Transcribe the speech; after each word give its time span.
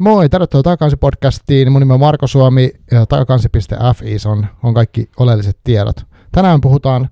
Moi, 0.00 0.28
tervetuloa 0.28 0.62
Takakansi 0.62 0.96
podcastiin. 0.96 1.72
Mun 1.72 1.80
nimi 1.80 1.92
on 1.92 2.00
Marko 2.00 2.26
Suomi 2.26 2.70
ja 2.90 3.06
takakansi.fi 3.06 4.16
on, 4.28 4.46
on 4.62 4.74
kaikki 4.74 5.10
oleelliset 5.16 5.58
tiedot. 5.64 6.06
Tänään 6.32 6.60
puhutaan 6.60 7.08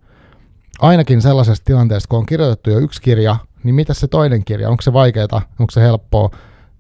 ainakin 0.81 1.23
sellaisesta 1.23 1.65
tilanteesta, 1.65 2.09
kun 2.09 2.19
on 2.19 2.27
kirjoitettu 2.27 2.71
jo 2.71 2.79
yksi 2.79 3.03
kirja, 3.03 3.37
niin 3.65 3.75
mitä 3.75 3.95
se 3.95 4.07
toinen 4.07 4.45
kirja, 4.45 4.69
onko 4.71 4.83
se 4.83 4.93
vaikeaa, 4.93 5.43
onko 5.61 5.71
se 5.71 5.81
helppoa 5.81 6.31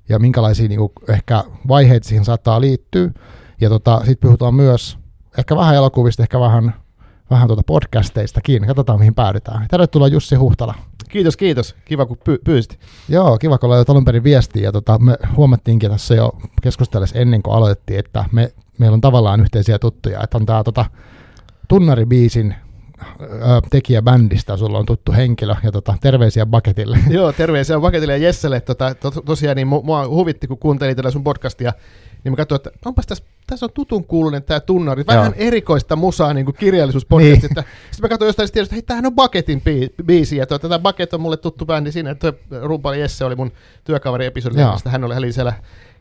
ja 0.08 0.18
minkälaisia 0.18 0.68
niin 0.68 0.79
kuin, 0.79 0.93
ehkä 1.08 1.44
vaiheita 1.68 2.09
siihen 2.09 2.25
saattaa 2.25 2.61
liittyä. 2.61 3.11
Ja 3.61 3.68
tota, 3.68 3.98
sitten 3.98 4.29
puhutaan 4.29 4.54
myös 4.54 4.98
ehkä 5.39 5.56
vähän 5.56 5.75
elokuvista, 5.75 6.22
ehkä 6.22 6.40
vähän, 6.40 6.75
vähän 7.31 7.46
tuota 7.46 7.62
podcasteistakin. 7.67 8.67
Katsotaan, 8.67 8.98
mihin 8.98 9.14
päädytään. 9.14 9.67
Tervetuloa 9.70 10.09
Jussi 10.09 10.36
Huhtala. 10.36 10.75
Kiitos, 11.08 11.36
kiitos. 11.36 11.76
Kiva, 11.85 12.07
kun 12.07 12.17
py- 12.17 12.40
pyysit. 12.44 12.80
Joo, 13.08 13.39
kiva, 13.39 13.58
kun 13.58 13.71
olet 13.71 13.90
alun 13.90 14.04
perin 14.04 14.25
viestiä. 14.25 14.62
Ja 14.62 14.72
tota, 14.72 14.98
me 14.98 15.17
huomattiinkin 15.36 15.90
tässä 15.90 16.14
jo 16.14 16.32
keskustellessa 16.62 17.18
ennen 17.18 17.43
kuin 17.43 17.54
aloitettiin, 17.54 17.98
että 17.98 18.25
me, 18.32 18.53
meillä 18.79 18.94
on 18.94 19.00
tavallaan 19.00 19.40
yhteisiä 19.40 19.79
tuttuja. 19.79 20.22
Että 20.22 20.39
on 20.39 20.46
tämä 20.46 20.64
tota, 20.64 20.84
Tunnari-biisin 21.68 22.54
tekijä 23.71 24.03
bändistä, 24.03 24.57
sulla 24.57 24.79
on 24.79 24.86
tuttu 24.86 25.12
henkilö, 25.12 25.54
ja 25.62 25.72
tota, 25.72 25.94
terveisiä 26.00 26.46
Baketille. 26.46 26.98
Joo, 27.11 27.32
terveisiä 27.32 27.81
Baketille 27.81 28.12
ja 28.12 28.18
Jesselle. 28.18 28.61
Tota, 28.61 28.95
to, 28.95 29.11
tosiaan 29.11 29.56
niin 29.56 29.68
mua 29.68 30.09
huvitti, 30.09 30.46
kun 30.46 30.59
kuuntelin 30.59 30.96
tätä 30.96 31.11
sun 31.11 31.25
podcastia, 31.25 31.72
niin 32.25 32.33
mä 32.33 32.36
katsoin, 32.36 32.56
että 32.56 32.70
onpas 32.84 33.06
tässä, 33.06 33.25
tässä 33.51 33.67
on 33.67 33.71
tutun 33.75 34.05
kuulunen 34.05 34.43
tämä 34.43 34.61
tunnari. 34.61 35.05
Vähän 35.07 35.25
Joo. 35.25 35.35
erikoista 35.37 35.97
musaa 35.97 36.35
niin 36.35 36.45
kuin 36.45 36.55
kirjallisuuspodcast. 36.55 37.31
Niin. 37.31 37.41
Sitten 37.41 37.65
mä 38.03 38.09
katsoin 38.09 38.29
jostain 38.29 38.53
tiedosta, 38.53 38.75
että 38.75 38.75
hei, 38.75 38.83
tämähän 38.83 39.07
on 39.07 39.15
Bucketin 39.15 39.63
biisi. 40.07 40.37
Ja 40.37 40.47
tuota, 40.47 40.69
tämä 40.69 40.79
Bucket 40.79 41.15
on 41.15 41.21
mulle 41.21 41.37
tuttu 41.37 41.67
bändi 41.67 41.93
siinä. 41.93 42.15
Tuo 42.15 42.33
Rumpali 42.63 43.01
Jesse 43.01 43.25
oli 43.25 43.37
mun 43.37 43.53
työkaveri 43.85 44.27
episodilla. 44.27 44.79
Hän 44.85 45.05
oli, 45.05 45.15
hän 45.15 45.25
oli 45.25 45.33
siellä 45.33 45.53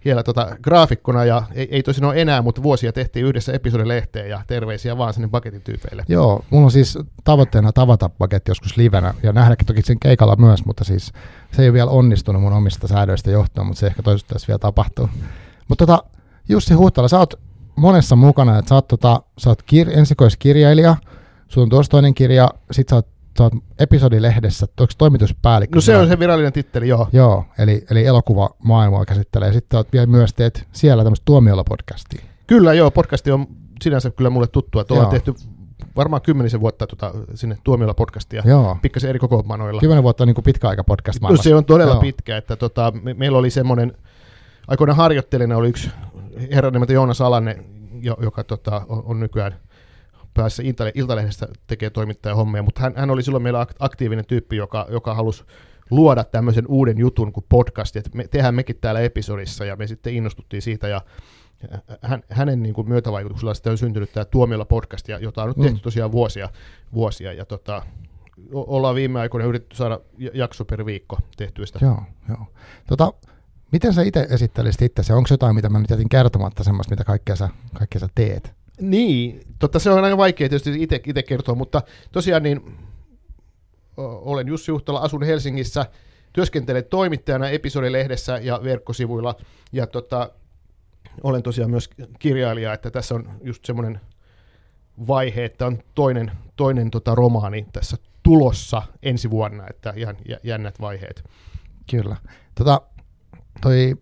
siellä 0.04 0.24
tota, 0.24 0.58
graafikkona, 0.64 1.26
ja 1.26 1.44
ei, 1.54 1.68
ei 1.72 1.84
tosin 1.84 2.06
ole 2.06 2.22
enää, 2.22 2.42
mutta 2.42 2.64
vuosia 2.64 2.94
tehtiin 2.94 3.26
yhdessä 3.26 3.54
episodilehteen, 3.54 4.30
ja 4.30 4.42
terveisiä 4.48 4.98
vaan 4.98 5.14
sinne 5.14 5.28
paketin 5.28 5.62
tyypeille. 5.62 6.04
Joo, 6.08 6.46
mulla 6.50 6.66
on 6.66 6.72
siis 6.72 6.98
tavoitteena 7.24 7.72
tavata 7.72 8.10
paketti 8.10 8.52
joskus 8.52 8.78
livenä, 8.78 9.14
ja 9.24 9.34
nähdäkin 9.34 9.68
toki 9.68 9.82
sen 9.82 10.00
keikalla 10.00 10.36
myös, 10.36 10.66
mutta 10.66 10.84
siis 10.84 11.12
se 11.52 11.62
ei 11.62 11.68
ole 11.68 11.74
vielä 11.74 11.92
onnistunut 11.92 12.42
mun 12.42 12.54
omista 12.54 12.88
säädöistä 12.88 13.32
johtuen, 13.32 13.68
mutta 13.68 13.80
se 13.80 13.88
ehkä 13.88 14.04
toivottavasti 14.04 14.48
vielä 14.48 14.60
tapahtuu. 14.60 15.10
Mutta 15.68 15.86
tota, 15.86 16.04
Jussi 16.50 16.74
Huhtala, 16.74 17.08
sä 17.08 17.20
oot 17.20 17.34
monessa 17.76 18.16
mukana, 18.16 18.58
että 18.60 18.70
sä 18.70 18.76
oot, 18.76 18.88
tota, 18.88 19.22
sä 19.38 19.50
oot 19.50 19.62
kir- 19.62 19.98
ensikoiskirjailija, 19.98 20.96
sulla 21.48 21.66
on 21.66 21.70
tuossa 21.70 21.90
toinen 21.90 22.14
kirja, 22.14 22.50
sit 22.72 22.90
sä 22.90 22.96
oot 22.96 23.08
sä 23.38 23.44
oot 23.44 23.54
episodilehdessä, 23.80 24.66
onko 24.80 24.94
toimituspäällikkö? 24.98 25.78
No 25.78 25.82
se 25.82 25.98
on 25.98 26.08
se 26.08 26.20
virallinen 26.20 26.54
titteli, 26.54 26.88
joo. 26.88 27.08
Joo, 27.14 27.46
eli, 27.58 27.86
eli 27.92 28.06
elokuva 28.06 28.50
maailmaa 28.64 29.06
käsittelee. 29.06 29.54
Sitten 29.54 29.78
oot 29.78 29.94
vielä 29.94 30.06
myös 30.06 30.34
teet 30.34 30.68
siellä 30.72 31.04
tämmöistä 31.04 31.26
Tuomiolla-podcastia. 31.26 32.24
Kyllä, 32.48 32.74
joo, 32.74 32.92
podcasti 32.92 33.32
on 33.32 33.48
sinänsä 33.82 34.10
kyllä 34.10 34.30
mulle 34.30 34.48
tuttua. 34.48 34.84
Tuolla 34.84 35.06
on 35.06 35.12
tehty 35.12 35.34
varmaan 35.96 36.22
kymmenisen 36.22 36.60
vuotta 36.60 36.88
tota, 36.88 37.14
sinne 37.34 37.58
Tuomiolla 37.64 37.94
podcastia, 37.94 38.44
Joo. 38.46 38.78
pikkasen 38.82 39.10
eri 39.10 39.20
kokoonpanoilla. 39.20 39.80
Kymmenen 39.80 40.04
vuotta 40.04 40.24
on 40.24 40.28
niin 40.28 40.36
kuin 40.36 40.46
pitkä 40.46 40.70
aika 40.70 40.84
podcast 40.84 41.22
no, 41.22 41.38
Se 41.38 41.56
on 41.56 41.66
todella 41.66 41.94
Joo. 41.94 42.02
pitkä, 42.02 42.38
että 42.38 42.56
tota, 42.56 42.94
me, 43.04 43.14
meillä 43.14 43.38
oli 43.38 43.50
semmoinen, 43.50 43.94
aikoinaan 44.68 44.98
harjoittelijana 44.98 45.58
oli 45.58 45.70
yksi 45.70 45.90
herra 46.52 46.72
nimeltä 46.72 46.94
Joonas 46.94 47.22
Alanne, 47.22 47.58
joka 48.02 48.44
tota, 48.44 48.82
on, 48.90 49.04
on 49.06 49.20
nykyään 49.20 49.60
päässä 50.34 50.64
Iltalehdestä 50.96 51.48
tekee 51.68 51.92
hommia, 52.36 52.64
mutta 52.64 52.82
hän, 52.82 52.94
hän 52.96 53.10
oli 53.10 53.24
silloin 53.24 53.44
meillä 53.44 53.68
aktiivinen 53.80 54.26
tyyppi, 54.26 54.56
joka, 54.56 54.86
joka 54.90 55.14
halusi 55.14 55.44
luoda 55.90 56.24
tämmöisen 56.24 56.68
uuden 56.68 56.98
jutun 56.98 57.32
kuin 57.34 57.46
podcast, 57.50 57.96
että 57.96 58.10
me 58.14 58.28
tehdään 58.28 58.56
mekin 58.56 58.78
täällä 58.82 59.02
episodissa, 59.02 59.66
ja 59.66 59.76
me 59.76 59.88
sitten 59.88 60.14
innostuttiin 60.14 60.62
siitä, 60.62 60.88
ja 60.88 61.02
hän, 62.02 62.24
hänen 62.30 62.64
niin 62.64 62.74
kuin 62.74 62.90
myötävaikutuksella 62.90 63.54
sitten 63.54 63.72
on 63.72 63.78
syntynyt 63.78 64.12
tämä 64.12 64.26
Tuomiolla 64.26 64.66
podcast, 64.66 65.08
jota 65.08 65.44
on 65.44 65.48
nyt 65.48 65.58
tehty 65.58 65.78
mm. 65.78 65.82
tosiaan 65.82 66.12
vuosia, 66.12 66.50
vuosia 66.94 67.34
ja 67.34 67.46
tota, 67.46 67.84
ollaan 68.54 68.96
viime 68.96 69.20
aikoina 69.20 69.48
yritetty 69.48 69.76
saada 69.76 70.00
jakso 70.34 70.66
per 70.66 70.86
viikko 70.86 71.18
tehtyistä. 71.38 71.80
Joo, 71.82 72.04
joo. 72.30 72.46
Tota, 72.88 73.14
miten 73.72 73.94
sä 73.94 74.02
itse 74.02 74.28
esittelisit 74.30 74.82
itse? 74.82 75.14
Onko 75.14 75.28
jotain, 75.32 75.56
mitä 75.56 75.70
mä 75.70 75.80
nyt 75.80 75.90
jätin 75.90 76.10
kertomatta 76.10 76.64
semmoista, 76.64 76.92
mitä 76.92 77.04
kaikkea 77.04 77.36
sä, 77.36 77.50
kaikkea 77.74 78.00
sä 78.00 78.08
teet? 78.16 78.54
Niin, 78.82 79.42
totta 79.60 79.80
se 79.80 79.90
on 79.90 80.04
aika 80.04 80.18
vaikea 80.18 80.50
tietysti 80.50 80.84
itse 80.84 81.24
kertoa, 81.28 81.56
mutta 81.56 81.82
tosiaan 82.12 82.44
niin 82.44 82.78
olen 83.98 84.48
Jussi 84.48 84.72
Juhtala, 84.72 85.00
asun 85.00 85.24
Helsingissä, 85.24 85.86
työskentelen 86.34 86.86
toimittajana 86.86 87.50
episodilehdessä 87.50 88.38
ja 88.38 88.60
verkkosivuilla, 88.64 89.36
ja 89.72 89.88
tota, 89.88 90.32
olen 91.24 91.44
tosiaan 91.44 91.72
myös 91.72 91.90
kirjailija, 92.20 92.74
että 92.74 92.92
tässä 92.92 93.16
on 93.16 93.30
just 93.44 93.66
semmoinen 93.66 94.02
vaihe, 95.08 95.46
että 95.46 95.66
on 95.66 95.80
toinen, 95.96 96.32
toinen 96.56 96.92
tota 96.92 97.16
romaani 97.16 97.68
tässä 97.74 97.98
tulossa 98.24 98.82
ensi 99.04 99.30
vuonna, 99.30 99.68
että 99.70 99.94
ihan 99.96 100.18
jännät 100.44 100.82
vaiheet. 100.82 101.24
Kyllä. 101.92 102.16
Tota, 102.56 102.82
toi, 103.62 103.96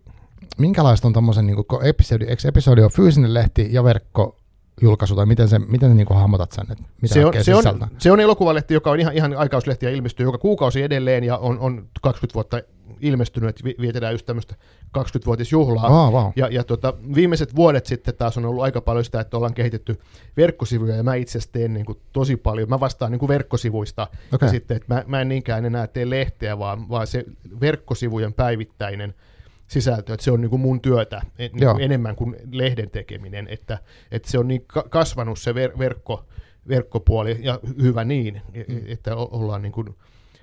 minkälaista 0.58 1.08
on 1.08 1.12
tuommoisen 1.12 1.46
niin 1.46 1.56
episodi, 1.82 2.24
eikö 2.24 2.48
episodi 2.48 2.82
on 2.82 2.90
fyysinen 2.90 3.34
lehti 3.34 3.68
ja 3.70 3.84
verkko 3.84 4.36
julkaisu, 4.82 5.14
tai 5.14 5.26
miten, 5.26 5.48
se, 5.48 5.58
miten 5.58 5.96
niin 5.96 6.06
kuin 6.06 6.18
hahmotat 6.18 6.52
sen, 6.52 6.66
että 6.72 6.84
mitä 7.02 7.14
se 7.14 7.26
on, 7.26 7.32
se, 7.42 7.54
on, 7.54 7.88
se 7.98 8.12
on 8.12 8.20
elokuvalehti, 8.20 8.74
joka 8.74 8.90
on 8.90 9.00
ihan, 9.00 9.14
ihan 9.14 9.36
aikauslehti 9.36 9.86
ja 9.86 9.92
ilmestyy 9.92 10.26
joka 10.26 10.38
kuukausi 10.38 10.82
edelleen, 10.82 11.24
ja 11.24 11.38
on, 11.38 11.58
on 11.58 11.88
20 12.02 12.34
vuotta 12.34 12.60
ilmestynyt, 13.00 13.48
että 13.48 13.64
vietetään 13.80 14.14
just 14.14 14.26
tämmöistä 14.26 14.54
20-vuotisjuhlaa. 14.98 16.06
Oh, 16.06 16.12
wow. 16.12 16.32
Ja, 16.36 16.48
ja 16.50 16.64
tota, 16.64 16.94
viimeiset 17.14 17.56
vuodet 17.56 17.86
sitten 17.86 18.14
taas 18.14 18.38
on 18.38 18.44
ollut 18.44 18.62
aika 18.62 18.80
paljon 18.80 19.04
sitä, 19.04 19.20
että 19.20 19.36
ollaan 19.36 19.54
kehitetty 19.54 19.98
verkkosivuja, 20.36 20.96
ja 20.96 21.02
mä 21.02 21.14
itse 21.14 21.38
teen 21.52 21.74
niin 21.74 21.86
kuin 21.86 21.98
tosi 22.12 22.36
paljon. 22.36 22.68
Mä 22.68 22.80
vastaan 22.80 23.12
niin 23.12 23.18
kuin 23.18 23.28
verkkosivuista, 23.28 24.08
okay. 24.32 24.46
ja 24.46 24.50
sitten, 24.50 24.76
että 24.76 24.94
mä, 24.94 25.04
mä 25.06 25.20
en 25.20 25.28
niinkään 25.28 25.64
enää 25.64 25.86
tee 25.86 26.10
lehteä, 26.10 26.58
vaan, 26.58 26.88
vaan 26.88 27.06
se 27.06 27.24
verkkosivujen 27.60 28.32
päivittäinen– 28.32 29.14
sisältöä, 29.68 30.14
että 30.14 30.24
se 30.24 30.30
on 30.30 30.40
niin 30.40 30.50
kuin 30.50 30.60
mun 30.60 30.80
työtä 30.80 31.22
niin 31.38 31.80
enemmän 31.80 32.16
kuin 32.16 32.36
lehden 32.50 32.90
tekeminen, 32.90 33.48
että, 33.48 33.78
että 34.10 34.30
se 34.30 34.38
on 34.38 34.48
niin 34.48 34.64
kasvanut 34.90 35.38
se 35.38 35.52
ver- 35.52 35.78
verkko, 35.78 36.24
verkkopuoli, 36.68 37.38
ja 37.40 37.60
hyvä 37.82 38.04
niin, 38.04 38.42
e-, 38.54 38.64
mm. 38.68 38.80
että 38.86 39.16
ollaan 39.16 39.62
niin 39.62 39.72
kuin, 39.72 39.96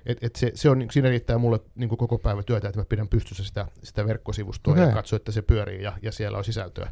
et, 0.06 0.18
et 0.24 0.36
se, 0.36 0.52
se 0.54 0.70
on, 0.70 0.86
siinä 0.90 1.08
riittää 1.08 1.38
mulle 1.38 1.60
niin 1.74 1.88
kuin 1.88 1.98
koko 1.98 2.18
päivä 2.18 2.42
työtä, 2.42 2.68
että 2.68 2.80
mä 2.80 2.84
pidän 2.84 3.08
pystyssä 3.08 3.44
sitä, 3.44 3.66
sitä 3.82 4.06
verkkosivustoa 4.06 4.72
okay. 4.72 4.86
ja 4.86 4.92
katso, 4.92 5.16
että 5.16 5.32
se 5.32 5.42
pyörii 5.42 5.82
ja, 5.82 5.92
ja 6.02 6.12
siellä 6.12 6.38
on 6.38 6.44
sisältöä. 6.44 6.90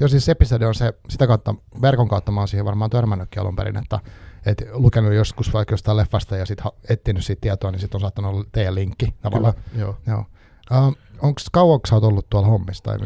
Joo, 0.00 0.08
siis 0.08 0.28
episodi 0.28 0.64
on 0.64 0.74
se, 0.74 0.94
sitä 1.08 1.26
kautta, 1.26 1.54
verkon 1.82 2.08
kautta 2.08 2.32
mä 2.32 2.40
oon 2.40 2.48
siihen 2.48 2.64
varmaan 2.64 2.90
törmännytkin 2.90 3.42
alun 3.42 3.56
perin, 3.56 3.76
että 3.76 4.00
et 4.46 4.64
lukenut 4.72 5.14
joskus 5.14 5.52
vaikka 5.52 5.72
jostain 5.72 5.96
leffasta 5.96 6.36
ja 6.36 6.46
sitten 6.46 6.72
etsinyt 6.88 7.24
siitä 7.24 7.40
tietoa, 7.40 7.70
niin 7.70 7.80
sitten 7.80 7.96
on 7.96 8.00
saattanut 8.00 8.34
olla 8.34 8.44
teidän 8.52 8.74
linkki 8.74 9.14
tavallaan. 9.22 9.54
Kyllä, 9.54 9.84
joo. 9.84 9.96
joo. 10.06 10.24
Uh, 10.70 10.96
Onko 11.22 11.40
kauaksi 11.52 11.94
olet 11.94 12.04
ollut 12.04 12.26
tuolla 12.30 12.48
hommissa? 12.48 12.84
Tai... 12.84 12.98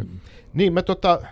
Niin, 0.55 0.73
mä 0.73 0.83
tota, 0.83 1.23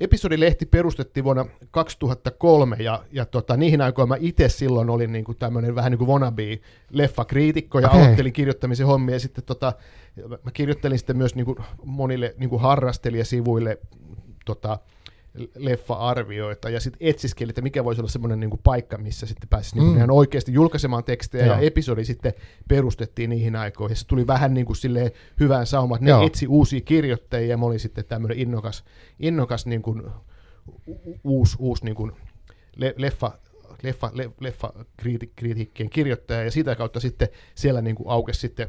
episodilehti 0.00 0.66
perustettiin 0.66 1.24
vuonna 1.24 1.46
2003 1.70 2.76
ja, 2.80 3.04
ja 3.12 3.26
tota, 3.26 3.56
niihin 3.56 3.80
aikoihin 3.80 4.08
mä 4.08 4.16
itse 4.20 4.48
silloin 4.48 4.90
olin 4.90 5.12
niin 5.12 5.24
kuin 5.24 5.38
tämmöinen 5.38 5.74
vähän 5.74 5.92
niin 5.92 5.98
kuin 5.98 6.08
wannabe-leffakriitikko 6.08 7.80
ja 7.80 7.88
okay. 7.88 8.00
aloittelin 8.00 8.32
kirjoittamisen 8.32 8.86
hommia 8.86 9.14
ja 9.14 9.20
sitten 9.20 9.44
tota, 9.44 9.72
mä 10.44 10.50
kirjoittelin 10.52 10.98
sitten 10.98 11.16
myös 11.16 11.34
niin 11.34 11.44
kuin 11.44 11.58
monille 11.84 12.34
niin 12.38 12.50
kuin 12.50 12.62
harrastelijasivuille 12.62 13.78
tota, 14.44 14.78
leffa-arvioita 15.56 16.70
ja 16.70 16.80
sitten 16.80 17.08
etsiskeli, 17.08 17.50
että 17.50 17.62
mikä 17.62 17.84
voisi 17.84 18.00
olla 18.00 18.10
semmoinen 18.10 18.40
niin 18.40 18.50
paikka, 18.62 18.98
missä 18.98 19.26
sitten 19.26 19.48
pääsisi 19.48 19.78
niin 19.78 19.88
mm. 19.88 19.96
ihan 19.96 20.10
oikeasti 20.10 20.52
julkaisemaan 20.52 21.04
tekstejä 21.04 21.46
Joo. 21.46 21.54
ja 21.54 21.60
episodi 21.60 22.04
sitten 22.04 22.32
perustettiin 22.68 23.30
niihin 23.30 23.56
aikoihin. 23.56 23.96
Se 23.96 24.06
tuli 24.06 24.26
vähän 24.26 24.54
niin 24.54 24.66
kuin 24.66 24.76
silleen 24.76 25.10
hyvään 25.40 25.66
saumaan, 25.66 25.96
että 25.96 26.04
ne 26.04 26.10
Joo. 26.10 26.26
etsi 26.26 26.46
uusia 26.46 26.80
kirjoittajia 26.80 27.48
ja 27.48 27.56
mä 27.56 27.66
olin 27.66 27.80
sitten 27.80 28.04
tämmöinen 28.04 28.38
innokas, 28.38 28.84
innokas 29.20 29.66
niin 29.66 29.82
kuin, 29.82 30.02
uusi, 31.24 31.56
uusi 31.58 31.84
niin 31.84 31.94
kuin 31.94 32.12
leffa, 32.96 33.32
leffa, 33.82 34.10
le, 34.14 34.30
leffa 34.40 34.72
kritiikkien 35.36 35.90
kirjoittaja 35.90 36.44
ja 36.44 36.50
sitä 36.50 36.74
kautta 36.76 37.00
sitten 37.00 37.28
siellä 37.54 37.82
niin 37.82 37.96
kuin 37.96 38.08
aukesi 38.08 38.40
sitten 38.40 38.68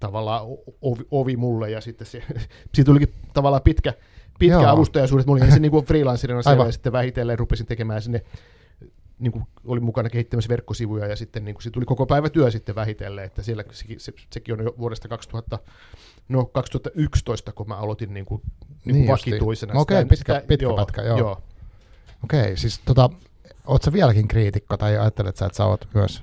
tavallaan 0.00 0.46
ovi, 0.82 1.04
ovi 1.10 1.36
mulle 1.36 1.70
ja 1.70 1.80
sitten 1.80 2.06
se, 2.06 2.22
siitä 2.74 2.88
tulikin 2.88 3.14
tavallaan 3.32 3.62
pitkä, 3.62 3.94
pitkä 4.40 4.54
Joo. 4.54 4.66
avustajaisuudet. 4.66 5.26
Mulla 5.26 5.44
oli 5.44 5.52
se 5.52 5.58
niin 5.58 5.84
freelancerina 5.84 6.42
siellä 6.42 6.64
ja 6.64 6.72
sitten 6.72 6.92
vähitellen 6.92 7.38
rupesin 7.38 7.66
tekemään 7.66 8.02
sinne 8.02 8.22
niin 9.20 9.32
kuin 9.32 9.44
oli 9.64 9.80
mukana 9.80 10.10
kehittämässä 10.10 10.48
verkkosivuja 10.48 11.06
ja 11.06 11.16
sitten 11.16 11.44
niin 11.44 11.54
kuin, 11.54 11.62
se 11.62 11.70
tuli 11.70 11.84
koko 11.84 12.06
päivä 12.06 12.30
työ 12.30 12.50
sitten 12.50 12.74
vähitellen, 12.74 13.24
että 13.24 13.42
siellä 13.42 13.64
se, 13.70 13.84
se, 13.98 14.12
sekin 14.32 14.54
on 14.54 14.64
jo 14.64 14.74
vuodesta 14.78 15.08
2000, 15.08 15.58
no 16.28 16.44
2011, 16.44 17.52
kun 17.52 17.68
mä 17.68 17.76
aloitin 17.76 18.14
niin 18.14 18.26
kuin, 18.26 18.42
niin 18.84 18.94
niin 18.94 19.08
vakituisena. 19.08 19.80
Okei, 19.80 19.94
okay, 19.94 20.08
pitkä, 20.08 20.34
sitä, 20.34 20.46
pitkä 20.46 20.66
joo, 20.66 20.76
pätkä, 20.76 21.02
joo. 21.02 21.18
joo. 21.18 21.42
Okei, 22.24 22.40
okay, 22.40 22.56
siis 22.56 22.80
tota, 22.84 23.10
ootko 23.66 23.84
sä 23.84 23.92
vieläkin 23.92 24.28
kriitikko 24.28 24.76
tai 24.76 24.98
ajattelet 24.98 25.36
sä, 25.36 25.46
että 25.46 25.56
sä 25.56 25.64
oot 25.64 25.88
myös? 25.94 26.22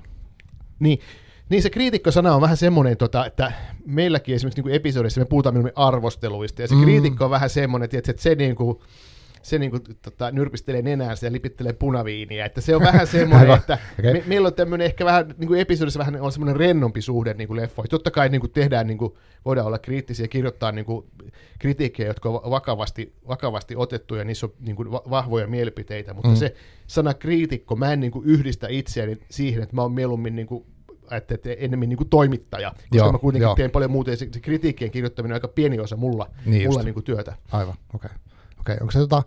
Niin, 0.78 1.00
Niin 1.48 1.62
se 1.62 1.70
kriitikkosana 1.70 2.34
on 2.34 2.40
vähän 2.40 2.56
semmoinen, 2.56 2.96
tota, 2.96 3.26
että 3.26 3.52
meilläkin 3.86 4.34
esimerkiksi 4.34 4.62
niin 4.62 4.74
episodissa 4.74 5.20
me 5.20 5.24
puhutaan 5.24 5.72
arvosteluista, 5.74 6.62
ja 6.62 6.68
se 6.68 6.74
mm. 6.74 6.82
kriitikko 6.82 7.24
on 7.24 7.30
vähän 7.30 7.50
semmoinen, 7.50 7.88
että 7.92 8.12
se 8.16 8.34
niin 8.34 8.56
kuin, 8.56 8.78
se 9.42 9.58
niin 9.58 9.70
kuin, 9.70 9.82
tota, 10.02 10.30
nyrpistelee 10.30 10.82
nenäänsä 10.82 11.26
ja 11.26 11.32
lipittelee 11.32 11.72
punaviiniä. 11.72 12.44
Että 12.44 12.60
se 12.60 12.76
on 12.76 12.82
vähän 12.82 13.06
semmoinen, 13.16 13.50
että 13.50 13.78
okay. 13.98 14.12
me, 14.12 14.22
meillä 14.26 14.46
on 14.46 14.54
tämmöinen 14.54 14.84
ehkä 14.84 15.04
vähän, 15.04 15.34
niin 15.38 15.48
kuin 15.48 15.60
episodissa 15.60 15.98
vähän 15.98 16.20
on 16.20 16.32
semmoinen 16.32 16.56
rennompi 16.56 17.02
suhde 17.02 17.34
niin 17.34 17.48
kuin 17.48 17.60
leffoihin. 17.60 17.90
Totta 17.90 18.10
kai 18.10 18.28
niin 18.28 18.40
kuin 18.40 18.52
tehdään, 18.52 18.86
niin 18.86 18.98
kuin, 18.98 19.14
voidaan 19.44 19.66
olla 19.66 19.78
kriittisiä 19.78 20.24
ja 20.24 20.28
kirjoittaa 20.28 20.72
niin 20.72 20.84
kuin, 20.84 21.06
kritiikkejä, 21.58 22.08
jotka 22.08 22.28
on 22.28 22.50
vakavasti, 22.50 23.14
vakavasti 23.28 23.76
otettuja, 23.76 24.24
niissä 24.24 24.46
on 24.46 24.52
niin 24.60 24.76
kuin, 24.76 24.90
vahvoja 24.90 25.46
mielipiteitä, 25.46 26.14
mutta 26.14 26.28
mm. 26.28 26.36
se 26.36 26.54
sana 26.86 27.14
kriitikko, 27.14 27.76
mä 27.76 27.92
en 27.92 28.00
niin 28.00 28.12
kuin, 28.12 28.26
yhdistä 28.26 28.66
itseäni 28.70 29.18
siihen, 29.30 29.62
että 29.62 29.76
mä 29.76 29.82
oon 29.82 29.92
mieluummin 29.92 30.36
niin 30.36 30.46
kuin, 30.46 30.66
että, 31.10 31.34
että 31.34 31.50
enemmän 31.58 31.88
niin 31.88 31.96
kuin 31.96 32.08
toimittaja, 32.08 32.70
koska 32.70 32.96
joo, 32.96 33.12
mä 33.12 33.18
kuitenkin 33.18 33.44
joo. 33.44 33.54
teen 33.54 33.70
paljon 33.70 33.90
muuta, 33.90 34.10
ja 34.10 34.16
se, 34.16 34.28
se 34.32 34.40
kritiikkien 34.40 34.90
kirjoittaminen 34.90 35.32
on 35.32 35.36
aika 35.36 35.48
pieni 35.48 35.80
osa 35.80 35.96
mulla, 35.96 36.30
niin 36.46 36.68
mulla 36.68 36.82
niin 36.82 36.94
kuin 36.94 37.04
työtä. 37.04 37.36
Aivan, 37.52 37.74
okei. 37.94 37.94
Okay. 37.94 38.18
Okei, 38.60 38.74
okay, 38.74 38.76
onko 38.80 38.90
se 38.90 38.98
tota, 38.98 39.22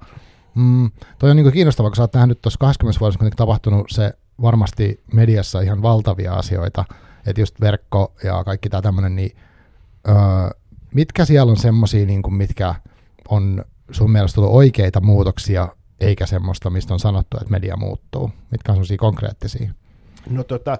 mm, 0.56 0.92
toi 1.20 1.32
on 1.32 1.38
niin 1.38 1.52
kiinnostavaa, 1.52 1.90
kun 1.90 1.96
sä 1.96 2.04
oot 2.04 2.14
nähnyt 2.14 2.42
tuossa 2.42 2.58
20 2.60 3.00
vuodessa 3.00 3.20
kuitenkin 3.20 3.38
tapahtunut 3.38 3.88
se 3.90 4.14
varmasti 4.42 5.04
mediassa 5.14 5.62
ihan 5.62 5.82
valtavia 5.82 6.34
asioita, 6.34 6.86
että 7.26 7.42
just 7.42 7.62
verkko 7.62 8.14
ja 8.24 8.44
kaikki 8.44 8.70
tämä 8.70 8.82
tämmöinen, 8.82 9.16
niin 9.16 9.38
öö, 10.08 10.16
mitkä 10.94 11.26
siellä 11.26 11.52
on 11.52 11.58
semmoisia, 11.58 12.06
niin 12.06 12.22
kuin, 12.22 12.34
mitkä 12.34 12.76
on 13.30 13.66
sun 13.92 14.12
mielestä 14.12 14.36
tullut 14.36 14.56
oikeita 14.56 15.02
muutoksia, 15.02 15.68
eikä 16.00 16.26
semmoista, 16.26 16.70
mistä 16.70 16.94
on 16.94 17.00
sanottu, 17.00 17.38
että 17.38 17.52
media 17.52 17.78
muuttuu? 17.78 18.32
Mitkä 18.52 18.72
on 18.72 18.76
semmoisia 18.76 18.98
konkreettisia? 18.98 19.74
No 20.30 20.44
tota, 20.44 20.78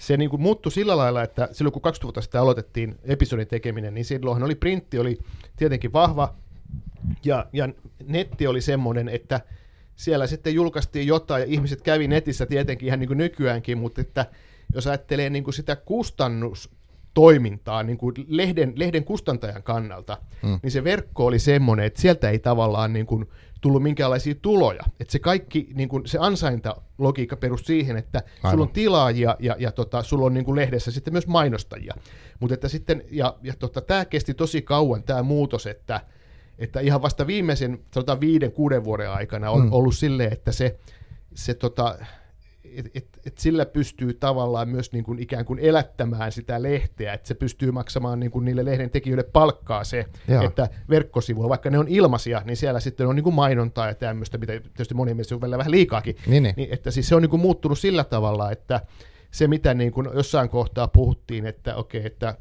se 0.00 0.16
niin 0.16 0.30
kuin 0.30 0.42
muuttui 0.42 0.72
sillä 0.72 0.96
lailla, 0.96 1.22
että 1.22 1.48
silloin 1.52 1.72
kun 1.72 1.82
20 1.82 2.04
vuotta 2.04 2.20
sitten 2.20 2.40
aloitettiin 2.40 2.98
episodin 3.04 3.46
tekeminen, 3.46 3.94
niin 3.94 4.04
silloinhan 4.04 4.44
oli 4.44 4.54
printti, 4.54 4.98
oli 4.98 5.18
tietenkin 5.56 5.92
vahva, 5.92 6.34
ja, 7.24 7.46
ja 7.52 7.68
netti 8.06 8.46
oli 8.46 8.60
semmoinen, 8.60 9.08
että 9.08 9.40
siellä 9.94 10.26
sitten 10.26 10.54
julkaistiin 10.54 11.06
jotain, 11.06 11.40
ja 11.40 11.46
ihmiset 11.46 11.82
kävi 11.82 12.08
netissä 12.08 12.46
tietenkin 12.46 12.86
ihan 12.86 12.98
niin 12.98 13.08
kuin 13.08 13.18
nykyäänkin, 13.18 13.78
mutta 13.78 14.00
että 14.00 14.26
jos 14.74 14.86
ajattelee 14.86 15.30
niin 15.30 15.44
kuin 15.44 15.54
sitä 15.54 15.76
kustannustoimintaa 15.76 17.82
niin 17.82 17.98
kuin 17.98 18.14
lehden, 18.28 18.72
lehden 18.76 19.04
kustantajan 19.04 19.62
kannalta, 19.62 20.18
mm. 20.42 20.60
niin 20.62 20.70
se 20.70 20.84
verkko 20.84 21.26
oli 21.26 21.38
semmoinen, 21.38 21.86
että 21.86 22.00
sieltä 22.00 22.30
ei 22.30 22.38
tavallaan 22.38 22.92
niin 22.92 23.06
kuin 23.06 23.28
tullut 23.60 23.82
minkäänlaisia 23.82 24.34
tuloja. 24.42 24.82
Että 25.00 25.12
se 25.12 25.18
kaikki, 25.18 25.68
niin 25.74 25.88
kuin 25.88 26.06
se 26.06 26.18
ansaintalogiikka 26.20 27.36
perustuu 27.36 27.66
siihen, 27.66 27.96
että 27.96 28.22
Aivan. 28.36 28.50
sulla 28.50 28.64
on 28.64 28.72
tilaajia 28.72 29.36
ja, 29.38 29.56
ja 29.58 29.72
tota, 29.72 30.02
sulla 30.02 30.26
on 30.26 30.34
niin 30.34 30.44
kuin 30.44 30.56
lehdessä 30.56 30.90
sitten 30.90 31.14
myös 31.14 31.26
mainostajia. 31.26 31.94
Mutta 32.40 32.54
että 32.54 32.68
sitten, 32.68 33.04
ja, 33.10 33.36
ja 33.42 33.54
tota, 33.58 33.80
tämä 33.80 34.04
kesti 34.04 34.34
tosi 34.34 34.62
kauan, 34.62 35.02
tämä 35.02 35.22
muutos, 35.22 35.66
että 35.66 36.00
että 36.58 36.80
ihan 36.80 37.02
vasta 37.02 37.26
viimeisen 37.26 37.80
sanotaan 37.94 38.20
viiden, 38.20 38.52
kuuden 38.52 38.84
vuoden 38.84 39.10
aikana 39.10 39.50
on 39.50 39.64
mm. 39.64 39.72
ollut 39.72 39.94
silleen, 39.94 40.32
että 40.32 40.52
se, 40.52 40.78
se 41.34 41.54
tota, 41.54 41.98
et, 42.76 42.86
et, 42.94 43.06
et 43.26 43.38
sillä 43.38 43.66
pystyy 43.66 44.14
tavallaan 44.14 44.68
myös 44.68 44.92
niin 44.92 45.04
kuin 45.04 45.18
ikään 45.18 45.44
kuin 45.44 45.58
elättämään 45.58 46.32
sitä 46.32 46.62
lehteä, 46.62 47.12
että 47.12 47.28
se 47.28 47.34
pystyy 47.34 47.70
maksamaan 47.70 48.20
niin 48.20 48.30
kuin 48.30 48.44
niille 48.44 48.64
lehden 48.64 48.90
tekijöille 48.90 49.22
palkkaa 49.22 49.84
se, 49.84 50.06
Joo. 50.28 50.44
että 50.44 50.68
verkkosivuilla, 50.90 51.48
vaikka 51.48 51.70
ne 51.70 51.78
on 51.78 51.88
ilmaisia, 51.88 52.42
niin 52.44 52.56
siellä 52.56 52.80
sitten 52.80 53.06
on 53.06 53.16
niin 53.16 53.24
kuin 53.24 53.34
mainontaa 53.34 53.88
ja 53.88 53.94
tämmöistä, 53.94 54.38
mitä 54.38 54.52
tietysti 54.52 54.94
monien 54.94 55.16
mielestä 55.16 55.34
on 55.34 55.40
vähän 55.40 55.70
liikaakin, 55.70 56.16
niin, 56.26 56.42
niin. 56.42 56.54
Niin, 56.56 56.72
että 56.72 56.90
siis 56.90 57.08
se 57.08 57.14
on 57.14 57.22
niin 57.22 57.30
kuin 57.30 57.40
muuttunut 57.40 57.78
sillä 57.78 58.04
tavalla, 58.04 58.50
että 58.50 58.80
se 59.30 59.48
mitä 59.48 59.74
niin 59.74 59.92
kuin 59.92 60.08
jossain 60.14 60.48
kohtaa 60.48 60.88
puhuttiin, 60.88 61.46
että 61.46 61.76
okei, 61.76 61.98
okay, 62.00 62.06
että 62.06 62.34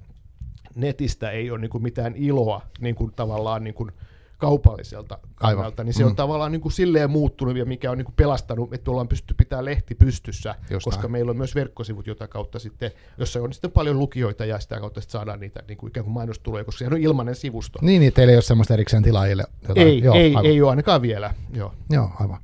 netistä 0.75 1.31
ei 1.31 1.51
ole 1.51 1.59
niin 1.59 1.69
kuin 1.69 1.83
mitään 1.83 2.15
iloa 2.15 2.61
niin 2.79 2.95
kuin 2.95 3.11
tavallaan 3.15 3.63
niin 3.63 3.73
kuin 3.73 3.91
kaupalliselta 4.39 5.19
kannalta, 5.35 5.83
niin 5.83 5.93
se 5.93 6.05
on 6.05 6.11
mm. 6.11 6.15
tavallaan 6.15 6.51
niin 6.51 6.61
kuin 6.61 6.71
silleen 6.71 7.09
muuttunut 7.09 7.57
ja 7.57 7.65
mikä 7.65 7.91
on 7.91 7.97
niin 7.97 8.05
kuin 8.05 8.15
pelastanut, 8.15 8.73
että 8.73 8.91
ollaan 8.91 9.07
pystytty 9.07 9.33
pitämään 9.33 9.65
lehti 9.65 9.95
pystyssä, 9.95 10.55
Just 10.69 10.83
koska 10.83 11.01
näin. 11.01 11.11
meillä 11.11 11.29
on 11.29 11.37
myös 11.37 11.55
verkkosivut, 11.55 12.07
jota 12.07 12.27
kautta 12.27 12.59
sitten, 12.59 12.91
jossa 13.17 13.41
on 13.41 13.53
sitten 13.53 13.71
paljon 13.71 13.99
lukijoita 13.99 14.45
ja 14.45 14.59
sitä 14.59 14.79
kautta 14.79 15.01
sitten 15.01 15.11
saadaan 15.11 15.39
niitä 15.39 15.63
niin 15.67 15.77
kuin 15.77 15.89
ikään 15.89 16.03
kuin 16.03 16.13
mainostuloja, 16.13 16.63
koska 16.63 16.79
se 16.79 16.87
on 16.87 17.01
ilmainen 17.01 17.35
sivusto. 17.35 17.79
Niin, 17.81 17.99
niin 17.99 18.13
teillä 18.13 18.31
ei 18.31 18.35
ole 18.35 18.41
semmoista 18.41 18.73
erikseen 18.73 19.03
tilaajille? 19.03 19.43
Jotain. 19.67 19.87
Ei, 19.87 19.99
Joo, 20.03 20.15
ei, 20.15 20.35
ei 20.43 20.61
ole 20.61 20.69
ainakaan 20.69 21.01
vielä. 21.01 21.33
Joo. 21.53 21.73
Joo, 21.89 22.11
aivan. 22.19 22.39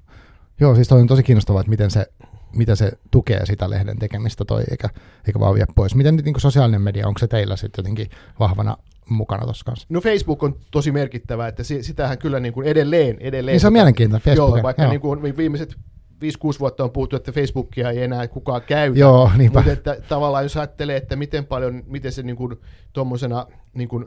Joo, 0.60 0.76
siis 0.76 0.88
toi 0.88 1.02
on 1.02 1.08
tosi 1.08 1.24
kiinnostavaa, 1.24 1.62
että 1.62 1.70
miten 1.70 1.92
se, 1.92 2.08
miten 2.56 2.78
se 2.78 2.92
tukee 3.12 3.46
sitä 3.46 3.70
lehden 3.70 4.00
tekemistä 4.00 4.46
toi, 4.46 4.64
eikä, 4.72 4.90
eikä 5.28 5.40
vaan 5.40 5.56
vie 5.56 5.66
pois. 5.76 5.96
Miten 5.96 6.16
niin 6.16 6.40
sosiaalinen 6.40 6.82
media, 6.82 7.08
onko 7.08 7.20
se 7.20 7.28
teillä 7.28 7.56
sitten 7.56 7.84
jotenkin 7.84 8.10
vahvana 8.40 8.78
mukana 9.10 9.44
tuossa 9.44 9.66
kanssa. 9.66 9.88
No 9.90 10.02
Facebook 10.02 10.44
on 10.44 10.56
tosi 10.72 10.92
merkittävä, 10.92 11.48
että 11.48 11.64
sitähän 11.64 12.18
kyllä 12.18 12.40
niin 12.40 12.54
kuin 12.54 12.68
edelleen, 12.68 13.18
edelleen. 13.20 13.54
Niin 13.54 13.62
se 13.62 13.68
on 13.68 13.74
mielenkiintoinen 13.74 14.26
Facebook. 14.26 14.56
Joo, 14.56 14.64
vaikka 14.64 14.84
joo. 14.84 14.92
Niin 14.92 15.02
kuin 15.02 15.38
viimeiset 15.38 15.76
5-6 15.76 16.60
vuotta 16.60 16.84
on 16.84 16.92
puhuttu, 16.92 17.16
että 17.16 17.32
Facebookia 17.32 17.90
ei 17.90 18.04
enää 18.04 18.28
kukaan 18.28 18.62
käytä. 18.62 19.00
Joo, 19.00 19.32
niinpä. 19.38 19.60
Mutta 19.60 19.72
että 19.72 19.98
tavallaan 20.10 20.44
jos 20.44 20.58
ajattelee, 20.58 20.98
että 20.98 21.16
miten 21.16 21.46
paljon, 21.46 21.84
miten 21.88 22.12
se 22.12 22.24
niin 22.24 22.36
kuin, 22.36 22.56
tuommoisena 22.94 23.48
niin 23.74 23.88
kuin, 23.88 24.06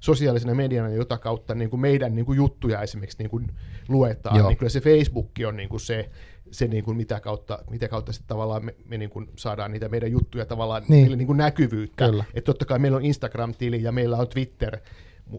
sosiaalisena 0.00 0.54
mediana, 0.54 0.88
jota 0.88 1.18
kautta 1.18 1.54
niin 1.54 1.70
kuin 1.70 1.80
meidän 1.80 2.14
niin 2.14 2.26
kuin 2.26 2.36
juttuja 2.36 2.82
esimerkiksi 2.82 3.18
niin 3.18 3.30
kuin 3.30 3.46
luetaan, 3.88 4.36
Joo. 4.36 4.48
niin 4.48 4.58
kyllä 4.58 4.70
se 4.70 4.80
Facebook 4.80 5.30
on 5.46 5.56
niin 5.56 5.68
kuin 5.68 5.80
se, 5.80 6.10
se 6.54 6.68
niin 6.68 6.84
kuin 6.84 6.96
mitä 6.96 7.20
kautta, 7.20 7.58
mitä 7.70 7.88
kautta 7.88 8.12
sitten 8.12 8.28
tavallaan 8.28 8.64
me, 8.64 8.74
me 8.84 8.98
niin 8.98 9.10
kuin 9.10 9.30
saadaan 9.36 9.72
niitä 9.72 9.88
meidän 9.88 10.12
juttuja 10.12 10.46
tavallaan 10.46 10.82
niin. 10.88 11.02
niille 11.02 11.16
niin 11.16 11.26
kuin 11.26 11.36
näkyvyyttä. 11.36 12.04
Että 12.34 12.52
totta 12.52 12.64
kai 12.64 12.78
meillä 12.78 12.96
on 12.96 13.04
Instagram-tili 13.04 13.82
ja 13.82 13.92
meillä 13.92 14.16
on 14.16 14.28
Twitter 14.28 14.78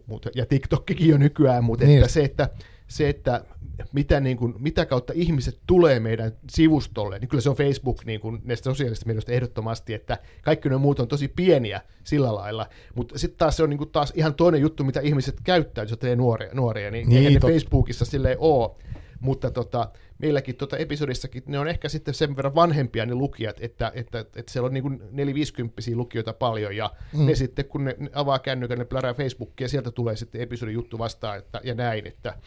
mutta, 0.07 0.29
ja 0.35 0.45
TikTokkikin 0.45 1.09
jo 1.09 1.17
nykyään, 1.17 1.63
mutta 1.63 1.85
niin. 1.85 1.97
että 1.97 2.11
se, 2.11 2.23
että, 2.23 2.49
se, 2.87 3.09
että 3.09 3.45
mitä, 3.93 4.19
niin 4.19 4.37
kuin, 4.37 4.53
mitä 4.59 4.85
kautta 4.85 5.13
ihmiset 5.15 5.59
tulee 5.67 5.99
meidän 5.99 6.31
sivustolle, 6.51 7.19
niin 7.19 7.29
kyllä 7.29 7.41
se 7.41 7.49
on 7.49 7.55
Facebook 7.55 8.05
niin 8.05 8.19
kuin 8.19 8.41
näistä 8.43 8.63
sosiaalisista 8.63 9.05
medioista 9.05 9.31
ehdottomasti, 9.31 9.93
että 9.93 10.17
kaikki 10.41 10.69
ne 10.69 10.77
muut 10.77 10.99
on 10.99 11.07
tosi 11.07 11.27
pieniä 11.27 11.81
sillä 12.03 12.35
lailla, 12.35 12.67
mutta 12.95 13.19
sitten 13.19 13.37
taas 13.37 13.57
se 13.57 13.63
on 13.63 13.69
niin 13.69 13.77
kuin 13.77 13.91
taas 13.91 14.13
ihan 14.15 14.35
toinen 14.35 14.61
juttu, 14.61 14.83
mitä 14.83 14.99
ihmiset 14.99 15.35
käyttää, 15.43 15.83
jos 15.83 15.91
on 16.11 16.17
nuoria, 16.17 16.49
nuoria 16.53 16.91
niin, 16.91 17.09
niin 17.09 17.17
eihän 17.17 17.33
ne 17.33 17.39
Facebookissa 17.39 18.05
silleen 18.05 18.37
ole, 18.39 18.71
mutta 19.19 19.51
tota, 19.51 19.89
meilläkin 20.17 20.55
tota 20.55 20.77
episodissakin, 20.77 21.43
ne 21.45 21.59
on 21.59 21.67
ehkä 21.67 21.89
sitten 21.89 22.13
sen 22.13 22.35
verran 22.35 22.55
vanhempia 22.55 23.05
ne 23.05 23.15
lukijat, 23.15 23.57
että, 23.59 23.91
että, 23.95 24.19
että 24.19 24.51
siellä 24.51 24.67
on 24.67 24.73
niin 24.73 25.01
neliviisikymppisiä 25.11 25.95
lukijoita 25.95 26.33
paljon, 26.33 26.75
ja 26.75 26.91
mm. 27.13 27.25
ne 27.25 27.35
sitten, 27.35 27.65
kun 27.65 27.85
ne 27.85 27.97
avaa 28.13 28.39
kännykän, 28.39 28.77
ne 28.77 28.85
plärää 28.85 29.13
Facebookia, 29.13 29.65
ja 29.65 29.69
sieltä 29.69 29.91
tulee 29.91 30.15
sitten 30.15 30.41
episodin 30.41 30.73
juttu 30.73 30.99
vastaan, 30.99 31.37
että, 31.37 31.61
ja 31.63 31.75
näin, 31.75 32.07
että, 32.07 32.37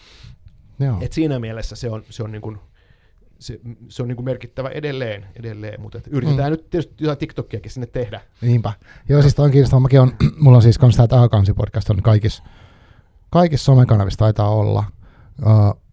Joo. 0.81 0.97
että 1.01 1.15
siinä 1.15 1.39
mielessä 1.39 1.77
se 1.77 1.91
on, 1.91 2.05
se 2.11 2.23
on 2.23 2.33
niin 2.33 2.43
kuin, 2.43 2.59
se, 3.39 3.61
se 3.89 4.03
on 4.03 4.09
niin 4.09 4.17
kuin 4.17 4.25
merkittävä 4.25 4.69
edelleen, 4.69 5.27
edelleen 5.37 5.81
mutta 5.81 6.01
yritetään 6.11 6.49
mm. 6.49 6.51
nyt 6.51 6.71
tietysti 6.71 6.95
jotain 6.99 7.19
TikTokiakin 7.19 7.71
sinne 7.71 7.87
tehdä. 7.87 8.21
Niinpä. 8.41 8.73
Joo, 9.09 9.23
siis 9.23 9.39
on 9.39 9.51
kiinnostavaa. 9.51 9.81
Mäkin 9.81 10.01
on, 10.01 10.13
mulla 10.41 10.57
on 10.57 10.63
siis 10.63 10.79
kans 10.79 10.97
tämä 10.97 11.09
Takakansi 11.09 11.55
podcast 11.55 11.91
on 11.91 12.03
kaikissa, 12.03 12.43
kaikissa 13.31 13.65
somekanavissa 13.65 14.19
taitaa 14.19 14.51
olla. 14.51 14.85
Uh, 15.47 15.88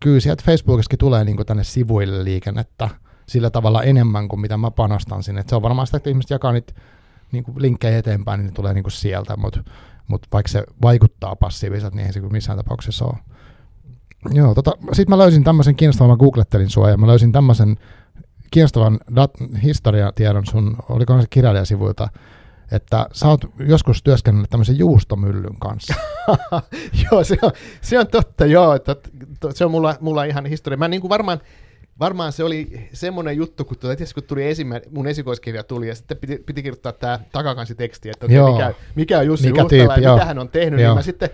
kyllä 0.00 0.20
sieltä 0.20 0.42
Facebookissakin 0.46 0.98
tulee 0.98 1.24
niin 1.24 1.46
tänne 1.46 1.64
sivuille 1.64 2.24
liikennettä 2.24 2.88
sillä 3.28 3.50
tavalla 3.50 3.82
enemmän 3.82 4.28
kuin 4.28 4.40
mitä 4.40 4.56
mä 4.56 4.70
panostan 4.70 5.22
sinne. 5.22 5.40
Et 5.40 5.48
se 5.48 5.56
on 5.56 5.62
varmaan 5.62 5.86
sitä, 5.86 5.96
että 5.96 6.10
ihmiset 6.10 6.30
jakaa 6.30 6.52
niitä 6.52 6.72
niin 7.32 7.44
linkkejä 7.56 7.98
eteenpäin, 7.98 8.38
niin 8.38 8.46
ne 8.46 8.52
tulee 8.52 8.74
niin 8.74 8.84
sieltä, 8.88 9.36
mutta 9.36 9.62
mut 10.08 10.26
vaikka 10.32 10.48
se 10.48 10.64
vaikuttaa 10.82 11.36
passiiviselta, 11.36 11.96
niin 11.96 12.06
ei 12.06 12.12
se 12.12 12.20
missään 12.20 12.58
tapauksessa 12.58 13.04
ole. 13.04 13.16
Joo, 14.32 14.54
tota, 14.54 14.72
sitten 14.92 15.10
mä 15.10 15.18
löysin 15.18 15.44
tämmöisen 15.44 15.76
kiinnostavan, 15.76 16.10
mä 16.10 16.16
googlettelin 16.16 16.70
sua 16.70 16.90
ja 16.90 16.96
mä 16.96 17.06
löysin 17.06 17.32
tämmöisen 17.32 17.76
kiinnostavan 18.50 19.00
dat- 19.10 19.62
historiatiedon 19.62 20.46
sun, 20.46 20.76
oliko 20.88 21.20
se 21.20 21.26
kirjailijasivuilta, 21.30 22.08
että 22.72 23.06
sä 23.12 23.28
oot 23.28 23.40
joskus 23.58 24.02
työskennellyt 24.02 24.50
tämmöisen 24.50 24.78
juustomyllyn 24.78 25.58
kanssa. 25.58 25.94
joo, 27.10 27.24
se 27.24 27.36
on, 27.42 27.50
se 27.80 27.98
on 27.98 28.06
totta, 28.06 28.46
joo. 28.46 28.78
To, 29.40 29.52
se 29.54 29.64
on 29.64 29.70
mulla, 29.70 29.94
mulla 30.00 30.24
ihan 30.24 30.46
historia. 30.46 30.76
Mä 30.76 30.88
niin 30.88 31.00
kuin 31.00 31.08
varmaan, 31.08 31.40
varmaan 31.98 32.32
se 32.32 32.44
oli 32.44 32.88
semmoinen 32.92 33.36
juttu, 33.36 33.64
kun, 33.64 33.78
tuota, 33.78 34.04
kun 34.14 34.22
tuli 34.22 34.46
esimmä, 34.46 34.80
mun 34.90 35.06
esikoiskirja 35.06 35.62
tuli, 35.62 35.88
ja 35.88 35.94
sitten 35.94 36.16
piti, 36.16 36.42
piti 36.46 36.62
kirjoittaa 36.62 36.92
tämä 36.92 37.20
takakansiteksti, 37.32 38.10
että 38.10 38.26
okay, 38.26 38.52
mikä, 38.52 38.74
mikä 38.94 39.18
on 39.18 39.26
Jussi 39.26 39.46
mikä 39.46 39.62
Ruhtala 39.62 39.96
ja 39.96 40.12
mitä 40.12 40.24
hän 40.24 40.38
on 40.38 40.48
tehnyt, 40.48 40.76
niin 40.76 40.84
joo. 40.84 40.94
niin 40.94 40.98
mä 40.98 41.02
sitten 41.02 41.30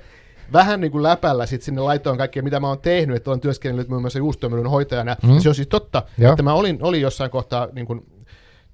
vähän 0.52 0.80
niin 0.80 0.92
kuin 0.92 1.02
läpällä 1.02 1.46
sit 1.46 1.62
sinne 1.62 1.80
laitoin 1.80 2.18
kaikkea, 2.18 2.42
mitä 2.42 2.60
mä 2.60 2.68
oon 2.68 2.80
tehnyt, 2.80 3.16
että 3.16 3.30
olen 3.30 3.40
työskennellyt 3.40 3.88
muun 3.88 4.00
muassa 4.00 4.18
juustomyllyn 4.18 4.70
hoitajana. 4.70 5.16
Mm. 5.22 5.38
Se 5.38 5.48
on 5.48 5.54
siis 5.54 5.68
totta, 5.68 6.02
Joo. 6.18 6.32
että 6.32 6.42
mä 6.42 6.54
olin, 6.54 6.78
olin 6.82 7.00
jossain 7.00 7.30
kohtaa 7.30 7.68
niin 7.72 7.86
kuin 7.86 8.06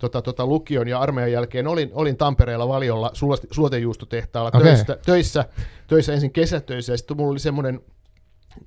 tota, 0.03 0.23
tota, 0.23 0.47
lukion 0.47 0.89
ja 0.89 1.01
armeijan 1.01 1.33
jälkeen 1.33 1.67
olin, 1.67 1.91
olin 1.93 2.17
Tampereella 2.17 2.69
Valiolla 2.69 3.11
suotejuustotehtaalla 3.51 4.49
okay. 4.49 4.63
töissä, 4.63 4.99
töissä, 5.07 5.45
töissä, 5.87 6.13
ensin 6.13 6.33
kesätöissä, 6.33 6.93
ja 6.93 6.97
sitten 6.97 7.17
mulla 7.17 7.31
oli 7.31 7.39
semmoinen 7.39 7.81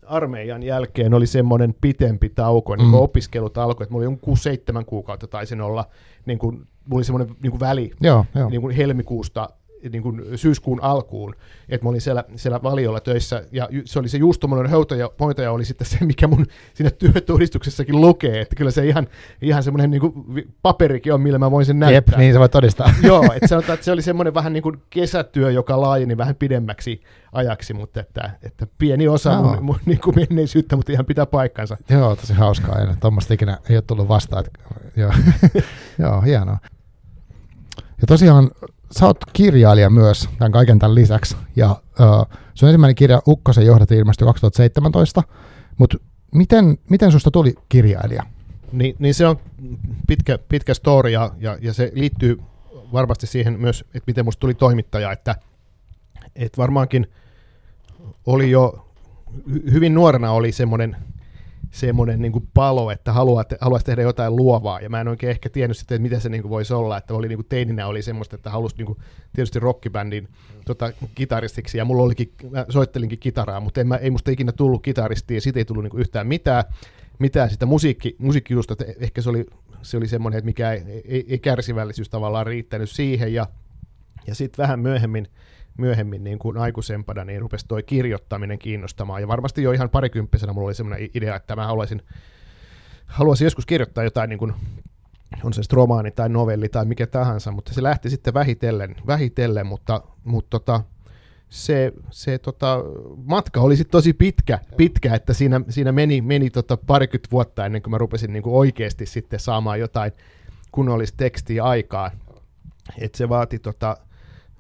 armeijan 0.06 0.64
jälkeen 0.64 1.14
oli 1.14 1.28
semmoinen 1.28 1.76
pitempi 1.82 2.30
tauko, 2.30 2.76
niin 2.76 2.86
Mm. 2.88 2.92
kuin 2.92 3.04
opiskelut 3.04 3.58
alkoi, 3.58 3.84
että 3.84 3.94
mulla 3.94 4.04
oli 4.04 4.14
jonkun 4.14 4.38
seitsemän 4.38 4.86
kuukautta 4.86 5.28
taisin 5.28 5.62
olla, 5.62 5.86
niin 6.26 6.40
kuin, 6.40 6.56
mulla 6.56 7.00
oli 7.00 7.04
semmoinen 7.04 7.36
niin 7.44 7.52
kuin 7.52 7.60
väli 7.60 7.92
Joo, 8.02 8.26
joo. 8.36 8.50
niin 8.50 8.62
kuin 8.62 8.76
helmikuusta 8.76 9.50
niin 9.90 10.04
kuin 10.04 10.22
syyskuun 10.36 10.84
alkuun, 10.84 11.36
että 11.70 11.86
mä 11.86 11.90
olin 11.90 12.02
siellä, 12.02 12.24
siellä 12.36 12.64
valiolla 12.64 13.00
töissä, 13.00 13.44
ja 13.52 13.70
se 13.86 14.00
oli 14.00 14.10
se 14.10 14.18
juustomoinen 14.18 14.72
hoitaja, 14.72 15.10
hoitaja 15.20 15.52
oli 15.52 15.66
sitten 15.66 15.88
se, 15.88 15.98
mikä 16.06 16.28
mun 16.28 16.46
siinä 16.74 16.90
työtodistuksessakin 16.90 18.02
lukee, 18.02 18.42
että 18.42 18.56
kyllä 18.56 18.72
se 18.72 18.88
ihan, 18.88 19.08
ihan 19.42 19.64
semmoinen 19.64 19.92
niin 19.92 20.02
kuin 20.02 20.14
paperikin 20.62 21.14
on, 21.14 21.22
millä 21.22 21.40
mä 21.40 21.52
voin 21.52 21.66
sen 21.66 21.78
Jep, 21.78 21.82
näyttää. 21.82 22.20
niin 22.20 22.34
sä 22.34 22.40
voit 22.40 22.52
todistaa. 22.52 22.94
Joo, 23.04 23.24
että 23.36 23.48
sanotaan, 23.48 23.74
että 23.74 23.86
se 23.86 23.92
oli 23.92 24.02
semmoinen 24.02 24.34
vähän 24.34 24.54
niin 24.54 24.64
kuin 24.64 24.82
kesätyö, 24.90 25.52
joka 25.52 25.82
laajeni 25.82 26.18
vähän 26.18 26.36
pidemmäksi 26.36 27.02
ajaksi, 27.32 27.74
mutta 27.74 28.00
että, 28.00 28.32
että 28.44 28.68
pieni 28.78 29.08
osa 29.08 29.32
Joo. 29.32 29.44
mun, 29.44 29.64
mun 29.64 29.80
niin 29.86 30.00
kuin 30.00 30.16
menneisyyttä, 30.16 30.76
mutta 30.76 30.92
ihan 30.92 31.06
pitää 31.06 31.26
paikkansa. 31.26 31.78
Joo, 31.90 32.16
tosi 32.16 32.34
hauskaa. 32.34 32.80
Ei 32.80 32.88
tuommoista 33.00 33.34
ikinä 33.34 33.58
ei 33.70 33.78
ole 33.78 33.84
tullut 33.88 34.08
vastaan. 34.08 34.46
Että, 34.46 34.60
joo. 34.96 35.14
joo, 36.00 36.22
hienoa. 36.22 36.58
Ja 37.78 38.08
tosiaan 38.08 38.52
sä 39.00 39.06
oot 39.06 39.18
kirjailija 39.34 39.90
myös 39.90 40.30
tämän 40.40 40.52
kaiken 40.52 40.80
tämän 40.80 40.96
lisäksi. 40.96 41.38
Ja 41.56 41.82
ö, 42.00 42.36
sun 42.54 42.70
ensimmäinen 42.70 42.96
kirja 42.96 43.22
Ukkosen 43.28 43.66
johdat 43.66 43.92
ilmestyi 43.92 44.26
2017. 44.26 45.24
Mutta 45.78 45.98
miten, 46.36 46.78
miten 46.90 47.12
susta 47.12 47.32
tuli 47.32 47.56
kirjailija? 47.70 48.24
Niin, 48.72 48.96
niin 49.00 49.14
se 49.14 49.28
on 49.28 49.40
pitkä, 50.08 50.40
pitkä 50.50 50.74
story 50.74 51.10
ja, 51.10 51.32
ja, 51.40 51.58
ja 51.62 51.74
se 51.74 51.92
liittyy 51.94 52.42
varmasti 52.94 53.28
siihen 53.28 53.60
myös, 53.60 53.82
että 53.82 54.04
miten 54.08 54.26
musta 54.26 54.40
tuli 54.40 54.54
toimittaja, 54.54 55.12
että, 55.12 55.36
että 56.36 56.58
varmaankin 56.58 57.08
oli 58.26 58.52
jo 58.52 58.88
hy- 59.50 59.72
hyvin 59.72 59.94
nuorena 59.94 60.32
oli 60.32 60.52
semmoinen 60.52 60.96
semmoinen 61.76 62.22
niin 62.22 62.50
palo, 62.54 62.92
että 62.92 63.14
haluaa, 63.14 63.44
haluaisi 63.62 63.86
tehdä 63.86 64.02
jotain 64.02 64.36
luovaa, 64.36 64.82
ja 64.82 64.90
mä 64.90 65.02
en 65.02 65.08
oikein 65.08 65.32
ehkä 65.32 65.50
tiennyt 65.50 65.78
sitten, 65.78 65.96
että 65.96 66.02
mitä 66.02 66.20
se 66.20 66.30
niin 66.30 66.42
kuin 66.42 66.50
voisi 66.50 66.74
olla, 66.74 66.98
että 66.98 67.14
oli 67.14 67.28
niin 67.28 67.38
kuin 67.38 67.46
teininä 67.50 67.88
oli 67.88 68.02
semmoista, 68.02 68.36
että 68.36 68.50
halusi 68.50 68.76
niin 68.78 68.86
kuin, 68.86 69.00
tietysti 69.34 69.60
rockibändin 69.60 70.28
tota, 70.66 70.92
kitaristiksi, 71.16 71.78
ja 71.78 71.86
mulla 71.86 72.04
olikin, 72.04 72.34
mä 72.50 72.66
soittelinkin 72.70 73.20
kitaraa, 73.20 73.60
mutta 73.60 73.82
en 73.82 73.88
mä, 73.88 73.96
ei 73.96 74.12
musta 74.12 74.32
ikinä 74.32 74.52
tullut 74.52 74.84
kitaristia, 74.84 75.38
ja 75.38 75.42
siitä 75.42 75.60
ei 75.60 75.66
tullut 75.66 75.84
niin 75.84 75.92
kuin 75.92 76.02
yhtään 76.02 76.28
mitään, 76.28 76.64
mitään 77.20 77.50
sitä 77.50 77.66
musiikki, 77.66 78.16
musiikkijutusta, 78.20 78.74
että 78.74 78.86
ehkä 79.00 79.22
se 79.22 79.30
oli, 79.30 79.46
se 79.82 79.98
oli 79.98 80.08
semmoinen, 80.08 80.38
että 80.38 80.46
mikä 80.46 80.72
ei, 80.72 81.04
ei, 81.06 81.26
ei 81.28 81.40
kärsivällisyys 81.40 82.10
tavallaan 82.10 82.48
riittänyt 82.48 82.90
siihen, 82.90 83.34
ja, 83.34 83.48
ja 84.28 84.36
sitten 84.36 84.64
vähän 84.64 84.80
myöhemmin, 84.80 85.28
myöhemmin 85.78 86.24
niin 86.24 86.40
kuin 86.40 86.58
aikuisempana, 86.58 87.26
niin 87.26 87.42
rupesi 87.42 87.68
toi 87.68 87.84
kirjoittaminen 87.84 88.60
kiinnostamaan. 88.60 89.22
Ja 89.22 89.28
varmasti 89.28 89.64
jo 89.64 89.72
ihan 89.72 89.90
parikymppisenä 89.90 90.54
mulla 90.54 90.68
oli 90.68 90.76
semmoinen 90.76 91.10
idea, 91.14 91.36
että 91.36 91.56
mä 91.56 91.68
haluaisin, 91.68 92.02
haluaisin 93.06 93.46
joskus 93.46 93.66
kirjoittaa 93.66 94.04
jotain, 94.04 94.30
niin 94.30 94.40
kuin, 94.40 94.54
on 95.44 95.54
se 95.54 95.64
sitten 95.64 95.78
romaani 95.78 96.12
tai 96.12 96.30
novelli 96.30 96.70
tai 96.70 96.86
mikä 96.86 97.08
tahansa, 97.08 97.52
mutta 97.52 97.74
se 97.74 97.84
lähti 97.84 98.10
sitten 98.10 98.34
vähitellen, 98.34 98.96
vähitellen 99.08 99.68
mutta, 99.68 100.02
mutta 100.24 100.50
tota, 100.50 100.82
se, 101.50 101.94
se 102.10 102.38
tota, 102.38 102.84
matka 103.26 103.62
oli 103.62 103.76
sitten 103.76 103.92
tosi 103.92 104.14
pitkä, 104.14 104.60
pitkä, 104.78 105.16
että 105.16 105.34
siinä, 105.34 105.62
siinä 105.70 105.92
meni, 105.92 106.22
meni 106.22 106.50
tota 106.50 106.78
parikymmentä 106.78 107.32
vuotta 107.32 107.66
ennen 107.66 107.82
kuin 107.82 107.92
mä 107.92 107.98
rupesin 107.98 108.34
niin 108.34 108.44
kuin 108.44 108.56
oikeasti 108.56 109.06
sitten 109.06 109.40
saamaan 109.40 109.80
jotain 109.80 110.12
kunnollista 110.72 111.18
tekstiä 111.18 111.64
aikaan. 111.64 112.12
Et 112.98 113.16
se 113.16 113.30
vaati, 113.30 113.60
tota, 113.60 113.98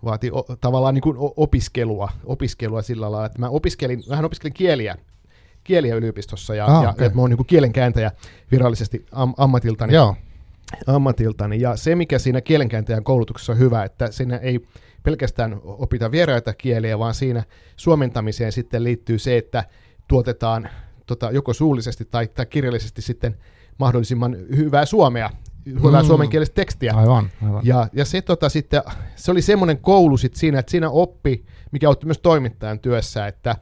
vaati 0.06 0.32
o, 0.32 0.44
tavallaan 0.62 0.94
niin 0.94 1.02
kuin 1.02 1.18
opiskelua, 1.20 2.10
opiskelua 2.26 2.82
sillä 2.82 3.12
lailla, 3.12 3.26
että 3.26 3.40
mä 3.40 3.50
opiskelin, 3.50 4.04
vähän 4.10 4.26
opiskelin 4.26 4.54
kieliä, 4.54 4.96
kieliä 5.64 5.96
yliopistossa 5.96 6.56
ja, 6.56 6.66
Ah, 6.66 6.84
ja, 6.84 6.90
okei. 6.90 7.08
ja 7.08 7.12
mä 7.14 7.22
oon 7.22 7.30
niin 7.30 7.38
kuin 7.38 7.48
kielenkääntäjä 7.48 8.12
virallisesti 8.52 9.06
am, 9.12 9.34
ammatiltani 9.38 9.94
Joo, 9.94 10.16
ammatiltani. 10.88 11.62
Ja 11.62 11.76
se, 11.76 11.96
mikä 11.96 12.20
siinä 12.20 12.42
kielenkääntäjän 12.42 13.04
koulutuksessa 13.04 13.54
on 13.54 13.60
hyvä, 13.60 13.84
että 13.84 14.12
siinä 14.12 14.38
ei 14.38 14.68
pelkästään 15.04 15.62
opita 15.64 16.12
vieraita 16.12 16.54
kieliä, 16.54 17.00
vaan 17.00 17.14
siinä 17.14 17.44
suomentamiseen 17.76 18.52
sitten 18.52 18.84
liittyy 18.84 19.20
se, 19.20 19.38
että 19.38 19.64
tuotetaan 20.08 20.70
tota, 21.06 21.32
joko 21.32 21.54
suullisesti 21.54 22.06
tai, 22.06 22.28
tai 22.28 22.46
kirjallisesti 22.46 23.02
sitten 23.02 23.38
mahdollisimman 23.78 24.38
hyvää 24.56 24.86
suomea, 24.86 25.30
hyvää 25.65 26.01
Mm. 26.01 26.07
suomenkielistä 26.07 26.55
tekstiä. 26.55 26.93
aivan. 26.95 27.29
aivan. 27.45 27.62
Ja, 27.65 27.88
ja 27.93 28.05
se, 28.05 28.22
tota, 28.22 28.50
sitten, 28.50 28.81
se 29.15 29.31
oli 29.31 29.41
semmoinen 29.41 29.77
koulu 29.77 30.17
sit 30.17 30.36
siinä, 30.36 30.60
että 30.60 30.72
siinä 30.72 30.89
oppi, 30.89 31.45
mikä 31.72 31.88
auttoi 31.88 32.07
myös 32.07 32.19
toimittajan 32.19 32.79
työssä, 32.79 33.27
että 33.27 33.55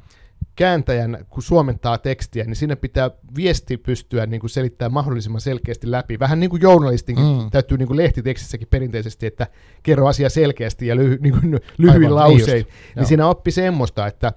kääntäjän, 0.55 1.25
kun 1.29 1.43
suomentaa 1.43 1.98
tekstiä, 1.98 2.43
niin 2.43 2.55
siinä 2.55 2.75
pitää 2.75 3.12
viesti 3.36 3.77
pystyä 3.77 4.25
niin 4.25 4.39
kuin 4.39 4.50
selittämään 4.50 4.93
mahdollisimman 4.93 5.41
selkeästi 5.41 5.91
läpi. 5.91 6.19
Vähän 6.19 6.39
niin 6.39 6.50
kuin 6.50 6.62
journalistinkin 6.62 7.25
Mm. 7.25 7.51
täytyy 7.51 7.77
niin 7.77 7.88
kuin 7.88 7.98
lehtitekstissäkin 7.98 8.67
perinteisesti, 8.72 9.25
että 9.25 9.48
kerro 9.83 10.07
asia 10.07 10.29
selkeästi 10.29 10.88
ja 10.88 10.95
lyhy, 10.95 11.17
niin 11.22 11.39
kuin 11.39 11.60
lyhyin 11.77 12.15
lausein. 12.15 12.45
niin 12.48 12.57
just. 12.57 12.67
Niin, 12.67 12.67
Joo. 12.67 12.93
niin 12.95 13.05
siinä 13.07 13.27
oppi 13.27 13.51
semmoista, 13.51 14.07
että 14.07 14.33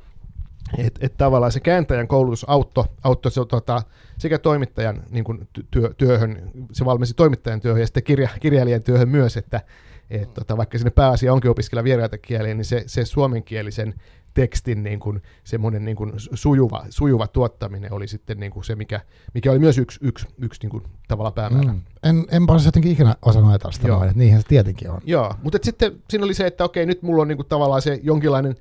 et, 0.78 0.98
et 1.00 1.16
tavallaan 1.16 1.52
se 1.52 1.60
kääntäjän 1.60 2.08
koulutus 2.08 2.44
auttoi, 2.48 2.84
auttoi 3.02 3.32
se, 3.32 3.40
tota, 3.48 3.82
sekä 4.18 4.38
toimittajan 4.38 5.02
niin 5.10 5.24
kuin 5.24 5.48
työ, 5.70 5.94
työhön, 5.96 6.50
se 6.72 6.84
valmensi 6.84 7.14
toimittajan 7.14 7.60
työhön 7.60 7.80
ja 7.80 7.86
sitten 7.86 8.02
kirja, 8.02 8.28
kirjailijan 8.40 8.82
työhön 8.82 9.08
myös, 9.08 9.36
että 9.36 9.60
et, 10.10 10.34
tota, 10.34 10.56
vaikka 10.56 10.78
sinne 10.78 10.90
pääasia 10.90 11.32
onkin 11.32 11.50
opiskella 11.50 11.84
vieraita 11.84 12.18
kieliä, 12.18 12.54
niin 12.54 12.64
se, 12.64 12.84
se 12.86 13.04
suomenkielisen 13.04 13.94
tekstin 14.34 14.82
niin 14.82 15.00
kuin, 15.00 15.22
semmoinen 15.44 15.84
niin 15.84 15.96
kuin 15.96 16.12
sujuva, 16.16 16.84
sujuva 16.90 17.26
tuottaminen 17.26 17.92
oli 17.92 18.08
sitten 18.08 18.40
niin 18.40 18.52
kuin 18.52 18.64
se, 18.64 18.76
mikä, 18.76 19.00
mikä 19.34 19.50
oli 19.50 19.58
myös 19.58 19.78
yksi, 19.78 19.98
yksi, 20.02 20.26
yksi 20.38 20.60
niin 20.62 20.70
kuin, 20.70 20.82
tavallaan 21.08 21.32
päämäärä. 21.32 21.72
Mm. 21.72 21.80
En, 22.02 22.24
enpä 22.30 22.52
olisi 22.52 22.68
jotenkin 22.68 22.92
ikinä 22.92 23.16
osannut 23.22 23.50
ajatella 23.50 23.72
sitä 23.72 23.88
noin, 23.88 24.08
että 24.08 24.18
niinhän 24.18 24.42
se 24.42 24.48
tietenkin 24.48 24.90
on. 24.90 25.00
Joo, 25.04 25.34
mutta 25.42 25.58
sitten 25.62 25.92
siinä 26.10 26.24
oli 26.24 26.34
se, 26.34 26.46
että 26.46 26.64
okei, 26.64 26.86
nyt 26.86 27.02
mulla 27.02 27.22
on 27.22 27.28
niinku 27.28 27.44
tavallaan 27.44 27.82
se 27.82 28.00
jonkinlainen 28.02 28.56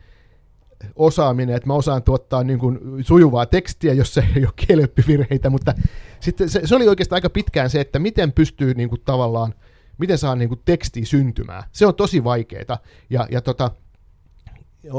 osaaminen, 0.96 1.56
että 1.56 1.68
mä 1.68 1.74
osaan 1.74 2.04
tuottaa 2.04 2.44
niinku 2.44 2.74
sujuvaa 3.02 3.46
tekstiä, 3.46 3.94
jossa 3.94 4.22
ei 4.36 4.46
ole 4.46 4.54
kielioppivirheitä, 4.56 5.50
mutta 5.50 5.74
sitten 6.20 6.50
se, 6.50 6.62
se 6.66 6.76
oli 6.76 6.88
oikeastaan 6.88 7.18
aika 7.18 7.30
pitkään 7.30 7.70
se, 7.70 7.82
että 7.82 8.00
miten 8.00 8.32
pystyy 8.32 8.74
niinku 8.74 8.98
tavallaan, 8.98 9.54
miten 9.98 10.18
saa 10.18 10.36
niinku 10.36 10.56
tekstiä 10.56 11.06
syntymään. 11.06 11.64
Se 11.72 11.86
on 11.86 11.96
tosi 11.96 12.24
vaikeaa. 12.24 12.78
Ja, 13.10 13.28
ja 13.32 13.42
tota, 13.42 13.72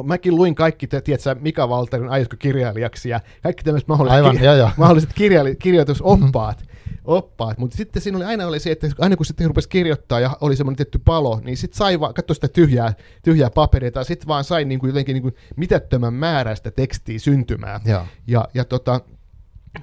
mäkin 0.05 0.37
luin 0.37 0.55
kaikki, 0.55 0.87
tiedätkö, 0.87 1.37
Mika 1.41 1.69
Valterin 1.69 2.09
aiotko 2.09 2.37
kirjailijaksi 2.39 3.09
ja 3.09 3.21
kaikki 3.43 3.65
tämmöiset 3.65 3.89
mahdolliset, 3.89 4.17
Aivan, 4.17 4.37
ki- 4.37 4.45
joo 4.45 4.55
joo. 4.55 4.71
mahdolliset 4.77 5.11
kirjaili- 5.15 5.57
kirjoitusoppaat. 5.57 6.65
Oppaat, 7.07 7.59
mutta 7.59 7.77
sitten 7.77 8.03
siinä 8.03 8.19
oli 8.19 8.25
aina 8.25 8.47
oli 8.47 8.61
se, 8.61 8.71
että 8.71 8.89
aina 8.99 9.17
kun 9.17 9.27
sitten 9.27 9.47
rupesi 9.47 9.69
kirjoittaa 9.69 10.21
ja 10.21 10.37
oli 10.41 10.57
semmoinen 10.57 10.77
tietty 10.77 10.99
palo, 10.99 11.41
niin 11.45 11.57
sitten 11.57 11.79
sai 11.79 12.01
vaan, 12.01 12.15
katso 12.15 12.35
sitä 12.35 12.49
tyhjää, 12.49 12.95
tyhjää 13.25 13.51
paperia, 13.51 13.91
tai 13.91 14.05
sitten 14.05 14.29
vaan 14.29 14.45
sai 14.45 14.65
niin 14.65 14.81
kuin 14.81 14.89
jotenkin 14.89 15.15
niin 15.15 15.23
kuin 15.23 15.35
mitättömän 15.57 16.15
määrän 16.15 16.57
sitä 16.57 16.71
tekstiä 16.71 17.19
syntymään. 17.19 17.81
Joo. 17.85 18.07
Ja, 18.27 18.49
ja 18.55 18.65
tota, 18.65 19.01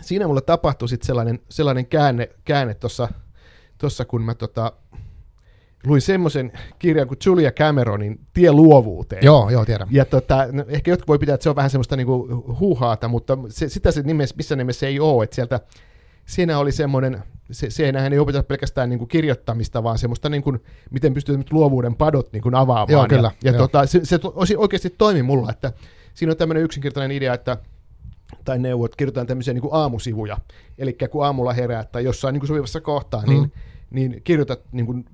siinä 0.01 0.27
mulla 0.27 0.41
tapahtui 0.41 0.89
sitten 0.89 1.07
sellainen, 1.07 1.39
sellainen 1.49 1.85
käänne, 1.85 2.29
käänne 2.45 2.73
tuossa, 2.73 3.09
tossa, 3.77 4.05
kun 4.05 4.21
mä 4.21 4.35
tota, 4.35 4.71
luin 5.85 6.01
semmoisen 6.01 6.51
kirjan 6.79 7.07
kuin 7.07 7.17
Julia 7.25 7.51
Cameronin 7.51 8.19
Tie 8.33 8.51
luovuuteen. 8.51 9.25
Joo, 9.25 9.49
joo, 9.49 9.65
tiedän. 9.65 9.87
Ja 9.91 10.05
tota, 10.05 10.47
no, 10.51 10.65
ehkä 10.67 10.91
jotkut 10.91 11.07
voi 11.07 11.19
pitää, 11.19 11.35
että 11.35 11.43
se 11.43 11.49
on 11.49 11.55
vähän 11.55 11.69
semmoista 11.69 11.95
niinku 11.95 12.43
huuhaata, 12.59 13.07
mutta 13.07 13.37
se, 13.49 13.69
sitä 13.69 13.91
se 13.91 14.01
nimessä, 14.01 14.35
missä 14.37 14.55
nimessä 14.55 14.87
ei 14.87 14.99
ole. 14.99 15.23
Että 15.23 15.35
sieltä, 15.35 15.59
siinä 16.25 16.59
oli 16.59 16.71
semmoinen, 16.71 17.23
se, 17.51 17.69
siinähän 17.69 18.13
ei 18.13 18.19
opeta 18.19 18.43
pelkästään 18.43 18.89
niinku 18.89 19.05
kirjoittamista, 19.05 19.83
vaan 19.83 19.97
semmoista, 19.97 20.29
niinku, 20.29 20.57
miten 20.91 21.13
pystyy 21.13 21.37
nyt 21.37 21.51
luovuuden 21.53 21.95
padot 21.95 22.33
niinku 22.33 22.49
avaamaan. 22.53 22.89
Joo, 22.91 23.05
kyllä, 23.09 23.31
Ja, 23.43 23.51
ja 23.51 23.57
joo. 23.57 23.67
tota, 23.67 23.85
se, 23.85 23.99
se 24.05 24.17
to- 24.19 24.33
oikeasti 24.57 24.89
toimi 24.97 25.23
mulla, 25.23 25.49
että 25.51 25.73
siinä 26.13 26.31
on 26.31 26.37
tämmöinen 26.37 26.63
yksinkertainen 26.63 27.17
idea, 27.17 27.33
että 27.33 27.57
tai 28.45 28.59
neuvo, 28.59 28.85
että 28.85 28.97
kirjoitetaan 28.97 29.27
tämmöisiä 29.27 29.53
niin 29.53 29.63
aamusivuja. 29.71 30.37
Eli 30.77 30.97
kun 31.11 31.25
aamulla 31.25 31.53
herää 31.53 31.83
tai 31.83 32.03
jossain 32.03 32.33
niin 32.33 32.39
kuin 32.39 32.47
sopivassa 32.47 32.81
kohtaa, 32.81 33.21
Mm. 33.21 33.29
niin, 33.29 33.51
niin 33.91 34.21
kirjoitat 34.23 34.59
niin 34.71 34.85
kuin 34.85 35.05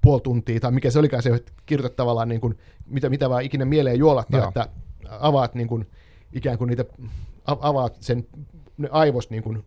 puoli 0.00 0.20
tuntia, 0.20 0.60
tai 0.60 0.72
mikä 0.72 0.90
se 0.90 0.98
olikaan 0.98 1.22
se, 1.22 1.30
että 1.30 1.52
kirjoitat 1.66 1.96
tavallaan 1.96 2.28
niin 2.28 2.40
kuin, 2.40 2.58
mitä, 2.86 3.08
mitä 3.10 3.30
vaan 3.30 3.42
ikinä 3.42 3.64
mieleen 3.64 3.98
juolattaa, 3.98 4.40
Joo. 4.40 4.48
että 4.48 4.68
avaat 5.08 5.54
niin 5.54 5.68
kuin, 5.68 5.86
ikään 6.32 6.58
kuin 6.58 6.68
niitä, 6.68 6.84
avaat 7.46 7.96
sen 8.00 8.26
ne 8.78 8.88
aivos 8.92 9.30
niin 9.30 9.42
kuin 9.42 9.64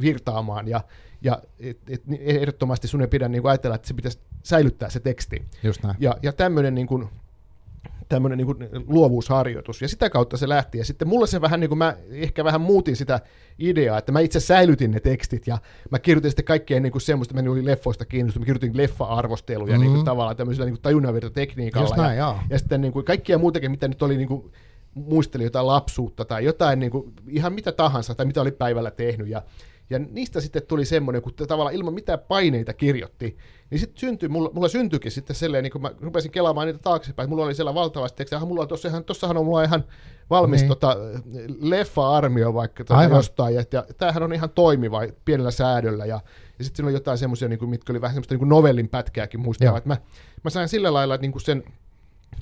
virtaamaan, 0.00 0.68
ja, 0.68 0.80
ja 1.22 1.42
et, 1.60 1.78
et, 1.88 2.02
ehdottomasti 2.20 2.88
sun 2.88 3.00
ei 3.00 3.08
pidä 3.08 3.28
niin 3.28 3.42
kuin 3.42 3.50
ajatella, 3.50 3.76
että 3.76 3.88
se 3.88 3.94
pitäisi 3.94 4.18
säilyttää 4.42 4.90
se 4.90 5.00
teksti. 5.00 5.42
Just 5.62 5.82
näin. 5.82 5.96
Ja, 5.98 6.16
ja 6.22 6.32
tämmöinen 6.32 6.74
niin 6.74 6.86
kuin, 6.86 7.08
tämmöinen 8.08 8.38
niin 8.38 8.46
kuin 8.46 8.58
luovuusharjoitus. 8.86 9.82
Ja 9.82 9.88
sitä 9.88 10.10
kautta 10.10 10.36
se 10.36 10.48
lähti. 10.48 10.78
Ja 10.78 10.84
sitten 10.84 11.08
mulle 11.08 11.26
se 11.26 11.40
vähän 11.40 11.60
niin 11.60 11.68
kuin 11.68 11.78
mä 11.78 11.96
ehkä 12.10 12.44
vähän 12.44 12.60
muutin 12.60 12.96
sitä 12.96 13.20
ideaa, 13.58 13.98
että 13.98 14.12
mä 14.12 14.20
itse 14.20 14.40
säilytin 14.40 14.90
ne 14.90 15.00
tekstit 15.00 15.46
ja 15.46 15.58
mä 15.90 15.98
kirjoitin 15.98 16.30
sitten 16.30 16.44
kaikkea 16.44 16.80
niin 16.80 16.92
kuin 16.92 17.02
semmoista, 17.02 17.34
mä 17.34 17.50
olin 17.50 17.64
leffoista 17.64 18.04
kiinnostunut, 18.04 18.48
mä 18.48 18.54
kirjoitin 18.54 18.76
leffa-arvosteluja 18.76 19.72
mm-hmm. 19.72 19.80
niin 19.80 19.92
kuin 19.92 20.04
tavallaan 20.04 20.36
tämmöisellä 20.36 20.66
niin 20.66 20.74
kuin 20.74 20.82
tajunnanvirtatekniikalla. 20.82 21.86
Just 21.86 21.96
näin, 21.96 22.18
ja, 22.18 22.38
ja 22.50 22.58
sitten 22.58 22.80
niin 22.80 22.92
kuin 22.92 23.04
kaikkia 23.04 23.38
muutakin, 23.38 23.70
mitä 23.70 23.88
nyt 23.88 24.02
oli 24.02 24.16
niin 24.16 24.28
kuin 24.28 24.52
muisteli 24.96 25.44
jotain 25.44 25.66
lapsuutta 25.66 26.24
tai 26.24 26.44
jotain 26.44 26.78
niin 26.78 26.90
kuin, 26.90 27.12
ihan 27.28 27.52
mitä 27.52 27.72
tahansa 27.72 28.14
tai 28.14 28.26
mitä 28.26 28.40
oli 28.40 28.52
päivällä 28.52 28.90
tehnyt. 28.90 29.28
Ja 29.28 29.42
ja 29.90 29.98
niistä 29.98 30.40
sitten 30.40 30.62
tuli 30.62 30.84
semmoinen, 30.84 31.22
kun 31.22 31.34
tavallaan 31.34 31.74
ilman 31.74 31.94
mitään 31.94 32.18
paineita 32.28 32.72
kirjoitti, 32.72 33.36
niin 33.70 33.78
sitten 33.78 34.00
syntyi, 34.00 34.28
mulla, 34.28 34.50
mulla 34.52 34.68
syntyikin 34.68 35.12
sitten 35.12 35.36
sellainen, 35.36 35.62
niin 35.62 35.72
kun 35.72 35.82
mä 35.82 35.90
rupesin 36.00 36.30
kelaamaan 36.30 36.66
niitä 36.66 36.78
taaksepäin, 36.78 37.28
mulla 37.28 37.44
oli 37.44 37.54
siellä 37.54 37.74
valtavasti 37.74 38.16
tekstiä, 38.16 38.38
mulla 38.40 38.62
on 38.62 38.68
tossahan, 38.68 39.04
tossahan 39.04 39.36
on 39.36 39.44
mulla 39.44 39.62
ihan 39.62 39.84
valmis 40.30 40.60
niin. 40.60 40.68
tota, 40.68 40.96
leffa-armio 41.60 42.54
vaikka 42.54 42.84
tota 42.84 43.02
jostain, 43.04 43.54
ja, 43.54 43.64
ja 43.72 43.84
tämähän 43.96 44.22
on 44.22 44.32
ihan 44.32 44.50
toimiva 44.50 45.00
pienellä 45.24 45.50
säädöllä, 45.50 46.06
ja, 46.06 46.20
ja 46.58 46.64
sitten 46.64 46.76
siinä 46.76 46.86
oli 46.86 46.96
jotain 46.96 47.18
semmoisia, 47.18 47.48
niin 47.48 47.68
mitkä 47.68 47.92
oli 47.92 48.00
vähän 48.00 48.14
semmoista 48.14 48.34
niin 48.34 48.48
novellin 48.48 48.88
pätkääkin 48.88 49.40
muistaa, 49.40 49.76
että 49.76 49.88
mä, 49.88 49.96
mä 50.44 50.50
sain 50.50 50.68
sillä 50.68 50.92
lailla 50.92 51.16
niin 51.16 51.32
kuin 51.32 51.42
sen 51.42 51.64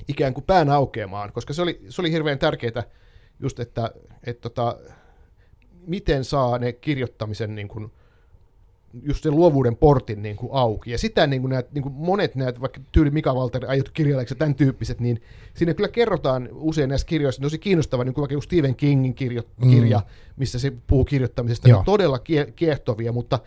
ikään 0.07 0.33
kuin 0.33 0.43
pään 0.43 0.69
aukeamaan, 0.69 1.31
koska 1.33 1.53
se 1.53 1.61
oli, 1.61 1.81
se 1.89 2.01
oli 2.01 2.11
hirveän 2.11 2.39
tärkeää 2.39 2.83
just, 3.39 3.59
että 3.59 3.91
et, 4.23 4.41
tota, 4.41 4.77
miten 5.87 6.23
saa 6.23 6.57
ne 6.57 6.73
kirjoittamisen 6.73 7.55
niin 7.55 7.67
kuin, 7.67 7.91
just 9.03 9.23
sen 9.23 9.35
luovuuden 9.35 9.75
portin 9.75 10.21
niin 10.21 10.35
kuin 10.35 10.49
auki. 10.53 10.91
Ja 10.91 10.97
sitä 10.97 11.27
niin 11.27 11.41
kuin 11.41 11.49
näet, 11.49 11.73
niin 11.73 11.83
kuin 11.83 11.93
monet 11.93 12.35
näet, 12.35 12.61
vaikka 12.61 12.81
tyyli 12.91 13.09
Mika 13.09 13.33
Walter 13.33 13.65
aiot 13.65 13.89
kirjailijaksi 13.89 14.35
tämän 14.35 14.55
tyyppiset, 14.55 14.99
niin 14.99 15.21
siinä 15.53 15.73
kyllä 15.73 15.89
kerrotaan 15.89 16.49
usein 16.51 16.89
näissä 16.89 17.07
kirjoissa, 17.07 17.41
tosi 17.41 17.59
kiinnostava, 17.59 18.03
niin 18.03 18.13
kuin 18.13 18.29
vaikka 18.29 18.41
Stephen 18.41 18.75
Kingin 18.75 19.15
kirjo, 19.15 19.41
mm. 19.57 19.71
kirja, 19.71 20.01
missä 20.37 20.59
se 20.59 20.73
puhuu 20.87 21.05
kirjoittamisesta, 21.05 21.77
on 21.77 21.85
todella 21.85 22.19
kiehtovia, 22.55 23.11
mutta 23.11 23.39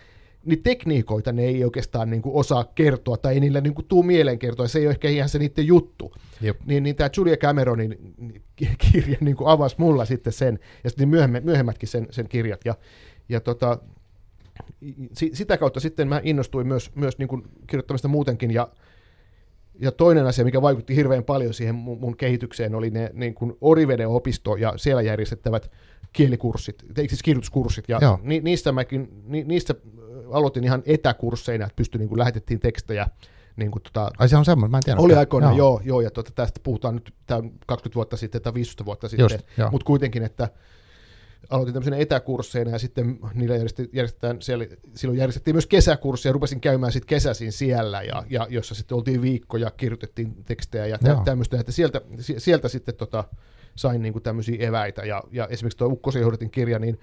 niin 0.49 0.62
tekniikoita 0.62 1.33
ne 1.33 1.45
ei 1.45 1.64
oikeastaan 1.64 2.11
niin 2.11 2.23
kuin 2.23 2.35
osaa 2.35 2.64
kertoa, 2.64 3.17
tai 3.17 3.35
ei 3.35 3.40
niillä 3.40 3.61
niin 3.61 3.75
kuin 3.75 3.87
tuu 3.87 4.02
mieleen 4.02 4.38
kertoa, 4.38 4.69
se 4.69 4.78
ei 4.78 4.87
ole 4.87 4.90
ehkä 4.90 5.09
ihan 5.09 5.28
se 5.28 5.38
niiden 5.38 5.67
juttu. 5.67 6.12
Jep. 6.40 6.61
Niin, 6.67 6.83
niin 6.83 6.97
tämä 6.97 7.11
Julia 7.17 7.37
Cameronin 7.37 8.14
kirja 8.93 9.19
niin 9.21 9.37
kuin 9.37 9.49
avasi 9.49 9.76
mulla 9.78 10.05
sitten 10.05 10.33
sen, 10.33 10.59
ja 10.85 10.90
sitten 10.90 11.09
myöhemmin, 11.09 11.45
myöhemmätkin 11.45 11.88
sen, 11.88 12.07
sen 12.11 12.28
kirjat, 12.28 12.61
ja, 12.64 12.75
ja 13.28 13.40
tota, 13.40 13.78
sitä 15.33 15.59
kautta 15.59 15.81
sitten 15.81 16.09
mä 16.09 16.21
innostuin 16.25 16.67
myös, 16.67 16.90
myös 16.95 17.19
niin 17.19 17.28
kuin 17.28 17.43
kirjoittamista 17.67 18.09
muutenkin, 18.09 18.50
ja, 18.50 18.69
ja 19.81 19.93
toinen 19.93 20.26
asia, 20.26 20.45
mikä 20.45 20.62
vaikutti 20.62 20.97
hirveän 20.97 21.25
paljon 21.25 21.55
siihen 21.55 21.75
mun, 21.75 22.00
mun 22.00 22.17
kehitykseen, 22.17 22.75
oli 22.75 22.90
ne 22.90 23.11
niin 23.14 23.35
kuin 23.35 23.57
Oriveden 23.61 24.09
opisto 24.09 24.57
ja 24.57 24.73
siellä 24.76 25.02
järjestettävät 25.02 25.71
kielikurssit, 26.12 26.85
siis 27.09 27.23
kirjoituskurssit, 27.23 27.88
ja 27.88 28.19
ni, 28.23 28.40
niistä, 28.40 28.73
mäkin, 28.73 29.23
ni, 29.25 29.45
niistä 29.45 29.75
aloitin 30.32 30.64
ihan 30.64 30.82
etäkursseina, 30.87 31.64
että 31.64 31.76
pystyi, 31.76 31.99
niin 31.99 32.08
kuin 32.08 32.18
lähetettiin 32.18 32.61
tekstejä, 32.61 33.06
niin 33.56 33.70
kuin, 33.70 33.82
tota, 33.82 34.11
Ai 34.18 34.28
se 34.28 34.37
on 34.37 34.44
semmoinen, 34.44 34.70
mä 34.70 34.76
en 34.76 34.82
tiedä. 34.85 35.00
Oli 35.00 35.14
aikoinaan, 35.14 35.56
joo, 35.56 35.70
joo, 35.70 35.80
joo 35.85 36.00
ja 36.00 36.11
tota, 36.11 36.30
tästä 36.35 36.61
puhutaan 36.62 36.94
nyt 36.94 37.14
tämä 37.26 37.42
20 37.66 37.94
vuotta 37.94 38.16
sitten 38.16 38.42
tai 38.42 38.54
15 38.54 38.85
vuotta 38.85 39.08
sitten, 39.08 39.40
mutta 39.70 39.85
kuitenkin, 39.85 40.23
että 40.23 40.49
aloitin 41.50 41.75
tämmöisen 41.75 42.00
etäkursseina 42.00 42.70
ja 42.70 42.78
sitten 42.78 43.18
niillä 43.35 43.56
järjestetään, 43.92 44.42
siellä, 44.42 44.66
silloin 44.94 45.18
järjestettiin 45.18 45.54
myös 45.54 45.66
kesäkursseja, 45.66 46.32
rupesin 46.32 46.61
käymään 46.61 46.92
sitten 46.92 47.08
kesäsin 47.08 47.52
siellä, 47.52 48.02
ja, 48.02 48.25
ja 48.30 48.47
jossa 48.50 48.75
sitten 48.75 48.97
oltiin 48.97 49.23
viikkoja, 49.23 49.70
kirjoitettiin 49.70 50.44
tekstejä 50.44 50.87
ja 50.87 50.99
tä, 50.99 51.16
tämmöistä, 51.25 51.61
että 51.61 51.73
sieltä, 51.73 52.00
sieltä 52.38 52.68
sitten 52.68 52.94
tota, 52.94 53.25
sain 53.75 54.02
niin 54.02 54.12
kuin 54.12 54.23
tämmöisiä 54.23 54.68
eväitä, 54.68 55.02
ja, 55.02 55.25
ja 55.30 55.47
esimerkiksi 55.47 55.78
tuo 55.78 55.88
Ukkosen 55.88 56.50
kirja, 56.50 56.78
niin 56.78 56.99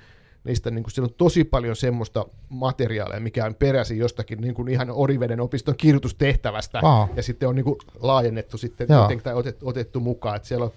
niistä 0.45 0.71
niin 0.71 0.83
kuin, 0.83 0.91
siellä 0.91 1.07
on 1.07 1.15
tosi 1.17 1.43
paljon 1.43 1.75
semmoista 1.75 2.25
materiaalia, 2.49 3.19
mikä 3.19 3.45
on 3.45 3.55
peräisin 3.55 3.97
jostakin 3.97 4.41
niin 4.41 4.53
kuin 4.53 4.67
ihan 4.67 4.91
Oriveden 4.91 5.41
opiston 5.41 5.75
kirjoitustehtävästä, 5.77 6.81
wow. 6.83 7.07
ja 7.15 7.23
sitten 7.23 7.49
on 7.49 7.55
niin 7.55 7.65
kuin, 7.65 7.77
laajennettu 7.99 8.57
sitten 8.57 8.87
tai 9.23 9.33
otettu, 9.33 9.67
otettu 9.67 9.99
mukaan, 9.99 10.35
että 10.35 10.47
siellä 10.47 10.65
on 10.65 10.71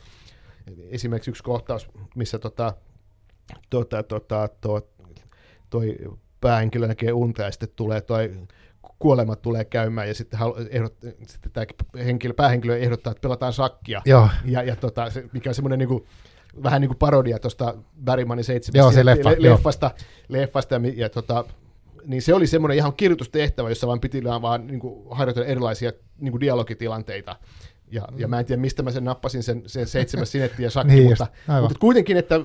esimerkiksi 0.91 1.31
yksi 1.31 1.43
kohtaus, 1.43 1.89
missä 2.15 2.39
tota, 2.39 2.75
tota, 3.71 4.03
tota, 4.03 4.49
to, 4.61 4.89
toi 5.71 5.97
päähenkilö 6.41 6.87
näkee 6.87 7.13
unta 7.13 7.43
ja 7.43 7.51
sitten 7.51 7.69
tulee 7.77 8.01
toi 8.01 8.31
kuolema 8.99 9.37
tulee 9.37 9.65
käymään 9.65 10.09
ja 10.09 10.15
sitten, 10.15 10.41
ehdot, 10.71 10.97
sitten 11.27 11.53
tämä 11.53 11.67
henkilö, 12.05 12.35
päähenkilö 12.35 12.79
ehdottaa, 12.79 13.11
että 13.11 13.21
pelataan 13.21 13.53
sakkia. 13.53 14.03
Joo. 14.05 14.29
Ja, 14.45 14.63
ja 14.63 14.77
tota, 14.77 15.11
se, 15.11 15.25
mikä 15.33 15.51
on 15.51 15.55
semmoinen 15.55 15.79
niin 15.79 15.89
kuin, 15.89 16.07
vähän 16.63 16.81
niin 16.81 16.89
kuin 16.89 16.99
parodia 16.99 17.39
tuosta 17.39 17.75
Barrymanin 18.05 18.45
Joo, 18.75 18.93
se 18.93 19.05
leffa, 19.05 19.31
leffasta, 19.39 19.91
leffasta 20.29 20.75
ja, 20.75 20.81
ja 20.97 21.09
tota, 21.09 21.45
niin 22.07 22.23
se 22.23 22.35
oli 22.35 22.47
semmoinen 22.47 22.77
ihan 22.77 22.93
kirjoitustehtävä, 22.93 23.69
jossa 23.69 23.87
vaan 23.87 24.01
piti 24.01 24.25
vaan 24.25 24.67
niin 24.67 24.81
kuin, 24.81 25.05
harjoitella 25.11 25.49
erilaisia 25.49 25.93
niin 26.19 26.33
kuin 26.33 26.41
dialogitilanteita. 26.41 27.37
Ja, 27.91 28.09
ja 28.17 28.29
mä 28.29 28.39
en 28.39 28.47
tiedä, 28.47 28.61
mistä 28.61 28.83
mä 28.83 28.91
sen 28.91 29.05
nappasin, 29.05 29.43
sen, 29.43 29.63
sen 29.67 29.87
seitsemäs 29.87 30.33
sinettiä 30.33 30.67
ja 30.67 30.71
sakki, 30.77 30.95
niin 30.95 31.09
mutta, 31.09 31.27
mutta 31.61 31.79
kuitenkin, 31.79 32.17
että 32.17 32.41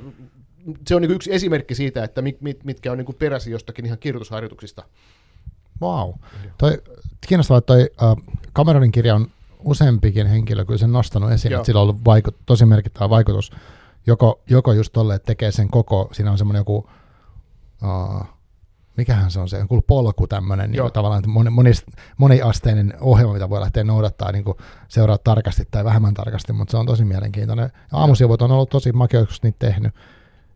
se 0.88 0.96
on 0.96 1.02
niin 1.02 1.12
yksi 1.12 1.34
esimerkki 1.34 1.76
siitä, 1.76 2.04
että 2.04 2.22
mit, 2.22 2.42
mit, 2.42 2.64
mitkä 2.64 2.92
on 2.92 2.98
niin 2.98 3.16
peräisin 3.20 3.52
jostakin 3.52 3.86
ihan 3.86 3.98
kirjoitusharjoituksista. 3.98 4.84
Wow. 5.82 6.12
Toi, 6.58 6.82
kiinnostavaa, 7.28 7.58
että 7.58 7.74
toi 7.74 7.90
uh, 8.12 8.24
Cameronin 8.56 8.92
kirja 8.92 9.16
on 9.16 9.28
useampikin 9.66 10.28
henkilö 10.28 10.66
kyllä 10.66 10.78
sen 10.78 10.92
nostanut 10.92 11.32
esiin, 11.32 11.52
Joo. 11.52 11.60
että 11.60 11.66
sillä 11.66 11.80
on 11.80 11.84
ollut 11.84 12.06
vaikut, 12.06 12.36
tosi 12.46 12.66
merkittävä 12.66 13.10
vaikutus 13.10 13.52
joko, 14.08 14.42
joko 14.50 14.74
just 14.74 14.94
tolle, 14.94 15.16
että 15.16 15.26
tekee 15.26 15.52
sen 15.52 15.70
koko, 15.70 16.10
siinä 16.12 16.32
on 16.32 16.38
semmoinen 16.38 16.60
joku, 16.60 16.90
uh, 17.84 18.26
mikähän 18.98 19.32
se 19.32 19.40
on 19.40 19.50
se, 19.50 19.60
joku 19.60 19.82
polku 19.88 20.28
tämmöinen, 20.28 20.72
niin 20.72 20.92
tavallaan 20.94 21.24
moni, 21.28 21.50
moni, 21.50 21.72
moniasteinen 22.18 22.94
ohjelma, 23.02 23.34
mitä 23.34 23.50
voi 23.50 23.62
lähteä 23.62 23.84
noudattaa, 23.84 24.32
niin 24.32 24.44
kuin 24.44 24.58
seuraa 24.88 25.18
tarkasti 25.18 25.68
tai 25.72 25.84
vähemmän 25.84 26.14
tarkasti, 26.14 26.54
mutta 26.54 26.72
se 26.72 26.78
on 26.78 26.86
tosi 26.86 27.06
mielenkiintoinen. 27.06 27.72
Aamusivut 27.92 28.42
on 28.42 28.52
ollut 28.52 28.70
tosi 28.70 28.92
makea, 28.92 29.26
niitä 29.44 29.60
tehnyt. 29.60 29.94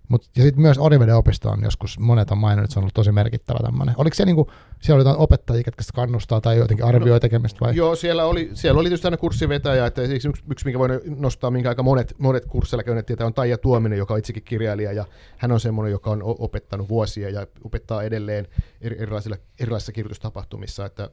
Mut, 0.08 0.30
ja 0.38 0.44
sitten 0.44 0.62
myös 0.62 0.78
Oriveden 0.78 1.16
opisto 1.16 1.50
on 1.50 1.64
joskus, 1.64 2.00
monet 2.00 2.32
on 2.32 2.38
maininnut, 2.38 2.64
että 2.64 2.74
se 2.74 2.80
on 2.80 2.84
ollut 2.84 2.94
tosi 2.94 3.12
merkittävä 3.12 3.60
tämmöinen. 3.64 3.96
Oliko 3.98 4.14
se 4.14 4.26
niinku, 4.26 4.52
siellä 4.80 4.96
oli 4.96 5.02
jotain 5.02 5.24
opettajia, 5.24 5.64
jotka 5.66 5.84
kannustaa 5.96 6.42
tai 6.42 6.58
jotenkin 6.58 6.86
arvioi 6.86 7.16
no, 7.16 7.20
tekemistä 7.20 7.60
vai? 7.60 7.76
Joo, 7.76 7.96
siellä 7.96 8.26
oli, 8.26 8.50
siellä 8.54 8.80
oli 8.80 8.90
tietysti 8.90 9.08
aina 9.08 9.18
kurssivetäjä, 9.18 9.86
että 9.86 10.02
yksi, 10.02 10.30
yksi 10.52 10.66
minkä 10.66 10.80
voin 10.80 10.92
nostaa, 11.18 11.52
minkä 11.52 11.70
aika 11.70 11.84
monet, 11.84 12.16
monet 12.18 12.46
kursseilla 12.46 12.84
käyneet 12.84 13.06
tietää, 13.06 13.28
on 13.28 13.34
Taija 13.34 13.58
Tuominen, 13.58 13.98
joka 13.98 14.14
on 14.14 14.20
itsekin 14.20 14.44
kirjailija, 14.44 14.94
ja 14.94 15.06
hän 15.38 15.52
on 15.52 15.60
semmoinen, 15.60 15.92
joka 15.92 16.10
on 16.10 16.22
opettanut 16.24 16.90
vuosia 16.90 17.30
ja 17.30 17.48
opettaa 17.64 18.04
edelleen 18.04 18.48
erilaisilla, 18.82 19.38
erilaisissa 19.60 19.92
kirjoitustapahtumissa, 19.92 20.86
että 20.86 21.10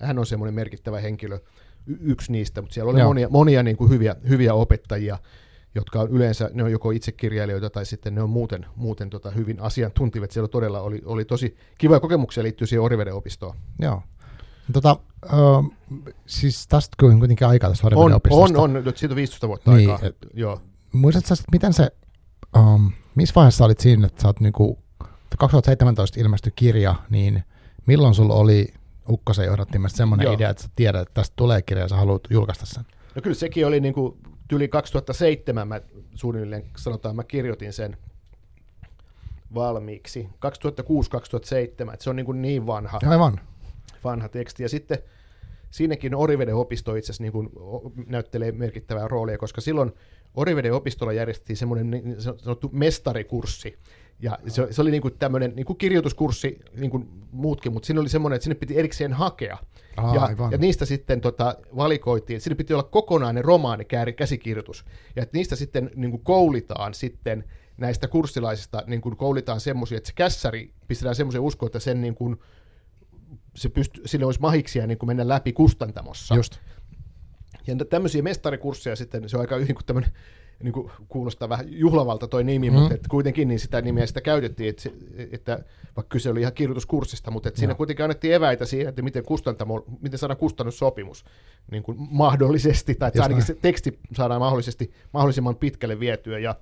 hän 0.00 0.18
on 0.18 0.26
semmoinen 0.26 0.54
merkittävä 0.54 1.00
henkilö, 1.00 1.38
yksi 1.86 2.32
niistä, 2.32 2.60
mutta 2.60 2.74
siellä 2.74 2.90
oli 2.90 2.98
Joo. 2.98 3.08
monia, 3.08 3.28
monia 3.28 3.62
niin 3.62 3.76
kuin 3.76 3.90
hyviä, 3.90 4.16
hyviä 4.28 4.54
opettajia, 4.54 5.18
jotka 5.74 6.00
on 6.00 6.08
yleensä, 6.08 6.50
ne 6.52 6.64
on 6.64 6.72
joko 6.72 6.90
itse 6.90 7.12
kirjailijoita 7.12 7.70
tai 7.70 7.86
sitten 7.86 8.14
ne 8.14 8.22
on 8.22 8.30
muuten, 8.30 8.66
muuten 8.76 9.10
tota 9.10 9.30
hyvin 9.30 9.60
asiantuntivat. 9.60 10.30
Siellä 10.30 10.48
todella 10.48 10.80
oli, 10.80 11.02
oli 11.04 11.24
tosi 11.24 11.56
kivoja 11.78 12.00
kokemuksia 12.00 12.42
liittyy 12.42 12.66
siihen 12.66 12.82
Oriveden 12.82 13.14
opistoon. 13.14 13.56
Joo. 13.78 14.02
Tota, 14.72 14.96
uh, 15.32 15.72
siis 16.26 16.66
tästä 16.66 16.94
kyllä 16.98 17.18
kuitenkin 17.18 17.46
aika 17.46 17.68
tästä 17.68 17.86
Oriveden 17.86 18.14
opistosta. 18.14 18.60
On, 18.60 18.76
on, 18.76 18.92
siitä 18.96 19.12
on 19.12 19.16
15 19.16 19.48
vuotta 19.48 19.70
niin, 19.70 19.90
aikaa. 19.90 20.08
Et, 20.08 20.16
Joo. 20.34 20.60
Muistatko 20.92 21.34
sä, 21.34 21.44
miten 21.52 21.72
se, 21.72 21.90
um, 22.58 22.92
missä 23.14 23.34
vaiheessa 23.34 23.64
olit 23.64 23.80
siinä, 23.80 24.06
että 24.06 24.22
sä 24.22 24.28
oot 24.28 24.40
niinku, 24.40 24.78
2017 25.38 26.20
ilmestyi 26.20 26.52
kirja, 26.56 26.94
niin 27.10 27.44
milloin 27.86 28.14
sulla 28.14 28.34
oli 28.34 28.74
Ukkosen 29.08 29.46
johdattimesta 29.46 29.96
semmoinen 29.96 30.32
idea, 30.32 30.50
että 30.50 30.62
sä 30.62 30.68
tiedät, 30.76 31.02
että 31.02 31.14
tästä 31.14 31.32
tulee 31.36 31.62
kirja 31.62 31.84
ja 31.84 31.88
sä 31.88 31.96
haluat 31.96 32.22
julkaista 32.30 32.66
sen? 32.66 32.84
No 33.14 33.22
kyllä 33.22 33.34
sekin 33.34 33.66
oli 33.66 33.80
niin 33.80 33.94
kuin 33.94 34.16
yli 34.52 34.68
2007 34.68 35.68
mä 35.68 35.80
suunnilleen 36.14 36.64
sanotaan, 36.76 37.16
mä 37.16 37.24
kirjoitin 37.24 37.72
sen 37.72 37.96
valmiiksi. 39.54 40.28
2006-2007, 41.92 41.96
se 41.98 42.10
on 42.10 42.16
niin, 42.16 42.26
kuin 42.26 42.42
niin 42.42 42.66
vanha, 42.66 43.00
Aivan. 43.06 43.40
vanha 44.04 44.28
teksti. 44.28 44.62
Ja 44.62 44.68
sitten 44.68 44.98
siinäkin 45.70 46.14
Oriveden 46.14 46.54
opisto 46.54 46.94
itse 46.94 47.06
asiassa 47.06 47.22
niin 47.22 47.32
kuin 47.32 47.50
näyttelee 48.06 48.52
merkittävää 48.52 49.08
roolia, 49.08 49.38
koska 49.38 49.60
silloin 49.60 49.92
Oriveden 50.34 50.72
opistolla 50.72 51.12
järjestettiin 51.12 51.56
semmoinen 51.56 51.90
niin 51.90 52.16
sanottu 52.20 52.70
mestarikurssi, 52.72 53.78
ja 54.20 54.38
se, 54.48 54.66
se 54.70 54.82
oli 54.82 54.90
niin 54.90 55.02
kuin 55.02 55.14
tämmöinen 55.18 55.52
niin 55.56 55.66
kuin 55.66 55.76
kirjoituskurssi, 55.76 56.58
niin 56.76 56.90
kuin 56.90 57.08
muutkin, 57.32 57.72
mutta 57.72 57.86
siinä 57.86 58.00
oli 58.00 58.08
semmoinen, 58.08 58.34
että 58.36 58.44
sinne 58.44 58.54
piti 58.54 58.78
erikseen 58.78 59.12
hakea. 59.12 59.58
Aa, 59.96 60.14
ja, 60.14 60.28
ja, 60.50 60.58
niistä 60.58 60.84
sitten 60.84 61.20
tota, 61.20 61.56
valikoitiin, 61.76 62.36
että 62.36 62.44
siinä 62.44 62.56
piti 62.56 62.74
olla 62.74 62.82
kokonainen 62.82 63.44
romaani, 63.44 63.84
käsikirjoitus. 64.16 64.84
Ja 65.16 65.22
että 65.22 65.38
niistä 65.38 65.56
sitten 65.56 65.90
niin 65.94 66.10
kuin 66.10 66.24
koulitaan 66.24 66.94
sitten 66.94 67.44
näistä 67.76 68.08
kurssilaisista, 68.08 68.82
niin 68.86 69.00
kuin 69.00 69.16
koulitaan 69.16 69.60
semmoisia, 69.60 69.98
että 69.98 70.06
se 70.06 70.12
kässäri 70.14 70.74
pistetään 70.88 71.14
semmoisen 71.14 71.40
uskoon, 71.40 71.68
että 71.68 71.78
sen 71.78 72.00
niin 72.00 72.14
kuin, 72.14 72.36
se 73.56 73.68
pysty, 73.68 74.02
sille 74.06 74.26
olisi 74.26 74.40
mahiksia 74.40 74.86
niin 74.86 74.98
kuin 74.98 75.08
mennä 75.08 75.28
läpi 75.28 75.52
kustantamossa. 75.52 76.34
Just. 76.34 76.58
Ja 77.66 77.74
tämmöisiä 77.90 78.22
mestarikursseja 78.22 78.96
sitten, 78.96 79.28
se 79.28 79.36
on 79.36 79.40
aika 79.40 79.58
niin 79.58 79.74
kuin 79.74 79.86
tämmöinen 79.86 80.12
niin 80.62 80.72
kuin 80.72 80.90
kuulostaa 81.08 81.48
vähän 81.48 81.66
juhlavalta 81.68 82.28
toi 82.28 82.44
nimi, 82.44 82.70
mm. 82.70 82.76
mutta 82.76 82.94
että 82.94 83.08
kuitenkin 83.10 83.48
niin 83.48 83.60
sitä 83.60 83.80
nimeä 83.80 84.06
sitä 84.06 84.20
käytettiin, 84.20 84.70
että, 84.70 84.90
että 85.32 85.64
vaikka 85.96 86.12
kyse 86.12 86.30
oli 86.30 86.40
ihan 86.40 86.52
kirjoituskurssista, 86.52 87.30
mutta 87.30 87.48
että 87.48 87.58
siinä 87.58 87.74
kuitenkin 87.74 88.04
annettiin 88.04 88.34
eväitä 88.34 88.64
siihen, 88.64 88.88
että 88.88 89.02
miten, 89.02 89.24
kustantamo, 89.24 89.84
miten 90.00 90.18
saadaan 90.18 90.38
kustannussopimus 90.38 91.24
niin 91.70 91.82
kuin 91.82 91.96
mahdollisesti, 92.10 92.94
tai 92.94 93.08
että 93.08 93.22
ainakin 93.22 93.46
se 93.46 93.54
teksti 93.54 93.98
saadaan 94.16 94.40
mahdollisesti, 94.40 94.92
mahdollisimman 95.12 95.56
pitkälle 95.56 96.00
vietyä, 96.00 96.38
ja, 96.38 96.54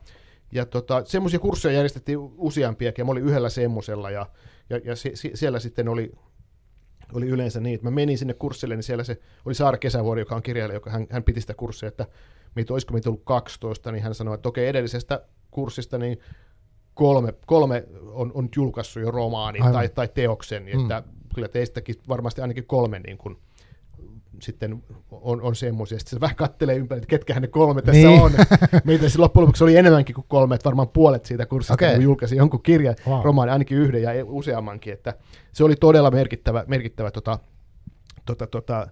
ja 0.52 0.66
tota, 0.66 1.02
semmoisia 1.04 1.38
kursseja 1.38 1.74
järjestettiin 1.74 2.18
useampiakin, 2.36 3.02
ja 3.02 3.04
mä 3.06 3.12
olin 3.12 3.24
yhdellä 3.24 3.48
semmoisella, 3.48 4.10
ja, 4.10 4.26
ja, 4.70 4.80
ja 4.84 4.96
se, 4.96 5.12
siellä 5.34 5.58
sitten 5.58 5.88
oli 5.88 6.12
oli 7.12 7.28
yleensä 7.28 7.60
niin, 7.60 7.74
että 7.74 7.86
mä 7.86 7.90
menin 7.90 8.18
sinne 8.18 8.34
kurssille, 8.34 8.76
niin 8.76 8.82
siellä 8.82 9.04
se 9.04 9.20
oli 9.44 9.54
Saara 9.54 9.78
Kesävuori, 9.78 10.20
joka 10.20 10.34
on 10.34 10.42
kirjailija, 10.42 10.76
joka 10.76 10.90
hän, 10.90 11.06
hän 11.10 11.24
piti 11.24 11.40
sitä 11.40 11.54
kurssia, 11.54 11.88
että 11.88 12.06
meitä, 12.54 12.72
olisiko 12.72 12.92
meitä 12.92 13.08
ollut 13.08 13.24
12, 13.24 13.92
niin 13.92 14.02
hän 14.02 14.14
sanoi, 14.14 14.34
että 14.34 14.48
okei, 14.48 14.68
edellisestä 14.68 15.22
kurssista 15.50 15.98
niin 15.98 16.18
kolme, 16.94 17.34
kolme 17.46 17.84
on, 18.12 18.30
on 18.34 18.48
julkaissut 18.56 19.02
jo 19.02 19.10
romaani 19.10 19.58
tai, 19.72 19.88
tai 19.88 20.08
teoksen, 20.08 20.62
mm. 20.62 20.80
että 20.80 21.02
kyllä 21.34 21.48
teistäkin 21.48 21.94
varmasti 22.08 22.40
ainakin 22.40 22.66
kolme 22.66 22.98
niin 22.98 23.18
kuin, 23.18 23.36
sitten 24.42 24.82
on, 25.10 25.42
on 25.42 25.56
semmoisia. 25.56 25.98
Sitten 25.98 26.16
se 26.16 26.20
vähän 26.20 26.36
kattelee 26.36 26.76
ympäri, 26.76 26.98
että 26.98 27.08
ketkä 27.08 27.40
ne 27.40 27.46
kolme 27.46 27.82
tässä 27.82 28.08
niin. 28.08 28.22
on. 28.22 28.32
Meitä 28.84 29.02
siis 29.02 29.18
loppujen 29.18 29.42
lopuksi 29.42 29.64
oli 29.64 29.76
enemmänkin 29.76 30.14
kuin 30.14 30.24
kolme, 30.28 30.54
että 30.54 30.64
varmaan 30.64 30.88
puolet 30.88 31.26
siitä 31.26 31.46
kurssista, 31.46 31.74
okay. 31.74 31.94
kun 31.94 32.02
julkaisi 32.02 32.36
jonkun 32.36 32.62
kirjan, 32.62 32.96
wow. 33.06 33.24
romaani, 33.24 33.52
ainakin 33.52 33.78
yhden 33.78 34.02
ja 34.02 34.10
useammankin. 34.24 34.92
Että 34.92 35.14
se 35.52 35.64
oli 35.64 35.76
todella 35.76 36.10
merkittävä, 36.10 36.64
merkittävä 36.66 37.10
tota, 37.10 37.38
tota, 38.26 38.46
tota, 38.46 38.86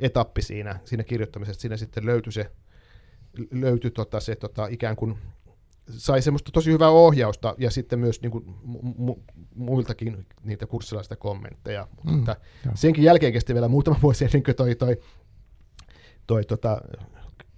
etappi 0.00 0.42
siinä, 0.42 0.80
siinä 0.84 1.04
kirjoittamisessa. 1.04 1.60
Siinä 1.60 1.76
sitten 1.76 2.06
löytyi 2.06 2.32
se, 2.32 2.50
löytyi 3.50 3.90
tota, 3.90 4.20
se 4.20 4.36
tota, 4.36 4.66
ikään 4.66 4.96
kuin 4.96 5.18
sai 5.90 6.22
semmoista 6.22 6.50
tosi 6.52 6.72
hyvää 6.72 6.88
ohjausta 6.88 7.54
ja 7.58 7.70
sitten 7.70 7.98
myös 7.98 8.22
niin 8.22 8.30
kuin 8.30 8.44
mu- 9.08 9.34
muiltakin 9.54 10.26
niitä 10.42 10.66
kurssilaista 10.66 11.16
kommentteja. 11.16 11.88
Mutta 11.96 12.12
mm, 12.12 12.18
että 12.18 12.36
senkin 12.74 13.04
jälkeen 13.04 13.32
kesti 13.32 13.54
vielä 13.54 13.68
muutama 13.68 13.98
vuosi 14.02 14.24
ennen 14.24 14.42
kuin 14.42 14.56
toi, 14.56 14.74
toi, 14.74 14.96
toi 16.26 16.44
tota, 16.44 16.80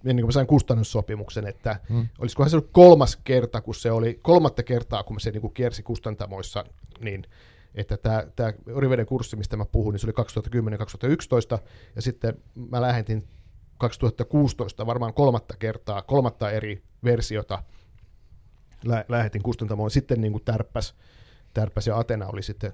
ennen 0.05 0.23
kuin 0.23 0.27
mä 0.27 0.31
sain 0.31 0.47
kustannussopimuksen, 0.47 1.47
että 1.47 1.79
mm. 1.89 2.07
olisikohan 2.19 2.49
se 2.49 2.55
ollut 2.55 2.69
kolmas 2.71 3.15
kerta, 3.23 3.61
kun 3.61 3.75
se 3.75 3.91
oli, 3.91 4.19
kolmatta 4.21 4.63
kertaa, 4.63 5.03
kun 5.03 5.19
se 5.19 5.31
niin 5.31 5.41
kuin 5.41 5.53
kiersi 5.53 5.83
kustantamoissa, 5.83 6.65
niin 6.99 7.23
että 7.75 7.97
tämä, 7.97 8.23
tämä 8.35 8.53
Oriveden 8.73 9.05
kurssi, 9.05 9.35
mistä 9.35 9.57
mä 9.57 9.65
puhun, 9.65 9.93
niin 9.93 9.99
se 9.99 10.07
oli 10.07 10.25
2010-2011, 11.57 11.63
ja 11.95 12.01
sitten 12.01 12.37
mä 12.69 12.81
lähetin 12.81 13.27
2016 13.77 14.85
varmaan 14.85 15.13
kolmatta 15.13 15.55
kertaa, 15.59 16.01
kolmatta 16.01 16.51
eri 16.51 16.83
versiota, 17.03 17.63
lä- 18.85 19.05
lähetin 19.09 19.43
kustantamoon. 19.43 19.91
Sitten 19.91 20.21
niin 20.21 20.31
kuin 20.31 20.43
tärppäs, 20.43 20.95
tärppäs 21.53 21.87
ja 21.87 21.97
Atena 21.97 22.27
oli 22.27 22.43
sitten 22.43 22.73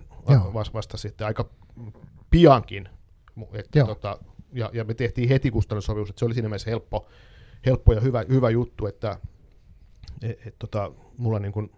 vasta, 0.54 0.74
vasta 0.74 0.98
sitten 0.98 1.28
aika 1.28 1.50
piankin. 2.30 2.89
Että 3.54 3.86
tota, 3.86 4.20
ja, 4.54 4.70
ja, 4.74 4.84
me 4.84 4.94
tehtiin 4.94 5.30
heti 5.30 5.52
kustannussopimus, 5.52 6.10
että 6.10 6.20
se 6.20 6.26
oli 6.26 6.34
siinä 6.34 6.50
mielessä 6.50 6.70
helppo, 6.70 7.08
helppo 7.66 7.94
ja 7.94 8.02
hyvä, 8.02 8.24
hyvä 8.30 8.50
juttu, 8.50 8.88
että 8.88 9.20
et, 10.22 10.48
et, 10.48 10.56
tota, 10.60 10.92
mulla 11.18 11.39
niin 11.39 11.52
kuin, 11.52 11.72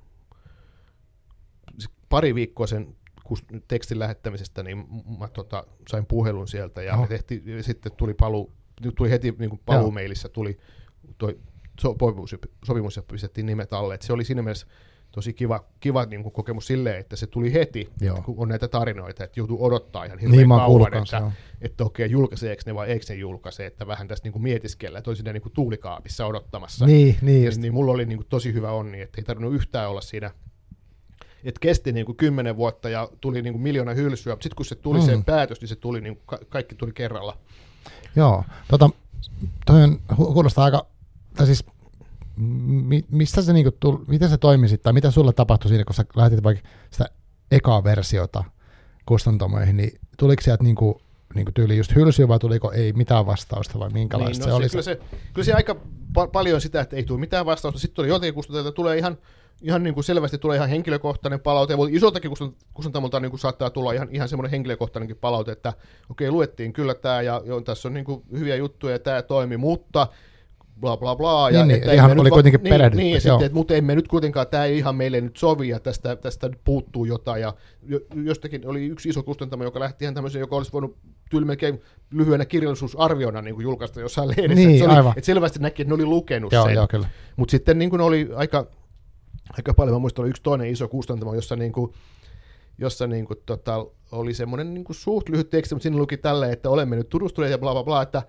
pari 2.10 2.36
viikkoa 2.36 2.68
sen 2.68 2.96
tekstin 3.68 4.00
lähettämisestä, 4.00 4.64
niin 4.64 4.88
mä 5.20 5.28
tota, 5.28 5.64
sain 5.90 6.06
puhelun 6.06 6.48
sieltä 6.48 6.82
ja 6.82 6.98
me 6.98 7.08
tehtiin, 7.08 7.58
ja 7.58 7.64
sitten 7.64 7.92
tuli 7.92 8.14
paluu, 8.14 8.54
tuli 8.96 9.10
heti 9.10 9.36
niin 9.40 9.60
paluumeilissä 9.66 10.30
tuli 10.30 10.58
toi 11.18 11.40
sopimus, 11.80 12.36
sopimus 12.66 12.96
ja 12.96 13.04
pistettiin 13.04 13.46
nimet 13.46 13.74
alle. 13.74 13.96
Et 13.96 14.02
se 14.02 14.14
oli 14.14 14.24
siinä 14.24 14.42
mielessä 14.42 14.68
tosi 15.12 15.34
kiva, 15.34 15.66
kiva 15.80 16.06
niin 16.06 16.24
kuin 16.24 16.34
kokemus 16.34 16.68
silleen, 16.68 17.00
että 17.00 17.16
se 17.16 17.28
tuli 17.28 17.54
heti, 17.54 17.90
Joo. 18.02 18.22
kun 18.22 18.36
on 18.38 18.50
näitä 18.50 18.68
tarinoita, 18.68 19.24
että 19.24 19.40
joutuu 19.40 19.66
odottaa 19.66 20.06
ihan 20.06 20.20
hirveän 20.20 20.38
niin, 20.38 20.50
kauan, 20.50 20.94
että, 20.94 21.32
että 21.62 21.84
okei, 21.84 22.12
julkaiseeko 22.12 22.62
ne 22.66 22.76
vai 22.76 22.88
eikö 22.88 23.06
ne 23.10 23.16
julkaise, 23.16 23.66
että 23.66 23.88
vähän 23.88 24.08
tästä 24.08 24.26
niin 24.26 24.34
kuin 24.34 24.44
mietiskellä, 24.44 24.98
että 24.98 25.10
olisi 25.10 25.24
niin 25.24 25.42
kuin 25.42 25.54
tuulikaapissa 25.54 26.26
odottamassa. 26.26 26.86
Niin, 26.86 27.18
niin, 27.22 27.44
ja, 27.44 27.52
niin 27.58 27.74
mulla 27.74 27.92
oli 27.92 28.06
niin 28.06 28.18
kuin 28.18 28.28
tosi 28.30 28.54
hyvä 28.54 28.72
onni, 28.72 29.02
että 29.02 29.22
ei 29.22 29.26
tarvinnut 29.26 29.56
yhtään 29.56 29.90
olla 29.90 30.02
siinä 30.02 30.32
että 31.46 31.60
kesti 31.60 31.92
niin 31.92 32.06
kuin 32.06 32.16
kymmenen 32.16 32.58
vuotta 32.58 32.90
ja 32.90 33.10
tuli 33.22 33.42
niin 33.42 33.54
kuin 33.54 33.62
miljoona 33.62 33.94
hylsyä, 33.94 34.34
mutta 34.34 34.44
sitten 34.44 34.56
kun 34.56 34.66
se 34.66 34.76
tuli 34.76 35.00
mm. 35.00 35.06
se 35.06 35.18
päätös, 35.26 35.62
niin 35.62 35.70
se 35.70 35.76
tuli 35.76 36.02
niin 36.02 36.16
kuin, 36.16 36.24
ka- 36.26 36.46
kaikki 36.50 36.76
tuli 36.76 36.92
kerralla. 36.94 37.38
Joo, 38.16 38.44
tota, 38.68 38.90
toi 39.66 39.84
on, 39.84 40.00
kuulostaa 40.16 40.66
aika 40.66 40.86
tai 41.36 41.46
siis 41.46 41.66
mi, 42.38 43.06
mistä 43.12 43.42
se 43.42 43.54
niinku 43.54 43.72
tuli, 43.80 44.00
miten 44.08 44.30
se 44.30 44.38
toimi 44.38 44.68
sitten, 44.68 44.84
tai 44.84 44.94
mitä 44.94 45.12
sulle 45.12 45.34
tapahtui 45.34 45.70
siinä, 45.70 45.84
kun 45.84 45.96
sä 45.96 46.06
lähtit 46.16 46.44
vaikka 46.44 46.68
sitä 46.92 47.06
ekaa 47.52 47.84
versiota 47.84 48.44
kustantamoihin, 49.06 49.78
niin 49.78 50.00
tuliko 50.18 50.42
sieltä 50.42 50.64
niinku, 50.64 51.02
niinku 51.36 51.52
tyyli 51.52 51.78
just 51.78 51.96
hylsyä 51.96 52.28
vai 52.28 52.40
tuliko 52.40 52.72
ei 52.72 52.94
mitään 52.94 53.26
vastausta 53.26 53.80
vai 53.80 53.90
minkälaista 53.90 54.46
niin, 54.46 54.52
no 54.52 54.62
se, 54.62 54.70
se, 54.70 54.78
oli? 54.78 54.84
Kyllä 54.84 54.84
se, 54.84 55.00
kyllä 55.34 55.46
se 55.46 55.54
aika 55.54 55.76
pa- 56.18 56.30
paljon 56.32 56.62
sitä, 56.62 56.82
että 56.82 56.96
ei 56.96 57.04
tule 57.04 57.20
mitään 57.20 57.46
vastausta, 57.46 57.80
sitten 57.80 57.96
tuli 57.96 58.08
jotenkin 58.08 58.34
kustantajilta, 58.34 58.72
tulee 58.72 58.98
ihan, 58.98 59.18
ihan 59.62 59.84
niin 59.84 59.94
kuin 59.94 60.04
selvästi 60.04 60.38
tulee 60.38 60.58
ihan 60.58 60.70
henkilökohtainen 60.70 61.40
palaute, 61.40 61.74
ja 61.74 61.80
isoltakin 61.90 62.32
kustantamolta 62.74 63.20
niin 63.20 63.30
kuin 63.30 63.40
saattaa 63.40 63.70
tulla 63.70 63.92
ihan, 63.92 64.08
ihan 64.12 64.30
semmoinen 64.30 64.52
henkilökohtainenkin 64.52 65.18
palaute, 65.18 65.52
että 65.52 65.74
okei, 66.10 66.28
okay, 66.28 66.36
luettiin 66.36 66.74
kyllä 66.74 66.96
tämä, 66.96 67.22
ja 67.22 67.42
jo, 67.46 67.62
tässä 67.62 67.88
on 67.88 67.94
niin 67.94 68.06
kuin 68.06 68.24
hyviä 68.40 68.56
juttuja, 68.56 68.94
ja 68.94 69.00
tämä 69.00 69.22
toimi, 69.22 69.58
mutta 69.58 70.08
bla 70.80 70.98
bla 70.98 71.16
bla. 71.16 71.50
Ja 71.50 71.66
niin, 71.66 71.76
että 71.76 71.88
niin, 71.88 71.96
ihan 71.96 72.20
oli 72.20 72.30
kuitenkin 72.30 72.64
niin, 72.64 72.74
perehdytty. 72.74 73.04
Niin, 73.04 73.14
ja 73.14 73.22
sitten, 73.22 73.42
että, 73.42 73.56
mutta 73.56 73.74
emme 73.74 73.96
nyt 73.96 74.08
kuitenkaan, 74.08 74.48
tämä 74.48 74.66
ei 74.66 74.78
ihan 74.78 74.96
meille 74.96 75.22
nyt 75.22 75.38
sovi, 75.38 75.70
ja 75.70 75.80
tästä, 75.80 76.16
tästä 76.16 76.50
nyt 76.50 76.60
puuttuu 76.64 77.06
jotain, 77.06 77.42
ja 77.42 77.54
jostakin 78.24 78.68
oli 78.68 78.86
yksi 78.86 79.10
iso 79.10 79.24
kustantamo, 79.24 79.64
joka 79.64 79.80
lähti 79.80 80.06
ihan 80.06 80.16
tämmöisen, 80.16 80.40
joka 80.40 80.56
olisi 80.56 80.74
voinut 80.74 80.98
tyyli 81.30 81.46
melkein 81.46 81.82
lyhyenä 82.12 82.46
kirjallisuusarviona 82.46 83.42
niin 83.42 83.56
kuin 83.56 83.64
julkaista 83.64 84.02
jossain 84.02 84.30
lehdessä. 84.30 84.56
Niin, 84.56 84.84
että, 84.84 84.94
se 84.94 85.00
oli, 85.00 85.10
että 85.10 85.26
selvästi 85.26 85.60
näki, 85.60 85.82
että 85.82 85.90
ne 85.90 85.96
oli 85.96 86.06
lukenut 86.06 86.54
joo, 86.54 86.66
sen. 86.66 86.76
Joo, 86.76 86.88
kyllä. 86.88 87.08
Mutta 87.36 87.52
sitten 87.52 87.80
niin 87.80 87.90
kuin 87.90 88.02
oli 88.02 88.30
aika, 88.36 88.68
aika 89.54 89.74
paljon, 89.74 89.96
mä 89.96 90.00
muistan, 90.00 90.24
oli 90.24 90.30
yksi 90.30 90.44
toinen 90.44 90.70
iso 90.70 90.88
kustantamo, 90.88 91.34
jossa 91.34 91.56
niin 91.56 91.72
kuin, 91.72 91.94
jossa 92.78 93.08
niin 93.08 93.26
kuin, 93.26 93.40
tota, 93.46 93.86
oli 94.12 94.34
semmoinen 94.34 94.74
niin 94.74 94.84
kuin 94.84 94.96
suht 94.96 95.30
lyhyt 95.30 95.50
teksti, 95.50 95.76
mutta 95.76 95.84
siinä 95.84 95.98
luki 95.98 96.18
tälleen, 96.18 96.54
että 96.54 96.70
olemme 96.70 96.96
nyt 96.96 97.10
tutustuneet 97.10 97.52
ja 97.52 97.58
bla 97.58 97.74
bla 97.74 97.84
bla, 97.84 98.02
että 98.02 98.24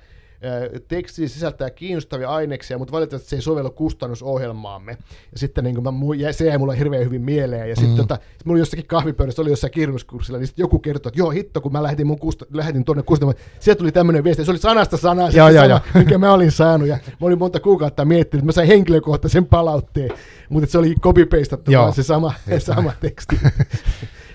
teksti 0.89 1.29
sisältää 1.29 1.71
kiinnostavia 1.71 2.31
aineksia, 2.31 2.79
mutta 2.79 2.93
valitettavasti 2.93 3.29
se 3.29 3.37
ei 3.37 3.43
sovellu 3.43 3.71
kustannusohjelmaamme. 3.71 4.97
Ja 5.33 5.39
sitten 5.39 5.65
niin 5.65 5.83
mä, 5.83 5.93
se 6.33 6.47
jäi 6.47 6.59
mulle 6.59 6.79
hirveän 6.79 7.05
hyvin 7.05 7.23
mieleen. 7.23 7.69
Ja 7.69 7.77
sitten 7.77 7.91
mm. 7.91 7.97
tota, 7.97 8.19
sit 8.33 8.47
mulla 8.47 8.59
jossakin 8.59 8.87
kahvipöydässä 8.87 9.43
oli 9.43 9.51
jossain 9.51 9.71
kirjoituskurssilla, 9.71 10.39
niin 10.39 10.47
sitten 10.47 10.63
joku 10.63 10.79
kertoi, 10.79 11.11
että 11.11 11.21
joo 11.21 11.31
hitto, 11.31 11.61
kun 11.61 11.73
mä 11.73 11.83
lähetin, 11.83 12.07
mun 12.07 12.19
kusta, 12.19 12.47
lähetin 12.53 12.85
tuonne 12.85 13.03
kustannukseen, 13.03 13.51
sieltä 13.61 13.79
tuli 13.79 13.93
tämmöinen 13.93 14.25
viesti, 14.25 14.45
se 14.45 14.51
oli 14.51 14.59
sanasta 14.59 14.97
sanaa, 14.97 15.31
se 15.31 15.39
joo, 15.39 15.49
joo, 15.49 15.63
sama, 15.63 15.71
joo. 15.71 15.81
minkä 15.95 16.19
mä 16.19 16.33
olin 16.33 16.53
saanut. 16.53 16.89
Ja 16.89 16.99
mä 17.21 17.27
olin 17.27 17.39
monta 17.39 17.61
kuukautta 17.61 18.05
miettinyt, 18.05 18.43
että 18.43 18.47
mä 18.47 18.53
sain 18.53 18.69
henkilökohtaisen 18.69 19.47
palautteen, 19.47 20.11
mutta 20.49 20.71
se 20.71 20.79
oli 20.79 20.95
copy-pastattu 21.01 21.73
vaan 21.73 21.93
se 21.93 22.03
sama, 22.03 22.35
sama 22.59 22.93
teksti. 23.01 23.41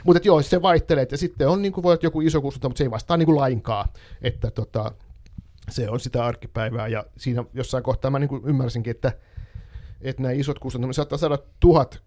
mutta 0.05 0.27
joo, 0.27 0.41
se 0.41 0.61
vaihtelee, 0.61 1.07
ja 1.11 1.17
sitten 1.17 1.47
on 1.47 1.61
niin 1.61 1.71
kuin 1.71 1.83
voi 1.83 1.91
olla 1.91 1.99
joku 2.03 2.21
iso 2.21 2.41
kustantamo, 2.41 2.69
mutta 2.69 2.77
se 2.77 2.83
ei 2.83 2.91
vastaa 2.91 3.17
niin 3.17 3.25
kuin 3.25 3.35
lainkaan, 3.35 3.89
että 4.21 4.51
tota, 4.51 4.91
se 5.71 5.89
on 5.89 5.99
sitä 5.99 6.25
arkipäivää, 6.25 6.87
ja 6.87 7.05
siinä 7.17 7.43
jossain 7.53 7.83
kohtaa 7.83 8.11
mä 8.11 8.19
niin 8.19 8.29
kuin 8.29 8.41
ymmärsinkin, 8.45 8.91
että, 8.91 9.11
että 10.01 10.21
nämä 10.21 10.31
isot 10.31 10.59
kustannukset 10.59 10.95
saattaa 10.95 11.17
saada 11.17 11.37
tuhat 11.59 12.01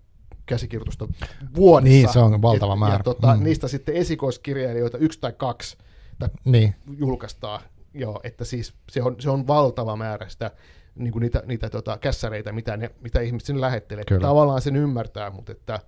käsikirjoitusta 0.46 1.09
vuodessa. 1.57 1.92
Niin, 1.92 2.12
se 2.12 2.18
on 2.18 2.42
valtava 2.42 2.72
et, 2.72 2.79
määrä. 2.79 2.94
Ja 2.94 3.03
tota, 3.03 3.37
mm. 3.37 3.44
niistä 3.44 3.68
sitten 3.68 3.94
esikoiskirjailijoita 3.94 4.98
yksi 4.98 5.20
tai 5.20 5.33
kaksi 5.33 5.77
tai 6.18 6.29
niin. 6.44 6.74
julkaistaan. 6.96 7.61
Joo, 7.94 8.20
että 8.24 8.44
siis 8.44 8.74
se 8.90 9.03
on, 9.03 9.16
se 9.18 9.31
on 9.31 9.46
valtava 9.46 9.96
määrä 9.96 10.29
sitä, 10.29 10.50
niin 10.94 11.12
kuin 11.12 11.20
niitä, 11.20 11.42
niitä 11.46 11.70
tota, 11.70 11.98
kässäreitä, 11.98 12.53
mitä, 12.53 12.77
ne, 12.77 12.90
mitä 13.00 13.20
ihmiset 13.20 13.46
sinne 13.46 13.61
lähettelee. 13.61 14.05
Kyllä. 14.05 14.20
Tavallaan 14.20 14.62
sen 14.62 14.77
ymmärtää, 14.77 15.31
mutta 15.31 15.53
että 15.53 15.81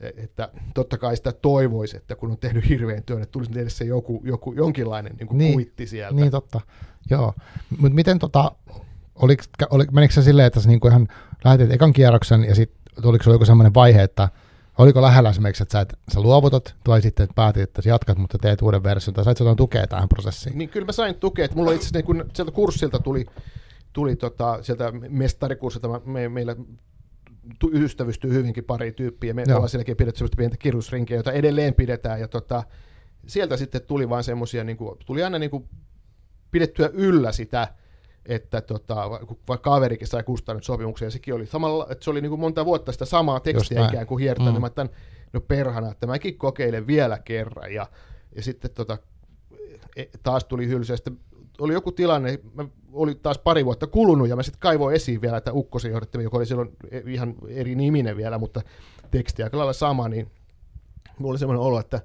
että 0.00 0.48
totta 0.74 0.98
kai 0.98 1.16
sitä 1.16 1.32
toivoisi, 1.32 1.96
että 1.96 2.16
kun 2.16 2.30
on 2.30 2.38
tehnyt 2.38 2.68
hirveän 2.68 3.02
työn, 3.02 3.22
että 3.22 3.32
tulisi 3.32 3.60
edes 3.60 3.78
se 3.78 3.84
joku, 3.84 4.22
joku 4.24 4.52
jonkinlainen 4.52 5.16
niin 5.18 5.26
kuin 5.26 5.38
niin, 5.38 5.52
kuitti 5.52 5.86
sieltä. 5.86 6.14
Niin 6.14 6.30
totta, 6.30 6.60
joo. 7.10 7.34
Mutta 7.78 7.94
miten 7.94 8.18
tota, 8.18 8.52
oliko, 9.14 9.42
oliko, 9.70 9.92
menikö 9.92 10.14
se 10.14 10.22
silleen, 10.22 10.46
että 10.46 10.60
sä 10.60 10.68
niin 10.68 10.80
kuin 10.80 10.90
ihan 10.90 11.08
lähetit 11.44 11.70
ekan 11.70 11.92
kierroksen 11.92 12.44
ja 12.44 12.54
sitten 12.54 12.78
tuliko 13.02 13.24
se 13.24 13.30
joku 13.30 13.44
sellainen 13.44 13.74
vaihe, 13.74 14.02
että 14.02 14.28
oliko 14.78 15.02
lähellä 15.02 15.30
esimerkiksi, 15.30 15.62
että 15.62 15.72
sä, 15.72 15.80
et, 15.80 15.94
sä 16.14 16.20
luovutat, 16.20 16.74
tai 16.84 17.02
sitten 17.02 17.24
että 17.24 17.34
päätit, 17.34 17.62
että 17.62 17.82
sä 17.82 17.88
jatkat, 17.88 18.18
mutta 18.18 18.38
teet 18.38 18.62
uuden 18.62 18.82
version, 18.82 19.14
tai 19.14 19.24
sait 19.24 19.38
jotain 19.38 19.56
tukea 19.56 19.86
tähän 19.86 20.08
prosessiin? 20.08 20.58
Niin 20.58 20.68
kyllä 20.68 20.86
mä 20.86 20.92
sain 20.92 21.14
tukea, 21.14 21.44
että 21.44 21.56
mulla 21.56 21.70
itse 21.72 21.82
asiassa 21.82 21.98
niin 21.98 22.04
kun 22.04 22.30
sieltä 22.34 22.52
kurssilta 22.52 22.98
tuli, 22.98 23.26
tuli 23.92 24.16
tota, 24.16 24.58
sieltä 24.62 24.92
mestarikurssilta, 25.08 26.00
me, 26.04 26.28
meillä 26.28 26.56
ystävystyy 27.72 28.32
hyvinkin 28.32 28.64
pari 28.64 28.92
tyyppiä. 28.92 29.34
Me 29.34 29.44
Joo. 29.46 29.56
ollaan 29.56 29.68
sielläkin 29.68 29.96
pidetty 29.96 30.18
sellaista 30.18 30.36
pientä 30.36 30.56
kirjoitusrinkiä, 30.56 31.16
jota 31.16 31.32
edelleen 31.32 31.74
pidetään. 31.74 32.20
Ja 32.20 32.28
tota, 32.28 32.62
sieltä 33.26 33.56
sitten 33.56 33.82
tuli 33.82 34.08
vain 34.08 34.24
semmoisia, 34.24 34.64
niin 34.64 34.76
kuin, 34.76 34.98
tuli 35.06 35.22
aina 35.22 35.38
niin 35.38 35.50
kuin, 35.50 35.68
pidettyä 36.50 36.90
yllä 36.92 37.32
sitä, 37.32 37.68
että 38.26 38.60
tota, 38.60 39.10
vaikka 39.48 39.70
kaverikin 39.70 40.06
sai 40.06 40.22
kustannut 40.22 40.64
sopimuksen, 40.64 41.06
ja 41.06 41.10
sekin 41.10 41.34
oli 41.34 41.46
samalla, 41.46 41.86
että 41.90 42.04
se 42.04 42.10
oli 42.10 42.20
niin 42.20 42.30
kuin 42.30 42.40
monta 42.40 42.64
vuotta 42.64 42.92
sitä 42.92 43.04
samaa 43.04 43.40
tekstiä 43.40 43.86
ikään 43.86 44.06
kuin 44.06 44.20
hiertänyt, 44.20 44.54
mm. 44.54 44.60
mä 44.60 44.70
tämän, 44.70 44.90
no 45.32 45.40
perhana, 45.40 45.90
että 45.90 46.06
mäkin 46.06 46.38
kokeilen 46.38 46.86
vielä 46.86 47.18
kerran, 47.18 47.72
ja, 47.72 47.86
ja 48.36 48.42
sitten 48.42 48.70
tota, 48.70 48.98
e, 49.96 50.04
taas 50.22 50.44
tuli 50.44 50.68
hylsy, 50.68 50.92
ja 50.92 50.96
sitten 50.96 51.18
oli 51.58 51.72
joku 51.72 51.92
tilanne, 51.92 52.38
mä 52.54 52.64
oli 52.96 53.14
taas 53.14 53.38
pari 53.38 53.64
vuotta 53.64 53.86
kulunut, 53.86 54.28
ja 54.28 54.36
mä 54.36 54.42
sitten 54.42 54.60
kaivoin 54.60 54.96
esiin 54.96 55.20
vielä, 55.20 55.36
että 55.36 55.52
Ukkosen 55.52 55.90
johdattavia, 55.90 56.24
joka 56.24 56.36
oli 56.36 56.46
silloin 56.46 56.68
e, 56.90 57.00
ihan 57.06 57.34
eri 57.48 57.74
niminen 57.74 58.16
vielä, 58.16 58.38
mutta 58.38 58.60
teksti 59.10 59.42
aika 59.42 59.58
lailla 59.58 59.72
sama, 59.72 60.08
niin 60.08 60.30
mulla 61.18 61.32
oli 61.32 61.38
semmoinen 61.38 61.62
olo, 61.62 61.80
että 61.80 62.00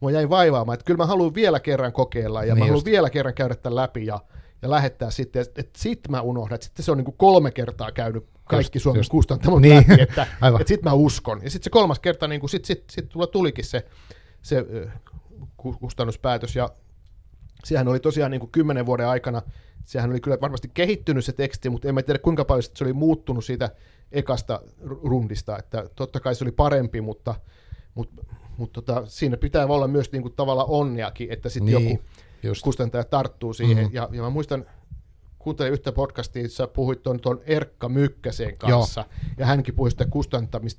mua 0.00 0.10
jäi 0.10 0.28
vaivaamaan, 0.28 0.74
että 0.74 0.84
kyllä 0.84 0.98
mä 0.98 1.06
haluan 1.06 1.34
vielä 1.34 1.60
kerran 1.60 1.92
kokeilla, 1.92 2.44
ja 2.44 2.54
niin 2.54 2.64
mä 2.64 2.66
haluan 2.66 2.84
vielä 2.84 3.10
kerran 3.10 3.34
käydä 3.34 3.54
tämän 3.54 3.76
läpi, 3.76 4.06
ja 4.06 4.20
ja 4.62 4.70
lähettää 4.70 5.10
sitten, 5.10 5.42
että 5.42 5.60
et 5.60 5.70
sit 5.76 6.00
mä 6.08 6.20
unohdan, 6.20 6.54
että 6.54 6.64
sitten 6.64 6.84
se 6.84 6.90
on 6.90 6.98
niin 6.98 7.04
kuin 7.04 7.16
kolme 7.16 7.50
kertaa 7.50 7.92
käynyt 7.92 8.26
kaikki 8.44 8.76
just, 8.76 8.82
Suomen 8.82 8.98
just. 8.98 9.10
kustantamot 9.10 9.62
niin. 9.62 9.76
läpi, 9.76 10.02
että, 10.02 10.22
että 10.60 10.68
sitten 10.68 10.90
mä 10.90 10.92
uskon. 10.92 11.40
Ja 11.42 11.50
sitten 11.50 11.64
se 11.64 11.70
kolmas 11.70 12.00
kerta, 12.00 12.28
niin 12.28 12.40
kuin 12.40 12.50
sit, 12.50 12.64
sit, 12.64 12.84
sit 12.90 13.08
tulla 13.08 13.26
tulikin 13.26 13.64
se, 13.64 13.86
se 14.42 14.64
kustannuspäätös, 15.80 16.56
ja 16.56 16.70
sehän 17.68 17.88
oli 17.88 18.00
tosiaan 18.00 18.30
niin 18.30 18.40
kuin 18.40 18.50
kymmenen 18.50 18.86
vuoden 18.86 19.08
aikana, 19.08 19.42
sehän 19.84 20.10
oli 20.10 20.20
kyllä 20.20 20.38
varmasti 20.40 20.70
kehittynyt 20.74 21.24
se 21.24 21.32
teksti, 21.32 21.70
mutta 21.70 21.88
en 21.88 21.94
mä 21.94 22.02
tiedä 22.02 22.18
kuinka 22.18 22.44
paljon 22.44 22.62
se 22.62 22.84
oli 22.84 22.92
muuttunut 22.92 23.44
siitä 23.44 23.70
ekasta 24.12 24.60
rundista, 25.02 25.58
että 25.58 25.90
totta 25.96 26.20
kai 26.20 26.34
se 26.34 26.44
oli 26.44 26.52
parempi, 26.52 27.00
mutta, 27.00 27.34
mutta, 27.94 28.24
mutta 28.56 28.82
tota, 28.82 29.06
siinä 29.06 29.36
pitää 29.36 29.66
olla 29.66 29.88
myös 29.88 30.12
niin 30.12 30.22
kuin 30.22 30.34
tavallaan 30.34 30.68
onneakin, 30.70 31.32
että 31.32 31.48
sitten 31.48 31.74
niin. 31.74 31.90
joku 31.90 32.04
Just. 32.42 32.62
kustantaja 32.62 33.04
tarttuu 33.04 33.52
siihen. 33.52 33.76
Mm-hmm. 33.76 33.96
Ja, 33.96 34.08
ja 34.12 34.22
mä 34.22 34.30
muistan, 34.30 34.66
kuuntelin 35.38 35.72
yhtä 35.72 35.92
podcastia, 35.92 36.42
jossa 36.42 36.66
puhuit 36.66 37.02
tuon, 37.02 37.20
tuon 37.20 37.40
Erkka 37.46 37.88
Mykkäsen 37.88 38.58
kanssa, 38.58 39.00
Joo. 39.00 39.34
ja 39.38 39.46
hänkin 39.46 39.74
puhui 39.74 39.90
sitä 39.90 40.06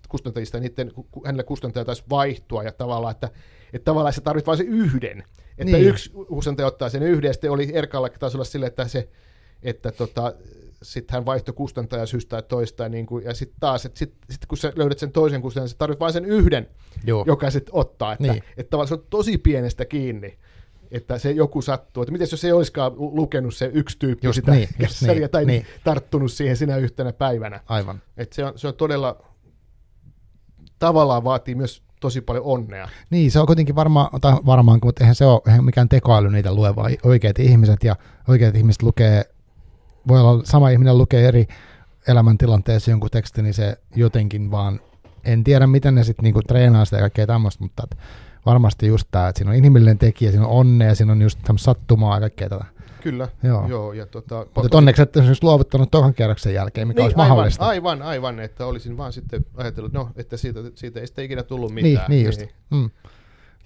kustantajista, 0.09 0.59
niiden, 0.59 0.91
hänelle 1.25 1.43
kustantaja 1.43 1.85
taisi 1.85 2.03
vaihtua, 2.09 2.63
ja 2.63 2.71
tavallaan, 2.71 3.11
että, 3.11 3.29
että 3.73 3.85
tavallaan 3.85 4.13
se 4.13 4.21
tarvitsee 4.21 4.47
vain 4.47 4.57
se 4.57 4.63
yhden. 4.63 5.23
Että 5.57 5.77
niin. 5.77 5.87
yksi 5.87 6.09
kustantaja 6.09 6.67
ottaa 6.67 6.89
sen 6.89 7.03
yhden, 7.03 7.29
ja 7.29 7.33
sitten 7.33 7.51
oli 7.51 7.71
Erkalla 7.73 8.09
taisi 8.09 8.37
olla 8.37 8.45
sille, 8.45 8.65
että 8.65 8.87
se, 8.87 9.09
että 9.63 9.91
tota, 9.91 10.33
sitten 10.83 11.13
hän 11.13 11.25
vaihtoi 11.25 11.53
kustantaja 11.53 12.05
syystä 12.05 12.35
ja 12.35 12.41
toista, 12.41 12.83
ja, 12.83 12.89
niin 12.89 13.05
kuin, 13.05 13.25
ja 13.25 13.33
sitten 13.33 13.59
taas, 13.59 13.85
että 13.85 13.99
sit, 13.99 14.13
sit 14.29 14.45
kun 14.45 14.57
sä 14.57 14.73
löydät 14.75 14.99
sen 14.99 15.11
toisen 15.11 15.41
kustantajan, 15.41 15.69
sä 15.69 15.77
tarvitset 15.77 15.99
vain 15.99 16.13
sen 16.13 16.25
yhden, 16.25 16.69
Joo. 17.05 17.23
joka 17.27 17.51
sitten 17.51 17.75
ottaa, 17.75 18.13
että, 18.13 18.31
niin. 18.31 18.43
että 18.57 18.69
tavallaan 18.69 18.87
se 18.87 18.93
on 18.93 19.07
tosi 19.09 19.37
pienestä 19.37 19.85
kiinni 19.85 20.37
että 20.91 21.17
se 21.17 21.31
joku 21.31 21.61
sattuu. 21.61 22.03
Että 22.03 22.11
miten 22.11 22.27
jos 22.31 22.43
ei 22.43 22.51
olisikaan 22.51 22.91
lukenut 22.95 23.55
se 23.55 23.69
yksi 23.73 23.99
tyyppi 23.99 24.27
just 24.27 24.35
sitä 24.35 24.51
niin, 24.51 24.69
kässäriä 24.79 25.19
niin, 25.19 25.29
tai 25.29 25.45
niin. 25.45 25.65
tarttunut 25.83 26.31
siihen 26.31 26.57
sinä 26.57 26.77
yhtenä 26.77 27.13
päivänä. 27.13 27.59
Aivan. 27.65 28.01
Että 28.17 28.35
se, 28.35 28.45
on, 28.45 28.53
se 28.55 28.67
on 28.67 28.73
todella, 28.73 29.23
tavallaan 30.79 31.23
vaatii 31.23 31.55
myös 31.55 31.83
tosi 31.99 32.21
paljon 32.21 32.45
onnea. 32.45 32.89
Niin, 33.09 33.31
se 33.31 33.39
on 33.39 33.45
kuitenkin 33.45 33.75
varmaan, 33.75 34.21
tai 34.21 34.33
varmaan, 34.45 34.79
mutta 34.83 35.03
eihän 35.03 35.15
se 35.15 35.25
ole 35.25 35.41
eihän 35.47 35.65
mikään 35.65 35.89
tekoäly 35.89 36.29
niitä 36.29 36.53
lue, 36.53 36.75
vaan 36.75 36.91
oikeat 37.03 37.39
ihmiset, 37.39 37.83
ja 37.83 37.95
oikeat 38.27 38.55
ihmiset 38.55 38.83
lukee, 38.83 39.23
voi 40.07 40.21
olla 40.21 40.43
sama 40.45 40.69
ihminen 40.69 40.97
lukee 40.97 41.27
eri 41.27 41.47
elämäntilanteessa 42.07 42.91
jonkun 42.91 43.09
tekstin, 43.09 43.43
niin 43.43 43.53
se 43.53 43.77
jotenkin 43.95 44.51
vaan, 44.51 44.79
en 45.23 45.43
tiedä 45.43 45.67
miten 45.67 45.95
ne 45.95 46.03
sitten 46.03 46.23
niinku 46.23 46.41
treenaa 46.41 46.85
sitä 46.85 46.97
ja 46.97 47.01
kaikkea 47.01 47.27
tämmöistä, 47.27 47.63
mutta 47.63 47.83
että 47.83 47.95
varmasti 48.45 48.87
just 48.87 49.07
tämä, 49.11 49.27
että 49.27 49.39
siinä 49.39 49.51
on 49.51 49.57
inhimillinen 49.57 49.97
tekijä, 49.97 50.31
siinä 50.31 50.47
on 50.47 50.51
onnea, 50.51 50.95
siinä 50.95 51.11
on 51.11 51.21
just 51.21 51.39
sattumaa 51.57 52.15
ja 52.15 52.19
kaikkea 52.19 52.49
tätä. 52.49 52.65
Kyllä, 53.01 53.27
joo. 53.43 53.67
joo 53.67 53.93
ja 53.93 54.05
tota, 54.05 54.45
Mutta 54.55 54.77
onneksi 54.77 55.01
et 55.01 55.17
esimerkiksi 55.17 55.43
luovuttanut 55.43 55.91
tohon 55.91 56.13
kierroksen 56.13 56.53
jälkeen, 56.53 56.87
mikä 56.87 56.99
niin, 56.99 57.05
olisi 57.05 57.15
aivan, 57.15 57.27
mahdollista. 57.27 57.65
Aivan, 57.65 58.01
aivan, 58.01 58.39
että 58.39 58.65
olisin 58.65 58.97
vaan 58.97 59.13
sitten 59.13 59.45
ajatellut, 59.57 59.93
no, 59.93 60.09
että 60.15 60.37
siitä, 60.37 60.59
siitä 60.75 60.99
ei 60.99 61.07
sitten 61.07 61.25
ikinä 61.25 61.43
tullut 61.43 61.73
mitään. 61.73 61.93
Niin, 61.93 62.09
niin 62.09 62.25
just. 62.25 62.39
Niin. 62.39 62.51
Mm. 62.69 62.89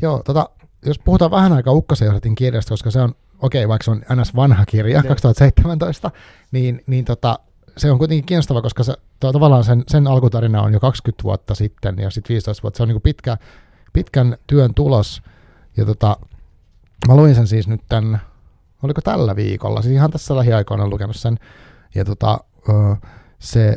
Joo, 0.02 0.22
tota, 0.26 0.50
jos 0.86 1.00
puhutaan 1.00 1.32
vähän 1.32 1.54
aikaa 1.54 1.74
johdatin 2.06 2.36
kirjasta, 2.36 2.70
koska 2.70 2.92
se 2.92 3.02
on, 3.02 3.16
okei, 3.40 3.62
okay, 3.62 3.70
vaikka 3.70 3.84
se 3.84 3.92
on 3.92 4.02
NS 4.16 4.36
vanha 4.36 4.66
kirja, 4.66 5.02
ne. 5.02 5.08
2017, 5.08 6.12
niin, 6.52 6.84
niin 6.88 7.06
tota, 7.06 7.40
se 7.78 7.92
on 7.92 7.98
kuitenkin 7.98 8.26
kiinnostava, 8.26 8.62
koska 8.62 8.84
se, 8.84 8.94
to, 9.20 9.32
tavallaan 9.32 9.64
sen, 9.64 9.84
sen 9.88 10.08
alkutarina 10.08 10.62
on 10.62 10.74
jo 10.74 10.80
20 10.80 11.24
vuotta 11.24 11.56
sitten 11.56 11.98
ja 11.98 12.10
sitten 12.10 12.34
15 12.34 12.64
vuotta. 12.64 12.78
Se 12.78 12.84
on 12.84 12.90
niin 12.90 13.02
pitkä, 13.02 13.38
pitkän 13.94 14.38
työn 14.48 14.74
tulos. 14.74 15.22
Ja 15.78 15.86
tota, 15.86 16.18
mä 17.08 17.16
luin 17.16 17.36
sen 17.36 17.48
siis 17.48 17.68
nyt 17.68 17.82
tämän, 17.90 18.22
oliko 18.84 19.02
tällä 19.02 19.36
viikolla, 19.36 19.82
siis 19.82 19.94
ihan 19.94 20.12
tässä 20.12 20.36
lähiaikoina 20.36 20.88
lukenut 20.88 21.16
sen. 21.16 21.40
Ja 21.96 22.06
tota, 22.06 22.40
se 23.40 23.76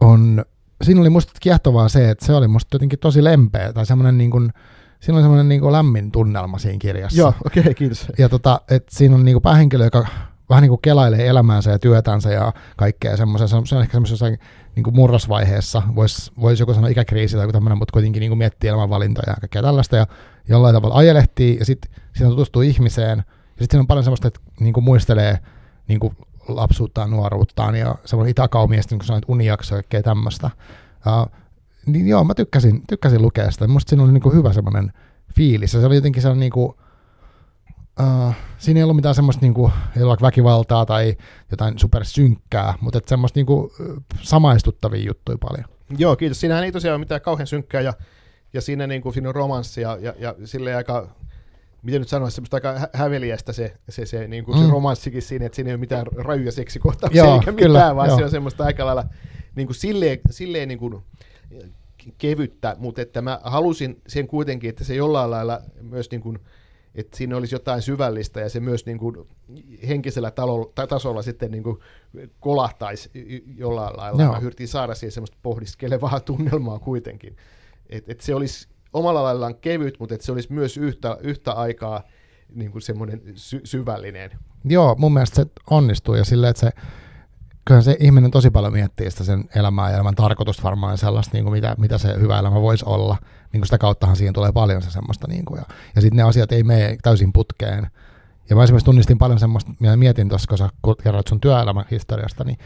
on, 0.00 0.44
siinä 0.82 1.00
oli 1.00 1.10
musta 1.10 1.32
kiehtovaa 1.40 1.88
se, 1.88 2.10
että 2.10 2.26
se 2.26 2.34
oli 2.34 2.48
musta 2.48 2.74
jotenkin 2.74 2.98
tosi 2.98 3.24
lempeä, 3.24 3.72
tai 3.72 3.86
semmoinen 3.86 4.18
niin 4.18 4.30
kuin, 4.30 4.52
siinä 5.00 5.16
on 5.16 5.22
semmoinen 5.22 5.48
niin 5.48 5.60
kuin 5.60 5.72
lämmin 5.72 6.10
tunnelma 6.10 6.58
siinä 6.58 6.78
kirjassa. 6.78 7.18
Joo, 7.18 7.34
okei, 7.46 7.60
okay, 7.60 7.74
kiitos. 7.74 8.06
Ja 8.18 8.28
tota, 8.28 8.60
että 8.70 8.96
siinä 8.96 9.14
on 9.14 9.24
niin 9.24 9.34
kuin 9.34 9.42
päähenkilö, 9.42 9.84
joka 9.84 10.06
vähän 10.50 10.62
niin 10.62 10.70
kuin 10.70 10.80
kelailee 10.82 11.26
elämäänsä 11.26 11.70
ja 11.70 11.78
työtänsä 11.78 12.30
ja 12.30 12.52
kaikkea 12.76 13.16
semmoisen, 13.16 13.48
se 13.48 13.56
on, 13.56 13.66
se 13.66 13.76
on 13.76 13.82
ehkä 13.82 13.92
semmoisen 13.92 14.38
niin 14.76 14.84
kuin 14.84 14.96
murrosvaiheessa, 14.96 15.82
voisi 15.94 16.32
vois 16.40 16.60
joku 16.60 16.74
sanoa 16.74 16.88
ikäkriisi 16.88 17.36
tai 17.36 17.48
tämmöinen, 17.52 17.78
mutta 17.78 17.92
kuitenkin 17.92 18.20
niin 18.20 18.30
kuin 18.30 18.38
miettii 18.38 18.70
elämänvalintoja 18.70 19.32
ja 19.32 19.36
kaikkea 19.40 19.62
tällaista 19.62 19.96
ja 19.96 20.06
jollain 20.48 20.74
tavalla 20.74 20.94
ajelehtii 20.94 21.58
ja 21.58 21.64
sitten 21.64 21.90
siinä 22.16 22.30
tutustuu 22.30 22.62
ihmiseen 22.62 23.24
ja 23.56 23.62
sitten 23.64 23.80
on 23.80 23.86
paljon 23.86 24.04
semmoista, 24.04 24.28
että 24.28 24.40
niin 24.60 24.72
kuin 24.72 24.84
muistelee 24.84 25.38
niin 25.88 26.00
kuin 26.00 26.16
lapsuuttaan, 26.48 27.10
nuoruuttaan 27.10 27.74
ja 27.74 27.94
semmoinen 28.04 28.30
itäkaumiestä, 28.30 28.92
niin 28.92 28.98
kuin 28.98 29.06
sanoit, 29.06 29.24
unijakso 29.28 29.74
ja 29.74 29.82
kaikkea 29.82 30.02
tämmöistä. 30.02 30.50
Uh, 31.06 31.32
niin 31.86 32.08
joo, 32.08 32.24
mä 32.24 32.34
tykkäsin, 32.34 32.82
tykkäsin 32.86 33.22
lukea 33.22 33.50
sitä. 33.50 33.68
Musta 33.68 33.90
siinä 33.90 34.04
oli 34.04 34.12
niin 34.12 34.22
kuin 34.22 34.34
hyvä 34.34 34.52
semmoinen 34.52 34.92
fiilis 35.34 35.74
ja 35.74 35.80
se 35.80 35.86
oli 35.86 35.94
jotenkin 35.94 36.22
sellainen 36.22 36.40
niin 36.40 36.52
kuin, 36.52 36.74
Uh, 38.00 38.34
siinä 38.58 38.78
ei 38.78 38.84
ollut 38.84 38.96
mitään 38.96 39.14
semmoista 39.14 39.42
niinku, 39.42 39.72
ei 39.96 40.02
ollut 40.02 40.22
väkivaltaa 40.22 40.86
tai 40.86 41.16
jotain 41.50 41.78
supersynkkää, 41.78 42.74
mutta 42.80 42.98
et 42.98 43.08
semmoista 43.08 43.38
niinku, 43.38 43.72
samaistuttavia 44.22 45.06
juttuja 45.06 45.38
paljon. 45.38 45.64
Joo, 45.98 46.16
kiitos. 46.16 46.40
Siinähän 46.40 46.64
ei 46.64 46.72
tosiaan 46.72 46.94
ole 46.94 46.98
mitään 46.98 47.20
kauhean 47.20 47.46
synkkää 47.46 47.80
ja, 47.80 47.92
ja 48.52 48.60
siinä, 48.60 48.86
niinku, 48.86 49.12
siinä 49.12 49.28
on 49.28 49.34
romanssi 49.34 49.80
ja, 49.80 49.98
ja, 50.00 50.14
ja 50.18 50.34
silleen 50.44 50.76
aika, 50.76 51.08
miten 51.82 52.00
nyt 52.00 52.08
sanoisi, 52.08 52.34
semmoista 52.34 52.56
aika 52.56 52.88
häveliästä 52.92 53.52
se, 53.52 53.76
se, 53.88 54.06
se, 54.06 54.28
niinku, 54.28 54.52
mm. 54.52 54.62
se 54.62 54.70
romanssikin 54.70 55.22
siinä, 55.22 55.46
että 55.46 55.56
siinä 55.56 55.68
ei 55.68 55.74
ole 55.74 55.80
mitään 55.80 56.06
rajuja 56.16 56.52
seksikohtauksia 56.52 57.24
joo, 57.24 57.34
eikä 57.34 57.52
kyllä, 57.52 57.78
mitään, 57.78 57.96
vaan 57.96 58.08
joo. 58.08 58.18
se 58.18 58.24
on 58.24 58.30
semmoista 58.30 58.64
aika 58.64 58.86
lailla 58.86 59.04
niinku, 59.54 59.72
silleen, 59.72 60.20
silleen 60.30 60.68
niinku, 60.68 61.02
kevyttä, 62.18 62.76
mutta 62.78 63.02
että 63.02 63.22
mä 63.22 63.40
halusin 63.42 64.02
sen 64.06 64.26
kuitenkin, 64.26 64.70
että 64.70 64.84
se 64.84 64.94
jollain 64.94 65.30
lailla 65.30 65.60
myös 65.82 66.10
niin 66.10 66.20
kuin, 66.20 66.38
että 66.94 67.16
siinä 67.16 67.36
olisi 67.36 67.54
jotain 67.54 67.82
syvällistä 67.82 68.40
ja 68.40 68.48
se 68.48 68.60
myös 68.60 68.86
niin 68.86 68.98
kuin 68.98 69.16
henkisellä 69.88 70.30
talo, 70.30 70.72
tasolla 70.88 71.22
sitten 71.22 71.50
niin 71.50 71.62
kuin 71.62 71.78
kolahtaisi 72.40 73.10
jollain 73.56 73.96
lailla. 73.96 74.22
Joo. 74.22 74.32
Mä 74.32 74.38
yritin 74.38 74.68
saada 74.68 74.94
siihen 74.94 75.12
semmoista 75.12 75.36
pohdiskelevaa 75.42 76.20
tunnelmaa 76.30 76.78
kuitenkin. 76.78 77.36
Että 77.88 78.12
et 78.12 78.20
se 78.20 78.34
olisi 78.34 78.68
omalla 78.92 79.22
laillaan 79.22 79.54
kevyt, 79.54 80.00
mutta 80.00 80.14
että 80.14 80.24
se 80.26 80.32
olisi 80.32 80.52
myös 80.52 80.76
yhtä, 80.76 81.18
yhtä 81.20 81.52
aikaa 81.52 82.02
niin 82.54 82.72
kuin 82.72 82.82
semmoinen 82.82 83.22
sy- 83.34 83.60
syvällinen. 83.64 84.30
Joo, 84.64 84.94
mun 84.98 85.12
mielestä 85.12 85.36
se 85.36 85.46
onnistuu 85.70 86.14
ja 86.14 86.24
silleen, 86.24 86.50
että 86.50 86.60
se 86.60 86.70
kyllähän 87.64 87.84
se 87.84 87.96
ihminen 88.00 88.30
tosi 88.30 88.50
paljon 88.50 88.72
miettii 88.72 89.10
sitä 89.10 89.24
sen 89.24 89.44
elämää 89.54 89.90
ja 89.90 89.94
elämän 89.94 90.14
tarkoitusta 90.14 90.62
varmaan 90.62 90.98
sellaista, 90.98 91.30
niin 91.32 91.44
kuin 91.44 91.52
mitä, 91.52 91.74
mitä 91.78 91.98
se 91.98 92.14
hyvä 92.20 92.38
elämä 92.38 92.60
voisi 92.60 92.84
olla. 92.88 93.16
Niin 93.52 93.60
kuin 93.60 93.66
sitä 93.66 93.78
kauttahan 93.78 94.16
siihen 94.16 94.34
tulee 94.34 94.52
paljon 94.52 94.82
se 94.82 94.90
semmoista. 94.90 95.28
Niin 95.28 95.44
kuin, 95.44 95.58
ja, 95.58 95.64
ja 95.94 96.00
sitten 96.00 96.16
ne 96.16 96.22
asiat 96.22 96.52
ei 96.52 96.62
mene 96.62 96.96
täysin 97.02 97.32
putkeen. 97.32 97.90
Ja 98.50 98.56
mä 98.56 98.62
esimerkiksi 98.62 98.84
tunnistin 98.84 99.18
paljon 99.18 99.38
semmoista, 99.38 99.72
mitä 99.78 99.96
mietin 99.96 100.28
tuossa, 100.28 100.48
kun 100.48 100.58
sä 100.58 100.68
kerroit 101.02 101.26
sun 101.26 101.40
työelämän 101.40 101.84
historiasta, 101.90 102.44
niin 102.44 102.58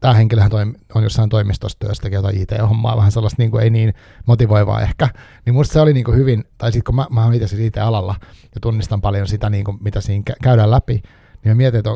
tämä 0.00 0.14
henkilöhän 0.14 0.50
on 0.94 1.02
jossain 1.02 1.28
toimistossa 1.28 1.78
työssä, 1.78 2.02
tekee 2.02 2.16
jotain 2.16 2.36
IT-hommaa, 2.36 2.96
vähän 2.96 3.12
sellaista 3.12 3.42
niin 3.42 3.50
kuin 3.50 3.64
ei 3.64 3.70
niin 3.70 3.94
motivoivaa 4.26 4.80
ehkä. 4.82 5.08
Niin 5.46 5.54
musta 5.54 5.72
se 5.72 5.80
oli 5.80 5.92
niin 5.92 6.04
kuin 6.04 6.16
hyvin, 6.16 6.44
tai 6.58 6.72
sitten 6.72 6.84
kun 6.84 6.94
mä, 6.94 7.06
mä 7.10 7.24
olen 7.24 7.34
itse 7.34 7.48
siis 7.48 7.60
IT-alalla 7.60 8.14
ja 8.54 8.60
tunnistan 8.60 9.00
paljon 9.00 9.28
sitä, 9.28 9.50
niin 9.50 9.64
kuin, 9.64 9.78
mitä 9.80 10.00
siinä 10.00 10.22
käydään 10.42 10.70
läpi, 10.70 10.94
niin 10.94 11.50
mä 11.50 11.54
mietin, 11.54 11.78
että 11.78 11.90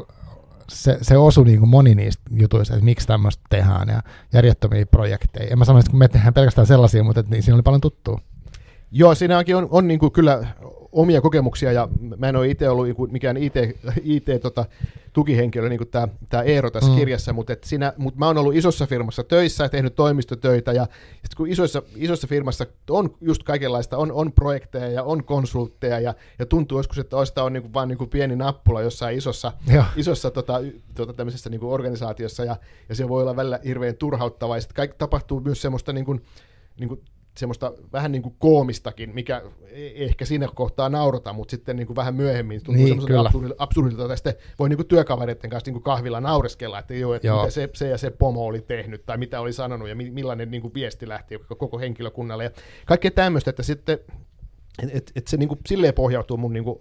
se, 0.71 0.99
se 1.03 1.17
osui 1.17 1.45
niin 1.45 1.59
kuin 1.59 1.69
moni 1.69 1.95
niistä 1.95 2.23
jutuista, 2.31 2.75
että 2.75 2.85
miksi 2.85 3.07
tämmöistä 3.07 3.43
tehdään 3.51 3.89
ja 3.89 4.03
järjettömiä 4.33 4.87
projekteja. 4.87 5.49
En 5.51 5.59
mä 5.59 5.65
sano, 5.65 5.79
että 5.79 5.97
me 5.97 6.09
tehdään 6.09 6.35
pelkästään 6.35 6.67
sellaisia, 6.67 7.05
mutta 7.05 7.21
että 7.21 7.33
niin, 7.33 7.43
siinä 7.43 7.55
oli 7.55 7.63
paljon 7.63 7.81
tuttua. 7.81 8.21
Joo, 8.91 9.15
siinä 9.15 9.39
onkin 9.39 9.57
on, 9.57 9.69
on 9.71 9.89
niin 9.89 10.01
kuin 10.01 10.13
kyllä 10.13 10.47
omia 10.93 11.21
kokemuksia, 11.21 11.73
ja 11.73 11.89
mä 12.17 12.29
en 12.29 12.37
ole 12.37 12.49
itse 12.49 12.69
ollut 12.69 13.13
mikään 13.13 13.37
IT, 13.37 13.55
IT 14.03 14.27
tota, 14.43 14.65
tukihenkilö, 15.13 15.69
niin 15.69 15.79
kuin 15.79 15.89
tämä, 15.89 16.09
tämä 16.29 16.43
Eero 16.43 16.71
tässä 16.71 16.91
mm. 16.91 16.97
kirjassa, 16.97 17.33
mutta, 17.33 17.53
et 17.53 17.65
siinä, 17.65 17.93
mutta 17.97 18.19
mä 18.19 18.27
oon 18.27 18.39
ollut 18.39 18.55
isossa 18.55 18.87
firmassa 18.87 19.25
töissä 19.25 19.65
ja 19.65 19.69
tehnyt 19.69 19.95
toimistotöitä, 19.95 20.73
ja 20.73 20.85
sitten 21.13 21.37
kun 21.37 21.49
isoissa, 21.49 21.83
isossa 21.97 22.27
firmassa 22.27 22.67
on 22.91 23.15
just 23.21 23.43
kaikenlaista, 23.43 23.97
on, 23.97 24.13
on 24.13 24.33
projekteja 24.33 24.89
ja 24.89 25.03
on 25.03 25.25
konsultteja, 25.25 26.01
ja, 26.01 26.15
ja 26.39 26.47
tuntuu 26.47 26.79
joskus, 26.79 26.99
että 26.99 27.17
oista 27.17 27.43
on 27.43 27.53
niin 27.53 27.63
kuin, 27.63 27.75
vaan 27.75 27.89
niin 27.89 27.99
kuin 27.99 28.11
pieni 28.11 28.37
nappula 28.37 28.83
jossain 28.83 29.19
isossa, 29.19 29.53
isossa 29.97 30.31
tota, 30.31 30.61
tota, 30.95 31.13
tämmöisessä 31.13 31.51
niin 31.51 31.61
kuin 31.61 31.73
organisaatiossa, 31.73 32.45
ja, 32.45 32.57
ja 32.89 32.95
se 32.95 33.09
voi 33.09 33.23
olla 33.23 33.37
välillä 33.37 33.61
hirveän 33.65 33.97
turhauttavaa, 33.97 34.57
ja 34.57 34.61
sitten 34.61 34.77
kaikki 34.77 34.97
tapahtuu 34.99 35.41
myös 35.41 35.63
semmoista 35.63 35.93
niin 35.93 36.05
kuin, 36.05 36.25
niin 36.81 36.89
kuin 36.89 37.01
semmoista 37.39 37.73
vähän 37.93 38.13
niin 38.13 38.23
kuin 38.23 38.35
koomistakin, 38.39 39.15
mikä 39.15 39.43
e- 39.71 40.05
ehkä 40.05 40.25
siinä 40.25 40.49
kohtaa 40.55 40.89
naurata, 40.89 41.33
mutta 41.33 41.51
sitten 41.51 41.77
niin 41.77 41.87
kuin 41.87 41.97
vähän 41.97 42.15
myöhemmin 42.15 42.65
tuntuu 42.65 42.85
niin, 42.85 43.01
semmoiselta 43.01 43.55
absurdilta, 43.59 44.03
että 44.03 44.17
sitten 44.17 44.35
voi 44.59 44.69
niin 44.69 44.77
kuin 44.77 44.87
työkavereiden 44.87 45.51
kanssa 45.51 45.69
niin 45.69 45.75
kuin 45.75 45.83
kahvilla 45.83 46.21
naureskella, 46.21 46.79
että, 46.79 46.95
joo, 46.95 47.15
että 47.15 47.27
joo. 47.27 47.39
mitä 47.41 47.51
se, 47.51 47.69
se 47.75 47.89
ja 47.89 47.99
se 47.99 48.11
pomo 48.11 48.47
oli 48.47 48.61
tehnyt, 48.61 49.07
tai 49.07 49.19
mitä 49.19 49.41
oli 49.41 49.53
sanonut, 49.53 49.89
ja 49.89 49.97
millainen 49.97 50.51
niin 50.51 50.63
kuin 50.63 50.75
viesti 50.75 51.09
lähti 51.09 51.39
koko 51.59 51.79
henkilökunnalle, 51.79 52.45
ja 52.45 52.51
kaikkea 52.87 53.11
tämmöistä, 53.11 53.51
että 53.51 53.63
sitten 53.63 53.99
et, 54.83 54.91
et, 54.93 55.13
et 55.17 55.27
se 55.27 55.37
niin 55.37 55.49
kuin, 55.49 55.61
silleen 55.67 55.95
pohjautuu 55.95 56.37
mun 56.37 56.53
niin 56.53 56.65
kuin, 56.65 56.79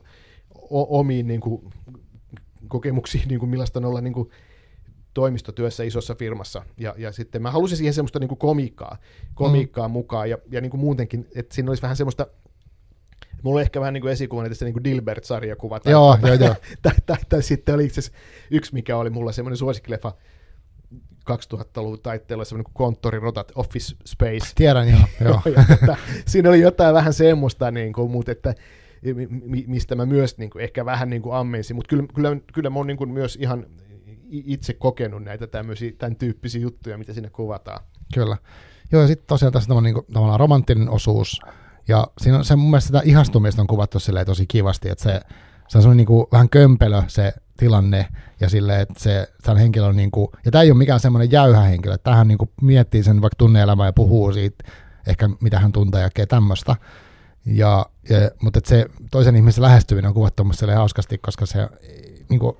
o, 0.56 1.00
omiin 1.00 1.28
niin 1.28 1.42
kuin, 1.42 1.74
kokemuksiin, 2.68 3.28
niin 3.28 3.40
kuin 3.40 3.50
millaista 3.50 3.80
on 3.80 3.86
olla 3.86 4.02
niin 4.02 4.14
kuin, 4.14 4.30
toimistotyössä 5.18 5.84
isossa 5.84 6.16
firmassa. 6.16 6.62
Ja, 6.78 6.96
ja 6.98 7.12
sitten 7.12 7.42
mä 7.42 7.52
halusin 7.52 7.78
siihen 7.78 7.94
semmoista 7.94 8.20
niin 8.20 8.28
kuin 8.28 8.38
komiikkaa, 8.38 8.98
komiikkaa 9.36 9.88
mm. 9.88 9.92
mukaan 9.92 10.30
ja, 10.30 10.38
ja 10.52 10.62
niin 10.62 10.70
kuin 10.70 10.82
muutenkin, 10.82 11.28
että 11.36 11.56
siinä 11.56 11.72
olisi 11.72 11.82
vähän 11.82 11.98
semmoista 11.98 12.28
Mulla 13.44 13.58
on 13.58 13.62
ehkä 13.62 13.80
vähän 13.80 13.94
niin 13.94 14.02
kuin 14.02 14.12
esikuva 14.12 14.46
että 14.46 14.66
niin 14.66 14.84
Dilbert-sarjakuva. 14.84 15.80
Tai, 15.80 15.92
joo, 15.92 16.18
tai, 16.22 16.30
joo, 16.30 16.40
joo. 16.40 16.56
Tai, 16.82 16.94
tai, 17.06 17.18
tai, 17.30 17.42
sitten 17.42 17.76
oli 17.76 17.86
itse 17.86 18.02
yksi, 18.52 18.74
mikä 18.74 18.98
oli 18.98 19.10
mulla 19.10 19.32
semmoinen 19.32 19.58
suosikkileffa 19.58 20.14
2000-luvun 21.32 22.02
taitteella, 22.02 22.46
semmoinen 22.46 22.64
kuin 22.64 22.74
konttorirotat, 22.74 23.52
Office 23.56 23.96
Space. 24.06 24.52
Tiedän, 24.56 24.90
joo. 24.90 25.00
joo. 25.26 25.42
ja, 25.56 25.66
että, 25.74 25.98
siinä 26.26 26.50
oli 26.50 26.62
jotain 26.62 26.94
vähän 26.94 27.14
semmoista, 27.14 27.72
niin 27.72 27.94
kuin, 27.94 28.12
mutta 28.12 28.32
että 28.32 28.56
mistä 29.68 29.96
mä 29.96 30.06
myös 30.06 30.38
niin 30.38 30.50
kuin, 30.50 30.64
ehkä 30.64 30.86
vähän 30.86 31.10
niin 31.10 31.22
kuin 31.22 31.36
ammensin, 31.36 31.76
mutta 31.76 31.90
kyllä, 31.90 32.04
kyllä, 32.16 32.38
kyllä 32.54 32.70
mä 32.70 32.80
oon 32.80 32.88
niin 32.88 32.98
kuin 32.98 33.10
myös 33.10 33.38
ihan 33.42 33.66
itse 34.30 34.74
kokenut 34.74 35.24
näitä 35.24 35.48
tämmöisiä, 35.48 35.92
tämän 35.98 36.16
tyyppisiä 36.16 36.62
juttuja, 36.62 36.98
mitä 36.98 37.14
sinne 37.14 37.30
kuvataan. 37.30 37.84
Kyllä. 38.14 38.38
Joo, 38.92 39.02
ja 39.02 39.08
sitten 39.08 39.28
tosiaan 39.28 39.54
tässä 39.54 39.74
on 39.74 39.84
niin 39.84 39.94
kuin, 39.94 40.06
tavallaan 40.14 40.40
romanttinen 40.40 40.90
osuus, 40.90 41.40
ja 41.88 42.08
siinä 42.22 42.38
on 42.38 42.46
se 42.46 42.56
mun 42.56 42.70
mielestä 42.70 42.88
sitä 42.88 43.02
ihastumista 43.04 43.62
on 43.62 43.68
kuvattu 43.68 43.98
tosi 44.26 44.46
kivasti, 44.48 44.90
että 44.90 45.04
se, 45.04 45.22
se 45.68 45.78
on 45.78 45.82
semmoinen 45.82 45.98
niin 45.98 46.06
kuin, 46.06 46.28
vähän 46.32 46.50
kömpelö 46.50 47.02
se 47.08 47.34
tilanne, 47.58 48.08
ja 48.40 48.50
silleen, 48.50 48.82
että 48.82 48.94
se, 48.98 49.28
se 49.46 49.56
henkilö 49.60 49.86
on 49.86 49.96
niin 49.96 50.12
kuin, 50.12 50.28
ja 50.46 50.52
tämä 50.52 50.62
ei 50.62 50.72
ole 50.72 50.78
mikään 50.78 51.00
semmoinen 51.00 51.32
jäyhä 51.32 51.62
henkilö, 51.62 51.94
että 51.94 52.12
tähän 52.12 52.28
niin 52.28 52.38
kuin 52.38 52.50
miettii 52.62 53.04
sen 53.04 53.22
vaikka 53.22 53.36
tunneelämää 53.38 53.86
ja 53.86 53.94
puhuu 53.94 54.34
siitä, 54.34 54.64
ehkä 55.08 55.30
mitä 55.42 55.60
hän 55.60 55.72
tuntee 55.72 56.10
ja 56.18 56.28
tämmöistä. 56.28 56.76
Ja, 57.46 57.86
ja, 58.10 58.18
mutta 58.42 58.60
se 58.66 58.86
toisen 59.12 59.36
ihmisen 59.36 59.64
lähestyminen 59.64 60.08
on 60.08 60.14
kuvattu 60.14 60.44
hauskasti, 60.76 61.18
koska 61.18 61.46
se 61.46 61.70
niin 62.30 62.40
kuin, 62.40 62.56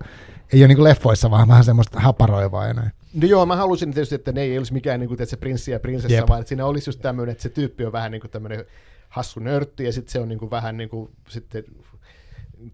ei 0.54 0.62
ole 0.62 0.68
niin 0.68 0.76
kuin 0.76 0.84
leffoissa, 0.84 1.32
vaan 1.32 1.48
vähän 1.48 1.64
semmoista 1.64 2.00
haparoivaa 2.00 2.68
ja 2.68 2.74
näin. 2.74 2.92
No 3.14 3.28
joo, 3.28 3.46
mä 3.46 3.56
halusin 3.56 3.94
tietysti, 3.94 4.16
että 4.16 4.32
ne 4.32 4.42
ei 4.42 4.58
olisi 4.58 4.74
mikään 4.74 5.00
niin 5.00 5.08
kuin, 5.08 5.22
että 5.22 5.30
se 5.30 5.38
prinssi 5.38 5.72
ja 5.72 5.80
prinsessa, 5.80 6.18
Jep. 6.18 6.30
vaan 6.30 6.40
että 6.40 6.50
siinä 6.50 6.66
olisi 6.66 6.90
just 6.90 7.02
tämmöinen, 7.02 7.32
että 7.32 7.42
se 7.42 7.50
tyyppi 7.50 7.86
on 7.86 7.92
vähän 7.92 8.12
niin 8.12 8.22
kuin 8.22 8.32
tämmöinen 8.32 8.66
hassu 9.10 9.40
nörtti, 9.40 9.84
ja 9.84 9.94
sitten 9.94 10.12
se 10.12 10.20
on 10.20 10.28
niin 10.28 10.40
kuin 10.40 10.52
vähän 10.52 10.78
niin 10.78 10.90
kuin 10.90 11.10
sitten 11.30 11.64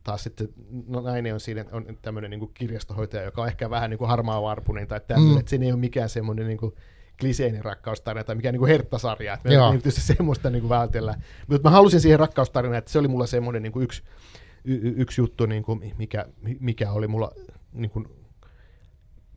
taas 0.04 0.24
sitten 0.24 0.50
no 0.88 1.02
nainen 1.02 1.34
on 1.34 1.40
siinä 1.40 1.66
on 1.72 1.98
tämmöinen 2.02 2.32
niin 2.32 2.40
kuin 2.40 2.52
kirjastohoitaja, 2.54 3.24
joka 3.24 3.42
on 3.42 3.48
ehkä 3.48 3.70
vähän 3.70 3.90
niin 3.90 3.98
kuin 3.98 4.08
harmaa 4.08 4.42
varpunen 4.42 4.88
tai 4.88 5.02
tämmöinen, 5.08 5.34
mm. 5.34 5.40
että 5.40 5.50
siinä 5.50 5.66
ei 5.66 5.72
ole 5.72 5.80
mikään 5.80 6.10
semmoinen 6.10 6.48
niin 6.48 6.58
kuin 6.58 6.74
kliseinen 7.20 7.66
rakkaustarina 7.66 8.24
tai 8.24 8.36
mikään 8.36 8.54
niin 8.54 8.60
kuin 8.60 8.70
herttasarja, 8.70 9.34
että 9.34 9.50
me 9.50 9.56
ei 9.56 9.92
semmoista 9.92 10.50
niin 10.50 10.62
kuin 10.62 10.70
vältellä. 10.70 11.16
Mutta 11.48 11.70
mä 11.70 11.76
halusin 11.76 12.02
siihen 12.02 12.20
rakkaustarinaan, 12.20 12.78
että 12.78 12.92
se 12.92 13.00
oli 13.00 13.08
mulla 13.08 13.28
semmoinen 13.28 13.64
niin 13.64 13.74
kuin 13.74 13.84
yksi, 13.84 14.04
y- 14.66 14.94
yksi 14.98 15.22
juttu, 15.22 15.46
niin 15.46 15.64
kuin 15.64 15.94
mikä, 15.98 16.26
mikä 16.60 16.92
oli 16.92 17.08
mulla 17.08 17.32
niin 17.74 17.92
kuin 17.92 18.08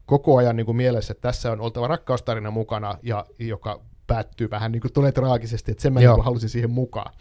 koko 0.07 0.37
ajan 0.37 0.57
niin 0.57 0.67
kuin 0.67 0.77
mielessä, 0.77 1.13
että 1.13 1.29
tässä 1.29 1.53
on 1.53 1.61
oltava 1.61 1.89
rakkaustarina 1.89 2.51
mukana, 2.51 2.99
ja 3.03 3.27
joka 3.39 3.81
päättyy 4.07 4.51
vähän 4.51 4.73
niin 4.73 4.81
kuin 4.81 4.93
tulee 4.93 5.13
traagisesti, 5.13 5.71
että 5.71 5.83
sen 5.83 5.93
mä 5.93 6.01
niin 6.01 6.25
halusin 6.25 6.49
siihen 6.49 6.71
mukaan. 6.71 7.15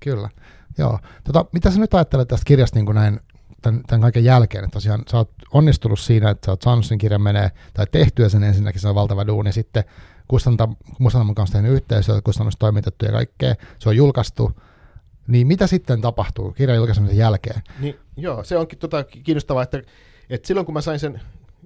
Kyllä, 0.00 0.30
joo. 0.78 0.98
Tota, 1.24 1.44
mitä 1.52 1.70
sä 1.70 1.80
nyt 1.80 1.94
ajattelet 1.94 2.28
tästä 2.28 2.44
kirjasta 2.44 2.78
niin 2.78 2.86
kuin 2.86 2.94
näin 2.94 3.20
tämän, 3.62 3.82
tämän 3.86 4.00
kaiken 4.00 4.24
jälkeen, 4.24 4.64
että 4.64 4.74
tosiaan 4.74 5.02
sä 5.10 5.16
oot 5.16 5.30
onnistunut 5.52 6.00
siinä, 6.00 6.30
että 6.30 6.46
sä 6.46 6.52
oot 6.52 6.62
saanut 6.62 6.86
sen 6.86 6.98
kirjan 6.98 7.22
menee, 7.22 7.50
tai 7.74 7.86
tehtyä 7.92 8.28
sen 8.28 8.44
ensinnäkin, 8.44 8.80
se 8.80 8.88
on 8.88 8.94
valtava 8.94 9.26
duuni, 9.26 9.52
sitten 9.52 9.84
kustantaman 10.28 11.34
kanssa 11.34 11.52
tehnyt 11.52 11.72
yhteistyötä, 11.72 12.22
kustannus 12.22 12.56
toimitettu 12.58 13.04
ja 13.04 13.12
kaikkea, 13.12 13.54
se 13.78 13.88
on 13.88 13.96
julkaistu, 13.96 14.52
niin 15.26 15.46
mitä 15.46 15.66
sitten 15.66 16.00
tapahtuu 16.00 16.52
kirjan 16.52 16.76
julkaisemisen 16.76 17.16
jälkeen? 17.16 17.62
Niin, 17.80 17.96
joo, 18.16 18.44
se 18.44 18.56
onkin 18.56 18.78
tota 18.78 19.04
kiinnostavaa, 19.04 19.62
että 19.62 19.82
et 20.30 20.44
silloin 20.44 20.66
kun 20.66 20.74
mä 20.74 20.80
sain 20.80 20.98
sen 20.98 21.20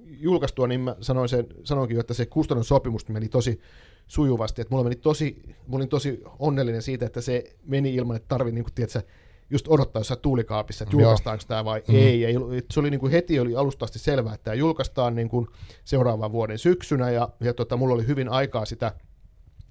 julkaistua, 0.07 0.67
niin 0.67 0.81
mä 0.81 0.95
sanoin 1.01 1.29
sen, 1.29 1.47
sanoinkin, 1.63 1.99
että 1.99 2.13
se 2.13 2.25
kustannussopimus 2.25 3.07
meni 3.09 3.29
tosi 3.29 3.61
sujuvasti, 4.07 4.61
että 4.61 4.71
mulla 4.71 4.83
meni 4.83 4.95
tosi, 4.95 5.41
mulla 5.67 5.81
olin 5.81 5.89
tosi 5.89 6.21
onnellinen 6.39 6.81
siitä, 6.81 7.05
että 7.05 7.21
se 7.21 7.55
meni 7.65 7.95
ilman, 7.95 8.15
että 8.15 8.27
tarvii, 8.27 8.53
niin 8.53 8.65
tiedätkö, 8.75 9.01
just 9.49 9.67
odottaa 9.67 9.99
jossain 9.99 10.19
tuulikaapissa, 10.19 10.83
että 10.83 10.95
julkaistaanko 10.95 11.43
tämä 11.47 11.65
vai 11.65 11.83
mm. 11.87 11.95
ei. 11.95 12.21
Ja 12.21 12.29
se 12.71 12.79
oli 12.79 12.89
niin 12.89 12.99
kuin 12.99 13.11
heti 13.11 13.39
oli 13.39 13.55
alusta 13.55 13.85
asti 13.85 13.99
selvää, 13.99 14.33
että 14.33 14.43
tämä 14.43 14.55
julkaistaan 14.55 15.15
niin 15.15 15.29
kuin 15.29 15.47
seuraavan 15.83 16.31
vuoden 16.31 16.57
syksynä, 16.57 17.11
ja, 17.11 17.29
ja 17.39 17.53
tota, 17.53 17.77
mulla 17.77 17.93
oli 17.93 18.07
hyvin 18.07 18.29
aikaa 18.29 18.65
sitä, 18.65 18.93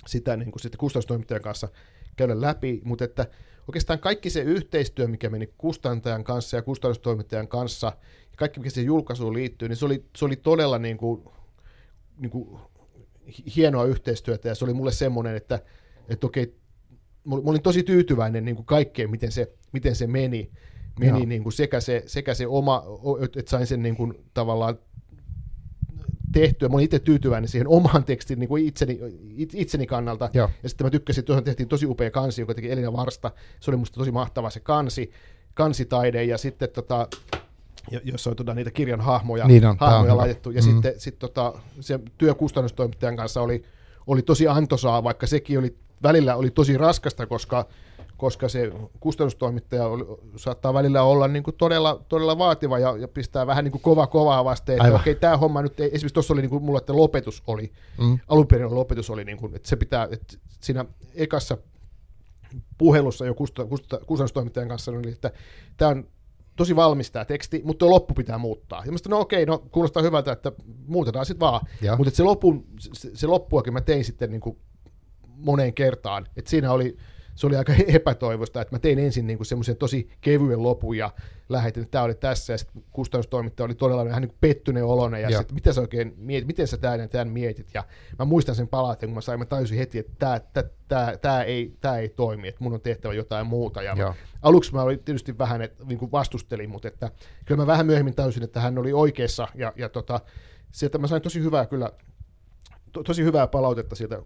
sitä 0.07 0.37
niin 0.37 0.53
kuin 0.53 0.63
sitten 0.63 0.79
kustannustoimittajan 0.79 1.43
kanssa 1.43 1.69
käydä 2.17 2.41
läpi, 2.41 2.81
mutta 2.85 3.05
että 3.05 3.27
oikeastaan 3.69 3.99
kaikki 3.99 4.31
se 4.31 4.41
yhteistyö, 4.41 5.07
mikä 5.09 5.31
meni 5.31 5.47
kustantajan 5.59 6.25
kanssa 6.25 6.57
ja 6.57 6.63
kustannustoimittajan 6.63 7.49
kanssa, 7.49 7.93
ja 8.35 8.39
kaikki, 8.39 8.61
mikä 8.61 8.71
siihen 8.71 8.87
julkaisuun 8.87 9.35
liittyy, 9.35 9.69
niin 9.69 9.77
se 9.77 9.85
oli, 9.85 10.05
se 10.17 10.25
oli 10.25 10.37
todella 10.37 10.79
niin 10.79 10.97
kuin, 10.97 11.25
niin 12.17 12.31
kuin 12.31 12.59
hienoa 13.57 13.85
yhteistyötä, 13.85 14.49
ja 14.49 14.55
se 14.55 14.65
oli 14.65 14.75
mulle 14.75 14.93
semmoinen, 14.93 15.37
että, 15.37 15.61
että 16.09 16.27
okei, 16.27 16.55
mä 17.25 17.35
olin 17.35 17.63
tosi 17.63 17.83
tyytyväinen 17.83 18.45
niin 18.45 18.57
kuin 18.57 18.67
kaikkeen, 18.67 19.11
miten 19.11 19.33
se, 19.33 19.53
miten 19.73 19.97
se 19.97 20.07
meni, 20.07 20.51
meni 21.01 21.27
niin 21.27 21.43
kuin 21.43 21.53
sekä, 21.53 21.81
se, 21.81 22.03
sekä 22.07 22.35
se 22.35 22.47
oma, 22.47 22.85
että 23.39 23.51
sain 23.51 23.67
sen 23.67 23.83
niin 23.83 23.97
kuin 23.97 24.15
tavallaan 24.35 24.79
tehtyä. 26.33 26.69
Mä 26.69 26.75
olin 26.75 26.85
itse 26.85 26.99
tyytyväinen 26.99 27.49
siihen 27.49 27.69
omaan 27.69 28.05
tekstiin 28.05 28.39
niin 28.39 28.49
kuin 28.49 28.67
itseni, 28.67 28.99
itseni 29.37 29.87
kannalta. 29.87 30.31
Joo. 30.35 30.51
Ja 30.63 30.69
sitten 30.69 30.87
mä 30.87 30.91
tykkäsin, 30.91 31.21
että 31.21 31.43
tehtiin 31.43 31.69
tosi 31.69 31.87
upea 31.87 32.11
kansi, 32.11 32.43
joka 32.43 32.55
teki 32.55 32.71
Elina 32.71 32.93
Varsta. 32.93 33.31
Se 33.61 33.71
oli 33.71 33.77
musta 33.77 33.99
tosi 33.99 34.11
mahtava 34.11 34.51
se 34.51 34.61
kansi, 34.61 35.11
kansitaide. 35.55 36.25
Ja 36.25 36.39
sitten 36.39 36.69
tota, 36.71 37.09
jossa 38.05 38.31
on 38.31 38.37
tota, 38.37 38.55
niitä 38.55 38.71
kirjan 38.71 39.01
hahmoja, 39.01 39.47
niin 39.47 39.67
on, 39.67 39.77
hahmoja 39.81 40.13
on 40.13 40.19
laitettu. 40.19 40.51
Ja 40.51 40.61
mm. 40.61 40.65
sitten 40.65 40.93
sit, 40.99 41.19
tota, 41.19 41.53
se 41.81 42.01
työkustannustoimittajan 42.19 43.17
kanssa 43.17 43.41
oli, 43.43 43.65
oli 44.07 44.23
tosi 44.23 44.49
antoisaa, 44.49 45.05
vaikka 45.05 45.27
sekin 45.27 45.59
oli 45.59 45.77
välillä 46.03 46.37
oli 46.37 46.51
tosi 46.51 46.79
raskasta, 46.79 47.27
koska 47.27 47.67
koska 48.17 48.49
se 48.49 48.73
kustannustoimittaja 49.01 49.87
oli, 49.87 50.05
saattaa 50.37 50.75
välillä 50.75 51.03
olla 51.03 51.29
niin 51.29 51.43
kuin 51.43 51.57
todella, 51.57 52.05
todella 52.09 52.39
vaativa 52.39 52.79
ja, 52.79 52.97
ja 52.97 53.09
pistää 53.09 53.47
vähän 53.47 53.65
niin 53.65 53.73
kuin 53.73 53.83
kova 53.83 54.07
kovaa 54.07 54.45
vasteen, 54.45 54.87
että 54.87 54.97
okei, 54.97 55.15
tämä 55.15 55.37
homma 55.37 55.63
nyt, 55.63 55.81
ei, 55.81 55.87
esimerkiksi 55.87 56.15
tuossa 56.15 56.35
oli 56.35 56.41
niin 56.41 56.51
kuin 56.51 56.65
mulla, 56.65 56.79
että 56.79 56.97
lopetus 56.97 57.43
oli, 57.47 57.73
mm. 57.99 58.19
alun 58.29 58.47
perin 58.47 58.75
lopetus 58.75 59.11
oli, 59.11 59.25
niin 59.25 59.39
kuin, 59.39 59.57
että 59.57 59.69
se 59.69 59.77
pitää, 59.77 60.09
että 60.11 60.37
siinä 60.61 60.85
ekassa 61.15 61.59
puhelussa 62.79 63.27
jo 63.27 63.35
kustannustoimittajan 64.07 64.69
kanssa 64.69 64.91
oli, 64.91 65.09
että 65.09 65.31
tämä 65.77 65.91
on 65.91 66.07
tosi 66.57 66.77
valmis 66.77 67.11
tämä 67.11 67.25
teksti, 67.25 67.61
mutta 67.65 67.79
tuo 67.79 67.91
loppu 67.91 68.15
pitää 68.15 68.39
muuttaa. 68.39 68.83
Ja 68.87 68.93
mä 68.93 68.99
no 69.09 69.21
okei, 69.21 69.47
no 69.47 69.59
kuulostaa 69.59 70.03
hyvältä, 70.03 70.33
että 70.33 70.53
muutetaan 70.87 71.27
sitten 71.27 71.41
vaan. 71.41 71.67
Mutta 71.97 72.11
se, 72.11 72.23
lopun, 72.23 72.67
se, 72.81 73.11
se 73.15 73.27
loppuakin 73.27 73.73
mä 73.73 73.81
tein 73.81 74.05
sitten 74.05 74.31
niin 74.31 74.41
kuin 74.41 74.59
moneen 75.25 75.75
kertaan. 75.75 76.27
Et 76.37 76.47
siinä 76.47 76.73
oli 76.73 76.97
se 77.35 77.47
oli 77.47 77.57
aika 77.57 77.73
epätoivosta, 77.87 78.61
että 78.61 78.75
mä 78.75 78.79
tein 78.79 78.99
ensin 78.99 79.27
niin 79.27 79.45
semmoisen 79.45 79.77
tosi 79.77 80.09
kevyen 80.21 80.63
lopun 80.63 80.97
ja 80.97 81.11
lähetin, 81.49 81.83
että 81.83 81.91
tämä 81.91 82.05
oli 82.05 82.15
tässä, 82.15 82.53
ja 82.53 82.59
sitten 82.59 82.83
kustannustoimittaja 82.91 83.65
oli 83.65 83.75
todella 83.75 84.05
vähän 84.05 84.23
niin 84.23 84.37
pettyneen 84.41 84.87
oloinen, 84.87 85.23
ja 85.23 85.39
sitten 85.39 85.55
mitä 85.55 85.73
sä 85.73 85.81
oikein 85.81 86.15
mietit, 86.17 86.47
miten 86.47 86.67
sä 86.67 86.77
tämän, 86.77 87.09
tämän 87.09 87.29
mietit, 87.29 87.67
ja 87.75 87.85
mä 88.19 88.25
muistan 88.25 88.55
sen 88.55 88.69
palautteen, 88.69 89.11
kun 89.11 89.15
mä 89.15 89.21
sain, 89.21 89.39
mä 89.39 89.45
tajusin 89.45 89.79
heti, 89.79 89.99
että 89.99 90.13
tämä, 90.19 90.41
tämä, 90.41 90.69
tämä, 90.89 91.17
tämä, 91.17 91.43
ei, 91.43 91.77
tämä 91.81 91.97
ei 91.97 92.09
toimi, 92.09 92.49
että 92.49 92.65
mun 92.65 92.73
on 92.73 92.81
tehtävä 92.81 93.15
jotain 93.15 93.47
muuta, 93.47 93.83
ja 93.83 93.97
mä, 93.97 94.15
aluksi 94.43 94.75
mä 94.75 94.83
olin 94.83 95.05
tietysti 95.05 95.39
vähän, 95.39 95.63
että 95.63 95.85
niin 95.85 95.99
kuin 95.99 96.13
vastustelin, 96.13 96.71
mutta 96.71 96.89
että 96.89 97.11
kyllä 97.45 97.63
mä 97.63 97.67
vähän 97.67 97.87
myöhemmin 97.87 98.15
tajusin, 98.15 98.43
että 98.43 98.61
hän 98.61 98.79
oli 98.79 98.93
oikeassa, 98.93 99.49
ja, 99.55 99.73
ja 99.77 99.89
tota, 99.89 100.21
sieltä 100.73 100.99
mä 100.99 101.07
sain 101.07 101.23
tosi 101.23 101.41
hyvää 101.41 101.67
kyllä, 101.67 101.91
to, 102.95 103.03
tosi 103.03 103.25
hyvää 103.25 103.47
palautetta 103.47 103.95
sieltä 103.95 104.23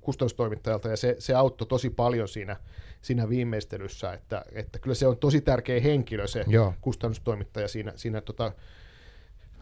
kustannustoimittajalta, 0.00 0.88
ja 0.88 0.96
se, 0.96 1.16
se 1.18 1.34
auttoi 1.34 1.66
tosi 1.66 1.90
paljon 1.90 2.28
siinä, 2.28 2.56
siinä 3.02 3.28
viimeistelyssä, 3.28 4.12
että, 4.12 4.44
että 4.52 4.78
kyllä 4.78 4.94
se 4.94 5.06
on 5.06 5.18
tosi 5.18 5.40
tärkeä 5.40 5.80
henkilö 5.80 6.26
se 6.26 6.44
Joo. 6.48 6.74
kustannustoimittaja 6.80 7.68
siinä, 7.68 7.92
siinä 7.96 8.20
tota, 8.20 8.52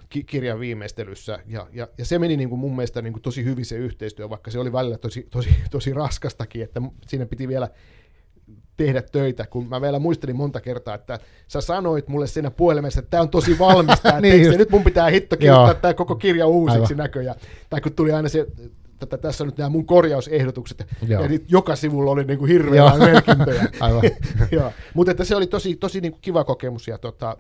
ki- 0.09 0.25
kirjan 0.25 0.61
viimeistelyssä, 0.61 1.39
ja, 1.47 1.67
ja, 1.73 1.89
ja 1.99 2.05
se 2.05 2.19
meni 2.19 2.37
niin 2.37 2.49
kuin 2.49 2.59
mun 2.59 2.77
mielestä 2.77 3.03
niin 3.03 3.13
kuin 3.13 3.23
tosi 3.23 3.45
hyvin 3.45 3.65
se 3.65 3.77
yhteistyö, 3.77 4.31
vaikka 4.31 4.51
se 4.51 4.59
oli 4.59 4.73
välillä 4.73 4.99
tosi, 4.99 5.27
tosi, 5.31 5.51
tosi 5.71 5.93
raskastakin, 5.93 6.63
että 6.63 6.83
siinä 7.07 7.27
piti 7.27 7.49
vielä 7.49 7.69
tehdä 8.77 9.03
töitä, 9.03 9.47
kun 9.47 9.69
mä 9.69 9.81
vielä 9.81 9.99
muistelin 9.99 10.37
monta 10.37 10.61
kertaa, 10.61 10.95
että 10.95 11.19
sä 11.49 11.61
sanoit 11.61 12.09
mulle 12.09 12.27
siinä 12.27 12.51
puhelimessa, 12.51 13.01
että 13.01 13.11
tämä 13.11 13.21
on 13.21 13.29
tosi 13.29 13.59
valmis 13.59 14.01
tämä 14.03 14.21
Niin 14.21 14.35
teksti, 14.35 14.57
nyt 14.57 14.71
mun 14.71 14.85
pitää 14.85 15.11
hitto 15.11 15.37
kirjoittaa 15.37 15.75
tämä 15.75 15.95
koko 15.95 16.17
kirja 16.17 16.47
uusiksi 16.47 16.95
Aivan. 16.95 16.97
näköjään. 16.97 17.37
Tai 17.71 17.81
kun 17.81 17.93
tuli 17.93 18.13
aina 18.13 18.29
se, 18.29 18.47
että 19.03 19.19
tässä 19.19 19.45
on 19.45 19.49
nyt 19.49 19.59
nämä 19.59 19.71
mun 19.71 19.87
korjausehdotukset, 19.87 20.87
Joo. 21.09 21.23
ja 21.23 21.29
nyt 21.29 21.45
joka 21.51 21.77
sivulla 21.77 22.11
oli 22.11 22.25
niinku 22.25 22.45
hirveä 22.45 22.77
Joo. 22.77 22.99
merkintöjä. 22.99 23.69
Aivan. 23.81 24.03
Mutta 24.95 25.11
että 25.11 25.25
se 25.25 25.37
oli 25.37 25.47
tosi, 25.47 25.77
tosi 25.77 26.01
niinku 26.01 26.19
kiva 26.23 26.45
kokemus, 26.45 26.89
ja 26.89 26.99
tota, 26.99 27.37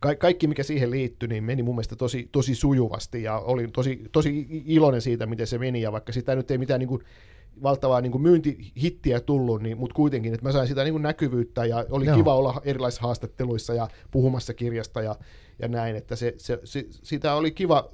ka- 0.00 0.14
kaikki 0.14 0.46
mikä 0.46 0.62
siihen 0.62 0.90
liittyi, 0.90 1.28
niin 1.28 1.44
meni 1.44 1.62
mun 1.62 1.74
mielestä 1.74 1.96
tosi, 1.96 2.28
tosi 2.32 2.54
sujuvasti, 2.54 3.22
ja 3.22 3.38
olin 3.38 3.72
tosi, 3.72 4.02
tosi 4.12 4.46
iloinen 4.66 5.00
siitä, 5.00 5.26
miten 5.26 5.46
se 5.46 5.58
meni, 5.58 5.82
ja 5.82 5.92
vaikka 5.92 6.12
sitä 6.12 6.34
nyt 6.34 6.50
ei 6.50 6.58
mitään 6.58 6.80
niinku 6.80 7.02
valtavaa 7.62 8.00
niin 8.00 8.12
kuin 8.12 8.22
myyntihittiä 8.22 9.20
tullut, 9.20 9.62
niin, 9.62 9.78
mutta 9.78 9.94
kuitenkin, 9.94 10.34
että 10.34 10.46
mä 10.46 10.52
sain 10.52 10.68
sitä 10.68 10.84
niin 10.84 10.94
kuin 10.94 11.02
näkyvyyttä 11.02 11.64
ja 11.64 11.84
oli 11.90 12.06
Joo. 12.06 12.16
Kiva 12.16 12.34
olla 12.34 12.62
erilaisissa 12.64 13.02
haastatteluissa 13.02 13.74
ja 13.74 13.88
puhumassa 14.10 14.54
kirjasta 14.54 15.02
ja, 15.02 15.16
ja 15.58 15.68
näin, 15.68 15.96
että 15.96 16.16
se, 16.16 16.34
se, 16.36 16.60
se, 16.64 16.86
sitä 16.90 17.34
oli 17.34 17.50
kiva, 17.50 17.88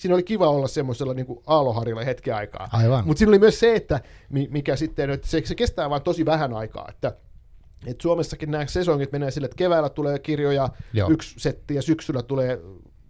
siinä 0.00 0.14
oli 0.14 0.22
kiva 0.22 0.48
olla 0.48 0.68
semmoisella 0.68 1.14
niin 1.14 1.26
kuin 1.26 1.40
aaloharilla 1.46 2.04
hetken 2.04 2.34
aikaa. 2.34 2.68
Aivan. 2.72 3.06
Mutta 3.06 3.18
siinä 3.18 3.30
oli 3.30 3.38
myös 3.38 3.60
se, 3.60 3.74
että 3.74 4.00
mi- 4.30 4.48
mikä 4.50 4.76
sitten, 4.76 5.10
että 5.10 5.26
se, 5.26 5.42
se 5.44 5.54
kestää 5.54 5.90
vain 5.90 6.02
tosi 6.02 6.26
vähän 6.26 6.54
aikaa, 6.54 6.86
että 6.88 7.16
et 7.86 8.00
Suomessakin 8.00 8.50
nämä 8.50 8.66
sesongit 8.66 9.12
menee 9.12 9.30
sille, 9.30 9.44
että 9.44 9.56
keväällä 9.56 9.88
tulee 9.88 10.18
kirjoja 10.18 10.68
Joo. 10.92 11.10
yksi 11.10 11.40
setti 11.40 11.74
ja 11.74 11.82
syksyllä 11.82 12.22
tulee 12.22 12.60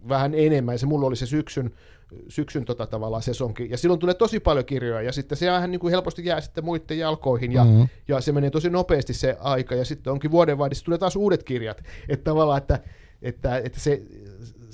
vähän 0.09 0.33
enemmän, 0.35 0.73
ja 0.73 0.79
se 0.79 0.85
mulla 0.85 1.07
oli 1.07 1.15
se 1.15 1.25
syksyn, 1.25 1.71
syksyn 2.27 2.65
tota 2.65 2.87
tavallaan 2.87 3.23
sesonki, 3.23 3.67
ja 3.71 3.77
silloin 3.77 3.99
tulee 3.99 4.15
tosi 4.15 4.39
paljon 4.39 4.65
kirjoja, 4.65 5.01
ja 5.01 5.11
sitten 5.11 5.37
se 5.37 5.51
vähän 5.51 5.71
niin 5.71 5.79
kuin 5.79 5.91
helposti 5.91 6.25
jää 6.25 6.41
sitten 6.41 6.65
muiden 6.65 6.99
jalkoihin, 6.99 7.51
ja, 7.51 7.63
Mhm. 7.63 7.73
mm-hmm. 7.73 7.87
ja 8.07 8.21
se 8.21 8.31
menee 8.31 8.49
tosi 8.49 8.69
nopeasti 8.69 9.13
se 9.13 9.37
aika, 9.39 9.75
ja 9.75 9.85
sitten 9.85 10.13
onkin 10.13 10.31
vuodenvaihdissa 10.31 10.85
tulee 10.85 10.97
taas 10.97 11.15
uudet 11.15 11.43
kirjat, 11.43 11.83
että 12.09 12.23
tavallaan, 12.23 12.57
että, 12.57 12.79
että, 13.21 13.57
että 13.57 13.79
se, 13.79 14.01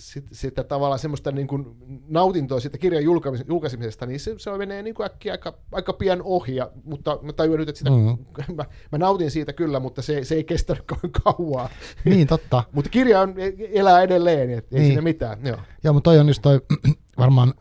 sit, 0.02 0.26
sitä 0.32 0.64
tavallaan 0.64 1.00
semmoista 1.00 1.32
niin 1.32 1.48
kuin 1.48 1.66
nautintoa 2.08 2.60
siitä 2.60 2.78
kirjan 2.78 3.04
julkaisemisesta, 3.48 4.06
niin 4.06 4.20
se, 4.20 4.36
se 4.38 4.50
menee 4.58 4.84
niin 4.84 4.96
kuin 4.96 5.06
äkkiä 5.06 5.32
aika, 5.34 5.54
aika 5.72 5.94
pian 5.94 6.22
ohi, 6.24 6.56
ja, 6.56 6.72
mutta 6.84 7.20
mä 7.22 7.34
tajuan 7.34 7.60
nyt, 7.60 7.70
että 7.70 7.80
sitä, 7.80 7.92
Mhm. 7.92 8.00
mm-hmm. 8.00 8.56
mä, 8.58 8.66
mä 8.92 8.98
nautin 8.98 9.32
siitä 9.32 9.54
kyllä, 9.54 9.80
mutta 9.80 10.02
se, 10.02 10.24
se 10.24 10.36
ei 10.36 10.44
kestänyt 10.44 10.84
kauan 10.86 11.12
kauaa. 11.24 11.70
Niin, 12.06 12.28
totta. 12.28 12.64
Mutta 12.74 12.90
kirja 12.90 13.22
on, 13.22 13.36
elää 13.72 14.02
edelleen, 14.02 14.50
et 14.50 14.74
ei 14.74 14.80
Niin. 14.80 14.88
siinä 14.88 15.02
mitään. 15.02 15.46
Joo. 15.46 15.58
Joo, 15.84 15.94
mutta 15.94 16.10
toi 16.10 16.20
on 16.20 16.28
just 16.28 16.42
toi, 16.42 16.62
varmaan 17.18 17.54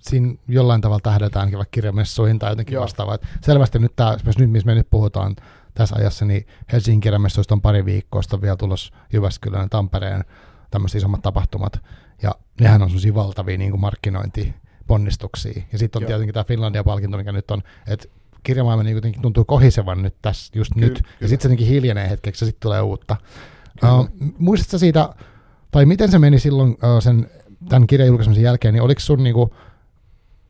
siinä 0.00 0.34
jollain 0.48 0.80
tavalla 0.80 1.00
tähdätäänkin 1.02 1.58
vaikka 1.58 1.70
kirjamessuihin 1.70 2.38
tai 2.38 2.52
jotenkin 2.52 2.74
Joo. 2.74 2.82
vastaavaa. 2.82 3.18
Selvästi 3.42 3.78
nyt 3.78 3.92
tämä, 3.96 4.12
esimerkiksi 4.14 4.40
nyt, 4.42 4.50
missä 4.50 4.66
me 4.66 4.74
nyt 4.74 4.90
puhutaan 4.90 5.36
tässä 5.74 5.96
ajassa, 5.98 6.24
niin 6.24 6.46
Helsingin 6.72 7.00
kirjamessuista 7.00 7.54
on 7.54 7.60
pari 7.62 7.84
on 8.32 8.42
vielä 8.42 8.56
tulossa 8.56 8.94
Jyväskylän, 9.12 9.70
Tampereen 9.70 10.24
tämmöiset 10.74 10.98
isommat 10.98 11.22
tapahtumat, 11.22 11.80
ja 12.22 12.34
nehän 12.60 12.82
on 12.82 12.88
sellaisia 12.88 13.14
valtavia 13.14 13.58
niin 13.58 13.80
markkinointiponnistuksia. 13.80 15.62
Ja 15.72 15.78
sitten 15.78 15.98
on 15.98 16.02
Joo. 16.02 16.06
tietenkin 16.08 16.34
tämä 16.34 16.44
Finlandia-palkinto, 16.44 17.16
mikä 17.16 17.32
nyt 17.32 17.50
on, 17.50 17.62
että 17.88 18.08
kirjamaailma 18.42 18.82
niin 18.82 18.94
jotenkin 18.94 19.22
tuntuu 19.22 19.44
kohisevan 19.44 20.02
nyt 20.02 20.14
tässä 20.22 20.52
just 20.58 20.72
Kyllä, 20.74 20.86
nyt, 20.86 20.98
ja 20.98 21.02
kyllä. 21.02 21.28
sitten 21.28 21.42
se 21.42 21.48
jotenkin 21.48 21.66
hiljenee 21.66 22.10
hetkeksi, 22.10 22.44
ja 22.44 22.46
sitten 22.46 22.60
tulee 22.60 22.80
uutta. 22.80 23.16
Kyllä. 23.80 23.94
Uh, 23.94 24.08
muistatko 24.38 24.78
siitä, 24.78 25.14
tai 25.70 25.86
miten 25.86 26.10
se 26.10 26.18
meni 26.18 26.38
silloin 26.38 26.70
uh, 26.70 27.02
sen, 27.02 27.30
tämän 27.68 27.86
kirjan 27.86 28.06
julkaisemisen 28.06 28.44
jälkeen, 28.44 28.74
niin 28.74 28.82
oliko 28.82 29.00
sun 29.00 29.22
niinku, 29.24 29.54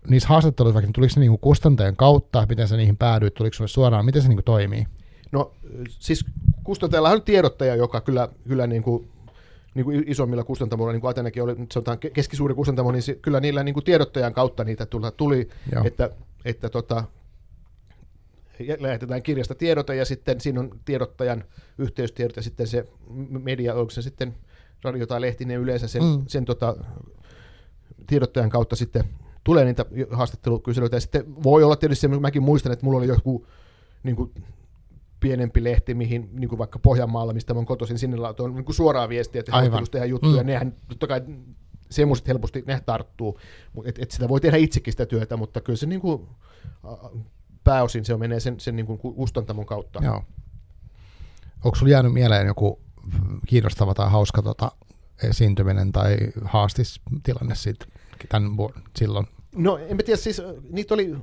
niissä 0.09 0.29
haastatteluissa 0.29 0.75
vaikka, 0.75 0.93
tuliko 0.93 1.15
se 1.15 1.21
niinku 1.21 1.39
kustantajan 1.39 1.97
kautta, 1.97 2.47
miten 2.49 2.69
sä 2.69 2.77
niihin 2.77 2.97
päädyit, 2.97 3.35
tuliko 3.35 3.55
sulle 3.55 3.69
suoraan, 3.69 4.05
miten 4.05 4.23
se 4.23 4.29
niinku 4.29 4.43
toimii? 4.43 4.87
No 5.33 5.53
siis 5.89 6.25
kustantajallahan 6.65 7.19
on 7.19 7.23
tiedottaja, 7.23 7.77
joka 7.77 8.01
kyllä, 8.01 8.29
kyllä 8.49 8.67
niin 8.67 8.83
kuin, 8.83 9.09
niin 9.75 9.85
kuin 9.85 10.05
isommilla 10.07 10.45
kustantamoilla, 10.45 10.93
niin 10.93 11.01
kuin 11.01 11.11
Atenakin 11.11 11.43
oli, 11.43 11.57
sanotaan 11.73 11.99
ke- 12.07 12.11
keskisuuri 12.11 12.55
kustantamo, 12.55 12.93
niin 12.93 13.03
se, 13.03 13.15
kyllä 13.15 13.41
niillä 13.41 13.65
niin 13.65 13.75
kuin 13.75 13.85
tiedottajan 13.85 14.35
kautta 14.35 14.65
niitä 14.65 14.87
tuli, 14.87 15.07
tuli 15.17 15.49
että, 15.85 16.11
että 16.45 16.69
tota, 16.69 17.05
lähetetään 18.79 19.23
kirjasta 19.23 19.55
tiedote 19.55 19.95
ja 19.95 20.05
sitten 20.05 20.41
siinä 20.41 20.61
on 20.61 20.81
tiedottajan 20.85 21.45
yhteystiedot 21.79 22.37
ja 22.37 22.43
sitten 22.43 22.67
se 22.67 22.89
media, 23.29 23.75
onko 23.75 23.91
se 23.91 24.03
sitten 24.03 24.35
radio 24.85 25.07
tai 25.07 25.21
lehti, 25.21 25.45
ne 25.45 25.55
yleensä 25.55 25.89
sen, 25.89 26.03
mm. 26.03 26.25
sen 26.27 26.45
tota, 26.45 26.77
tiedottajan 28.07 28.51
kautta 28.51 28.77
sitten 28.77 29.05
tulee 29.45 29.65
niitä 29.65 29.85
haastattelukyselyitä 30.11 30.97
ja 30.97 31.01
sitten 31.01 31.43
voi 31.43 31.63
olla 31.63 31.77
tietysti 31.77 32.01
se, 32.01 32.09
mäkin 32.09 32.43
muistan, 32.43 32.73
että 32.73 32.85
mulla 32.85 32.99
oli 32.99 33.07
joku 33.07 33.47
niin 34.03 34.17
kuin, 34.17 34.31
pienempi 35.25 35.65
lehti, 35.65 35.95
mihin 35.95 36.29
niin 36.33 36.49
kuin 36.49 36.59
vaikka 36.59 36.79
Pohjanmaalla, 36.79 37.33
mistä 37.33 37.55
mä 37.55 37.59
oon 37.59 37.67
kotoisin, 37.67 37.99
sinne 37.99 38.17
laitoin 38.17 38.55
niin 38.55 38.65
kuin 38.65 38.75
suoraa 38.75 39.09
viestiä, 39.09 39.41
että 39.41 39.53
Aivan. 39.53 39.85
tehdä 39.91 40.07
juttuja, 40.07 40.43
Mm. 40.43 40.47
nehän 40.47 40.75
totta 40.89 41.07
kai 41.07 41.21
semmoiset 41.91 42.29
helposti, 42.29 42.65
ne 42.67 42.81
tarttuu, 42.87 43.39
että 43.85 44.03
et 44.03 44.11
sitä 44.11 44.29
voi 44.29 44.41
tehdä 44.41 44.57
itsekin 44.57 44.93
sitä 44.93 45.07
työtä, 45.07 45.37
mutta 45.37 45.61
kyllä 45.61 45.77
se 45.77 45.87
niin 45.87 46.01
kuin, 46.01 46.29
pääosin 47.65 48.05
se 48.05 48.17
menee 48.17 48.41
sen, 48.41 48.61
sen 48.61 48.77
niin 48.77 48.87
kuin 48.87 48.99
kustantamon 48.99 49.67
kautta. 49.67 50.01
Joo. 50.05 50.23
Onko 51.65 51.75
sulla 51.77 51.93
jäänyt 51.93 52.13
mieleen 52.13 52.47
joku 52.47 52.81
kiinnostava 53.47 53.95
tai 53.95 54.11
hauska 54.11 54.43
tota, 54.43 54.73
esiintyminen 55.23 55.93
tai 55.93 56.17
haastistilanne 56.45 57.55
siitä, 57.55 57.87
tämän 58.29 58.57
vuoden, 58.57 58.83
silloin? 58.97 59.27
No 59.57 59.77
en 59.79 59.97
mä 59.97 60.03
tiedä, 60.03 60.17
siis 60.21 60.41
äh, 60.41 60.47
niitä 60.71 60.95
oli, 60.95 61.15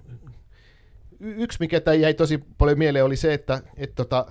yksi 1.22 1.58
mikä 1.60 1.82
tämä 1.82 1.96
jäi 1.96 2.14
tosi 2.14 2.38
paljon 2.58 2.78
mieleen 2.78 3.06
oli 3.06 3.16
se, 3.16 3.34
että 3.34 3.62
et 3.78 3.96
tota, 3.96 4.26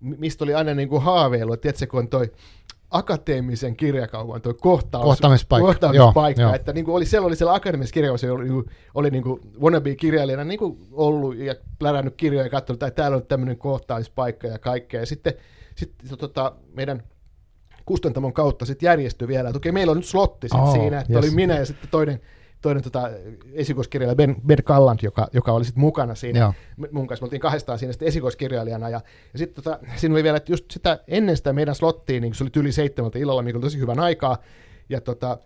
mi- 0.00 0.16
mistä 0.18 0.44
oli 0.44 0.54
aina 0.54 0.74
niin 0.74 0.88
kuin 0.88 1.02
haaveilu, 1.02 1.52
että 1.52 1.62
tiedätkö, 1.62 1.86
kun 1.86 1.98
on 2.00 2.08
toi 2.08 2.32
akateemisen 2.90 3.76
kirjakaupan 3.76 4.42
toi 4.42 4.54
kohtaus, 4.54 5.04
Kohtaamispaikka. 5.04 5.66
kohtaamispaikka 5.66 6.42
Joo, 6.42 6.48
joo. 6.50 6.56
että 6.56 6.72
niin 6.72 6.84
kuin 6.84 6.94
oli, 6.94 7.06
siellä 7.06 7.26
oli 7.26 7.36
siellä 7.36 7.54
akateemisessa 7.54 7.94
kirjakaupassa, 7.94 8.32
oli, 8.32 8.44
niin 8.44 8.52
kuin, 8.54 8.66
oli 8.94 9.10
niin 9.10 9.22
kuin 9.22 9.40
wannabe-kirjailijana 9.60 10.44
niin 10.44 10.58
kuin 10.58 10.78
ollut 10.92 11.36
ja 11.36 11.54
plärännyt 11.78 12.14
kirjoja 12.16 12.46
ja 12.46 12.50
katsonut, 12.50 12.82
että 12.82 13.02
täällä 13.02 13.16
on 13.16 13.26
tämmöinen 13.26 13.58
kohtaamispaikka 13.58 14.46
ja 14.46 14.58
kaikkea. 14.58 15.00
Ja 15.00 15.06
sitten, 15.06 15.32
sitten 15.74 16.18
tota, 16.18 16.52
meidän 16.74 17.02
kustantamon 17.86 18.32
kautta 18.32 18.64
sitten 18.64 18.86
järjestyi 18.86 19.28
vielä, 19.28 19.48
että 19.48 19.56
okei, 19.56 19.72
meillä 19.72 19.90
on 19.90 19.96
nyt 19.96 20.06
slotti 20.06 20.48
sit 20.48 20.60
Oh, 20.60 20.72
siinä, 20.72 21.00
että 21.00 21.12
yes. 21.12 21.24
oli 21.24 21.34
minä 21.34 21.58
ja 21.58 21.66
sitten 21.66 21.90
toinen, 21.90 22.20
toinen 22.66 22.82
tota, 22.82 23.10
esikoiskirjailija 23.52 24.16
Ben, 24.16 24.36
ben 24.46 24.64
Kalland, 24.64 24.98
joka, 25.02 25.28
joka 25.32 25.52
oli 25.52 25.64
sitten 25.64 25.80
mukana 25.80 26.14
siinä 26.14 26.38
Joo. 26.38 26.54
Mun 26.92 27.06
kanssa. 27.06 27.22
Me 27.22 27.26
oltiin 27.26 27.40
kahdestaan 27.40 27.78
siinä 27.78 27.92
sitten 27.92 28.08
esikoiskirjailijana. 28.08 28.88
Ja, 28.88 29.00
ja 29.32 29.38
sitten 29.38 29.64
tota, 29.64 29.78
siinä 29.96 30.14
oli 30.14 30.22
vielä, 30.22 30.36
että 30.36 30.52
just 30.52 30.70
sitä, 30.70 30.98
ennen 31.08 31.36
sitä 31.36 31.52
meidän 31.52 31.74
slottiin, 31.74 32.22
niin 32.22 32.34
se 32.34 32.44
oli 32.44 32.50
yli 32.56 32.72
seitsemältä 32.72 33.18
illalla, 33.18 33.42
mikä 33.42 33.58
oli 33.58 33.62
tosi 33.62 33.78
hyvän 33.78 34.00
aikaa. 34.00 34.38
Ja 34.88 35.00
tota, 35.00 35.38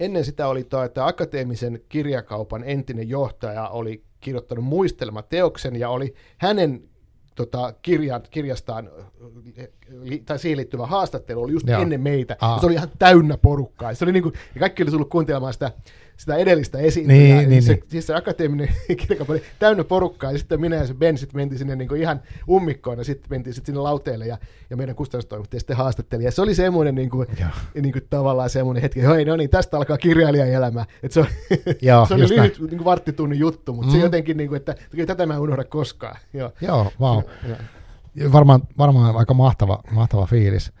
ennen 0.00 0.24
sitä 0.24 0.48
oli 0.48 0.64
tuo, 0.64 0.82
että 0.82 1.06
akateemisen 1.06 1.80
kirjakaupan 1.88 2.64
entinen 2.64 3.08
johtaja 3.08 3.68
oli 3.68 4.04
kirjoittanut 4.20 4.64
muistelmateoksen 4.64 5.76
ja 5.76 5.90
oli 5.90 6.14
hänen 6.38 6.82
tota, 7.34 7.74
kirjan, 7.82 8.22
kirjastaan 8.30 8.90
li, 9.88 10.22
tai 10.26 10.38
siihen 10.38 10.56
liittyvä 10.56 10.86
haastattelu 10.86 11.42
oli 11.42 11.52
just 11.52 11.68
Joo. 11.68 11.82
Ennen 11.82 12.00
meitä. 12.00 12.36
Aa. 12.40 12.60
Se 12.60 12.66
oli 12.66 12.74
ihan 12.74 12.88
täynnä 12.98 13.38
porukkaa. 13.38 13.94
Se 13.94 14.04
oli 14.04 14.12
niinku, 14.12 14.32
ja 14.54 14.60
kaikki 14.60 14.82
oli 14.82 14.90
tullut 14.90 15.08
kuuntelemaan 15.08 15.52
sitä, 15.52 15.72
sitä 16.20 16.36
edellistä 16.36 16.78
esiintyjää. 16.78 17.22
Niin, 17.22 17.38
Eli 17.38 17.46
niin, 17.46 17.62
se, 17.62 17.72
niin. 17.72 17.84
Siis 17.88 18.06
se 18.06 18.14
akateeminen 18.14 18.68
kirjakaupan 18.98 19.34
oli 19.34 19.42
täynnä 19.58 19.84
porukkaa. 19.84 20.32
Ja 20.32 20.38
sitten 20.38 20.60
minä 20.60 20.76
ja 20.76 20.86
se 20.86 20.94
Ben 20.94 21.18
sitten 21.18 21.40
mentiin 21.40 21.58
sinne 21.58 21.76
niinku 21.76 21.94
ihan 21.94 22.20
ummikkoon 22.48 22.98
ja 22.98 23.04
sitten 23.04 23.26
mentiin 23.30 23.54
sitten 23.54 23.66
sinne 23.66 23.80
lauteelle 23.80 24.26
ja, 24.26 24.38
ja 24.70 24.76
meidän 24.76 24.94
kustannustoimittaja 24.94 25.60
sitten 25.60 25.76
haastatteli. 25.76 26.24
Ja 26.24 26.30
se 26.30 26.42
oli 26.42 26.54
semmoinen 26.54 26.94
niinku, 26.94 27.26
Joo. 27.40 27.48
niinku 27.74 27.98
tavallaan 28.10 28.50
semmoinen 28.50 28.82
hetki, 28.82 29.02
hei 29.02 29.24
no 29.24 29.36
niin, 29.36 29.50
tästä 29.50 29.76
alkaa 29.76 29.98
kirjailijan 29.98 30.48
elämä. 30.48 30.86
Et 31.02 31.12
se, 31.12 31.20
on, 31.20 31.26
Joo, 31.82 32.06
se 32.06 32.14
oli 32.14 32.28
lyhyt 32.28 32.60
niinku 32.60 32.84
varttitunnin 32.84 33.38
juttu, 33.38 33.72
mutta 33.72 33.92
mm. 33.92 33.92
se 33.92 33.98
jotenkin, 33.98 34.36
niinku, 34.36 34.54
että 34.54 34.74
okei, 34.94 35.06
tätä 35.06 35.26
mä 35.26 35.34
en 35.34 35.40
unohda 35.40 35.64
koskaan. 35.64 36.16
Joo. 36.32 36.52
Joo, 36.60 36.92
wow. 37.00 37.22
Joo. 38.14 38.32
Varmaan, 38.32 38.62
varmaan 38.78 39.16
aika 39.16 39.34
mahtava, 39.34 39.82
mahtava 39.90 40.26
fiilis. 40.26 40.72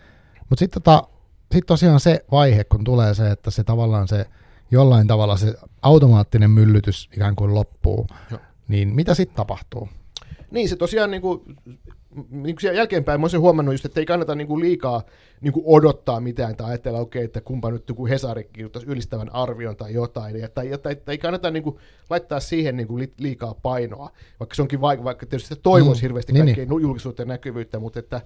Mutta 0.48 0.58
sitten 0.58 0.82
tota, 0.82 1.08
sit 1.54 1.66
tosiaan 1.66 2.00
se 2.00 2.24
vaihe, 2.32 2.64
kun 2.64 2.84
tulee 2.84 3.14
se, 3.14 3.30
että 3.30 3.50
se 3.50 3.64
tavallaan 3.64 4.08
se 4.08 4.26
jollain 4.70 5.06
tavalla 5.06 5.36
se 5.36 5.54
automaattinen 5.82 6.50
myllytys 6.50 7.08
ikään 7.16 7.36
kuin 7.36 7.54
loppuu, 7.54 8.06
Joo. 8.30 8.40
niin 8.68 8.88
mitä 8.88 9.14
sitten 9.14 9.36
tapahtuu? 9.36 9.88
Niin, 10.50 10.68
se 10.68 10.76
tosiaan 10.76 11.10
niin 11.10 11.22
kuin, 11.22 11.40
niin 12.30 12.56
kuin 12.60 12.76
jälkeenpäin 12.76 13.20
mä 13.20 13.24
olisin 13.24 13.40
huomannut 13.40 13.74
just, 13.74 13.84
että 13.84 14.00
ei 14.00 14.06
kannata 14.06 14.34
niin 14.34 14.46
kuin 14.46 14.60
liikaa 14.60 15.02
niin 15.40 15.52
kuin 15.52 15.64
odottaa 15.66 16.20
mitään 16.20 16.56
tai 16.56 16.68
ajatella, 16.68 16.98
okei, 16.98 17.20
okay, 17.20 17.24
että 17.24 17.40
kumpa 17.40 17.70
nyt 17.70 17.88
joku 17.88 18.06
Hesari 18.06 18.44
kirjoittaisi 18.44 18.88
ylistävän 18.88 19.34
arvion 19.34 19.76
tai 19.76 19.92
jotain, 19.92 20.36
ja, 20.36 20.48
tai, 20.48 20.68
tai, 20.82 20.96
tai 20.96 21.14
ei 21.14 21.18
kannata 21.18 21.50
niin 21.50 21.62
kuin, 21.62 21.76
laittaa 22.10 22.40
siihen 22.40 22.76
niin 22.76 22.86
kuin 22.86 23.12
liikaa 23.18 23.54
painoa, 23.54 24.10
vaikka 24.40 24.54
se 24.54 24.62
onkin 24.62 24.80
vaikka, 24.80 25.04
vaikka 25.04 25.26
tietysti 25.26 25.56
toivoisi 25.62 26.00
mm, 26.00 26.02
hirveästi 26.02 26.32
niin, 26.32 26.44
kaikkea 26.44 26.64
niin. 26.64 26.82
julkisuutta 26.82 27.22
ja 27.22 27.26
näkyvyyttä, 27.26 27.78
mutta 27.78 27.98
että 27.98 28.20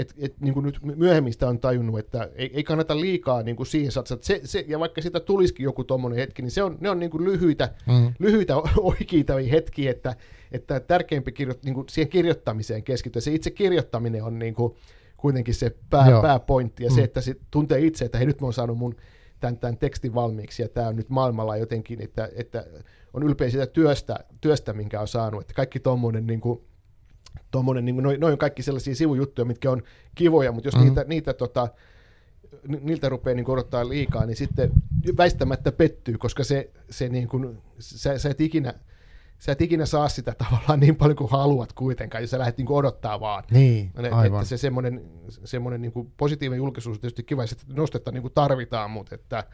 et, 0.00 0.14
et, 0.18 0.40
niin 0.40 0.54
kuin 0.54 0.66
nyt 0.66 0.78
myöhemmin 0.82 1.32
sitä 1.32 1.48
on 1.48 1.60
tajunnut, 1.60 1.98
että 1.98 2.30
ei, 2.34 2.50
ei 2.54 2.64
kannata 2.64 3.00
liikaa 3.00 3.42
niin 3.42 3.56
kuin 3.56 3.66
siihen 3.66 3.92
satsata. 3.92 4.26
Se, 4.26 4.40
se, 4.44 4.64
ja 4.68 4.78
vaikka 4.78 5.02
sitä 5.02 5.20
tulisikin 5.20 5.64
joku 5.64 5.84
tuommoinen 5.84 6.18
hetki, 6.18 6.42
niin 6.42 6.50
se 6.50 6.62
on, 6.62 6.78
ne 6.80 6.90
on 6.90 6.98
niin 6.98 7.10
kuin 7.10 7.24
lyhyitä, 7.24 7.74
mm. 7.86 8.14
lyhyitä 8.18 8.56
oikeita 8.92 9.34
hetkiä, 9.50 9.90
että, 9.90 10.16
että 10.52 10.80
tärkeämpi 10.80 11.32
kirjo, 11.32 11.54
niin 11.64 11.74
kuin 11.74 11.88
siihen 11.88 12.08
kirjoittamiseen 12.08 12.82
keskittyä. 12.82 13.20
Se 13.20 13.34
itse 13.34 13.50
kirjoittaminen 13.50 14.24
on 14.24 14.38
niin 14.38 14.54
kuin 14.54 14.74
kuitenkin 15.16 15.54
se 15.54 15.76
pää, 15.90 16.22
pääpointti, 16.22 16.84
ja 16.84 16.90
mm. 16.90 16.94
se, 16.94 17.02
että 17.02 17.20
se 17.20 17.36
tuntee 17.50 17.80
itse, 17.80 18.04
että 18.04 18.18
hei 18.18 18.26
nyt 18.26 18.40
mä 18.40 18.46
oon 18.46 18.52
saanut 18.52 18.78
mun 18.78 18.96
tämän, 19.40 19.58
tämän 19.58 19.78
tekstin 19.78 20.14
valmiiksi, 20.14 20.62
ja 20.62 20.68
tämä 20.68 20.88
on 20.88 20.96
nyt 20.96 21.08
maailmalla 21.08 21.56
jotenkin, 21.56 22.02
että, 22.02 22.28
että 22.36 22.66
on 23.14 23.22
ylpeä 23.22 23.50
sitä 23.50 23.66
työstä, 23.66 24.24
työstä, 24.40 24.72
minkä 24.72 25.00
on 25.00 25.08
saanut, 25.08 25.40
että 25.40 25.54
kaikki 25.54 25.80
tuommoinen 25.80 26.26
niin 26.26 26.40
kuin, 26.40 26.60
tuommoinen, 27.50 27.84
niin 27.84 27.96
noin 27.96 28.20
noi 28.20 28.32
on 28.32 28.38
kaikki 28.38 28.62
sellaisia 28.62 28.94
sivujuttuja, 28.94 29.44
mitkä 29.44 29.70
on 29.70 29.82
kivoja, 30.14 30.52
mutta 30.52 30.68
jos 30.68 30.76
mm. 30.76 30.80
niitä, 30.80 31.04
niitä 31.08 31.32
tota, 31.32 31.68
niiltä 32.80 33.08
rupeaa 33.08 33.34
niin 33.34 33.50
odottaa 33.50 33.88
liikaa, 33.88 34.26
niin 34.26 34.36
sitten 34.36 34.70
väistämättä 35.16 35.72
pettyy, 35.72 36.18
koska 36.18 36.44
se, 36.44 36.70
se 36.90 37.08
niin 37.08 37.28
kuin, 37.28 37.58
sä, 37.78 38.18
sä, 38.18 38.30
et 38.30 38.40
ikinä, 38.40 38.74
sä 39.38 39.52
et 39.52 39.60
ikinä 39.60 39.86
saa 39.86 40.08
sitä 40.08 40.34
tavallaan 40.38 40.80
niin 40.80 40.96
paljon 40.96 41.16
kuin 41.16 41.30
haluat 41.30 41.72
kuitenkaan, 41.72 42.22
jos 42.22 42.30
sä 42.30 42.38
lähdet 42.38 42.58
niin 42.58 42.70
odottaa 42.70 43.20
vaan. 43.20 43.44
Niin, 43.50 43.92
aivan. 44.10 44.40
Että 44.40 44.48
se 44.48 44.56
semmoinen, 44.56 45.04
semmoinen 45.28 45.82
niin 45.82 45.92
kuin 45.92 46.12
positiivinen 46.16 46.58
julkisuus 46.58 46.96
on 46.96 47.00
tietysti 47.00 47.22
kiva, 47.22 47.44
että 47.44 47.56
nostetta 47.66 48.12
niin 48.12 48.22
kuin 48.22 48.34
tarvitaan, 48.34 48.90
mutta 48.90 49.14
että, 49.14 49.44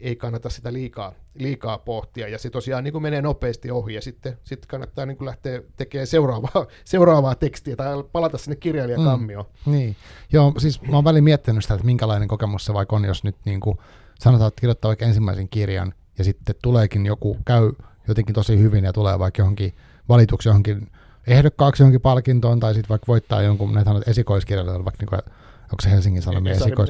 ei 0.00 0.16
kannata 0.16 0.50
sitä 0.50 0.72
liikaa, 0.72 1.12
liikaa 1.34 1.78
pohtia, 1.78 2.28
ja 2.28 2.38
se 2.38 2.50
tosiaan 2.50 2.84
niin 2.84 2.92
kuin 2.92 3.02
menee 3.02 3.22
nopeasti 3.22 3.70
ohi, 3.70 3.94
ja 3.94 4.00
sitten, 4.00 4.38
sitten 4.44 4.68
kannattaa 4.68 5.06
niin 5.06 5.16
kuin 5.16 5.26
lähteä 5.26 5.62
tekemään 5.76 6.06
seuraavaa, 6.06 6.66
seuraavaa 6.84 7.34
tekstiä, 7.34 7.76
tai 7.76 8.04
palata 8.12 8.38
sinne 8.38 8.56
kirjailijakammioon. 8.56 9.44
Mm, 9.66 9.72
niin, 9.72 9.96
joo, 10.32 10.52
siis 10.58 10.82
mä 10.82 10.96
oon 10.96 11.04
väliin 11.04 11.24
miettinyt 11.24 11.62
sitä, 11.62 11.74
että 11.74 11.86
minkälainen 11.86 12.28
kokemus 12.28 12.64
se 12.64 12.74
vaikka 12.74 12.96
on, 12.96 13.04
jos 13.04 13.24
nyt 13.24 13.36
niin 13.44 13.60
kuin 13.60 13.78
sanotaan, 14.18 14.48
että 14.48 14.60
kirjoittaa 14.60 14.88
vaikka 14.88 15.04
ensimmäisen 15.04 15.48
kirjan, 15.48 15.94
ja 16.18 16.24
sitten 16.24 16.54
tuleekin 16.62 17.06
joku, 17.06 17.36
käy 17.44 17.72
jotenkin 18.08 18.34
tosi 18.34 18.58
hyvin, 18.58 18.84
ja 18.84 18.92
tulee 18.92 19.18
vaikka 19.18 19.42
johonkin 19.42 19.74
valituksi 20.08 20.48
johonkin 20.48 20.90
ehdokkaaksi 21.26 21.82
johonkin 21.82 22.00
palkintoon, 22.00 22.60
tai 22.60 22.74
sitten 22.74 22.88
vaikka 22.88 23.06
voittaa 23.08 23.42
jonkun, 23.42 23.74
näitä 23.74 23.90
esikoiskirjailijoita, 24.06 24.84
vaikka 24.84 25.02
niin 25.02 25.08
kuin 25.08 25.34
onko 25.72 25.82
se 25.82 25.90
Helsingin 25.90 26.22
Sanomien 26.22 26.56
esikois, 26.56 26.88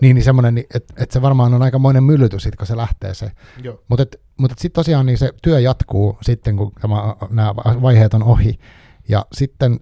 niin, 0.00 0.14
niin 0.14 0.24
semmoinen, 0.24 0.54
niin, 0.54 0.66
että 0.74 0.94
et 0.96 1.10
se 1.10 1.22
varmaan 1.22 1.54
on 1.54 1.62
aikamoinen 1.62 2.04
myllytys, 2.04 2.42
sit, 2.42 2.56
kun 2.56 2.66
se 2.66 2.76
lähtee 2.76 3.14
se. 3.14 3.30
Mutta 3.88 4.04
mut 4.36 4.50
sitten 4.50 4.72
tosiaan 4.80 5.06
niin 5.06 5.18
se 5.18 5.32
työ 5.42 5.60
jatkuu 5.60 6.18
sitten, 6.22 6.56
kun 6.56 6.72
tämä, 6.80 6.96
nämä 7.30 7.54
vaiheet 7.56 8.14
on 8.14 8.22
ohi. 8.22 8.58
Ja 9.08 9.26
sitten 9.32 9.80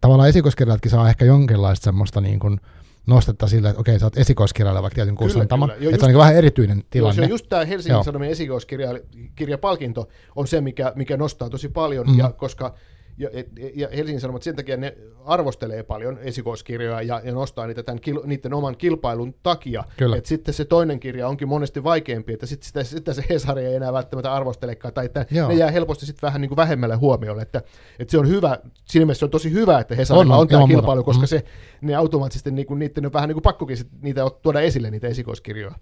tavallaan 0.00 0.28
esikoiskirjailijatkin 0.28 0.90
saa 0.90 1.08
ehkä 1.08 1.24
jonkinlaista 1.24 1.84
semmoista 1.84 2.20
niin 2.20 2.38
kuin, 2.38 2.60
nostetta 3.06 3.46
sille, 3.46 3.68
että 3.68 3.80
okei, 3.80 3.98
sä 3.98 4.06
oot 4.06 4.18
esikoiskirjailija 4.18 4.82
vaikka 4.82 4.94
tietyn 4.94 5.14
kustantaman, 5.14 5.70
että 5.70 5.80
se 5.80 6.04
on 6.04 6.10
niin 6.10 6.18
vähän 6.18 6.36
erityinen 6.36 6.84
tilanne. 6.90 7.22
Joo, 7.22 7.30
just 7.30 7.48
tämä 7.48 7.64
Helsingin 7.64 7.94
Joo. 7.94 8.04
Sanomien 8.04 8.32
esikoiskirjapalkinto 8.32 10.08
on 10.36 10.46
se, 10.46 10.60
mikä, 10.60 10.92
mikä 10.96 11.16
nostaa 11.16 11.50
tosi 11.50 11.68
paljon, 11.68 12.06
mm. 12.06 12.18
ja 12.18 12.32
koska 12.32 12.74
ja, 13.18 13.30
ja 13.74 13.88
Helsingin 13.96 14.20
Sanomat 14.20 14.42
sen 14.42 14.56
takia 14.56 14.76
ne 14.76 14.96
arvostelee 15.24 15.82
paljon 15.82 16.18
esikoiskirjoja 16.18 17.02
ja, 17.02 17.20
ja 17.24 17.32
nostaa 17.32 17.66
niitä 17.66 17.82
tämän 17.82 18.00
niiden 18.24 18.54
oman 18.54 18.76
kilpailun 18.76 19.34
takia. 19.42 19.84
Että 20.16 20.28
sitten 20.28 20.54
se 20.54 20.64
toinen 20.64 21.00
kirja 21.00 21.28
onkin 21.28 21.48
monesti 21.48 21.84
vaikeampi, 21.84 22.32
että 22.32 22.46
sitten 22.46 22.66
sitä, 22.66 22.84
sitä 22.84 23.12
se 23.12 23.24
Hesari 23.30 23.64
ei 23.64 23.74
enää 23.74 23.92
välttämättä 23.92 24.32
arvostelekaan, 24.32 24.94
tai 24.94 25.04
että 25.04 25.26
Joo. 25.30 25.48
ne 25.48 25.54
jää 25.54 25.70
helposti 25.70 26.06
sitten 26.06 26.26
vähän 26.26 26.40
niin 26.40 26.48
kuin 26.48 26.56
vähemmälle 26.56 26.96
huomiolle. 26.96 27.42
Että, 27.42 27.62
että 27.98 28.10
se 28.10 28.18
on 28.18 28.28
hyvä, 28.28 28.58
siinä 28.84 29.06
mielessä 29.06 29.18
se 29.18 29.24
on 29.24 29.30
tosi 29.30 29.52
hyvä, 29.52 29.78
että 29.80 29.94
Hesarilla 29.94 30.34
on, 30.34 30.40
on 30.40 30.48
tämä 30.48 30.66
kilpailu, 30.66 31.04
koska 31.04 31.22
mm. 31.22 31.26
se, 31.26 31.44
ne 31.80 31.94
automaattisesti 31.94 32.50
niin 32.50 32.66
kuin, 32.66 32.78
niiden 32.78 33.06
on 33.06 33.12
vähän 33.12 33.28
niin 33.28 33.34
kuin 33.34 33.42
pakkokin 33.42 33.76
sit 33.76 33.88
niitä 34.02 34.22
tuoda 34.42 34.60
esille, 34.60 34.90
niitä 34.90 35.08
esikoiskirjoja. 35.08 35.74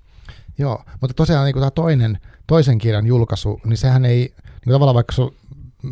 Joo, 0.58 0.82
mutta 1.00 1.14
tosiaan 1.14 1.44
niin 1.44 1.52
kuin 1.52 1.60
tämä 1.60 1.70
toinen, 1.70 2.18
toisen 2.46 2.78
kirjan 2.78 3.06
julkaisu, 3.06 3.60
niin 3.64 3.76
sehän 3.76 4.04
ei, 4.04 4.34
niin 4.66 4.72
tavallaan 4.72 4.94
vaikka 4.94 5.12
sun 5.12 5.34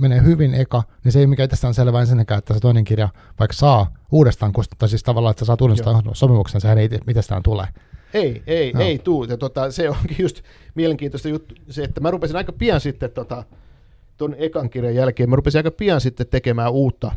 menee 0.00 0.22
hyvin 0.22 0.54
eka, 0.54 0.82
niin 1.04 1.12
se 1.12 1.20
ei 1.20 1.26
mikään 1.26 1.44
itsestään 1.44 1.74
selvää 1.74 2.00
ensinnäkään, 2.00 2.38
että 2.38 2.54
se 2.54 2.60
toinen 2.60 2.84
kirja 2.84 3.08
vaikka 3.38 3.56
saa 3.56 3.94
uudestaan, 4.12 4.52
tai 4.78 4.88
siis 4.88 5.02
tavallaan, 5.02 5.30
että 5.30 5.40
sä 5.40 5.46
saat 5.46 5.60
uudestaan 5.60 6.02
Joo. 6.04 6.14
sopimuksen, 6.14 6.60
sehän 6.60 6.78
ei 6.78 6.88
itsestään 7.08 7.42
tule. 7.42 7.68
Ei, 8.14 8.42
ei, 8.46 8.72
no. 8.72 8.80
ei 8.80 8.98
tuu. 8.98 9.24
Ja 9.24 9.36
tota, 9.36 9.70
se 9.70 9.90
onkin 9.90 10.16
just 10.18 10.42
mielenkiintoista 10.74 11.28
juttu, 11.28 11.54
se, 11.68 11.82
että 11.82 12.00
mä 12.00 12.10
rupesin 12.10 12.36
aika 12.36 12.52
pian 12.52 12.80
sitten 12.80 13.10
tota, 13.10 13.44
tuon 14.16 14.34
ekan 14.38 14.70
kirjan 14.70 14.94
jälkeen, 14.94 15.30
mä 15.30 15.36
rupesin 15.36 15.58
aika 15.58 15.70
pian 15.70 16.00
sitten 16.00 16.26
tekemään 16.26 16.72
uutta, 16.72 17.12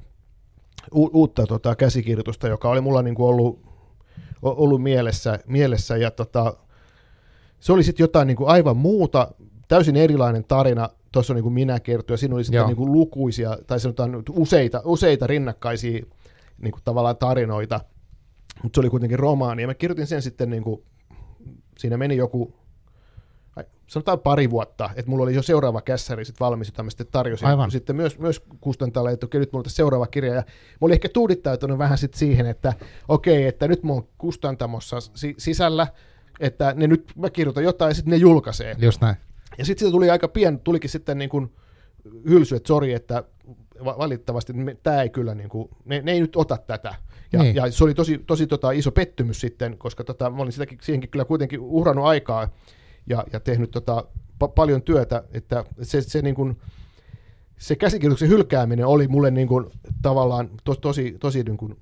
u, 0.95 1.09
uutta 1.13 1.47
tota, 1.47 1.75
käsikirjoitusta, 1.75 2.47
joka 2.47 2.69
oli 2.69 2.81
mulla 2.81 3.01
niin 3.01 3.15
kuin 3.15 3.27
ollut, 3.27 3.59
ollut 4.41 4.83
mielessä, 4.83 5.39
mielessä 5.47 5.97
ja 5.97 6.11
tota, 6.11 6.53
se 7.59 7.73
oli 7.73 7.83
sitten 7.83 8.03
jotain 8.03 8.27
niin 8.27 8.37
kuin 8.37 8.49
aivan 8.49 8.77
muuta, 8.77 9.31
täysin 9.67 9.95
erilainen 9.95 10.43
tarina, 10.43 10.89
tuossa 11.15 11.33
on 11.33 11.35
niin 11.35 11.43
kuin 11.43 11.53
minä 11.53 11.79
kertoo, 11.79 12.13
ja 12.13 12.17
siinä 12.17 12.35
oli 12.35 12.43
sitten 12.43 12.65
niin 12.65 12.75
kuin 12.75 12.91
lukuisia, 12.91 13.57
tai 13.67 13.79
sanotaan 13.79 14.23
useita, 14.31 14.81
useita 14.85 15.27
rinnakkaisia 15.27 16.05
niin 16.57 16.71
kuin 16.71 16.81
tavallaan 16.83 17.17
tarinoita, 17.17 17.79
mutta 18.63 18.77
se 18.77 18.79
oli 18.79 18.89
kuitenkin 18.89 19.19
romaani, 19.19 19.61
ja 19.61 19.67
mä 19.67 19.73
kirjoitin 19.73 20.07
sen 20.07 20.21
sitten, 20.21 20.49
niin 20.49 20.63
kuin, 20.63 20.83
siinä 21.77 21.97
meni 21.97 22.17
joku, 22.17 22.53
sanotaan 23.87 24.19
pari 24.19 24.49
vuotta, 24.49 24.89
että 24.95 25.11
mulla 25.11 25.23
oli 25.23 25.35
jo 25.35 25.41
seuraava 25.41 25.81
kässäri 25.81 26.25
sitten 26.25 26.45
valmis, 26.45 26.67
jota 26.67 26.83
mä 26.83 26.89
sitten 26.89 27.07
tarjosin 27.11 27.47
Aivan. 27.47 27.71
sitten 27.71 27.95
myös, 27.95 28.19
myös 28.19 28.43
kustantajalle, 28.61 29.11
että 29.11 29.25
okei, 29.25 29.39
nyt 29.39 29.53
mulla 29.53 29.63
on 29.65 29.69
seuraava 29.69 30.07
kirja, 30.07 30.33
ja 30.33 30.41
mä 30.41 30.77
olin 30.81 30.93
ehkä 30.93 31.09
tuudittautunut 31.09 31.77
vähän 31.77 31.97
sitten 31.97 32.19
siihen, 32.19 32.45
että 32.45 32.73
okei, 33.07 33.47
että 33.47 33.67
nyt 33.67 33.83
mä 33.83 33.93
oon 33.93 34.07
kustantamossa 34.17 34.97
sisällä, 35.37 35.87
että 36.39 36.73
ne 36.77 36.87
nyt, 36.87 37.11
mä 37.15 37.29
kirjoitan 37.29 37.63
jotain, 37.63 37.89
ja 37.89 37.95
sitten 37.95 38.11
ne 38.11 38.17
julkaisee. 38.17 38.75
Just 38.79 39.01
näin. 39.01 39.15
Ja 39.57 39.65
sitten 39.65 39.79
siitä 39.79 39.91
tuli 39.91 40.09
aika 40.09 40.27
pian, 40.27 40.59
tulikin 40.59 40.89
sitten 40.89 41.17
niin 41.17 41.29
kuin 41.29 41.51
hylsy, 42.29 42.55
että 42.55 42.67
sori, 42.67 42.93
että 42.93 43.23
valitettavasti 43.85 44.53
tämä 44.83 45.01
ei 45.01 45.09
kyllä, 45.09 45.35
niin 45.35 45.49
kuin, 45.49 45.69
ne, 45.85 46.01
ne 46.01 46.11
ei 46.11 46.21
nyt 46.21 46.35
ota 46.35 46.57
tätä. 46.57 46.95
Ja, 47.33 47.43
niin. 47.43 47.55
ja 47.55 47.71
se 47.71 47.83
oli 47.83 47.93
tosi, 47.93 48.17
tosi 48.17 48.47
tota, 48.47 48.71
iso 48.71 48.91
pettymys 48.91 49.41
sitten, 49.41 49.77
koska 49.77 50.03
tota, 50.03 50.29
mä 50.29 50.41
olin 50.41 50.51
sitäkin, 50.51 50.77
siihenkin 50.81 51.09
kyllä 51.09 51.25
kuitenkin 51.25 51.59
uhrannut 51.59 52.05
aikaa 52.05 52.49
ja, 53.09 53.23
ja 53.33 53.39
tehnyt 53.39 53.71
tota, 53.71 54.05
pa- 54.43 54.51
paljon 54.55 54.81
työtä, 54.81 55.23
että 55.31 55.65
se, 55.81 56.01
se, 56.01 56.21
niin 56.21 56.35
kuin, 56.35 56.57
se 57.57 57.75
käsikirjoituksen 57.75 58.29
hylkääminen 58.29 58.85
oli 58.85 59.07
mulle 59.07 59.31
niin 59.31 59.47
kuin, 59.47 59.65
tavallaan 60.01 60.49
to, 60.63 60.75
tosi, 60.75 61.15
tosi 61.19 61.43
niin 61.43 61.57
kuin, 61.57 61.77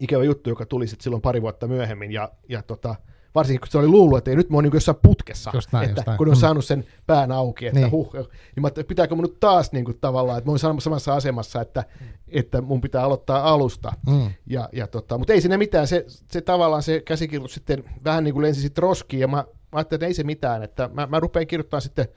ikävä 0.00 0.24
juttu, 0.24 0.50
joka 0.50 0.66
tuli 0.66 0.86
sitten 0.86 1.04
silloin 1.04 1.22
pari 1.22 1.42
vuotta 1.42 1.68
myöhemmin. 1.68 2.12
Ja, 2.12 2.32
ja 2.48 2.62
tota, 2.62 2.94
varsinkin 3.34 3.60
kun 3.60 3.68
se 3.68 3.78
oli 3.78 3.88
luullut, 3.88 4.18
että 4.18 4.30
ei, 4.30 4.36
nyt 4.36 4.50
mä 4.50 4.56
oon 4.56 4.64
niin 4.64 4.74
jossain 4.74 4.98
putkessa, 5.02 5.52
näin, 5.72 5.90
että 5.90 6.16
kun 6.16 6.28
on 6.28 6.34
mm. 6.34 6.40
saanut 6.40 6.64
sen 6.64 6.84
pään 7.06 7.32
auki, 7.32 7.66
että 7.66 7.80
niin. 7.80 7.90
huh, 7.90 8.12
niin 8.12 8.62
mä 8.62 8.68
että 8.68 8.84
pitääkö 8.84 9.14
mun 9.14 9.24
nyt 9.24 9.40
taas 9.40 9.72
niin 9.72 9.84
kuin, 9.84 9.98
tavallaan, 10.00 10.38
että 10.38 10.48
mä 10.48 10.52
oon 10.52 10.80
samassa 10.80 11.14
asemassa, 11.14 11.60
että, 11.60 11.84
että 12.28 12.60
mun 12.60 12.80
pitää 12.80 13.02
aloittaa 13.02 13.52
alusta. 13.52 13.92
Mm. 14.06 14.30
Ja, 14.46 14.68
ja 14.72 14.86
tota, 14.86 15.18
mutta 15.18 15.32
ei 15.32 15.40
siinä 15.40 15.58
mitään, 15.58 15.86
se, 15.86 16.04
se 16.32 16.40
tavallaan 16.40 16.82
se 16.82 17.00
käsikirjoitus 17.00 17.54
sitten 17.54 17.84
vähän 18.04 18.24
niin 18.24 18.34
kuin 18.34 18.42
lensi 18.42 18.60
sitten 18.60 18.82
roskiin, 18.82 19.20
ja 19.20 19.28
mä, 19.28 19.36
mä 19.36 19.44
ajattelin, 19.72 19.98
että 19.98 20.06
ei 20.06 20.14
se 20.14 20.24
mitään, 20.24 20.62
että 20.62 20.90
mä, 20.92 21.06
mä 21.06 21.20
rupean 21.20 21.46
kirjoittamaan 21.46 21.82
sitten 21.82 22.08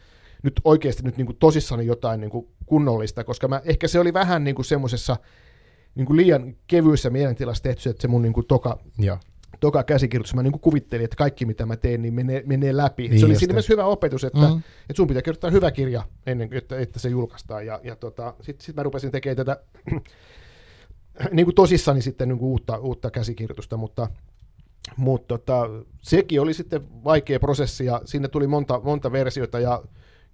nyt 0.43 0.61
oikeasti 0.63 1.03
nyt 1.03 1.17
niin 1.17 1.25
kuin 1.25 1.37
tosissani 1.37 1.85
jotain 1.85 2.21
niin 2.21 2.31
kuin 2.31 2.47
kunnollista, 2.65 3.23
koska 3.23 3.47
mä, 3.47 3.61
ehkä 3.65 3.87
se 3.87 3.99
oli 3.99 4.13
vähän 4.13 4.43
niin 4.43 4.55
kuin 4.55 4.65
semmoisessa 4.65 5.17
niin 5.95 6.05
kuin 6.05 6.17
liian 6.17 6.55
kevyessä 6.67 7.09
mielentilassa 7.09 7.63
tehty, 7.63 7.89
että 7.89 8.01
se 8.01 8.07
mun 8.07 8.21
niin 8.21 8.33
kuin 8.33 8.47
toka, 8.47 8.79
toka 9.63 9.83
käsikirjoitus, 9.83 10.35
mä 10.35 10.43
niin 10.43 10.51
kuin 10.51 10.61
kuvittelin, 10.61 11.03
että 11.03 11.15
kaikki 11.15 11.45
mitä 11.45 11.65
mä 11.65 11.75
teen, 11.75 12.01
niin 12.01 12.13
menee, 12.13 12.43
menee 12.45 12.77
läpi. 12.77 13.07
Niin 13.07 13.19
se 13.19 13.25
oli 13.25 13.35
siinä 13.35 13.53
mielessä 13.53 13.73
hyvä 13.73 13.85
opetus, 13.85 14.23
että, 14.23 14.39
mm-hmm. 14.39 14.57
että 14.57 14.93
sun 14.95 15.07
pitää 15.07 15.21
kirjoittaa 15.21 15.51
hyvä 15.51 15.71
kirja 15.71 16.03
ennen 16.25 16.49
kuin 16.49 16.57
että, 16.57 16.79
että 16.79 16.99
se 16.99 17.09
julkaistaan. 17.09 17.65
Ja, 17.65 17.79
ja 17.83 17.95
tota, 17.95 18.33
sitten 18.41 18.65
sit 18.65 18.75
mä 18.75 18.83
rupesin 18.83 19.11
tekemään 19.11 19.37
tätä 19.37 19.59
niin 21.31 21.45
kuin 21.45 21.55
tosissani 21.55 22.01
sitten 22.01 22.27
niin 22.27 22.39
kuin 22.39 22.49
uutta, 22.49 22.77
uutta 22.77 23.11
käsikirjoitusta, 23.11 23.77
mutta, 23.77 24.09
mutta 24.97 25.37
tota, 25.37 25.69
sekin 26.01 26.41
oli 26.41 26.53
sitten 26.53 27.03
vaikea 27.03 27.39
prosessi 27.39 27.85
ja 27.85 28.01
sinne 28.05 28.27
tuli 28.27 28.47
monta, 28.47 28.79
monta 28.83 29.11
versiota 29.11 29.59
ja 29.59 29.83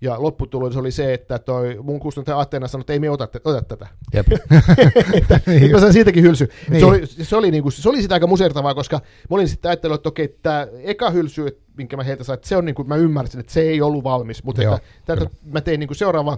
ja 0.01 0.21
lopputulos 0.21 0.77
oli 0.77 0.91
se, 0.91 1.13
että 1.13 1.39
toi 1.39 1.79
mun 1.83 1.99
kustantaja 1.99 2.39
Ateena 2.39 2.67
sanoi, 2.67 2.81
että 2.81 2.93
ei 2.93 2.99
me 2.99 3.09
ota, 3.09 3.27
ota 3.43 3.61
tätä. 3.61 3.87
Jep. 4.13 4.27
niin 5.47 5.71
mä 5.71 5.79
sain 5.79 5.93
siitäkin 5.93 6.23
hylsy. 6.23 6.49
Niin. 6.69 6.79
Se, 6.79 6.85
oli, 6.85 7.05
se, 7.05 7.35
oli 7.35 7.51
niinku, 7.51 7.71
se 7.71 7.89
oli 7.89 8.01
sitä 8.01 8.13
aika 8.13 8.27
musertavaa, 8.27 8.75
koska 8.75 8.97
mä 8.97 9.35
olin 9.35 9.47
sitten 9.47 9.69
ajatellut, 9.69 9.99
että 9.99 10.09
okei, 10.09 10.37
tämä 10.41 10.67
eka 10.83 11.09
hylsy, 11.09 11.61
minkä 11.77 11.97
mä 11.97 12.03
heiltä 12.03 12.23
sain, 12.23 12.35
että 12.37 12.47
se 12.47 12.57
on 12.57 12.65
niinku, 12.65 12.83
mä 12.83 12.95
ymmärsin, 12.95 13.39
että 13.39 13.53
se 13.53 13.61
ei 13.61 13.81
ollut 13.81 14.03
valmis, 14.03 14.43
mutta 14.43 14.61
että, 14.61 14.79
tätä, 15.05 15.25
mä 15.45 15.61
tein 15.61 15.79
niinku 15.79 15.93
seuraava 15.93 16.37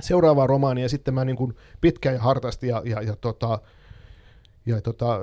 seuraavaa 0.00 0.46
romaania, 0.46 0.84
ja 0.84 0.88
sitten 0.88 1.14
mä 1.14 1.24
niin 1.24 1.36
kuin 1.36 1.56
pitkään 1.80 2.14
ja 2.14 2.20
hartaasti 2.20 2.68
ja, 2.68 2.82
ja, 2.84 3.02
ja, 3.02 3.16
tota, 3.16 3.58
ja 4.66 4.80
tota, 4.80 5.20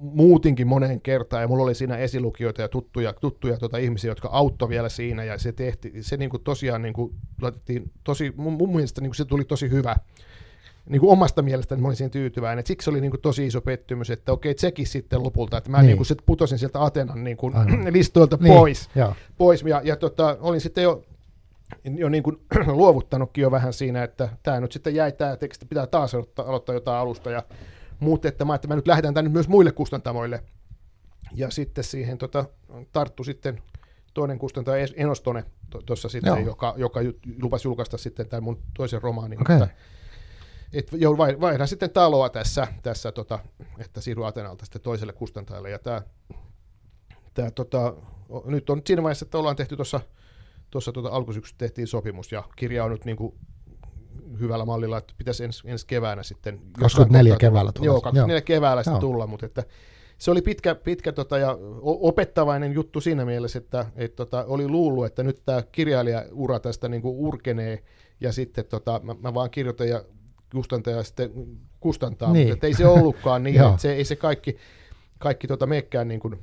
muutinkin 0.00 0.66
moneen 0.66 1.00
kertaan, 1.00 1.42
ja 1.42 1.48
mulla 1.48 1.64
oli 1.64 1.74
siinä 1.74 1.96
esilukijoita 1.96 2.62
ja 2.62 2.68
tuttuja, 2.68 3.12
tuttuja 3.12 3.56
tota, 3.56 3.78
ihmisiä, 3.78 4.10
jotka 4.10 4.28
auttoi 4.28 4.68
vielä 4.68 4.88
siinä, 4.88 5.24
ja 5.24 5.38
se 5.38 5.52
tehti, 5.52 5.92
se 6.00 6.16
niin 6.16 6.30
kuin 6.30 6.42
tosiaan 6.42 6.82
niin 6.82 6.94
kuin, 6.94 7.14
laitettiin 7.42 7.90
tosi, 8.04 8.32
mun, 8.36 8.52
mun 8.52 8.74
mielestä 8.74 9.00
niin 9.00 9.10
kuin 9.10 9.16
se 9.16 9.24
tuli 9.24 9.44
tosi 9.44 9.70
hyvä, 9.70 9.96
niin 10.88 11.00
kuin 11.00 11.12
omasta 11.12 11.42
mielestäni 11.42 11.82
mä 11.82 11.88
olin 11.88 11.96
siihen 11.96 12.10
tyytyväinen. 12.10 12.58
Et 12.58 12.66
siksi 12.66 12.90
oli 12.90 13.00
niin 13.00 13.10
kuin 13.10 13.20
tosi 13.20 13.46
iso 13.46 13.60
pettymys, 13.60 14.10
että 14.10 14.32
okei, 14.32 14.54
tsekin 14.54 14.86
sitten 14.86 15.22
lopulta, 15.22 15.56
että 15.56 15.70
mä 15.70 15.78
niin. 15.78 15.86
Niin 15.86 15.96
kuin 15.96 16.06
sit 16.06 16.18
putosin 16.26 16.58
sieltä 16.58 16.84
Atenan 16.84 17.24
niin 17.24 17.36
kuin 17.36 17.54
listoilta 17.92 18.38
niin. 18.40 18.54
pois. 18.54 18.90
Joo. 18.94 19.14
pois. 19.38 19.62
Ja, 19.62 19.80
ja 19.84 19.96
tota, 19.96 20.36
olin 20.40 20.60
sitten 20.60 20.84
jo, 20.84 21.04
jo 21.84 22.08
niin 22.08 22.22
kuin 22.22 22.36
luovuttanutkin 22.66 23.42
jo 23.42 23.50
vähän 23.50 23.72
siinä, 23.72 24.04
että 24.04 24.28
tämä 24.42 24.60
nyt 24.60 24.72
sitten 24.72 24.94
jäi 24.94 25.12
tämä 25.12 25.36
teksti, 25.36 25.66
pitää 25.66 25.86
taas 25.86 26.14
aloittaa, 26.14 26.46
aloittaa 26.46 26.74
jotain 26.74 26.98
alusta. 26.98 27.30
Ja, 27.30 27.42
mutta 28.00 28.28
että 28.28 28.44
mä, 28.44 28.54
että 28.54 28.68
mä 28.68 28.76
nyt 28.76 28.86
lähetän 28.86 29.14
tämän 29.14 29.32
myös 29.32 29.48
muille 29.48 29.72
kustantamoille. 29.72 30.42
Ja 31.34 31.50
sitten 31.50 31.84
siihen 31.84 32.18
tota, 32.18 32.44
tarttu 32.92 33.24
sitten 33.24 33.62
toinen 34.14 34.38
kustantaja 34.38 34.86
Enostone 34.96 35.44
tuossa 35.86 36.08
sitten, 36.08 36.30
Joo. 36.30 36.46
joka, 36.46 36.74
joka 36.76 37.00
lupasi 37.42 37.68
julkaista 37.68 37.98
sitten 37.98 38.28
tämän 38.28 38.42
mun 38.42 38.62
toisen 38.76 39.02
romaanin. 39.02 39.40
Okei. 39.40 39.58
Mutta, 39.58 39.74
et 40.72 40.88
jo 40.92 41.16
vai- 41.16 41.40
vaihdan 41.40 41.68
sitten 41.68 41.90
taloa 41.90 42.28
tässä, 42.28 42.66
tässä 42.82 43.12
tota, 43.12 43.38
että 43.78 44.00
siirry 44.00 44.26
Atenalta 44.26 44.64
sitten 44.64 44.82
toiselle 44.82 45.12
kustantajalle. 45.12 45.70
Ja 45.70 45.78
tämä, 45.78 46.02
tämä 47.34 47.50
tota, 47.50 47.94
nyt 48.44 48.70
on 48.70 48.82
siinä 48.86 49.02
vaiheessa, 49.02 49.24
että 49.24 49.38
ollaan 49.38 49.56
tehty 49.56 49.76
tuossa 49.76 50.00
tuossa 50.70 50.92
tuota 50.92 51.08
alkusyksystä 51.08 51.58
tehtiin 51.58 51.86
sopimus 51.86 52.32
ja 52.32 52.44
kirja 52.56 52.84
on 52.84 52.90
nyt 52.90 53.04
niin 53.04 53.16
kuin 53.16 53.34
hyvällä 54.40 54.64
mallilla, 54.64 54.98
että 54.98 55.14
pitäisi 55.18 55.44
ensi, 55.44 55.70
ensi 55.70 55.86
keväänä 55.86 56.22
sitten... 56.22 56.54
jossain 56.54 56.80
24 56.80 57.32
kohtaa 57.32 57.48
keväällä 57.48 57.72
tulla. 57.72 57.86
Joo, 57.86 58.00
24 58.00 58.40
keväällä 58.40 58.82
sitten 58.82 58.92
Joo. 58.92 59.00
tulla, 59.00 59.26
mutta 59.26 59.46
että 59.46 59.64
se 60.18 60.30
oli 60.30 60.42
pitkä, 60.42 60.74
pitkä 60.74 61.12
tota, 61.12 61.38
ja 61.38 61.58
opettavainen 61.82 62.72
juttu 62.72 63.00
siinä 63.00 63.24
mielessä, 63.24 63.58
että 63.58 63.86
et, 63.96 64.16
tota, 64.16 64.44
oli 64.48 64.68
luullut, 64.68 65.06
että 65.06 65.22
nyt 65.22 65.42
tämä 65.44 65.62
kirjailijaura 65.72 66.60
tästä 66.60 66.88
niin 66.88 67.02
kuin 67.02 67.16
urkenee, 67.16 67.82
ja 68.20 68.32
sitten 68.32 68.64
tota, 68.64 69.00
mä, 69.02 69.14
mä 69.22 69.34
vaan 69.34 69.50
kirjoitan 69.50 69.88
ja 69.88 70.04
kustantaja 70.52 71.02
sitten 71.02 71.30
kustantaa, 71.80 72.32
Niin. 72.32 72.44
mutta 72.48 72.54
että 72.54 72.66
ei 72.66 72.74
se 72.74 72.86
ollutkaan 72.86 73.42
niin, 73.44 73.56
Joo. 73.56 73.68
että 73.68 73.82
se, 73.82 73.92
ei 73.92 74.04
se 74.04 74.16
kaikki, 74.16 74.56
kaikki 75.18 75.46
tota 75.46 75.66
meekään 75.66 76.08
niin 76.08 76.20
kuin, 76.20 76.38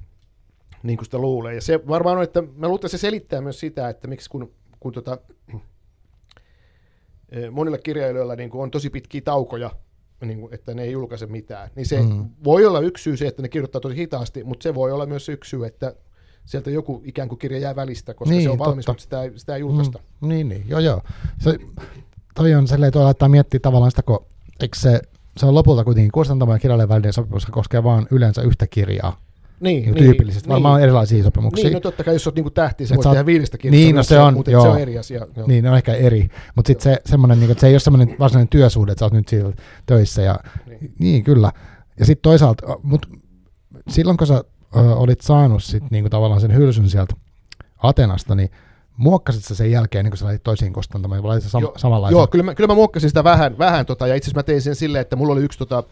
niin 0.84 0.98
kuin 0.98 1.06
sitä 1.06 1.18
luulee. 1.18 1.56
Ja 1.56 1.62
se 1.62 1.88
varmaan 1.88 2.18
on, 2.18 2.24
että 2.24 2.42
mä 2.42 2.68
luulen, 2.68 2.76
että 2.76 2.88
se 2.88 2.98
selittää 2.98 3.42
myös 3.42 3.60
sitä, 3.60 3.90
että 3.90 4.08
miksi 4.08 4.30
kun, 4.30 4.52
kun 4.80 4.94
tota, 4.94 5.18
monilla 7.52 7.78
kirjailijoilla 7.78 8.36
niin 8.36 8.50
kuin 8.50 8.62
on 8.62 8.72
tosi 8.72 8.90
pitkiä 8.90 9.22
taukoja, 9.22 9.72
niin 10.26 10.40
kuin, 10.40 10.54
että 10.54 10.74
ne 10.74 10.84
ei 10.84 10.92
julkaise 10.92 11.26
mitään, 11.26 11.70
niin 11.76 11.86
se 11.86 12.02
Mm. 12.02 12.26
voi 12.44 12.66
olla 12.66 12.80
yksi 12.80 13.04
syy 13.04 13.18
se, 13.18 13.28
että 13.28 13.42
ne 13.42 13.50
kirjoittaa 13.50 13.82
tosi 13.82 13.96
hitaasti, 13.96 14.44
mutta 14.44 14.64
se 14.64 14.76
voi 14.76 14.92
olla 14.92 15.06
myös 15.06 15.30
yksi 15.30 15.50
syy, 15.50 15.66
että 15.66 15.96
sieltä 16.46 16.70
joku 16.72 17.02
ikään 17.06 17.30
kuin 17.30 17.40
kirja 17.40 17.60
jää 17.60 17.76
välistä, 17.76 18.14
koska 18.14 18.32
Niin, 18.36 18.44
se 18.44 18.50
on 18.50 18.60
valmis, 18.60 18.86
totta. 18.86 18.92
mutta 18.92 19.24
sitä 19.28 19.40
sitä 19.40 19.56
ei 19.56 19.60
julkaista. 19.62 20.00
Mm, 20.22 20.28
niin, 20.30 20.50
niin, 20.50 20.64
joo, 20.68 20.80
joo. 20.80 21.02
Se, 21.40 21.58
toi 22.36 22.54
on 22.56 22.68
silleen, 22.68 22.92
tuo 22.94 23.04
laittaa 23.04 23.30
miettiä 23.30 23.60
tavallaan 23.60 23.92
sitä, 23.92 24.02
kun 24.04 24.26
eikö 24.60 24.78
se, 24.80 25.02
se 25.38 25.46
on 25.46 25.56
lopulta 25.56 25.84
kuitenkin 25.84 26.12
kustantama 26.12 26.54
ja 26.54 26.60
kirjailijan 26.60 26.90
välinen 26.90 27.14
sopimus, 27.14 27.46
koskee 27.46 27.84
vain 27.84 28.08
yleensä 28.12 28.42
yhtä 28.42 28.68
kirjaa. 28.68 29.18
Niin, 29.64 29.84
Niin, 29.86 29.96
tyypillisesti. 29.96 30.50
Varmaan 30.50 30.74
on 30.76 30.82
erilaisia 30.82 31.24
sopimuksia. 31.24 31.64
Niin, 31.64 31.74
no 31.74 31.80
totta 31.80 32.04
kai, 32.04 32.16
jos 32.16 32.28
olet 32.28 32.36
niinku 32.36 32.50
tähti, 32.50 32.86
se 32.86 32.94
Et 32.94 32.98
voi 32.98 33.04
sä 33.04 33.10
oot- 33.10 33.14
tehdä 33.14 33.26
viidestä 33.26 33.58
kirjasta, 33.58 33.86
Niin, 33.86 33.96
no 33.96 34.04
se 34.04 34.20
on, 34.20 34.34
mutta 34.34 34.52
joo. 34.52 34.62
se 34.64 34.68
on 34.70 34.80
eri 34.80 34.98
asia. 34.98 35.28
Joo. 35.38 35.48
Niin, 35.48 35.64
ne 35.64 35.70
on 35.70 35.78
ehkä 35.78 35.94
eri. 35.94 36.30
Mutta 36.56 36.68
sitten 36.68 36.84
se, 36.84 37.02
semmoinen, 37.06 37.40
niin, 37.40 37.52
että 37.52 37.62
se 37.62 37.68
ei 37.68 37.74
ole 37.74 37.80
semmoinen 37.80 38.16
varsinainen 38.20 38.48
työsuhde, 38.48 38.92
että 38.92 39.00
sä 39.00 39.06
oot 39.06 39.14
nyt 39.14 39.28
siellä 39.28 39.54
töissä. 39.86 40.22
Ja, 40.22 40.40
niin. 40.66 40.80
Niin. 40.80 40.94
niin, 41.00 41.24
kyllä. 41.24 41.52
Ja 42.00 42.06
sitten 42.06 42.22
toisaalta, 42.24 42.64
mutta 42.84 43.08
silloin 43.90 44.18
kun 44.18 44.28
sä 44.28 44.44
ö, 44.76 44.80
olit 44.96 45.22
saanut 45.22 45.64
sit, 45.64 45.84
niin 45.92 46.04
kuin 46.04 46.12
tavallaan 46.12 46.42
sen 46.42 46.56
hylsyn 46.56 46.90
sieltä 46.90 47.16
Atenasta, 47.84 48.36
niin 48.36 48.50
muokkasit 48.98 49.44
sä 49.44 49.56
sen 49.56 49.72
jälkeen, 49.72 50.06
niin 50.06 50.12
kun 50.12 50.18
sä 50.18 50.26
laitit 50.26 50.44
toisiin 50.44 50.74
kustantamaan, 50.74 51.24
vai 51.24 51.28
laitit 51.30 51.50
sä 51.52 51.58
sam- 51.58 51.62
Joo, 51.62 51.74
samanlaisen? 51.78 52.18
Joo, 52.18 52.28
kyllä 52.28 52.44
mä, 52.44 52.56
kyllä 52.56 52.68
mä 52.68 52.76
muokkasin 52.76 53.10
sitä 53.10 53.24
vähän, 53.24 53.58
vähän 53.58 53.86
tota, 53.86 54.08
ja 54.08 54.16
itse 54.16 54.26
asiassa 54.26 54.40
mä 54.40 54.44
tein 54.44 54.62
sen 54.62 54.76
silleen, 54.76 55.02
että 55.02 55.16
mulla 55.16 55.34
oli 55.34 55.42
yksi 55.44 55.60
tota, 55.60 55.84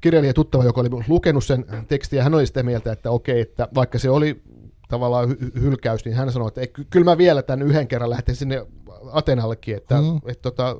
kirjailija 0.00 0.34
tuttava, 0.34 0.64
joka 0.64 0.80
oli 0.80 0.88
lukenut 1.08 1.44
sen 1.44 1.64
tekstin, 1.88 2.16
ja 2.16 2.22
hän 2.22 2.34
oli 2.34 2.46
sitä 2.46 2.62
mieltä, 2.62 2.92
että 2.92 3.10
okei, 3.10 3.40
että 3.40 3.68
vaikka 3.74 3.98
se 3.98 4.10
oli 4.10 4.42
tavallaan 4.88 5.30
hy- 5.30 5.60
hylkäys, 5.60 6.04
niin 6.04 6.16
hän 6.16 6.32
sanoi, 6.32 6.48
että 6.48 6.66
ky- 6.66 6.86
kyllä 6.90 7.04
mä 7.04 7.18
vielä 7.18 7.42
tämän 7.42 7.66
yhden 7.66 7.88
kerran 7.88 8.10
lähten 8.10 8.36
sinne 8.36 8.66
Atenallekin, 9.12 9.76
että 9.76 9.94
Mm. 10.00 10.06
mm. 10.06 10.20
et, 10.26 10.42
tota, 10.42 10.76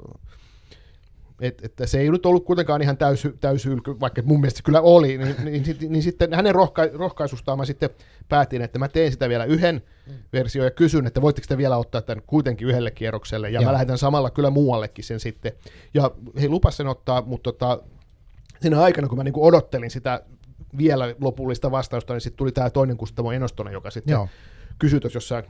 et, 1.41 1.65
että 1.65 1.87
se 1.87 2.01
ei 2.01 2.11
nyt 2.11 2.27
ollut 2.27 2.45
kuitenkaan 2.45 2.83
ihan 2.83 2.97
täys, 2.97 3.29
täyshylky, 3.41 4.01
vaikka 4.01 4.23
mun 4.25 4.41
mielestä 4.41 4.57
se 4.59 4.63
kyllä 4.63 4.81
oli, 4.81 5.19
niin, 5.19 5.37
niin, 5.45 5.63
niin, 5.63 5.93
niin 5.93 6.03
sitten 6.03 6.35
hänen 6.35 6.55
rohka, 6.55 6.83
rohkaisustaan 6.95 7.59
mä 7.59 7.65
sitten 7.65 7.91
päätin, 8.29 8.63
että 8.63 8.79
mä 8.79 8.89
teen 8.89 9.13
sitä 9.13 9.29
vielä 9.29 9.45
yhden 9.45 9.83
Mm. 10.07 10.13
versio 10.33 10.65
ja 10.65 10.71
kysyn, 10.71 11.07
että 11.07 11.23
voitteko 11.23 11.47
te 11.49 11.57
vielä 11.59 11.77
ottaa 11.77 12.03
tämän 12.03 12.23
kuitenkin 12.27 12.69
yhdelle 12.69 12.91
kierrokselle, 12.91 13.51
ja 13.51 13.61
Joo. 13.61 13.65
mä 13.65 13.73
lähetän 13.73 13.99
samalla 13.99 14.31
kyllä 14.31 14.51
muuallekin 14.51 15.05
sen 15.05 15.21
sitten. 15.21 15.53
Ja 15.95 16.11
he 16.41 16.49
lupas 16.49 16.77
sen 16.77 16.87
ottaa, 16.87 17.23
mutta 17.23 17.53
tota, 17.53 17.79
siinä 18.63 18.81
aikana, 18.83 19.09
kun 19.09 19.19
mä 19.19 19.25
niinku 19.25 19.47
odottelin 19.47 19.91
sitä 19.91 20.23
vielä 20.79 21.15
lopullista 21.21 21.71
vastausta, 21.71 22.13
niin 22.13 22.21
sitten 22.21 22.39
tuli 22.39 22.53
tämä 22.53 22.71
toinen 22.71 22.97
kustamo 22.97 23.33
Enostonen, 23.33 23.73
joka 23.73 23.91
sitten 23.91 24.13
Joo. 24.13 24.29
kysyi 24.79 25.01
tuossa 25.01 25.17
jossain 25.17 25.45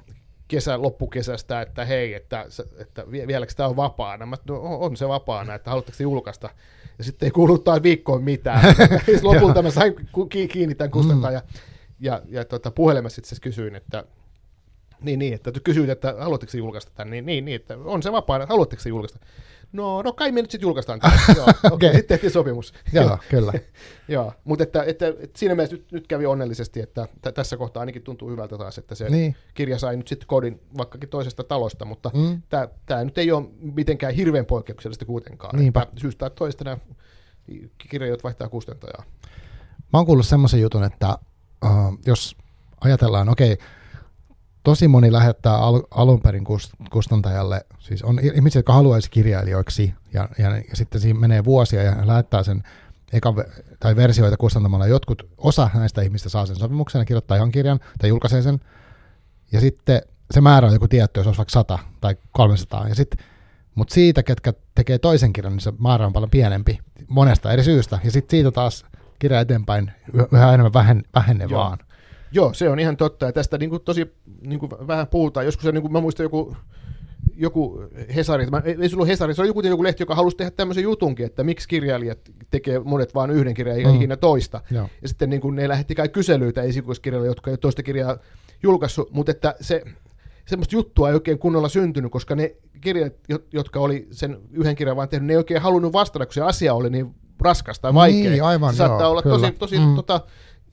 kesä, 0.48 0.82
loppukesästä, 0.82 1.60
että 1.60 1.84
hei, 1.84 2.14
että, 2.14 2.46
se- 2.48 2.64
että 2.78 3.10
vie- 3.10 3.26
vieläkö 3.26 3.52
tämä 3.56 3.68
on 3.68 3.76
vapaana? 3.76 4.26
Mä, 4.26 4.36
no, 4.48 4.60
on 4.60 4.96
se 4.96 5.08
vapaana, 5.08 5.54
että 5.54 5.70
haluatteko 5.70 5.98
te 5.98 6.02
julkaista? 6.02 6.50
Ja 6.98 7.04
sitten 7.04 7.26
ei 7.26 7.30
kuullut 7.30 7.64
taas 7.64 7.82
viikkoon 7.82 8.22
mitään. 8.22 8.74
Siis 9.06 9.22
Lopulta 9.22 9.62
mä 9.62 9.70
sain 9.70 9.94
kiinni 10.52 10.74
tämän 10.74 10.90
kustantajan 10.90 11.34
ja, 11.34 11.42
ja, 12.00 12.22
ja 12.28 12.44
tota, 12.44 12.70
puhelimessa 12.70 13.14
sitten 13.14 13.28
siis 13.28 13.40
kysyin, 13.40 13.74
että 13.74 14.04
niin, 15.00 15.18
niin, 15.18 15.34
että 15.34 15.52
kysyit, 15.64 15.90
että 15.90 16.14
haluatteko 16.18 16.52
te 16.52 16.58
julkaista 16.58 16.92
tämän, 16.94 17.10
niin, 17.10 17.26
niin, 17.26 17.44
niin, 17.44 17.56
että 17.56 17.78
on 17.84 18.02
se 18.02 18.12
vapaana, 18.12 18.46
haluatteko 18.46 18.82
te 18.82 18.88
julkaista? 18.88 19.18
No, 19.72 20.02
no 20.02 20.12
kai 20.12 20.32
me 20.32 20.42
nyt 20.42 20.50
sitten 20.50 20.66
julkaistaan 20.66 21.00
tämä. 21.00 21.12
Joo, 21.36 21.46
okei, 21.48 21.70
Okei. 21.72 21.88
sitten 21.92 22.08
tehtiin 22.08 22.30
sopimus. 22.30 22.72
Joo, 22.92 23.18
kyllä. 23.28 23.52
Joo, 24.08 24.32
mutta 24.44 24.62
että, 24.62 24.82
että, 24.82 25.08
että 25.08 25.38
siinä 25.38 25.54
mielessä 25.54 25.76
nyt, 25.76 25.92
nyt 25.92 26.06
kävi 26.06 26.26
onnellisesti, 26.26 26.80
että 26.80 27.08
t- 27.22 27.34
tässä 27.34 27.56
kohtaa 27.56 27.80
ainakin 27.80 28.02
tuntuu 28.02 28.30
hyvältä 28.30 28.58
taas, 28.58 28.78
että 28.78 28.94
se 28.94 29.08
Niin. 29.08 29.36
kirja 29.54 29.78
sai 29.78 29.96
nyt 29.96 30.08
sitten 30.08 30.26
kodin 30.26 30.60
vaikkakin 30.78 31.08
toisesta 31.08 31.44
talosta, 31.44 31.84
mutta 31.84 32.10
Mm. 32.14 32.42
tämä 32.86 33.04
nyt 33.04 33.18
ei 33.18 33.32
ole 33.32 33.46
mitenkään 33.60 34.14
hirveän 34.14 34.46
poikkeuksellista 34.46 35.04
kuitenkaan. 35.04 35.58
Niinpä. 35.58 35.82
Että 35.82 36.00
Syystä 36.00 36.18
tai 36.18 36.30
toista 36.30 36.64
nämä 36.64 36.78
kirjailijat 37.78 38.24
vaihtaa 38.24 38.48
kustantajaa. 38.48 39.04
Mä 39.92 39.98
oon 39.98 40.06
kuullut 40.06 40.26
semmoisen 40.26 40.60
jutun, 40.60 40.84
että 40.84 41.18
uh, 41.64 41.98
jos 42.06 42.36
ajatellaan, 42.80 43.28
okei, 43.28 43.58
tosi 44.62 44.88
moni 44.88 45.12
lähettää 45.12 45.56
al- 45.56 45.82
alun 45.90 46.20
perin 46.20 46.46
kust- 46.46 46.88
kustantajalle, 46.90 47.66
siis 47.78 48.02
on 48.02 48.18
ihmisiä, 48.34 48.58
jotka 48.58 48.72
haluaisi 48.72 49.10
kirjailijoiksi, 49.10 49.94
ja, 50.12 50.28
ja, 50.38 50.56
ja 50.56 50.76
sitten 50.76 51.00
siinä 51.00 51.20
menee 51.20 51.44
vuosia 51.44 51.82
ja 51.82 51.96
lähettää 52.06 52.42
sen 52.42 52.62
ekan 53.12 53.34
tai 53.80 53.96
versioita 53.96 54.36
kustantamalla. 54.36 54.86
Jotkut, 54.86 55.28
osa 55.38 55.70
näistä 55.74 56.02
ihmistä 56.02 56.28
saa 56.28 56.46
sen 56.46 56.56
sopimuksen 56.56 56.98
ja 56.98 57.04
kirjoittaa 57.04 57.36
ihan 57.36 57.52
kirjan 57.52 57.80
tai 57.98 58.08
julkaisee 58.08 58.42
sen, 58.42 58.60
ja 59.52 59.60
sitten 59.60 60.02
se 60.30 60.40
määrä 60.40 60.66
on 60.66 60.72
joku 60.72 60.88
tietty, 60.88 61.20
jos 61.20 61.26
olisi 61.26 61.38
vaikka 61.38 61.52
100 61.52 61.78
tai 62.00 62.16
300, 62.32 62.88
ja 62.88 62.94
sitten 62.94 63.24
mutta 63.74 63.94
siitä, 63.94 64.22
ketkä 64.22 64.52
tekee 64.74 64.98
toisen 64.98 65.32
kirjan, 65.32 65.52
niin 65.52 65.60
se 65.60 65.72
määrä 65.78 66.06
on 66.06 66.12
paljon 66.12 66.30
pienempi 66.30 66.78
monesta 67.08 67.52
eri 67.52 67.64
syystä. 67.64 67.98
Ja 68.04 68.10
sitten 68.10 68.30
siitä 68.30 68.50
taas 68.50 68.84
kirja 69.18 69.40
eteenpäin 69.40 69.92
yhä- 70.32 70.48
enemmän 70.48 70.72
vähen, 70.72 71.02
vähenevään. 71.14 71.78
Joo, 72.32 72.52
se 72.52 72.70
on 72.70 72.78
ihan 72.78 72.96
totta, 72.96 73.26
ja 73.26 73.32
tästä 73.32 73.58
niin 73.58 73.70
kuin 73.70 73.82
tosi 73.82 74.14
niin 74.40 74.60
kuin 74.60 74.70
vähän 74.86 75.06
puhutaan. 75.06 75.46
Joskus 75.46 75.64
se, 75.64 75.72
niin 75.72 75.82
kuin, 75.82 75.92
mä 75.92 76.00
muistan 76.00 76.24
joku, 76.24 76.56
joku 77.36 77.82
Hesari, 78.16 78.46
mä, 78.46 78.62
ei 78.64 78.88
se 78.88 78.96
ollut 78.96 79.08
Hesari, 79.08 79.34
se 79.34 79.42
oli 79.42 79.48
joku, 79.48 79.60
joku 79.60 79.82
lehti, 79.82 80.02
joka 80.02 80.14
halusi 80.14 80.36
tehdä 80.36 80.50
tämmöisen 80.50 80.82
jutunkin, 80.82 81.26
että 81.26 81.44
miksi 81.44 81.68
kirjailijat 81.68 82.18
tekee 82.50 82.78
monet 82.78 83.14
vain 83.14 83.30
yhden 83.30 83.54
kirjan 83.54 83.76
eikä 83.76 83.88
Mm. 83.88 83.96
ikinä 83.96 84.16
toista. 84.16 84.60
Joo. 84.70 84.88
Ja 85.02 85.08
sitten 85.08 85.30
niin 85.30 85.40
kuin 85.40 85.56
ne 85.56 85.68
lähetti 85.68 85.94
kai 85.94 86.08
kyselyitä 86.08 86.62
esikoiskirjalle, 86.62 87.26
jotka 87.26 87.50
ei 87.50 87.56
toista 87.58 87.82
kirjaa 87.82 88.18
julkaissut, 88.62 89.10
mutta 89.12 89.30
että 89.32 89.54
se, 89.60 89.82
semmoista 90.46 90.74
juttua 90.76 91.08
ei 91.08 91.14
oikein 91.14 91.38
kunnolla 91.38 91.68
syntynyt, 91.68 92.12
koska 92.12 92.34
ne 92.36 92.54
kirjat, 92.80 93.12
jo- 93.28 93.38
jotka 93.52 93.80
oli 93.80 94.08
sen 94.10 94.38
yhden 94.52 94.76
kirjan 94.76 94.96
vaan 94.96 95.08
tehnyt, 95.08 95.26
ne 95.26 95.32
ei 95.32 95.36
oikein 95.36 95.60
halunnut 95.62 95.92
vastata, 95.92 96.26
kun 96.26 96.34
se 96.34 96.40
asia 96.42 96.74
oli 96.74 96.90
niin 96.90 97.14
raskas 97.40 97.80
tai 97.80 97.94
vaikea. 97.94 98.30
Niin, 98.30 98.44
aivan, 98.44 98.72
se 98.74 98.76
saattaa 98.78 99.00
joo, 99.00 99.10
olla 99.10 99.22
kyllä. 99.22 99.38
tosi, 99.38 99.52
tosi 99.52 99.78
Mm. 99.78 99.94
tota, 99.94 100.20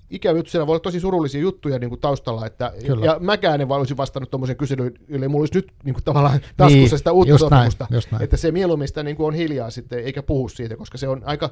ikävä 0.09 0.37
juttu, 0.39 0.51
siellä 0.51 0.67
voi 0.67 0.73
olla 0.73 0.79
tosi 0.79 0.99
surullisia 0.99 1.41
juttuja 1.41 1.79
niin 1.79 1.89
kuin 1.89 2.01
taustalla, 2.01 2.45
että, 2.45 2.73
Kyllä. 2.87 3.05
ja 3.05 3.17
mäkään 3.19 3.61
en 3.61 3.69
vaan 3.69 3.79
olisi 3.79 3.97
vastannut 3.97 4.29
tuommoisen 4.31 4.57
kyselyyn, 4.57 4.93
ellei 5.09 5.29
mulla 5.29 5.41
olisi 5.41 5.55
nyt 5.55 5.71
niin 5.83 5.93
kuin 5.93 6.03
tavallaan 6.03 6.39
taskussa 6.57 6.77
Niin, 6.77 6.97
sitä 6.97 7.11
uutta 7.11 7.29
just 7.33 7.41
näin, 7.49 7.71
sopimusta, 7.71 7.87
just 7.95 8.11
näin. 8.11 8.23
että 8.23 8.37
se 8.37 8.51
mieluummin 8.51 8.87
sitä 8.87 9.03
niin 9.03 9.15
kuin 9.17 9.27
on 9.27 9.33
hiljaa 9.33 9.69
sitten, 9.69 9.99
eikä 9.99 10.23
puhu 10.23 10.49
siitä, 10.49 10.75
koska 10.75 10.97
se 10.97 11.07
on 11.07 11.21
aika, 11.25 11.49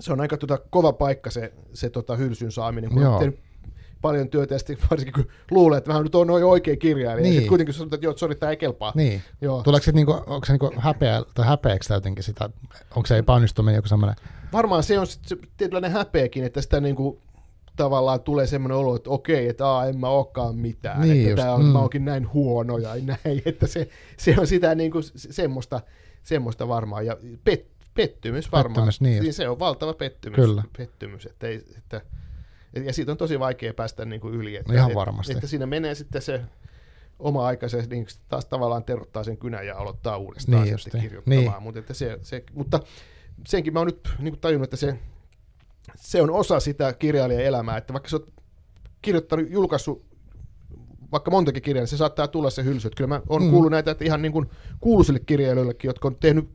se 0.00 0.12
on 0.12 0.20
aika 0.20 0.36
tota, 0.36 0.58
kova 0.70 0.92
paikka 0.92 1.30
se, 1.30 1.52
se 1.72 1.90
tota, 1.90 2.16
hylsyn 2.16 2.52
saaminen, 2.52 2.90
kun 2.90 3.02
Joo. 3.02 3.12
on 3.12 3.18
tehnyt 3.18 3.38
paljon 4.00 4.28
työtä, 4.28 4.54
ja 4.54 4.58
sitten 4.58 4.76
varsinkin 4.90 5.14
kun 5.14 5.26
luulee, 5.50 5.78
että 5.78 5.92
mä 5.92 6.02
nyt 6.02 6.14
on 6.14 6.26
noin 6.26 6.44
oikea 6.44 6.76
kirjailija, 6.76 7.14
niin. 7.16 7.24
ja 7.24 7.30
Niin. 7.30 7.32
sitten 7.34 7.48
kuitenkin 7.48 7.74
sanotaan, 7.74 7.96
että 7.96 8.06
joo, 8.06 8.16
sori, 8.16 8.34
tämä 8.34 8.50
ei 8.50 8.56
kelpaa. 8.56 8.92
Niin. 8.94 9.22
Joo. 9.40 9.62
Tuleeko 9.62 9.84
se, 9.84 9.92
niinku, 9.92 10.12
onko 10.12 10.44
se 10.46 10.52
niinku 10.52 10.72
häpeä, 10.76 11.22
tai 11.34 11.46
häpeäksi 11.46 11.92
jotenkin 11.92 12.24
sitä, 12.24 12.50
onko 12.96 13.06
se 13.06 13.18
epäonnistuminen 13.18 13.76
joku 13.76 13.88
semmoinen, 13.88 14.16
Varmaan 14.52 14.82
se 14.82 14.98
on 14.98 15.06
sit 15.06 15.24
se 15.26 15.36
tietynlainen 15.56 15.90
häpeäkin, 15.92 16.44
että 16.44 16.62
sitä 16.62 16.80
niinku, 16.80 17.20
tavallaan 17.78 18.20
tulee 18.20 18.46
semmoinen 18.46 18.78
olo, 18.78 18.96
että 18.96 19.10
okei, 19.10 19.48
että 19.48 19.66
aa, 19.68 19.86
en 19.86 19.98
mä 20.00 20.08
olekaan 20.08 20.56
mitään, 20.56 21.00
Niin 21.00 21.16
että 21.16 21.30
just, 21.30 21.42
tää 21.42 21.54
on, 21.54 21.64
mm. 21.64 21.70
mä 21.70 21.78
oonkin 21.78 22.04
näin 22.04 22.32
huono 22.32 22.78
ja 22.78 22.90
näin, 23.02 23.42
että 23.44 23.66
se, 23.66 23.88
se 24.16 24.34
on 24.38 24.46
sitä 24.46 24.74
niinku, 24.74 25.02
se- 25.02 25.32
semmoista, 25.32 25.80
semmoista 26.22 26.68
varmaan, 26.68 27.06
ja 27.06 27.16
pet, 27.44 27.66
pettymys 27.94 28.52
varmaan, 28.52 28.74
Pettymys, 28.74 29.00
niin 29.00 29.16
just. 29.16 29.24
Siis 29.24 29.36
se 29.36 29.48
on 29.48 29.58
valtava 29.58 29.94
pettymys, 29.94 30.36
Kyllä. 30.36 30.62
pettymys 30.78 31.26
että 31.26 31.46
ei, 31.46 31.64
että, 31.78 32.00
ja 32.84 32.92
siitä 32.92 33.12
on 33.12 33.18
tosi 33.18 33.38
vaikea 33.38 33.74
päästä 33.74 34.04
niinku 34.04 34.28
yli, 34.28 34.56
että, 34.56 34.72
ihan 34.72 34.90
että, 34.90 34.98
varmasti. 34.98 35.32
että 35.32 35.46
siinä 35.46 35.66
menee 35.66 35.94
sitten 35.94 36.22
se 36.22 36.40
oma 37.18 37.46
aika, 37.46 37.68
se 37.68 37.84
niin 37.90 38.06
taas 38.28 38.46
tavallaan 38.46 38.84
terottaa 38.84 39.24
sen 39.24 39.36
kynän 39.36 39.66
ja 39.66 39.76
aloittaa 39.76 40.16
uudestaan 40.16 40.62
Niin 40.62 40.78
sitten 40.78 40.98
justi, 40.98 41.08
kirjoittamaan, 41.08 41.44
niin. 41.44 41.62
mutta, 41.62 41.78
että 41.80 41.94
se, 41.94 42.18
se, 42.22 42.44
mutta 42.52 42.80
senkin 43.46 43.72
mä 43.72 43.80
oon 43.80 43.86
nyt 43.86 44.08
niin 44.18 44.32
kuin 44.32 44.40
tajunnut, 44.40 44.64
että 44.64 44.76
se, 44.76 44.98
se 46.00 46.22
on 46.22 46.30
osa 46.30 46.60
sitä 46.60 46.92
kirjailijan 46.92 47.42
elämää, 47.42 47.76
että 47.76 47.92
vaikka 47.92 48.08
sä 48.08 48.16
oot 48.16 48.28
kirjoittanut, 49.02 49.50
julkaissut 49.50 50.04
vaikka 51.12 51.30
montakin 51.30 51.62
kirjaa, 51.62 51.82
niin 51.82 51.88
se 51.88 51.96
saattaa 51.96 52.28
tulla 52.28 52.50
se 52.50 52.64
hylsy. 52.64 52.88
Että 52.88 52.96
Kyllä 52.96 53.08
mä 53.08 53.20
oon 53.28 53.42
Mm. 53.42 53.50
kuullut 53.50 53.70
näitä, 53.70 53.90
että 53.90 54.04
ihan 54.04 54.22
niin 54.22 54.32
kuin 54.32 54.46
kuuluisille 54.80 55.20
kirjailijoillekin, 55.20 55.88
jotka 55.88 56.08
on 56.08 56.16
tehnyt 56.20 56.48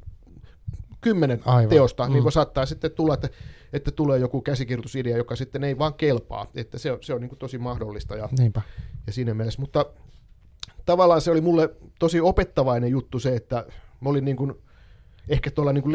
kymmenen 1.01 1.41
Aivan. 1.45 1.69
Teosta, 1.69 2.03
Mm. 2.07 2.13
mm. 2.13 2.13
niin 2.13 2.31
saattaa 2.31 2.65
sitten 2.65 2.91
tulla, 2.91 3.13
että, 3.13 3.29
että 3.73 3.91
tulee 3.91 4.19
joku 4.19 4.41
käsikirjoitusidea, 4.41 5.17
joka 5.17 5.35
sitten 5.35 5.63
ei 5.63 5.77
vaan 5.77 5.93
kelpaa. 5.93 6.47
Että 6.55 6.77
se 6.77 6.91
on, 6.91 6.97
se 7.01 7.13
on 7.13 7.21
niin 7.21 7.29
kuin 7.29 7.39
tosi 7.39 7.57
mahdollista 7.57 8.15
ja, 8.15 8.29
niinpä. 8.39 8.61
ja 9.07 9.13
siinä 9.13 9.33
mielessä. 9.33 9.61
Mutta 9.61 9.85
tavallaan 10.85 11.21
se 11.21 11.31
oli 11.31 11.41
mulle 11.41 11.69
tosi 11.99 12.21
opettavainen 12.21 12.89
juttu 12.91 13.19
se, 13.19 13.35
että 13.35 13.65
mä 14.01 14.09
olin 14.09 14.25
niin 14.25 14.37
kuin, 14.37 14.53
ehkä 15.29 15.51
tuolla 15.51 15.73
niin 15.73 15.83
kuin 15.83 15.93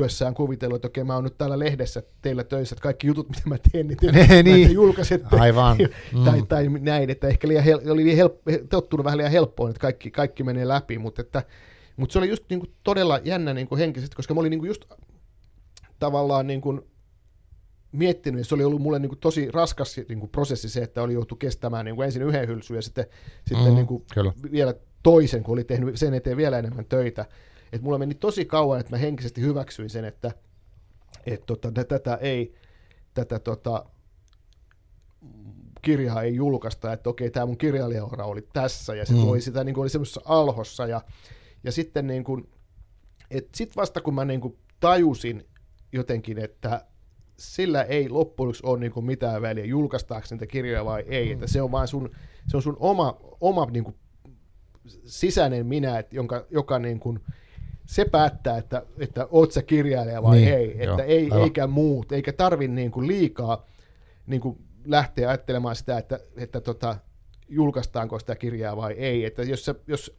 lehtityössään 0.00 0.34
kuvitellut, 0.34 0.76
että 0.76 0.86
okei, 0.88 1.04
mä 1.04 1.14
oon 1.14 1.24
nyt 1.24 1.38
täällä 1.38 1.58
lehdessä 1.58 2.02
teillä 2.22 2.44
töissä, 2.44 2.74
että 2.74 2.82
kaikki 2.82 3.06
jutut, 3.06 3.28
mitä 3.28 3.42
mä 3.44 3.56
teen, 3.72 3.86
niin 3.88 3.96
te, 4.12 4.12
Niin. 4.12 4.44
niin. 4.44 4.68
te 4.68 4.72
julkaisette. 4.74 5.36
Aivan. 5.40 5.76
Mm. 6.14 6.24
tai, 6.24 6.42
tai 6.48 6.68
näin, 6.68 7.10
että 7.10 7.28
ehkä 7.28 7.48
liian 7.48 7.64
hel- 7.64 7.90
oli 7.90 8.04
liian 8.04 8.28
help- 8.28 8.66
tottunut 8.68 9.04
vähän 9.04 9.16
liian 9.18 9.32
helppoon, 9.32 9.70
että 9.70 9.80
kaikki, 9.80 10.10
kaikki 10.10 10.42
menee 10.42 10.68
läpi, 10.68 10.98
mutta, 10.98 11.22
että, 11.22 11.42
mutta 11.96 12.12
se 12.12 12.18
oli 12.18 12.28
just 12.28 12.44
niin 12.50 12.60
kuin 12.60 12.70
todella 12.84 13.20
jännä 13.24 13.54
niin 13.54 13.68
kuin 13.68 13.78
henkisesti, 13.78 14.16
koska 14.16 14.34
mä 14.34 14.40
olin 14.40 14.50
niin 14.50 14.60
kuin 14.60 14.68
just 14.68 14.84
tavallaan 15.98 16.46
niin 16.46 16.60
kuin 16.60 16.80
miettinyt, 17.92 18.38
ja 18.40 18.44
se 18.44 18.54
oli 18.54 18.64
ollut 18.64 18.82
mulle 18.82 18.98
niin 18.98 19.08
kuin 19.08 19.18
tosi 19.18 19.50
raskas 19.50 19.96
niin 20.08 20.20
kuin 20.20 20.30
prosessi 20.30 20.68
se, 20.68 20.82
että 20.82 21.02
oli 21.02 21.12
joutu 21.12 21.36
kestämään 21.36 21.84
niin 21.84 21.96
kuin 21.96 22.06
ensin 22.06 22.22
yhden 22.22 22.48
hylsyn 22.48 22.74
ja 22.76 22.82
sitten, 22.82 23.06
sitten 23.48 23.68
Mm, 23.68 23.74
niin 23.74 23.86
kuin 23.86 24.04
kyllä. 24.14 24.32
vielä 24.52 24.74
toisen, 25.02 25.42
kun 25.42 25.52
oli 25.52 25.64
tehnyt 25.64 25.96
sen 25.96 26.14
eteen 26.14 26.36
vielä 26.36 26.58
enemmän 26.58 26.84
töitä. 26.84 27.24
Et 27.76 27.82
mulla 27.82 27.98
meni 27.98 28.14
tosi 28.14 28.44
kauan, 28.44 28.80
että 28.80 28.92
mä 28.92 28.98
henkisesti 28.98 29.40
hyväksyin 29.40 29.90
sen, 29.90 30.04
että 30.04 30.30
et 31.26 31.46
tota, 31.46 31.72
tä- 31.72 31.84
tätä 31.84 32.14
ei, 32.14 32.54
tätä 33.14 33.38
tota, 33.38 33.84
kirjaa 35.82 36.22
ei 36.22 36.34
julkaista, 36.34 36.92
että 36.92 37.10
okei, 37.10 37.30
tämä 37.30 37.46
mun 37.46 37.58
kirjailijaura 37.58 38.24
oli 38.24 38.48
tässä, 38.52 38.94
ja 38.94 39.06
se 39.06 39.12
Mm. 39.12 39.18
mm. 39.18 39.28
oli 39.28 39.40
sitä 39.40 39.64
niin 39.64 39.74
kuin 39.74 39.82
oli 39.82 39.90
semmoisessa 39.90 40.20
alhossa, 40.24 40.86
ja, 40.86 41.00
ja 41.64 41.72
sitten 41.72 42.06
niin 42.06 42.24
kuin, 42.24 42.50
et 43.30 43.48
sit 43.54 43.76
vasta 43.76 44.00
kun 44.00 44.14
mä 44.14 44.24
niin 44.24 44.40
kuin 44.40 44.58
tajusin 44.80 45.46
jotenkin, 45.92 46.38
että 46.38 46.86
sillä 47.38 47.82
ei 47.82 48.08
loppujen 48.08 48.46
lopuksi 48.48 48.62
ole 48.66 48.78
niin 48.78 48.92
kuin 48.92 49.06
mitään 49.06 49.42
väliä, 49.42 49.64
julkaistaanko 49.64 50.28
niitä 50.30 50.46
kirjoja 50.46 50.84
vai 50.84 51.04
ei, 51.08 51.26
mm. 51.26 51.32
että 51.32 51.46
se 51.46 51.62
on 51.62 51.72
vaan 51.72 51.88
sun, 51.88 52.10
se 52.48 52.56
on 52.56 52.62
sun 52.62 52.76
oma, 52.80 53.16
oma 53.40 53.66
niin 53.66 53.84
kuin 53.84 53.96
sisäinen 55.06 55.66
minä, 55.66 55.98
että 55.98 56.16
jonka, 56.16 56.46
joka 56.50 56.78
niin 56.78 57.00
kuin, 57.00 57.20
se 57.86 58.04
päättää, 58.04 58.58
että, 58.58 58.82
että 58.98 59.26
oot 59.30 59.52
sä 59.52 59.62
kirjailija 59.62 60.22
vai 60.22 60.36
Niin, 60.36 60.54
ei, 60.54 60.78
joo, 60.78 60.92
että 60.92 61.04
ei, 61.04 61.24
aivan. 61.24 61.42
eikä 61.42 61.66
muut, 61.66 62.12
eikä 62.12 62.32
tarvi 62.32 62.68
niin 62.68 62.90
kuin 62.90 63.06
liikaa 63.06 63.66
niin 64.26 64.40
kuin 64.40 64.58
lähteä 64.84 65.28
ajattelemaan 65.28 65.76
sitä, 65.76 65.98
että, 65.98 66.20
että 66.36 66.60
tota, 66.60 66.96
julkaistaanko 67.48 68.18
sitä 68.18 68.36
kirjaa 68.36 68.76
vai 68.76 68.92
ei, 68.92 69.24
että 69.24 69.42
jos, 69.42 69.64
se, 69.64 69.74
jos, 69.86 70.16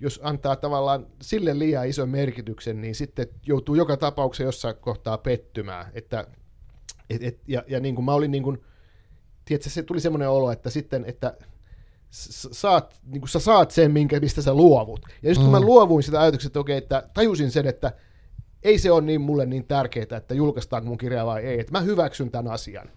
jos 0.00 0.20
antaa 0.22 0.56
tavallaan 0.56 1.06
sille 1.22 1.58
liian 1.58 1.88
ison 1.88 2.08
merkityksen, 2.08 2.80
niin 2.80 2.94
sitten 2.94 3.26
joutuu 3.46 3.74
joka 3.74 3.96
tapauksessa 3.96 4.42
jossain 4.42 4.76
kohtaa 4.76 5.18
pettymään, 5.18 5.86
että 5.94 6.26
et, 7.10 7.22
et, 7.22 7.40
ja, 7.48 7.64
ja 7.66 7.80
niin 7.80 7.94
kuin 7.94 8.04
mä 8.04 8.14
olin 8.14 8.30
niin 8.30 8.42
kuin, 8.42 8.62
tiedätkö, 9.44 9.70
se 9.70 9.82
tuli 9.82 10.00
semmoinen 10.00 10.28
olo, 10.28 10.52
että 10.52 10.70
sitten, 10.70 11.04
että 11.04 11.36
saat, 12.10 13.00
niin 13.06 13.20
kuin 13.20 13.28
sä 13.28 13.38
saat 13.40 13.70
sen, 13.70 13.90
minkä, 13.92 14.20
mistä 14.20 14.42
sä 14.42 14.54
luovut. 14.54 15.00
Ja 15.22 15.30
just 15.30 15.40
kun 15.40 15.48
Mm. 15.48 15.52
mä 15.52 15.60
luovuin 15.60 16.02
sitä 16.02 16.20
ajatuksesta, 16.20 16.48
että 16.48 16.60
okei, 16.60 16.76
että 16.76 17.08
tajusin 17.14 17.50
sen, 17.50 17.66
että 17.66 17.92
ei 18.62 18.78
se 18.78 18.90
ole 18.90 19.00
niin 19.02 19.20
mulle 19.20 19.46
niin 19.46 19.64
tärkeää, 19.64 20.16
että 20.16 20.34
julkaistaanko 20.34 20.88
mun 20.88 20.98
kirja 20.98 21.26
vai 21.26 21.42
ei, 21.42 21.60
että 21.60 21.72
mä 21.72 21.80
hyväksyn 21.80 22.30
tämän 22.30 22.52
asian. 22.52 22.90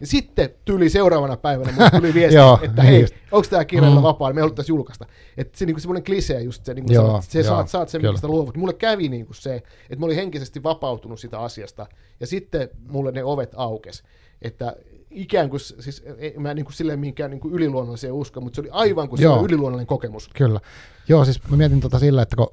Ja 0.00 0.06
sitten 0.06 0.50
tuli 0.64 0.90
seuraavana 0.90 1.36
päivänä, 1.36 1.72
mulle 1.72 1.90
tuli 1.90 2.14
viesti, 2.14 2.36
Joo, 2.40 2.58
että 2.62 2.82
niin 2.82 2.92
hei, 2.92 3.06
onko 3.32 3.46
tämä 3.50 3.64
kirjalla 3.64 3.96
Mm. 4.00 4.02
vapaa, 4.02 4.28
niin 4.28 4.34
me 4.34 4.40
haluttaisiin 4.40 4.74
julkaista. 4.76 5.06
Että 5.36 5.58
se 5.58 5.66
niinku 5.66 5.80
semmoinen 5.80 6.04
klisee 6.04 6.40
just 6.40 6.64
se, 6.64 6.74
niin 6.74 6.84
Joo, 6.92 7.22
se 7.28 7.38
joo, 7.40 7.48
saat, 7.48 7.68
saat 7.68 7.88
sen, 7.88 8.02
mistä 8.10 8.26
luovut. 8.28 8.56
Mulle 8.56 8.72
kävi 8.72 9.08
niin 9.08 9.26
kuin 9.26 9.36
se, 9.36 9.54
että 9.54 9.96
mä 9.98 10.04
olin 10.06 10.16
henkisesti 10.16 10.62
vapautunut 10.62 11.20
sitä 11.20 11.38
asiasta, 11.38 11.86
ja 12.20 12.26
sitten 12.26 12.68
mulle 12.88 13.12
ne 13.12 13.24
ovet 13.24 13.52
aukes. 13.56 14.02
Että 14.42 14.76
ikään 15.14 15.50
kuin, 15.50 15.60
siis 15.60 16.02
ei, 16.18 16.34
mä 16.38 16.54
niin 16.54 16.64
kuin 16.64 16.74
silleen 16.74 17.00
mihinkään 17.00 17.30
niin 17.30 17.40
kuin 17.40 17.54
yliluonnolliseen 17.54 18.12
usko, 18.12 18.40
mutta 18.40 18.54
se 18.56 18.60
oli 18.60 18.70
aivan 18.72 19.08
kuin 19.08 19.22
Joo. 19.22 19.44
yliluonnollinen 19.44 19.86
kokemus. 19.86 20.30
Kyllä. 20.34 20.60
Joo, 21.08 21.24
siis 21.24 21.48
mä 21.48 21.56
mietin 21.56 21.80
tota 21.80 21.98
sillä, 21.98 22.22
että 22.22 22.36
kun 22.36 22.52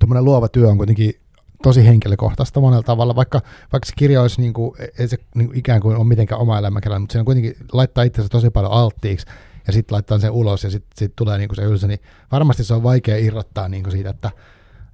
tuommoinen 0.00 0.24
luova 0.24 0.48
työ 0.48 0.68
on 0.68 0.76
kuitenkin 0.76 1.14
tosi 1.62 1.86
henkilökohtaista 1.86 2.60
monella 2.60 2.82
tavalla, 2.82 3.16
vaikka, 3.16 3.40
vaikka 3.72 3.86
se 3.86 3.92
kirja 3.96 4.22
olisi 4.22 4.40
niin 4.40 4.52
kuin, 4.52 4.74
ei 4.98 5.08
se 5.08 5.16
niin 5.34 5.48
kuin 5.48 5.58
ikään 5.58 5.80
kuin 5.80 5.96
ole 5.96 6.04
mitenkään 6.04 6.40
oma 6.40 6.58
elämäkerran, 6.58 7.02
mutta 7.02 7.12
se 7.12 7.18
on 7.18 7.24
kuitenkin 7.24 7.56
laittaa 7.72 8.04
itsensä 8.04 8.28
tosi 8.28 8.50
paljon 8.50 8.72
alttiiksi 8.72 9.26
ja 9.66 9.72
sitten 9.72 9.94
laittaa 9.94 10.18
sen 10.18 10.30
ulos 10.30 10.64
ja 10.64 10.70
sitten 10.70 10.98
sit 10.98 11.12
tulee 11.16 11.38
niin 11.38 11.48
kuin 11.48 11.56
se 11.56 11.62
ylsä, 11.62 11.86
niin 11.86 12.00
varmasti 12.32 12.64
se 12.64 12.74
on 12.74 12.82
vaikea 12.82 13.16
irrottaa 13.16 13.68
niin 13.68 13.82
kuin 13.82 13.92
siitä, 13.92 14.10
että, 14.10 14.30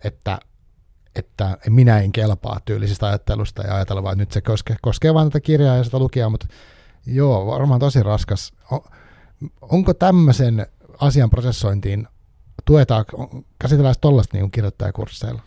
että, 0.04 0.38
että 1.16 1.58
minä 1.68 2.00
en 2.00 2.12
kelpaa 2.12 2.60
tyylisistä 2.64 3.06
ajattelusta 3.06 3.62
ja 3.62 3.74
ajatella 3.74 4.02
vaan, 4.02 4.12
että 4.12 4.22
nyt 4.22 4.32
se 4.32 4.40
koskee, 4.40 4.76
koskee 4.82 5.14
vain 5.14 5.28
tätä 5.28 5.40
kirjaa 5.40 5.76
ja 5.76 5.84
sitä 5.84 5.98
lukijaa, 5.98 6.30
mutta 6.30 6.46
joo, 7.06 7.46
varmaan 7.46 7.80
tosi 7.80 8.02
raskas. 8.02 8.52
Onko 9.60 9.94
tämmöisen 9.94 10.66
asian 11.00 11.30
prosessointiin, 11.30 12.08
tuetaan, 12.64 13.04
käsitellään 13.58 13.94
tuollaista 14.00 14.36
niin 14.36 14.50
kirjoittajakursseilla? 14.50 15.42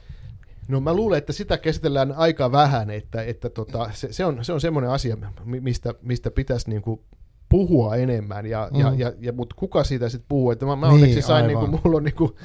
No 0.67 0.79
mä 0.79 0.93
luulen, 0.93 1.17
että 1.17 1.33
sitä 1.33 1.57
käsitellään 1.57 2.11
aika 2.11 2.51
vähän, 2.51 2.89
että, 2.89 3.23
että 3.23 3.49
tota, 3.49 3.89
se, 3.93 4.13
se, 4.13 4.25
on, 4.25 4.45
se 4.45 4.53
on 4.53 4.61
semmoinen 4.61 4.91
asia, 4.91 5.17
mi- 5.45 5.59
mistä, 5.59 5.93
mistä 6.01 6.31
pitäisi 6.31 6.69
niinku 6.69 7.03
puhua 7.49 7.95
enemmän, 7.95 8.45
ja, 8.45 8.69
mm. 8.73 8.79
ja, 8.79 8.93
ja, 8.97 9.13
ja, 9.19 9.33
mutta 9.33 9.55
kuka 9.59 9.83
siitä 9.83 10.09
sitten 10.09 10.25
puhuu? 10.29 10.51
Että 10.51 10.65
mä, 10.65 10.75
mä 10.75 10.87
Niin, 10.87 10.93
onneksi 10.93 11.21
sain, 11.21 11.45
aivan. 11.45 11.63
niinku, 11.63 11.79
mulla 11.83 11.97
on 11.97 12.03
niinku 12.03 12.35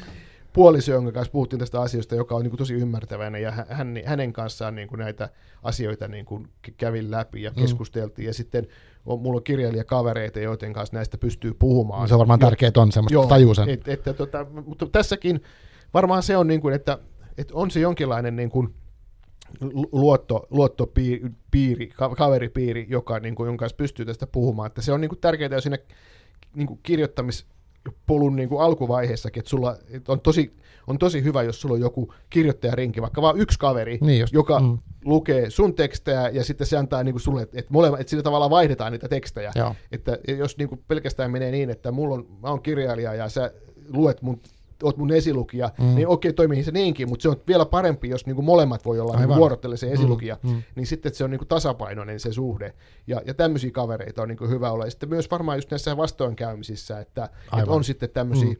puoliso, 0.52 0.92
jonka 0.92 1.12
kanssa 1.12 1.32
puhuttiin 1.32 1.60
tästä 1.60 1.80
asiasta, 1.80 2.14
joka 2.14 2.34
on 2.34 2.42
niinku 2.42 2.56
tosi 2.56 2.74
ymmärtäväinen, 2.74 3.42
ja 3.42 3.50
hän, 3.68 3.94
hänen 4.04 4.32
kanssaan 4.32 4.74
niinku 4.74 4.96
näitä 4.96 5.28
asioita 5.62 6.08
niinku 6.08 6.46
kävin 6.76 7.10
läpi 7.10 7.42
ja 7.42 7.50
Mm. 7.50 7.56
keskusteltiin, 7.56 8.26
ja 8.26 8.34
sitten 8.34 8.66
on, 9.06 9.20
mulla 9.20 9.36
on 9.36 9.44
kirjailijakavereita, 9.44 10.40
joiden 10.40 10.72
kanssa 10.72 10.96
näistä 10.96 11.18
pystyy 11.18 11.54
puhumaan. 11.54 12.08
Se 12.08 12.14
on 12.14 12.18
varmaan 12.18 12.38
tärkeää 12.38 12.72
on 12.76 12.92
semmoista, 12.92 13.28
tajuu 13.28 13.54
sen. 13.54 13.68
et, 13.68 13.88
että, 13.88 14.12
tota, 14.12 14.46
mutta 14.66 14.86
tässäkin 14.86 15.42
varmaan 15.94 16.22
se 16.22 16.36
on 16.36 16.46
niin 16.46 16.60
kuin, 16.60 16.74
että, 16.74 16.98
että 17.38 17.54
on 17.56 17.70
se 17.70 17.80
jonkinlainen 17.80 18.36
niin 18.36 18.50
kuin 18.50 18.74
lu- 19.60 19.88
luotto, 19.92 20.46
luottopiiri, 20.50 21.86
ka- 21.96 22.14
kaveripiiri, 22.14 22.86
joka, 22.90 23.18
niin 23.20 23.34
kuin, 23.34 23.46
jonka 23.46 23.62
kanssa 23.62 23.76
pystyy 23.76 24.06
tästä 24.06 24.26
puhumaan. 24.26 24.66
Että 24.66 24.82
se 24.82 24.92
on 24.92 25.00
niin 25.00 25.08
kuin 25.08 25.18
tärkeää 25.20 25.50
jo 25.52 25.60
siinä 25.60 25.78
niin 26.54 26.66
kuin 26.66 26.80
kirjoittamispolun 27.82 28.36
niin 28.36 28.48
kuin 28.48 28.62
alkuvaiheessakin, 28.62 29.40
että, 29.40 29.50
sulla, 29.50 29.76
että 29.90 30.12
on, 30.12 30.20
tosi, 30.20 30.56
on 30.86 30.98
tosi 30.98 31.24
hyvä, 31.24 31.42
jos 31.42 31.60
sulla 31.60 31.74
on 31.74 31.80
joku 31.80 32.14
kirjoittajarinki, 32.30 33.02
vaikka 33.02 33.22
vain 33.22 33.40
yksi 33.40 33.58
kaveri, 33.58 33.98
Niin 34.00 34.20
just, 34.20 34.34
joka 34.34 34.60
mm. 34.60 34.78
lukee 35.04 35.50
sun 35.50 35.74
tekstejä 35.74 36.28
ja 36.28 36.44
sitten 36.44 36.66
se 36.66 36.76
antaa 36.76 37.04
niin 37.04 37.12
kuin 37.12 37.22
sulle, 37.22 37.42
että, 37.42 37.64
molemmat, 37.68 38.00
että 38.00 38.10
sillä 38.10 38.22
tavalla 38.22 38.50
vaihdetaan 38.50 38.92
niitä 38.92 39.08
tekstejä. 39.08 39.52
Joo. 39.54 39.74
Että 39.92 40.18
jos 40.38 40.58
niin 40.58 40.68
kuin 40.68 40.84
pelkästään 40.88 41.30
menee 41.30 41.50
niin, 41.50 41.70
että 41.70 41.92
mulla 41.92 42.14
on, 42.14 42.26
mä 42.42 42.48
oon 42.48 42.62
kirjailija 42.62 43.14
ja 43.14 43.28
sä 43.28 43.52
luet 43.88 44.22
mun, 44.22 44.40
oot 44.84 44.96
mun 44.96 45.12
esilukija, 45.12 45.70
Mm. 45.78 45.84
mm. 45.84 45.94
niin 45.94 46.08
okei, 46.08 46.32
toimii 46.32 46.64
se 46.64 46.70
niinkin, 46.70 47.08
mutta 47.08 47.22
se 47.22 47.28
on 47.28 47.36
vielä 47.48 47.66
parempi, 47.66 48.08
jos 48.08 48.26
niin 48.26 48.34
kuin 48.36 48.44
molemmat 48.44 48.84
voi 48.84 49.00
olla 49.00 49.12
niin 49.12 49.20
Aivan. 49.20 49.36
vuorottele 49.36 49.76
se 49.76 49.92
esilukija, 49.92 50.38
Mm, 50.42 50.50
mm. 50.50 50.62
niin 50.74 50.86
sitten 50.86 51.14
se 51.14 51.24
on 51.24 51.30
niin 51.30 51.38
kuin 51.38 51.48
tasapainoinen 51.48 52.20
se 52.20 52.32
suhde. 52.32 52.74
Ja, 53.06 53.22
ja 53.26 53.34
tämmöisiä 53.34 53.70
kavereita 53.70 54.22
on 54.22 54.28
niin 54.28 54.38
kuin 54.38 54.50
hyvä 54.50 54.70
olla. 54.70 54.84
Ja 54.84 54.90
sitten 54.90 55.08
myös 55.08 55.30
varmaan 55.30 55.58
just 55.58 55.70
näissä 55.70 55.96
vastoinkäymisissä, 55.96 57.00
että, 57.00 57.24
että 57.24 57.56
Aivan. 57.56 57.74
on 57.74 57.84
sitten 57.84 58.10
tämmöisiä 58.10 58.48
Mm. 58.52 58.56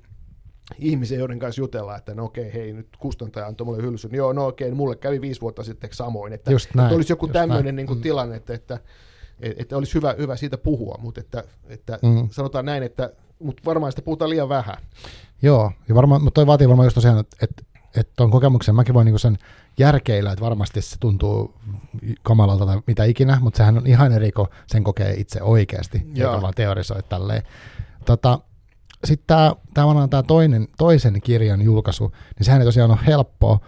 ihmisiä, 0.79 1.19
joiden 1.19 1.39
kanssa 1.39 1.61
jutellaan, 1.61 1.99
että 1.99 2.15
no 2.15 2.25
okei, 2.25 2.53
hei, 2.55 2.73
nyt 2.73 2.89
kustantaja 2.99 3.47
antoi 3.47 3.65
mulle 3.65 3.83
hylsyn. 3.83 4.15
Joo, 4.15 4.33
no 4.33 4.47
okei, 4.47 4.71
mulle 4.71 4.97
kävi 4.97 5.21
viisi 5.21 5.41
vuotta 5.41 5.63
sitten 5.65 5.91
samoin. 5.93 6.33
Että, 6.33 6.53
Just 6.53 6.75
näin, 6.75 6.87
että 6.87 6.97
olisi 6.97 7.13
joku 7.13 7.29
tämmöinen 7.29 7.65
näin. 7.65 7.77
niin 7.77 7.87
kuin 7.87 7.99
Mm. 7.99 8.03
tilanne, 8.03 8.37
että, 8.37 8.55
että 8.55 8.79
että 9.41 9.77
olisi 9.77 9.95
hyvä, 9.95 10.15
hyvä 10.19 10.37
siitä 10.37 10.59
puhua, 10.59 10.99
mutta 11.03 11.21
että, 11.21 11.45
että 11.69 11.99
mm. 12.03 12.29
sanotaan 12.31 12.65
näin, 12.65 12.83
että 12.83 13.11
mutta 13.39 13.63
varmaan 13.67 13.93
sitä 13.93 14.03
puhutaan 14.03 14.31
liian 14.31 14.49
vähän. 14.49 14.77
Joo, 15.43 15.73
ja 15.89 15.95
varmaan, 15.95 16.23
mutta 16.25 16.35
toi 16.35 16.47
vaatii 16.47 16.69
varmaan 16.69 16.87
just 16.87 16.95
tosiaan, 16.95 17.19
että, 17.19 17.37
että, 17.43 17.63
että 17.97 18.13
tuon 18.17 18.31
kokemuksen 18.31 18.75
mäkin 18.75 18.95
voin 18.95 19.05
niinku 19.05 19.19
sen 19.19 19.39
järkeillä, 19.79 20.33
että 20.33 20.45
varmasti 20.45 20.83
se 20.83 20.97
tuntuu 21.01 21.55
kamalalta 22.23 22.67
tai 22.67 22.81
mitä 22.87 23.05
ikinä, 23.05 23.39
mutta 23.41 23.57
sehän 23.57 23.79
on 23.79 23.87
ihan 23.87 24.13
eri, 24.13 24.33
kun 24.33 24.49
sen 24.67 24.85
kokee 24.85 25.15
itse 25.15 25.43
oikeasti, 25.43 26.03
Joo. 26.15 26.31
eikä 26.31 26.43
vaan 26.43 26.55
teorisoi 26.57 27.03
tälleen. 27.03 27.43
Tota, 28.05 28.39
sitten 29.05 29.37
tämä 29.75 30.23
toinen, 30.27 30.69
toisen 30.79 31.21
kirjan 31.23 31.63
julkaisu, 31.63 32.13
niin 32.39 32.45
sehän 32.45 32.61
ei 32.61 32.67
tosiaan 32.67 32.91
ole 32.91 32.99
helppoa, 33.07 33.59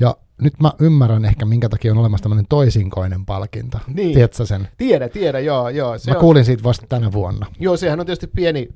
ja 0.00 0.16
nyt 0.42 0.60
mä 0.60 0.72
ymmärrän 0.78 1.24
ehkä, 1.24 1.46
minkä 1.46 1.68
takia 1.68 1.92
on 1.92 1.98
olemassa 1.98 2.22
tämmöinen 2.22 2.46
toisinkoinen 2.48 3.26
palkinto. 3.26 3.78
Niin. 3.86 4.14
Tiedätkö 4.14 4.46
sen? 4.46 4.68
Tiedä, 4.76 5.08
tiedä, 5.08 5.40
joo. 5.40 5.68
joo. 5.68 5.98
Se 5.98 6.10
mä 6.10 6.16
on... 6.16 6.20
kuulin 6.20 6.44
siitä 6.44 6.62
vasta 6.62 6.86
tänä 6.88 7.12
vuonna. 7.12 7.46
Joo, 7.60 7.76
sehän 7.76 8.00
on 8.00 8.06
tietysti 8.06 8.26
pieni, 8.26 8.68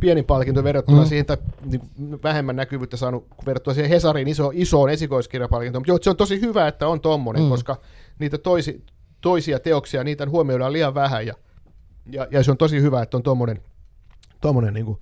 pieni 0.00 0.22
palkinto 0.22 0.64
verrattuna 0.64 1.02
mm. 1.02 1.06
siihen, 1.06 1.26
tai 1.26 1.36
niin 1.64 1.82
vähemmän 2.22 2.56
näkyvyyttä 2.56 2.96
saanut 2.96 3.26
verrattuna 3.46 3.74
siihen 3.74 3.90
Hesarin 3.90 4.28
iso, 4.28 4.50
isoon 4.54 4.90
esikoiskirjapalkintoon. 4.90 5.80
Mutta 5.80 5.90
joo, 5.90 5.98
se 6.02 6.10
on 6.10 6.16
tosi 6.16 6.40
hyvä, 6.40 6.68
että 6.68 6.88
on 6.88 7.00
tommonen, 7.00 7.42
mm. 7.42 7.48
koska 7.48 7.80
niitä 8.18 8.38
toisi, 8.38 8.84
toisia 9.20 9.60
teoksia, 9.60 10.04
niitä 10.04 10.28
huomioidaan 10.28 10.72
liian 10.72 10.94
vähän, 10.94 11.26
ja, 11.26 11.34
ja, 12.10 12.26
ja 12.30 12.42
se 12.42 12.50
on 12.50 12.56
tosi 12.56 12.82
hyvä, 12.82 13.02
että 13.02 13.16
on 13.16 13.22
tommonen, 13.22 13.60
tommonen 14.40 14.74
niin 14.74 14.86
kuin 14.86 14.98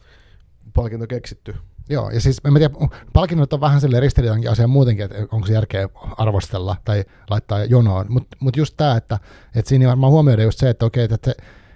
palkinto 0.74 1.06
keksitty. 1.06 1.54
Joo, 1.88 2.10
ja 2.10 2.20
siis 2.20 2.40
en 2.44 2.54
tiedä, 2.54 2.74
palkinnot 3.12 3.52
on 3.52 3.60
vähän 3.60 3.80
sille 3.80 4.00
ristiriidankin 4.00 4.50
asia 4.50 4.66
muutenkin, 4.66 5.04
että 5.04 5.16
onko 5.32 5.46
se 5.46 5.52
järkeä 5.52 5.88
arvostella 6.16 6.76
tai 6.84 7.04
laittaa 7.30 7.64
jonoon, 7.64 8.06
mutta 8.08 8.36
mut 8.40 8.56
just 8.56 8.74
tämä, 8.76 8.96
että, 8.96 9.18
että 9.54 9.68
siinä 9.68 9.88
varmaan 9.88 10.12
huomioida 10.12 10.42
just 10.42 10.58
se, 10.58 10.70
että 10.70 10.86
okei, 10.86 11.04
että 11.04 11.18
se, 11.24 11.34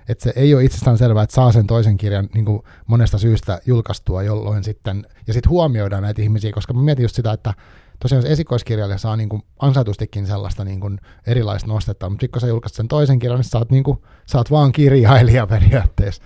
että 0.08 0.24
se 0.24 0.32
ei 0.36 0.54
ole 0.54 0.64
itsestään 0.64 0.98
selvää, 0.98 1.22
että 1.22 1.34
saa 1.34 1.52
sen 1.52 1.66
toisen 1.66 1.96
kirjan 1.96 2.28
niin 2.34 2.44
kuin 2.44 2.62
monesta 2.86 3.18
syystä 3.18 3.60
julkaistua, 3.66 4.22
jolloin 4.22 4.64
sitten, 4.64 5.06
ja 5.26 5.32
sitten 5.32 5.50
huomioidaan 5.50 6.02
näitä 6.02 6.22
ihmisiä, 6.22 6.52
koska 6.52 6.74
mä 6.74 6.82
mietin 6.82 7.02
just 7.02 7.16
sitä, 7.16 7.32
että 7.32 7.54
tosiaan 7.98 8.22
se 8.22 8.28
esikoiskirjailija 8.28 8.98
saa 8.98 9.16
niin 9.16 9.28
kuin 9.28 9.42
ansaitustikin 9.58 10.26
sellaista 10.26 10.64
niin 10.64 10.80
kuin 10.80 11.00
erilaista 11.26 11.68
nostetta, 11.68 12.10
mutta 12.10 12.22
sitten 12.22 12.32
kun 12.32 12.40
sä 12.40 12.46
julkaist 12.46 12.74
sen 12.74 12.88
toisen 12.88 13.18
kirjan, 13.18 13.38
niin 13.38 13.50
sä 13.50 13.58
oot, 13.58 13.70
niin 13.70 13.84
kuin, 13.84 13.98
sä 14.26 14.38
oot 14.38 14.50
vaan 14.50 14.72
kirjailija 14.72 15.46
periaatteessa. 15.46 16.22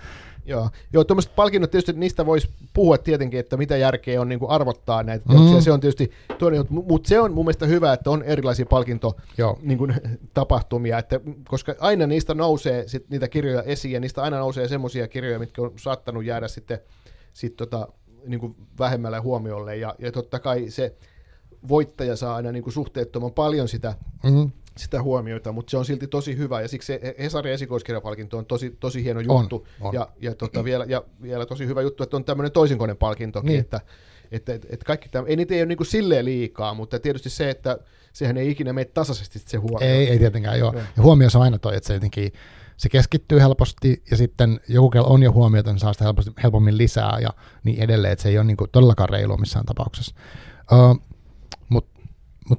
Joo, 0.51 0.69
Joo 0.93 1.03
tuommoiset 1.03 1.35
palkinnot 1.35 1.71
tietysti, 1.71 1.93
niistä 1.93 2.25
voisi 2.25 2.49
puhua 2.73 2.97
tietenkin, 2.97 3.39
että 3.39 3.57
mitä 3.57 3.77
järkeä 3.77 4.21
on 4.21 4.29
niin 4.29 4.39
kuin 4.39 4.51
arvottaa 4.51 5.03
näitä 5.03 5.25
teoksia, 5.29 5.55
mm. 5.55 5.61
se 5.61 5.71
on 5.71 5.79
tietysti 5.79 6.11
toinen, 6.37 6.65
mutta 6.69 7.09
se 7.09 7.19
on 7.19 7.33
mun 7.33 7.45
mielestä 7.45 7.65
hyvä, 7.65 7.93
että 7.93 8.09
on 8.09 8.23
erilaisia 8.23 8.65
palkintotapahtumia, 8.65 9.57
Niin 9.61 9.77
kuin, 9.77 9.93
tapahtumia, 10.33 10.97
että, 10.97 11.19
koska 11.47 11.75
aina 11.79 12.07
niistä 12.07 12.33
nousee 12.33 12.87
sit 12.87 13.09
niitä 13.09 13.27
kirjoja 13.27 13.63
esiin, 13.63 13.93
ja 13.93 13.99
niistä 13.99 14.21
aina 14.23 14.39
nousee 14.39 14.67
semmoisia 14.67 15.07
kirjoja, 15.07 15.39
mitkä 15.39 15.61
on 15.61 15.73
saattanut 15.75 16.25
jäädä 16.25 16.47
sitten 16.47 16.79
sit 17.33 17.55
tota, 17.55 17.87
niin 18.25 18.39
kuin 18.39 18.55
vähemmälle 18.79 19.19
huomiolle, 19.19 19.75
ja, 19.75 19.95
ja 19.99 20.11
totta 20.11 20.39
kai 20.39 20.69
se 20.69 20.95
voittaja 21.67 22.15
saa 22.15 22.35
aina 22.35 22.51
niin 22.51 22.63
kuin 22.63 22.73
suhteettoman 22.73 23.31
paljon 23.31 23.67
sitä 23.67 23.95
mm 24.23 24.51
sitä 24.77 25.01
huomioita, 25.01 25.51
mutta 25.51 25.71
se 25.71 25.77
on 25.77 25.85
silti 25.85 26.07
tosi 26.07 26.37
hyvä, 26.37 26.61
ja 26.61 26.67
siksi 26.67 26.85
se 26.85 27.15
Hesarin 27.19 27.53
esikoiskirjapalkinto 27.53 28.37
on 28.37 28.45
tosi, 28.45 28.77
tosi 28.79 29.03
hieno 29.03 29.19
juttu, 29.19 29.67
on, 29.81 29.87
on. 29.87 29.93
ja, 29.93 30.09
ja, 30.21 30.35
tota, 30.35 30.63
vielä, 30.63 30.85
ja 30.87 31.03
vielä 31.21 31.45
tosi 31.45 31.67
hyvä 31.67 31.81
juttu, 31.81 32.03
että 32.03 32.17
on 32.17 32.23
tämmöinen 32.23 32.51
toisinkoinen 32.51 32.97
palkintokin, 32.97 33.47
niin. 33.47 33.59
että, 33.59 33.81
että, 34.31 34.53
että, 34.53 34.67
että 34.71 34.85
kaikki 34.85 35.09
tämä, 35.09 35.27
ei 35.27 35.35
niitä 35.35 35.53
ei 35.55 35.61
ole 35.61 35.65
niin 35.65 35.85
silleen 35.85 36.25
liikaa, 36.25 36.73
mutta 36.73 36.99
tietysti 36.99 37.29
se, 37.29 37.49
että 37.49 37.79
sehän 38.13 38.37
ei 38.37 38.51
ikinä 38.51 38.73
mene 38.73 38.85
tasaisesti 38.85 39.39
se 39.39 39.57
huomio. 39.57 39.89
Ei, 39.89 40.09
ei 40.09 40.19
tietenkään, 40.19 40.59
joo. 40.59 40.73
Ja, 40.73 40.83
ja 40.97 41.03
huomioissa 41.03 41.39
on 41.39 41.43
aina 41.43 41.59
toi, 41.59 41.75
että 41.75 41.87
se 41.87 41.93
jotenkin, 41.93 42.33
se 42.77 42.89
keskittyy 42.89 43.39
helposti, 43.39 44.03
ja 44.11 44.17
sitten 44.17 44.59
joku, 44.67 44.89
kello 44.89 45.07
on 45.07 45.23
jo 45.23 45.31
huomiota, 45.31 45.71
niin 45.71 45.79
saa 45.79 45.93
sitä 45.93 46.05
helposti, 46.05 46.31
helpommin 46.43 46.77
lisää, 46.77 47.19
ja 47.21 47.29
niin 47.63 47.83
edelleen, 47.83 48.13
että 48.13 48.23
se 48.23 48.29
ei 48.29 48.37
ole 48.37 48.45
niin 48.45 48.57
kuin 48.57 48.69
todellakaan 48.71 49.09
reilua 49.09 49.37
missään 49.37 49.65
tapauksessa. 49.65 50.15
Uh, 50.71 51.01
mutta 51.69 51.90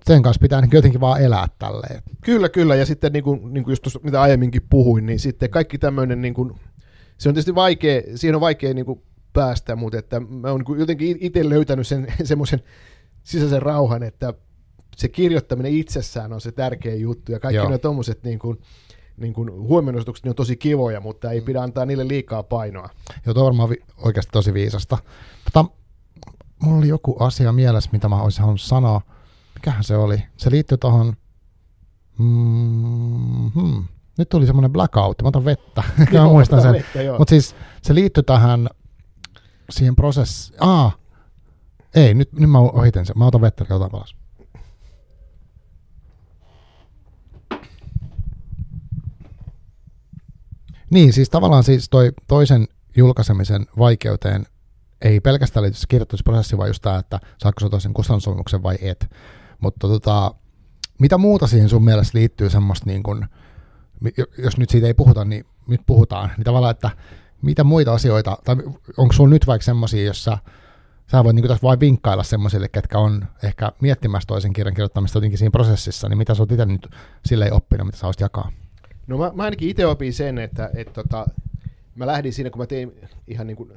sen 0.04 0.22
kanssa 0.22 0.40
pitää 0.40 0.60
niin 0.60 0.70
jotenkin 0.72 1.00
vaan 1.00 1.22
elää 1.22 1.48
tälleen. 1.58 2.02
Kyllä, 2.24 2.48
kyllä. 2.48 2.74
Ja 2.74 2.86
sitten 2.86 3.12
niin 3.12 3.24
kuin, 3.24 3.54
niin 3.54 3.64
kuin 3.64 3.72
just 3.72 3.82
tuossa, 3.82 4.00
mitä 4.02 4.22
aiemminkin 4.22 4.62
puhuin, 4.70 5.06
niin 5.06 5.18
sitten 5.18 5.50
kaikki 5.50 5.78
tämmöinen, 5.78 6.22
niin 6.22 6.34
kuin, 6.34 6.52
se 7.18 7.28
on 7.28 7.34
tietysti 7.34 7.54
vaikea, 7.54 8.02
siihen 8.14 8.34
on 8.34 8.40
vaikea 8.40 8.74
niin 8.74 8.86
kuin 8.86 9.02
päästä, 9.32 9.76
mutta 9.76 9.98
että 9.98 10.20
mä 10.20 10.50
oon 10.50 10.64
niin 10.68 10.78
jotenkin 10.78 11.16
itse 11.20 11.48
löytänyt 11.48 11.86
sen 11.86 12.06
semmoisen 12.24 12.62
sisäisen 13.22 13.62
rauhan, 13.62 14.02
että 14.02 14.34
se 14.96 15.08
kirjoittaminen 15.08 15.72
itsessään 15.72 16.32
on 16.32 16.40
se 16.40 16.52
tärkeä 16.52 16.94
juttu, 16.94 17.32
ja 17.32 17.40
kaikki 17.40 17.66
ne 17.68 17.78
tuommoiset 17.78 18.22
niin 18.22 18.38
kuin, 18.38 18.58
niin 19.16 19.32
kuin 19.32 19.52
huomionostukset 19.52 20.26
on 20.26 20.34
tosi 20.34 20.56
kivoja, 20.56 21.00
mutta 21.00 21.30
ei 21.30 21.40
pidä 21.40 21.62
antaa 21.62 21.86
niille 21.86 22.08
liikaa 22.08 22.42
painoa. 22.42 22.88
Joo, 23.26 23.34
tuo 23.34 23.42
on 23.42 23.46
varmaan 23.46 23.70
vi- 23.70 23.82
oikeasti 23.96 24.30
tosi 24.32 24.54
viisasta. 24.54 24.98
Mutta 25.44 25.64
mulla 26.62 26.78
oli 26.78 26.88
joku 26.88 27.16
asia 27.20 27.52
mielessä, 27.52 27.90
mitä 27.92 28.08
mä 28.08 28.22
olisin 28.22 28.40
halunnut 28.40 28.60
sanoa 28.60 29.00
mikähän 29.62 29.84
se 29.84 29.96
oli? 29.96 30.22
Se 30.36 30.50
liittyy 30.50 30.78
tuohon, 30.78 31.16
mm-hmm. 32.18 33.84
nyt 34.18 34.28
tuli 34.28 34.46
semmoinen 34.46 34.72
blackout, 34.72 35.22
mä 35.22 35.28
otan 35.28 35.44
vettä, 35.44 35.82
mä 36.12 36.24
muistan 36.24 36.62
sen. 36.62 36.84
Mutta 37.18 37.30
siis 37.30 37.56
se 37.82 37.94
liittyy 37.94 38.22
tähän 38.22 38.68
siihen 39.70 39.96
prosessiin. 39.96 40.56
Ah, 40.60 40.98
ei, 41.94 42.14
nyt, 42.14 42.32
nyt 42.32 42.50
mä 42.50 42.58
ohiten 42.58 43.06
sen. 43.06 43.18
Mä 43.18 43.26
otan 43.26 43.40
vettä, 43.40 43.64
otan 43.70 43.90
palas. 43.90 44.16
Niin, 50.90 51.12
siis 51.12 51.30
tavallaan 51.30 51.64
siis 51.64 51.88
toi 51.90 52.12
toisen 52.28 52.68
julkaisemisen 52.96 53.66
vaikeuteen 53.78 54.46
ei 55.02 55.20
pelkästään 55.20 55.62
liity 55.62 55.78
se 55.78 55.86
kirjoitusprosessi, 55.88 56.58
vaan 56.58 56.68
just 56.68 56.82
tämä, 56.82 56.98
että 56.98 57.20
saako 57.38 57.60
se 57.60 57.68
toisen 57.68 57.94
kustannussopimuksen 57.94 58.62
vai 58.62 58.78
et. 58.80 59.10
Mutta 59.62 59.88
tota, 59.88 60.34
mitä 60.98 61.18
muuta 61.18 61.46
siihen 61.46 61.68
sun 61.68 61.84
mielestä 61.84 62.18
liittyy 62.18 62.50
semmoista, 62.50 62.86
niin 62.86 63.02
kun, 63.02 63.26
jos 64.38 64.58
nyt 64.58 64.70
siitä 64.70 64.86
ei 64.86 64.94
puhuta, 64.94 65.24
niin 65.24 65.44
nyt 65.68 65.80
puhutaan, 65.86 66.30
niin 66.36 66.44
tavallaan, 66.44 66.70
että 66.70 66.90
mitä 67.42 67.64
muita 67.64 67.94
asioita, 67.94 68.38
tai 68.44 68.56
onko 68.96 69.12
sulla 69.12 69.30
nyt 69.30 69.46
vaikka 69.46 69.64
semmoisia, 69.64 70.04
jossa 70.04 70.38
sä 71.10 71.24
voit 71.24 71.36
niin 71.36 71.48
tässä 71.48 71.62
vain 71.62 71.80
vinkkailla 71.80 72.22
semmoisille, 72.22 72.68
ketkä 72.68 72.98
on 72.98 73.24
ehkä 73.42 73.72
miettimässä 73.80 74.26
toisen 74.26 74.52
kirjan 74.52 74.74
kirjoittamista 74.74 75.16
jotenkin 75.16 75.38
siinä 75.38 75.50
prosessissa, 75.50 76.08
niin 76.08 76.18
mitä 76.18 76.34
sä 76.34 76.42
oot 76.42 76.52
itse 76.52 76.66
nyt 76.66 76.88
silleen 77.26 77.52
oppinut, 77.52 77.86
mitä 77.86 77.98
sä 77.98 78.06
olisit 78.06 78.20
jakaa? 78.20 78.52
No 79.06 79.18
mä, 79.18 79.32
mä 79.34 79.42
ainakin 79.42 79.68
itse 79.68 79.86
opin 79.86 80.12
sen, 80.12 80.38
että 80.38 80.70
et 80.74 80.92
tota, 80.92 81.26
mä 81.94 82.06
lähdin 82.06 82.32
siinä, 82.32 82.50
kun 82.50 82.58
mä 82.58 82.66
tein 82.66 82.92
ihan 83.26 83.46
niin 83.46 83.56
kuin 83.56 83.72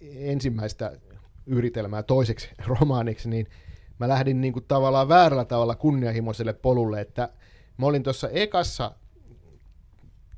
ensimmäistä 0.00 0.92
yritelmää 1.46 2.02
toiseksi 2.02 2.50
romaaniksi, 2.66 3.28
niin 3.28 3.46
mä 4.02 4.08
lähdin 4.08 4.40
niin 4.40 4.52
kuin 4.52 4.64
tavallaan 4.68 5.08
väärällä 5.08 5.44
tavalla 5.44 5.74
kunnianhimoiselle 5.74 6.52
polulle, 6.52 7.00
että 7.00 7.28
mä 7.76 7.86
olin 7.86 8.02
tuossa 8.02 8.28
ekassa 8.28 8.92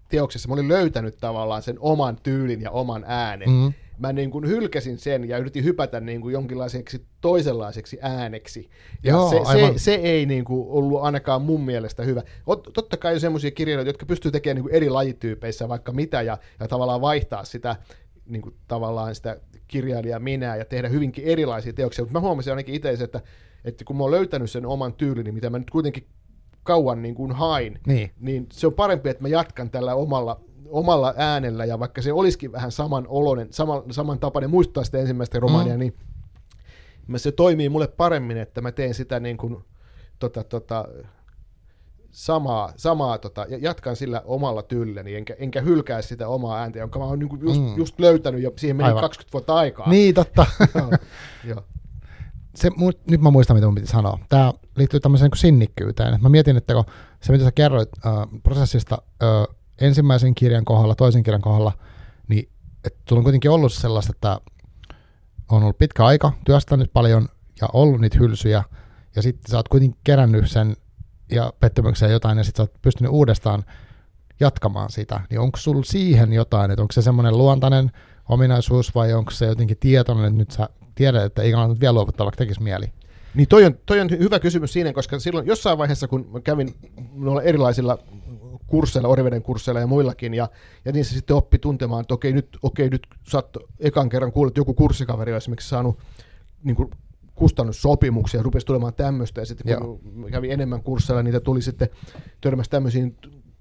teoksessa, 0.09 0.49
mä 0.49 0.55
olin 0.55 0.69
löytänyt 0.69 1.17
tavallaan 1.21 1.63
sen 1.63 1.77
oman 1.81 2.17
tyylin 2.23 2.61
ja 2.61 2.71
oman 2.71 3.05
äänen. 3.07 3.51
Mm-hmm. 3.51 3.73
Mä 3.99 4.13
niin 4.13 4.31
kuin 4.31 4.49
hylkäsin 4.49 4.99
sen 4.99 5.29
ja 5.29 5.39
yritin 5.39 5.65
hypätä 5.65 6.01
niin 6.01 6.21
kuin 6.21 6.33
jonkinlaiseksi 6.33 7.05
toisenlaiseksi 7.21 7.99
ääneksi. 8.03 8.71
Ja 9.03 9.11
Joo, 9.11 9.31
se, 9.31 9.41
se, 9.53 9.73
se 9.77 9.95
ei 9.95 10.27
niin 10.27 10.45
kuin 10.45 10.67
ollut 10.69 11.03
ainakaan 11.03 11.43
mun 11.43 11.65
mielestä 11.65 12.03
hyvä. 12.03 12.23
Totta 12.73 12.97
kai 12.97 13.15
on 13.15 13.21
semmoisia 13.21 13.51
kirjailijoita, 13.51 13.89
jotka 13.89 14.07
pystyy 14.07 14.31
tekemään 14.31 14.57
niin 14.57 14.63
kuin 14.63 14.75
eri 14.75 14.91
lajityypeissä 14.91 15.69
vaikka 15.69 15.93
mitä 15.93 16.23
ja, 16.23 16.39
ja 16.61 16.69
tavallaan 16.69 17.01
vaihtaa 17.01 17.45
sitä 17.45 17.77
niin 18.27 18.43
kuin 18.43 18.55
tavallaan 18.69 19.15
sitä 19.15 19.41
kirjailijaa 19.69 20.19
minä 20.19 20.57
ja 20.57 20.65
tehdä 20.65 20.89
hyvinkin 20.89 21.25
erilaisia 21.25 21.73
teoksia, 21.73 22.05
mutta 22.05 22.19
mä 22.19 22.27
huomasin 22.27 22.53
ainakin 22.53 22.75
itse, 22.75 22.91
että, 22.91 23.21
että 23.65 23.85
kun 23.85 23.97
mä 23.97 24.03
oon 24.03 24.11
löytänyt 24.11 24.51
sen 24.51 24.67
oman 24.67 24.95
tyylini, 24.95 25.33
mitä 25.33 25.51
mä 25.51 25.59
nyt 25.59 25.71
kuitenkin 25.71 26.07
kauan 26.63 27.03
niin 27.03 27.15
kuin 27.15 27.33
hain, 27.33 27.81
niin. 27.87 28.11
niin 28.21 28.47
se 28.53 28.67
on 28.67 28.75
parempi, 28.75 29.09
että 29.09 29.23
mä 29.23 29.29
jatkan 29.29 29.71
tällä 29.71 29.95
omalla, 29.95 30.41
omalla 30.69 31.15
äänellä, 31.17 31.65
ja 31.65 31.79
vaikka 31.79 32.03
se 32.03 32.13
olisikin 32.13 32.53
vähän 32.53 32.73
saman 32.73 33.07
oloinen, 33.09 33.49
saman, 33.51 33.83
saman 33.91 34.19
tapainen, 34.19 34.51
muistuttaa 34.51 34.85
sitä 34.85 34.99
ensimmäistä 34.99 35.41
romaania, 35.41 35.75
mm. 35.75 35.79
niin 35.79 35.95
se 37.17 37.33
toimii 37.33 37.69
mulle 37.69 37.89
paremmin, 37.89 38.37
että 38.37 38.61
mä 38.61 38.73
teen 38.73 38.95
sitä 38.95 39.21
niin 39.21 39.37
kuin, 39.37 39.65
tota, 40.19 40.45
tota, 40.45 40.89
samaa, 42.11 42.73
samaa 42.77 43.19
tota, 43.19 43.47
ja 43.49 43.59
jatkan 43.59 43.97
sillä 43.97 44.23
omalla 44.25 44.63
tyylläni, 44.63 45.15
enkä, 45.15 45.35
enkä 45.39 45.61
hylkää 45.61 46.03
sitä 46.03 46.29
omaa 46.29 46.59
ääntä, 46.59 46.79
jonka 46.79 46.99
mä 46.99 47.05
oon 47.05 47.19
niinku 47.19 47.37
just, 47.37 47.61
mm. 47.61 47.77
just 47.77 48.01
löytänyt, 48.01 48.43
ja 48.43 48.51
siihen 48.57 48.77
meni 48.77 48.89
Aivan. 48.89 49.03
20 49.03 49.33
vuotta 49.33 49.55
aikaa. 49.55 49.91
Niin, 49.91 50.15
totta. 50.15 50.47
Joo. 51.45 51.65
Se, 52.57 52.71
nyt 53.11 53.21
mä 53.21 53.31
muistan, 53.31 53.57
mitä 53.57 53.67
mun 53.67 53.75
piti 53.75 53.87
sanoa. 53.87 54.19
Tämä 54.29 54.53
liittyy 54.77 55.01
tämmöiseen 55.01 55.31
niin 55.31 55.41
sinnikkyyteen. 55.41 56.23
Mä 56.23 56.29
mietin, 56.29 56.57
että 56.57 56.75
kun 56.75 56.85
se, 57.21 57.33
mitä 57.33 57.45
sä 57.45 57.53
kerroit 57.53 57.89
äh, 58.07 58.13
prosessista 58.43 59.03
äh, 59.23 59.57
ensimmäisen 59.81 60.35
kirjan 60.35 60.65
kohdalla, 60.65 60.95
toisen 60.95 61.23
kirjan 61.23 61.43
kohdalla, 61.43 61.73
niin 62.29 62.49
sulla 63.09 63.21
on 63.21 63.25
kuitenkin 63.25 63.51
ollut 63.51 63.73
sellaista, 63.73 64.13
että 64.15 64.41
on 65.49 65.63
ollut 65.63 65.79
pitkä 65.79 66.05
aika, 66.05 66.33
työstänyt 66.45 66.93
paljon 66.93 67.29
ja 67.61 67.69
ollut 67.73 68.01
niitä 68.01 68.19
hylsyjä, 68.19 68.65
ja 69.17 69.23
sitten 69.23 69.51
sä 69.51 69.57
oot 69.57 69.69
kuitenkin 69.69 70.01
kerännyt 70.05 70.51
sen 70.51 70.77
ja 71.31 71.53
pettymykseen 71.61 72.13
jotain, 72.13 72.39
ja 72.39 72.45
sitten 72.45 72.57
sä 72.57 72.63
oot 72.63 72.83
pystynyt 72.83 73.13
uudestaan 73.13 73.65
jatkamaan 74.41 74.91
sitä, 74.91 75.21
niin 75.31 75.41
onko 75.41 75.59
sulla 75.59 75.85
siihen 75.85 76.33
jotain, 76.33 76.71
että 76.71 76.83
onko 76.83 76.93
se 76.93 77.03
semmoinen 77.03 77.39
luontainen 77.39 77.91
ominaisuus 78.29 78.95
vai 78.95 79.13
onko 79.13 79.31
se 79.31 79.47
jotenkin 79.47 79.77
tietoinen, 79.81 80.25
että 80.25 80.39
nyt 80.39 80.51
sä 80.51 80.69
tiedät, 80.95 81.25
että 81.25 81.43
ei 81.43 81.53
kannata 81.53 81.81
vielä 81.81 81.93
luovuttaa, 81.93 82.25
vaikka 82.25 82.39
tekisi 82.39 82.63
mieli? 82.63 82.87
Niin 83.35 83.49
toi 83.49 83.65
on, 83.65 83.79
toi 83.87 84.01
on 84.01 84.11
hyvä 84.11 84.39
kysymys 84.39 84.73
siinä, 84.73 84.93
koska 84.93 85.19
silloin 85.19 85.47
jossain 85.47 85.79
vaiheessa, 85.79 86.09
kun 86.09 86.41
kävin 86.45 86.75
noilla 87.15 87.43
erilaisilla 87.43 87.99
kursseilla, 88.67 89.09
Oriveden 89.09 89.43
kursseilla 89.43 89.81
ja 89.81 89.87
muillakin, 89.87 90.35
ja, 90.35 90.49
ja 90.85 90.93
niin 90.93 91.05
se 91.05 91.15
sitten 91.15 91.37
oppi 91.37 91.59
tuntemaan, 91.59 92.01
että 92.01 92.15
okei, 92.15 92.33
nyt, 92.33 92.49
okei, 92.63 92.89
nyt 92.89 93.07
sä 93.31 93.39
oot 93.39 93.57
ekan 93.81 94.09
kerran 94.09 94.33
kuullut, 94.33 94.51
että 94.51 94.61
joku 94.61 94.75
kurssikaveri 94.75 95.33
on 95.33 95.37
esimerkiksi 95.37 95.69
saanut 95.69 95.99
niin 96.65 96.77
kuin, 96.77 96.91
kustannussopimuksia, 97.35 98.43
rupesi 98.43 98.67
tulemaan 98.67 98.95
tämmöistä, 98.95 99.41
ja 99.41 99.45
sitten 99.47 99.79
kun 99.79 100.01
Joo. 100.17 100.29
kävi 100.31 100.51
enemmän 100.51 100.83
kursseilla, 100.83 101.23
niitä 101.23 101.41
tuli 101.41 101.63
sitten 101.63 101.89
törmäsi 102.41 102.71
tämmöisiin 102.71 103.17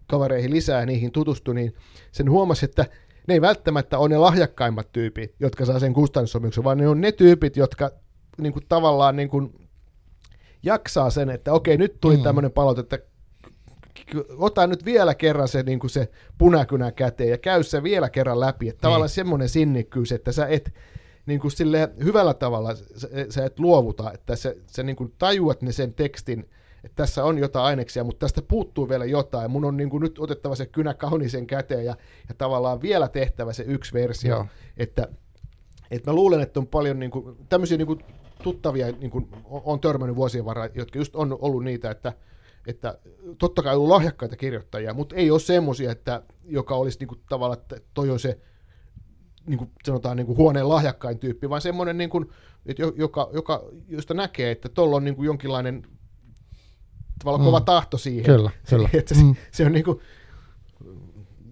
kavereihin 0.07 0.51
lisää 0.51 0.79
ja 0.79 0.85
niihin 0.85 1.11
tutustui, 1.11 1.55
niin 1.55 1.75
sen 2.11 2.29
huomasi, 2.29 2.65
että 2.65 2.85
ne 3.27 3.33
ei 3.33 3.41
välttämättä 3.41 3.97
ole 3.97 4.09
ne 4.09 4.17
lahjakkaimmat 4.17 4.91
tyypit, 4.91 5.35
jotka 5.39 5.65
saa 5.65 5.79
sen 5.79 5.93
kustannussopimuksen, 5.93 6.63
vaan 6.63 6.77
ne 6.77 6.87
on 6.87 7.01
ne 7.01 7.11
tyypit, 7.11 7.57
jotka 7.57 7.91
niin 8.37 8.53
kuin, 8.53 8.65
tavallaan 8.69 9.15
niin 9.15 9.29
kuin, 9.29 9.69
jaksaa 10.63 11.09
sen, 11.09 11.29
että 11.29 11.53
okei, 11.53 11.77
nyt 11.77 11.97
tuli 12.01 12.17
mm. 12.17 12.23
tämmöinen 12.23 12.51
palaute, 12.51 12.81
että 12.81 12.99
ota 14.37 14.67
nyt 14.67 14.85
vielä 14.85 15.15
kerran 15.15 15.47
se, 15.47 15.63
niin 15.63 15.79
kuin 15.79 15.89
se 15.89 16.11
punakynä 16.37 16.91
käteen 16.91 17.29
ja 17.29 17.37
käy 17.37 17.63
se 17.63 17.83
vielä 17.83 18.09
kerran 18.09 18.39
läpi. 18.39 18.69
Että 18.69 18.77
niin. 18.77 18.81
tavallaan 18.81 19.09
semmoinen 19.09 19.49
sinnikkyys, 19.49 20.11
että 20.11 20.31
sä 20.31 20.47
et 20.47 20.73
niin 21.25 21.39
kuin 21.39 21.51
sille 21.51 21.89
hyvällä 22.03 22.33
tavalla 22.33 22.75
sä, 22.75 23.07
sä 23.29 23.45
et 23.45 23.59
luovuta, 23.59 24.11
että 24.13 24.35
sä, 24.35 24.55
sä 24.67 24.83
niin 24.83 24.95
kuin 24.95 25.13
tajuat 25.17 25.61
ne 25.61 25.71
sen 25.71 25.93
tekstin, 25.93 26.49
että 26.83 26.95
tässä 26.95 27.23
on 27.23 27.37
jotain 27.37 27.65
aineksia, 27.65 28.03
mutta 28.03 28.19
tästä 28.19 28.41
puuttuu 28.41 28.89
vielä 28.89 29.05
jotain. 29.05 29.51
Mun 29.51 29.65
on 29.65 29.77
niin 29.77 29.89
kuin 29.89 30.01
nyt 30.01 30.19
otettava 30.19 30.55
se 30.55 30.65
kynä 30.65 30.93
kaunisen 30.93 31.47
käteen 31.47 31.85
ja, 31.85 31.95
ja 32.29 32.35
tavallaan 32.37 32.81
vielä 32.81 33.07
tehtävä 33.07 33.53
se 33.53 33.63
yksi 33.63 33.93
versio. 33.93 34.35
Joo. 34.35 34.45
Että, 34.77 35.07
että 35.91 36.11
mä 36.11 36.15
luulen, 36.15 36.41
että 36.41 36.59
on 36.59 36.67
paljon 36.67 36.99
niin 36.99 37.11
kuin, 37.11 37.37
tämmöisiä 37.49 37.77
niin 37.77 37.87
kuin 37.87 37.99
tuttavia, 38.43 38.91
niin 38.91 39.11
kuin 39.11 39.27
on 39.45 39.79
törmännyt 39.79 40.15
vuosien 40.15 40.45
varrella, 40.45 40.69
jotka 40.75 40.99
just 40.99 41.15
on 41.15 41.37
ollut 41.41 41.63
niitä, 41.63 41.91
että, 41.91 42.13
että 42.67 42.97
totta 43.37 43.63
kai 43.63 43.75
ollut 43.75 43.89
lahjakkaita 43.89 44.35
kirjoittajia, 44.35 44.93
mutta 44.93 45.15
ei 45.15 45.31
ole 45.31 45.39
semmoisia, 45.39 45.91
että 45.91 46.23
joka 46.45 46.75
olisi 46.75 46.99
niin 46.99 47.07
kuin, 47.07 47.21
tavallaan, 47.29 47.61
että 47.61 47.77
toi 47.93 48.09
on 48.09 48.19
se 48.19 48.39
niin 49.45 49.57
kuin 49.57 49.71
sanotaan 49.85 50.17
niin 50.17 50.27
kuin 50.27 50.37
huoneen 50.37 50.69
lahjakkain 50.69 51.19
tyyppi, 51.19 51.49
vaan 51.49 51.61
semmoinen, 51.61 51.97
niin 51.97 52.09
kuin, 52.09 52.29
että 52.65 52.83
joka, 52.95 53.29
joka, 53.33 53.63
josta 53.87 54.13
näkee, 54.13 54.51
että 54.51 54.69
tuolla 54.69 54.95
on 54.95 55.03
niin 55.03 55.15
kuin 55.15 55.25
jonkinlainen 55.25 55.83
tavallaan 57.23 57.41
mm. 57.41 57.45
kova 57.45 57.61
tahto 57.61 57.97
siihen. 57.97 58.25
Kyllä, 58.25 58.51
kyllä. 58.69 58.89
että 58.93 59.15
se, 59.15 59.23
mm. 59.23 59.35
se 59.51 59.65
on 59.65 59.71
niin 59.71 59.85
kuin, 59.85 59.99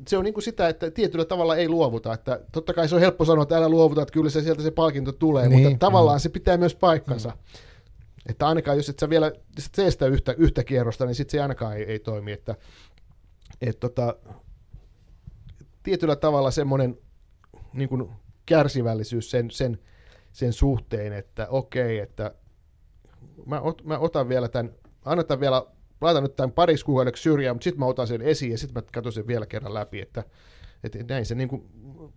se 0.07 0.17
on 0.17 0.23
niin 0.23 0.33
kuin 0.33 0.43
sitä, 0.43 0.69
että 0.69 0.91
tietyllä 0.91 1.25
tavalla 1.25 1.55
ei 1.55 1.69
luovuta. 1.69 2.13
Että 2.13 2.41
totta 2.51 2.73
kai 2.73 2.89
se 2.89 2.95
on 2.95 3.01
helppo 3.01 3.25
sanoa, 3.25 3.43
että 3.43 3.57
älä 3.57 3.69
luovuta, 3.69 4.01
että 4.01 4.13
kyllä 4.13 4.29
se 4.29 4.41
sieltä 4.41 4.63
se 4.63 4.71
palkinto 4.71 5.11
tulee, 5.11 5.49
niin, 5.49 5.63
mutta 5.63 5.85
tavallaan 5.85 6.17
mm. 6.17 6.21
se 6.21 6.29
pitää 6.29 6.57
myös 6.57 6.75
paikkansa. 6.75 7.29
Mm. 7.29 7.35
Että 8.29 8.47
ainakaan 8.47 8.77
jos 8.77 8.89
et 8.89 8.99
sä 8.99 9.09
vielä 9.09 9.31
sit 9.59 9.75
seestä 9.75 10.05
yhtä, 10.07 10.35
yhtä 10.37 10.63
kierrosta, 10.63 11.05
niin 11.05 11.15
sitten 11.15 11.31
se 11.31 11.41
ainakaan 11.41 11.77
ei, 11.77 11.83
ei 11.83 11.99
toimi. 11.99 12.31
Että, 12.31 12.55
et 13.61 13.79
tota, 13.79 14.15
tietyllä 15.83 16.15
tavalla 16.15 16.51
semmoinen 16.51 16.97
niin 17.73 17.89
kuin 17.89 18.09
kärsivällisyys 18.45 19.31
sen, 19.31 19.51
sen, 19.51 19.79
sen 20.31 20.53
suhteen, 20.53 21.13
että 21.13 21.47
okei, 21.49 21.99
että 21.99 22.35
mä, 23.45 23.61
ot, 23.61 23.83
mä 23.83 23.97
otan 23.97 24.29
vielä 24.29 24.47
tämän, 24.47 24.73
annetaan 25.05 25.39
vielä, 25.39 25.65
laitan 26.01 26.23
nyt 26.23 26.35
tämän 26.35 26.51
pariksi 26.51 26.85
kuukaudeksi 26.85 27.23
syrjään, 27.23 27.55
mutta 27.55 27.63
sitten 27.63 27.79
mä 27.79 27.85
otan 27.85 28.07
sen 28.07 28.21
esiin 28.21 28.51
ja 28.51 28.57
sitten 28.57 28.83
mä 28.83 28.91
katson 28.93 29.13
sen 29.13 29.27
vielä 29.27 29.45
kerran 29.45 29.73
läpi, 29.73 30.01
että, 30.01 30.23
että 30.83 30.99
näin 31.09 31.25
se 31.25 31.35
niin 31.35 31.49
kuin, 31.49 31.63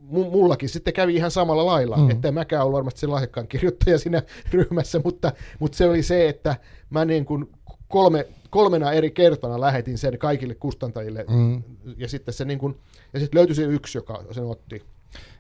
mullakin 0.09 0.69
sitten 0.69 0.95
kävi 0.95 1.15
ihan 1.15 1.31
samalla 1.31 1.67
lailla, 1.67 1.97
mm. 1.97 2.11
että 2.11 2.33
mäkään 2.33 2.63
ollut 2.63 2.77
varmasti 2.77 3.01
se 3.01 3.07
lahjakkaan 3.07 3.49
kirjoittaja 3.49 3.99
siinä 3.99 4.23
ryhmässä, 4.53 5.01
mutta, 5.05 5.33
mutta 5.59 5.77
se 5.77 5.89
oli 5.89 6.03
se, 6.03 6.29
että 6.29 6.57
mä 6.91 7.05
niin 7.05 7.25
kuin 7.25 7.53
kolme, 7.89 8.27
kolmena 8.51 8.93
eri 8.93 9.11
kertana 9.11 9.61
lähetin 9.61 9.99
sen 9.99 10.19
kaikille 10.19 10.55
kustantajille, 10.55 11.25
mm. 11.29 11.63
ja 11.97 12.09
sitten 12.09 12.35
se 12.35 12.45
niin 12.45 12.59
kuin, 12.59 12.81
ja 13.13 13.21
sitten 13.21 13.39
löytyi 13.39 13.57
se 13.57 13.63
yksi, 13.63 13.99
joka 13.99 14.25
sen 14.31 14.45
otti. 14.45 14.83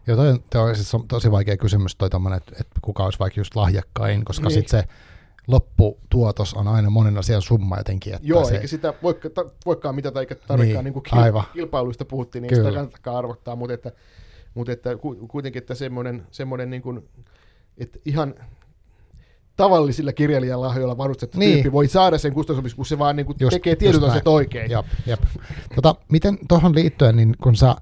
Joo, 0.06 0.16
toi, 0.16 0.38
toi 0.50 0.70
on 0.70 0.76
siis 0.76 0.92
tosi 1.08 1.30
vaikea 1.30 1.56
kysymys 1.56 1.96
toi 1.96 2.10
tommonen, 2.10 2.36
että, 2.36 2.52
että 2.60 2.80
kuka 2.82 3.04
olisi 3.04 3.18
vaikka 3.18 3.40
just 3.40 3.56
lahjakkain, 3.56 4.24
koska 4.24 4.48
niin. 4.48 4.54
sitten 4.54 4.80
se 4.80 4.88
lopputuotos 5.46 6.54
on 6.54 6.68
aina 6.68 6.90
monen 6.90 7.18
asian 7.18 7.42
summa 7.42 7.78
jotenkin. 7.78 8.14
Että 8.14 8.28
Joo, 8.28 8.44
se... 8.44 8.54
eikä 8.54 8.66
sitä 8.66 8.94
voikaan, 9.02 9.50
voikaan 9.66 9.94
mitata, 9.94 10.20
eikä 10.20 10.34
tarvikaan, 10.34 10.84
niin, 10.84 10.84
niin 10.84 10.92
kuin 10.92 11.02
kil, 11.02 11.42
kilpailuista 11.52 12.04
puhuttiin, 12.04 12.42
niin 12.42 12.48
Kyllä. 12.48 12.70
sitä 12.70 12.74
kannatakaan 12.74 13.16
arvottaa, 13.16 13.56
mutta 13.56 13.74
että, 13.74 13.92
mutta 14.54 14.72
että 14.72 14.90
kuitenkin, 15.28 15.62
että 15.62 15.74
semmoinen, 15.74 16.26
semmoinen 16.30 16.70
niin 16.70 16.82
kuin, 16.82 17.08
että 17.78 17.98
ihan 18.04 18.34
tavallisilla 19.56 20.12
kirjailijan 20.12 20.60
lahjoilla 20.60 20.98
varustettu 20.98 21.38
niin. 21.38 21.52
tyyppi 21.52 21.72
voi 21.72 21.88
saada 21.88 22.18
sen 22.18 22.32
kustannusopimuksen, 22.32 22.76
kun 22.76 22.86
se 22.86 22.98
vaan 22.98 23.16
niin 23.16 23.26
kuin 23.26 23.36
just, 23.40 23.54
tekee 23.54 23.76
tietyt 23.76 24.02
asiat 24.02 24.28
oikein. 24.28 24.70
Jop, 24.70 24.86
jop. 25.06 25.20
Tota, 25.74 25.94
miten 26.08 26.38
tuohon 26.48 26.74
liittyen, 26.74 27.16
niin 27.16 27.34
kun 27.42 27.56
sä 27.56 27.76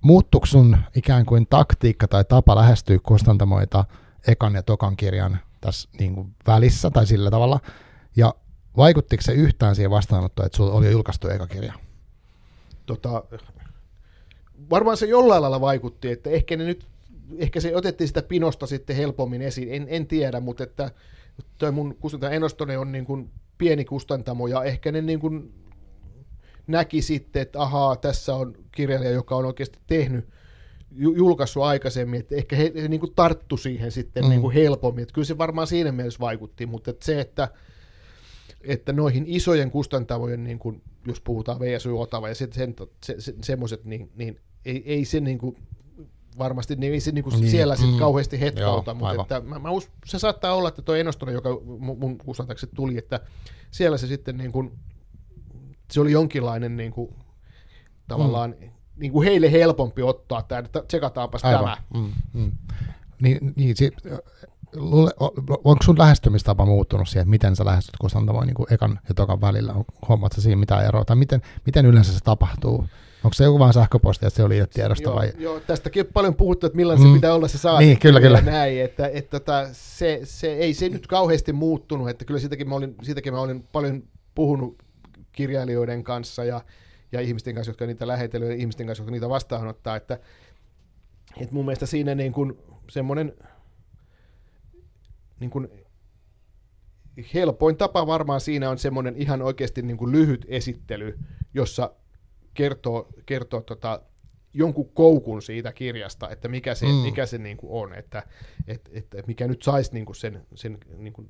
muuttuiko 0.00 0.46
sun 0.46 0.76
ikään 0.96 1.26
kuin 1.26 1.46
taktiikka 1.50 2.08
tai 2.08 2.24
tapa 2.24 2.56
lähestyä 2.56 2.98
kustantamoita 3.02 3.84
ekan 4.26 4.54
ja 4.54 4.62
tokan 4.62 4.96
kirjan 4.96 5.38
tässä 5.64 5.88
niin 5.98 6.14
kuin 6.14 6.34
välissä 6.46 6.90
tai 6.90 7.06
sillä 7.06 7.30
tavalla, 7.30 7.60
ja 8.16 8.34
vaikuttiko 8.76 9.22
se 9.22 9.32
yhtään 9.32 9.76
siihen 9.76 9.90
vastaanottoon, 9.90 10.46
että 10.46 10.56
sulla 10.56 10.72
oli 10.72 10.90
julkaistu 10.90 11.28
eka 11.28 11.46
kirja? 11.46 11.72
Tota, 12.86 13.24
varmaan 14.70 14.96
se 14.96 15.06
jollain 15.06 15.42
lailla 15.42 15.60
vaikutti, 15.60 16.10
että 16.10 16.30
ehkä 16.30 16.56
ne 16.56 16.64
nyt, 16.64 16.86
ehkä 17.38 17.60
se 17.60 17.76
otettiin 17.76 18.08
sitä 18.08 18.22
pinosta 18.22 18.66
sitten 18.66 18.96
helpommin 18.96 19.42
esiin, 19.42 19.68
en, 19.74 19.86
en 19.90 20.06
tiedä, 20.06 20.40
mutta 20.40 20.64
että 20.64 20.90
toi 21.58 21.72
mun 21.72 21.96
kustantaja 22.00 22.32
Enostone 22.32 22.78
on 22.78 22.92
niin 22.92 23.04
kuin 23.04 23.30
pieni 23.58 23.84
kustantamo, 23.84 24.46
ja 24.46 24.64
ehkä 24.64 24.92
ne 24.92 25.02
niin 25.02 25.20
kuin 25.20 25.54
näki 26.66 27.02
sitten, 27.02 27.42
että 27.42 27.62
ahaa, 27.62 27.96
tässä 27.96 28.34
on 28.34 28.54
kirjailija, 28.72 29.10
joka 29.10 29.36
on 29.36 29.44
oikeasti 29.44 29.78
tehnyt, 29.86 30.28
julkaissut 30.96 31.62
aikaisemmin, 31.62 32.20
että 32.20 32.34
ehkä 32.34 32.56
he, 32.56 32.72
he 32.82 32.88
niin 32.88 33.00
kuin 33.00 33.12
tarttu 33.16 33.56
siihen 33.56 33.92
sitten 33.92 34.24
mm. 34.24 34.30
niin 34.30 34.40
kuin 34.40 34.54
helpommin. 34.54 35.02
Että 35.02 35.12
kyllä 35.12 35.26
se 35.26 35.38
varmaan 35.38 35.66
siinä 35.66 35.92
mielessä 35.92 36.20
vaikutti, 36.20 36.66
mutta 36.66 36.90
että 36.90 37.06
se, 37.06 37.20
että, 37.20 37.48
että 38.60 38.92
noihin 38.92 39.24
isojen 39.26 39.70
kustantavojen, 39.70 40.44
niin 40.44 40.58
kuin, 40.58 40.82
jos 41.06 41.20
puhutaan 41.20 41.60
VSY 41.60 42.00
Otava 42.00 42.28
ja 42.28 42.34
sitten 42.34 42.74
se, 43.02 43.14
se, 43.18 43.34
semmoiset, 43.42 43.84
niin, 43.84 44.10
niin 44.16 44.40
ei, 44.64 44.82
ei 44.86 45.04
se 45.04 45.20
niin 45.20 45.38
kuin, 45.38 45.56
varmasti 46.38 46.76
niin 46.76 46.92
ei 46.92 47.00
se 47.00 47.12
niin 47.12 47.24
kuin 47.24 47.40
niin, 47.40 47.50
siellä 47.50 47.76
sitten 47.76 47.94
mm, 47.94 47.98
kauheasti 47.98 48.40
hetkauta, 48.40 48.90
joo, 48.90 48.98
mutta 48.98 49.22
että 49.22 49.40
mä, 49.40 49.58
mä 49.58 49.70
us, 49.70 49.90
se 50.06 50.18
saattaa 50.18 50.54
olla, 50.54 50.68
että 50.68 50.82
tuo 50.82 50.94
ennostone, 50.94 51.32
joka 51.32 51.48
mun 51.78 52.18
kustantajaksi 52.18 52.66
tuli, 52.74 52.98
että 52.98 53.20
siellä 53.70 53.98
se 53.98 54.06
sitten 54.06 54.36
niin 54.36 54.52
kuin 54.52 54.78
se 55.90 56.00
oli 56.00 56.12
jonkinlainen 56.12 56.76
niin 56.76 56.92
kuin, 56.92 57.14
tavallaan 58.08 58.54
mm. 58.60 58.70
Niin 58.96 59.12
kuin 59.12 59.28
heille 59.28 59.52
helpompi 59.52 60.02
ottaa 60.02 60.42
tämä, 60.42 60.58
että 60.58 60.82
tsekataanpas 60.88 61.44
Aivan. 61.44 61.64
tämä. 61.64 61.76
Mm, 61.94 62.12
mm. 62.32 62.52
Niin, 63.22 63.52
niin 63.56 63.76
si, 63.76 63.90
luule, 64.76 65.10
onko 65.64 65.82
sun 65.84 65.98
lähestymistapa 65.98 66.66
muuttunut 66.66 67.08
siihen, 67.08 67.28
miten 67.28 67.56
sä 67.56 67.64
lähestyt 67.64 67.96
kustantamoa 68.00 68.44
niin 68.44 68.54
kuin 68.54 68.72
ekan 68.72 69.00
ja 69.08 69.14
tokan 69.14 69.40
välillä? 69.40 69.74
Huomaatko 70.08 70.40
siinä 70.40 70.56
mitään 70.56 70.84
eroa? 70.84 71.04
Tai 71.04 71.16
miten, 71.16 71.42
miten 71.66 71.86
yleensä 71.86 72.12
se 72.12 72.20
tapahtuu? 72.24 72.84
Onko 73.24 73.34
se 73.34 73.44
joku 73.44 73.58
vaan 73.58 73.72
sähköposti, 73.72 74.26
että 74.26 74.36
se 74.36 74.44
oli 74.44 74.62
tiedosta 74.74 75.08
joo, 75.08 75.16
vai? 75.16 75.32
Joo, 75.38 75.60
tästäkin 75.60 76.06
on 76.06 76.12
paljon 76.12 76.34
puhuttu, 76.34 76.66
että 76.66 76.76
millainen 76.76 77.06
mm. 77.06 77.10
se 77.10 77.14
pitää 77.14 77.34
olla 77.34 77.48
se 77.48 77.58
saati. 77.58 77.84
Niin, 77.84 77.98
kyllä, 77.98 78.20
kyllä. 78.20 78.40
Näin, 78.40 78.80
että, 78.80 79.06
että, 79.06 79.18
että 79.18 79.40
tota, 79.40 79.68
se, 79.72 80.20
se, 80.24 80.52
ei 80.52 80.74
se 80.74 80.88
nyt 80.88 81.06
kauheasti 81.06 81.52
muuttunut, 81.52 82.08
että 82.08 82.24
kyllä 82.24 82.40
siitäkin 82.40 82.68
mä 82.68 82.74
olin, 82.74 82.94
siitäkin 83.02 83.32
mä 83.32 83.40
olin 83.40 83.62
paljon 83.72 84.02
puhunut 84.34 84.82
kirjailijoiden 85.32 86.04
kanssa 86.04 86.44
ja, 86.44 86.60
ja 87.14 87.20
ihmisten 87.20 87.54
kanssa, 87.54 87.70
jotka 87.70 87.86
niitä 87.86 88.06
lähetellyt 88.06 88.48
ja 88.48 88.54
ihmisten 88.54 88.86
kanssa, 88.86 89.02
jotka 89.02 89.12
niitä 89.12 89.28
vastaanottaa, 89.28 89.96
että, 89.96 90.18
että 91.40 91.54
mun 91.54 91.64
mielestä 91.64 91.86
siinä 91.86 92.14
niin 92.14 92.32
kuin 92.32 92.58
semmoinen 92.90 93.32
niin 95.40 95.50
kuin 95.50 95.68
helpoin 97.34 97.76
tapa 97.76 98.06
varmaan 98.06 98.40
siinä 98.40 98.70
on 98.70 98.78
semmoinen 98.78 99.16
ihan 99.16 99.42
oikeasti 99.42 99.82
niin 99.82 99.96
kuin 99.96 100.12
lyhyt 100.12 100.46
esittely, 100.48 101.18
jossa 101.54 101.94
kertoo, 102.54 103.08
kertoo 103.26 103.60
tota, 103.60 104.02
jonkun 104.52 104.88
koukun 104.88 105.42
siitä 105.42 105.72
kirjasta, 105.72 106.30
että 106.30 106.48
mikä 106.48 106.74
se, 106.74 106.86
mm. 106.86 106.92
mikä 106.92 107.26
se 107.26 107.38
niin 107.38 107.56
kuin 107.56 107.72
on, 107.72 107.94
että, 107.94 108.22
että, 108.66 108.90
että 108.92 109.22
mikä 109.26 109.48
nyt 109.48 109.62
saisi 109.62 109.94
niin 109.94 110.06
kuin 110.06 110.16
sen, 110.16 110.46
sen 110.54 110.78
niin 110.96 111.12
kuin 111.12 111.28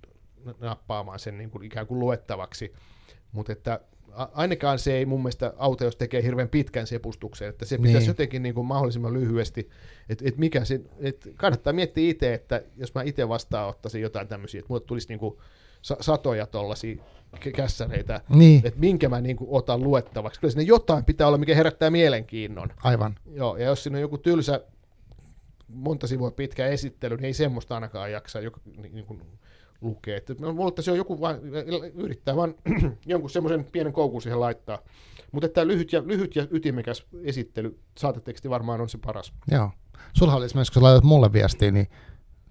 nappaamaan 0.61 1.18
sen 1.18 1.39
niin 1.39 1.51
kuin 1.51 1.64
ikään 1.64 1.87
kuin 1.87 2.01
luettavaksi, 2.01 2.72
mutta 3.32 3.53
että 3.53 3.80
ainakaan 4.13 4.79
se 4.79 4.97
ei 4.97 5.07
mun 5.07 5.21
mielestä 5.21 5.53
auta, 5.57 5.85
jos 5.85 5.97
tekee 5.97 6.23
hirveän 6.23 6.49
pitkän 6.49 6.87
sepustuksen, 6.87 7.49
että 7.49 7.65
se 7.65 7.79
pitäisi 7.79 7.99
niin. 7.99 8.09
jotenkin 8.09 8.43
niin 8.43 8.55
kuin 8.55 8.67
mahdollisimman 8.67 9.13
lyhyesti, 9.13 9.69
että 10.09 10.25
et 10.29 10.37
mikä 10.37 10.65
se, 10.65 10.81
et 11.01 11.29
kannattaa 11.37 11.73
miettiä 11.73 12.11
itse, 12.11 12.35
että 12.35 12.63
jos 12.77 12.95
mä 12.95 13.03
itse 13.03 13.29
vastaanottaisin 13.29 14.03
jotain 14.03 14.29
tämmöisiä, 14.29 14.59
että 14.59 14.69
mulle 14.69 14.85
tulisi 14.87 15.09
niin 15.09 15.19
kuin 15.19 15.39
sa- 15.83 15.97
satoja 16.01 16.47
tuollaisia 16.47 16.97
kässäreitä, 17.57 18.21
Niin, 18.29 18.61
että 18.65 18.81
minkä 18.81 19.09
mä 19.09 19.21
niin 19.21 19.37
kuin 19.37 19.49
otan 19.51 19.83
luettavaksi. 19.83 20.41
Kyllä 20.41 20.53
sinne 20.53 20.65
jotain 20.65 21.05
pitää 21.05 21.27
olla, 21.27 21.39
mikä 21.39 21.55
herättää 21.55 21.91
mielenkiinnon. 21.91 22.69
aivan. 22.85 23.15
Joo, 23.33 23.57
ja 23.57 23.67
jos 23.67 23.83
siinä 23.83 23.97
on 23.97 24.03
joku 24.03 24.19
tylsä, 24.19 24.61
monta 25.69 26.07
sivua 26.07 26.31
pitkä 26.31 26.67
esittely, 26.67 27.17
niin 27.17 27.25
ei 27.25 27.33
semmoista 27.35 27.75
ainakaan 27.75 28.13
jaksa 28.13 28.41
joka, 28.41 28.61
niin 28.93 29.07
kuin 29.07 29.23
lukea. 29.81 30.16
Että 30.16 30.35
mä 30.39 30.49
luulen, 30.49 30.68
että 30.68 30.83
se 30.83 30.91
on 30.91 30.97
joku 30.97 31.20
vaan, 31.20 31.41
yrittää 31.95 32.37
vaan 32.37 32.55
jonkun 33.07 33.31
semmoisen 33.31 33.64
pienen 33.64 33.93
koukun 33.93 34.22
siihen 34.22 34.41
laittaa. 34.41 34.79
Mutta 35.33 35.47
että 35.47 35.66
lyhyt 35.66 35.93
ja, 35.93 36.03
lyhyt 36.07 36.37
ja 36.37 36.47
ytimekäs 36.51 37.07
esittely, 37.25 37.79
saateteksti 37.99 38.51
varmaan 38.51 38.81
on 38.81 38.89
se 38.89 38.99
paras. 38.99 39.33
Joo. 39.51 39.70
Sulla 40.12 40.35
oli 40.35 40.45
esimerkiksi, 40.45 40.72
kun 40.72 40.81
sä 40.81 40.85
laitat 40.85 41.05
mulle 41.05 41.33
viestiä, 41.33 41.70
niin 41.70 41.89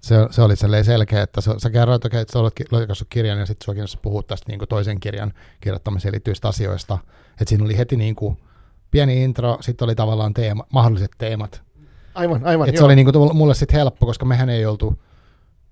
se, 0.01 0.15
se 0.32 0.41
oli 0.41 0.55
selkeä, 0.84 1.21
että 1.21 1.41
sä, 1.41 1.55
sä 1.57 1.69
kerroit, 1.69 2.05
okay, 2.05 2.21
että 2.21 2.32
sä 2.32 2.39
olet 2.39 2.53
loikassut 2.71 3.07
kirjan 3.09 3.39
ja 3.39 3.45
sitten 3.45 3.65
sua 3.65 3.74
kiinnostaa 3.74 4.01
puhua 4.01 4.24
tästä 4.24 4.51
niin 4.51 4.59
toisen 4.69 4.99
kirjan 4.99 5.34
kirjoittamiseen 5.61 6.11
liittyvistä 6.11 6.47
asioista. 6.47 6.97
Että 7.32 7.45
siinä 7.49 7.65
oli 7.65 7.78
heti 7.78 7.95
niin 7.95 8.15
kuin 8.15 8.38
pieni 8.91 9.24
intro, 9.24 9.57
sitten 9.61 9.86
oli 9.86 9.95
tavallaan 9.95 10.34
teema, 10.34 10.65
mahdolliset 10.74 11.11
teemat. 11.17 11.61
Aivan, 12.13 12.45
aivan. 12.45 12.69
Että 12.69 12.80
se 12.80 12.86
oli 12.86 12.95
niin 12.95 13.11
kuin 13.11 13.36
mulle 13.36 13.53
sitten 13.53 13.80
helppo, 13.80 14.05
koska 14.05 14.26
mehän 14.26 14.49
ei 14.49 14.65
oltu 14.65 15.03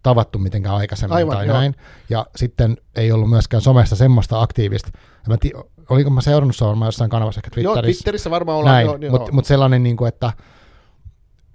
tavattu 0.03 0.39
mitenkään 0.39 0.75
aikaisemmin 0.75 1.15
Aivan, 1.15 1.37
tai 1.37 1.47
joo. 1.47 1.57
näin. 1.57 1.75
Ja 2.09 2.25
sitten 2.35 2.77
ei 2.95 3.11
ollut 3.11 3.29
myöskään 3.29 3.61
somessa 3.61 3.95
semmoista 3.95 4.41
aktiivista. 4.41 4.89
Mä 5.27 5.37
ti- 5.37 5.51
oliko 5.89 6.09
mä 6.09 6.21
seurannut 6.21 6.55
sua 6.55 6.67
varmaan 6.67 6.87
jossain 6.87 7.09
kanavassa, 7.09 7.41
ehkä 7.45 7.61
Joo, 7.61 7.73
Twitterissä. 7.73 7.99
Twitterissä 7.99 8.31
varmaan 8.31 8.57
ollaan. 8.57 8.75
Näin, 8.85 9.01
joo. 9.01 9.11
mutta 9.11 9.31
mut 9.31 9.45
sellainen, 9.45 9.83
niin 9.83 9.97
kuin, 9.97 10.07
että, 10.07 10.33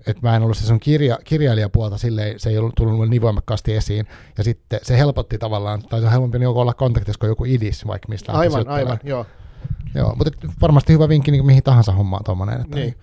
että 0.06 0.22
mä 0.22 0.36
en 0.36 0.42
ollut 0.42 0.56
se 0.56 0.66
sun 0.66 0.80
kirja, 0.80 1.18
kirjailijapuolta 1.24 1.98
silleen, 1.98 2.40
se 2.40 2.50
ei 2.50 2.58
ollut 2.58 2.74
tullut 2.74 2.94
mulle 2.94 3.10
niin 3.10 3.22
voimakkaasti 3.22 3.74
esiin. 3.74 4.06
Ja 4.38 4.44
sitten 4.44 4.80
se 4.82 4.98
helpotti 4.98 5.38
tavallaan, 5.38 5.82
tai 5.82 6.00
se 6.00 6.06
on 6.06 6.12
helpompi 6.12 6.38
niin 6.38 6.48
olla 6.48 6.74
kontaktissa 6.74 7.18
kuin 7.20 7.28
joku 7.28 7.44
idis, 7.44 7.86
vaikka 7.86 8.08
mistä 8.08 8.32
aivan, 8.32 8.68
aivan, 8.68 8.98
joo. 9.04 9.26
Joo, 9.94 10.14
mutta 10.14 10.30
varmasti 10.60 10.92
hyvä 10.92 11.08
vinkki 11.08 11.30
niin 11.30 11.46
mihin 11.46 11.62
tahansa 11.62 11.92
hommaan 11.92 12.24
tuommoinen. 12.24 12.60
Että 12.60 12.76
Niin. 12.76 12.96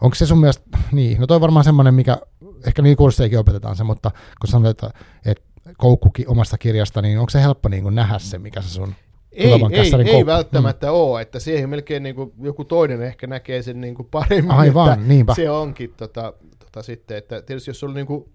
Onko 0.00 0.14
se 0.14 0.26
sun 0.26 0.38
mielestä, 0.40 0.78
niin, 0.92 1.20
no 1.20 1.26
toi 1.26 1.34
on 1.34 1.40
varmaan 1.40 1.64
semmoinen, 1.64 1.94
mikä, 1.94 2.18
ehkä 2.66 2.82
niin 2.82 2.96
kursseikin 2.96 3.38
opetetaan 3.38 3.76
se, 3.76 3.84
mutta 3.84 4.10
kun 4.40 4.48
sanoit, 4.48 4.70
että, 4.70 4.90
että 5.24 5.44
koukkukin 5.76 6.28
omasta 6.28 6.58
kirjasta, 6.58 7.02
niin 7.02 7.18
onko 7.18 7.30
se 7.30 7.42
helppo 7.42 7.68
niin 7.68 7.82
kuin 7.82 7.94
nähdä 7.94 8.18
se, 8.18 8.38
mikä 8.38 8.62
se 8.62 8.68
sun 8.68 8.94
Ei, 9.32 9.52
ei, 9.52 9.60
kässärin 9.74 10.06
ei 10.06 10.12
koukku? 10.12 10.26
välttämättä 10.26 10.86
mm. 10.86 10.92
ole, 10.92 11.22
että 11.22 11.38
siihen 11.38 11.68
melkein 11.68 12.02
niin 12.02 12.14
kuin 12.14 12.32
joku 12.40 12.64
toinen 12.64 13.02
ehkä 13.02 13.26
näkee 13.26 13.62
sen 13.62 13.80
niin 13.80 13.94
kuin 13.94 14.08
paremmin, 14.10 14.50
Aivan, 14.50 14.92
että 14.92 15.06
niinpä. 15.06 15.34
se 15.34 15.50
onkin 15.50 15.94
tota, 15.96 16.32
tota 16.58 16.82
sitten, 16.82 17.16
että 17.16 17.42
tietysti 17.42 17.70
jos 17.70 17.80
sulla 17.80 17.90
on, 17.90 17.96
niin 17.96 18.06
kuin, 18.06 18.28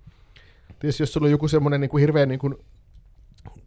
tietysti 0.79 1.03
jos 1.03 1.13
sulla 1.13 1.25
on 1.25 1.31
joku 1.31 1.47
semmoinen 1.47 1.81
niin 1.81 1.89
kuin 1.89 2.01
hirveän 2.01 2.29
niin 2.29 2.39
kuin 2.39 2.55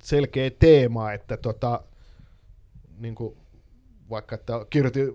selkeä 0.03 0.51
teema, 0.51 1.13
että 1.13 1.37
tota, 1.37 1.81
niin 2.99 3.15
kuin, 3.15 3.37
vaikka 4.11 4.35
että 4.35 4.53
kirjoitin 4.71 5.09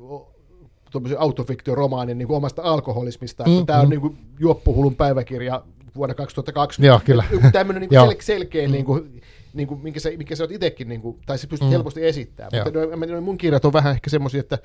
autofiktioromaanin 1.17 2.17
niin 2.17 2.27
kuin 2.27 2.37
omasta 2.37 2.61
alkoholismista, 2.61 3.43
että 3.43 3.59
Mm, 3.59 3.65
tämä 3.65 3.79
on 3.79 3.85
mm. 3.85 3.89
niin 3.89 4.01
kuin 4.01 4.17
juoppuhulun 4.39 4.95
päiväkirja 4.95 5.63
vuonna 5.95 6.15
2020. 6.15 6.87
Joo, 6.87 7.01
kyllä. 7.05 7.23
Joku 7.31 7.47
tämmöinen 7.51 7.81
niin 7.81 8.01
sel- 8.11 8.15
selkeä, 8.21 8.67
niin 8.67 8.85
kuin, 8.85 9.21
niin 9.53 9.67
kuin, 9.67 9.79
minkä, 9.83 9.99
sä, 9.99 10.09
minkä 10.17 10.35
sä 10.35 10.43
oot 10.43 10.51
itsekin, 10.51 10.89
niin 10.89 11.01
kuin, 11.01 11.19
tai 11.25 11.37
sä 11.37 11.47
pystyt 11.47 11.67
Mm. 11.69 11.71
helposti 11.71 12.05
esittämään. 12.05 12.51
Joo. 12.53 12.65
Mutta 12.65 13.13
no, 13.15 13.21
mun 13.21 13.37
kirjat 13.37 13.65
on 13.65 13.73
vähän 13.73 13.91
ehkä 13.91 14.09
semmoisia, 14.09 14.39
että 14.39 14.57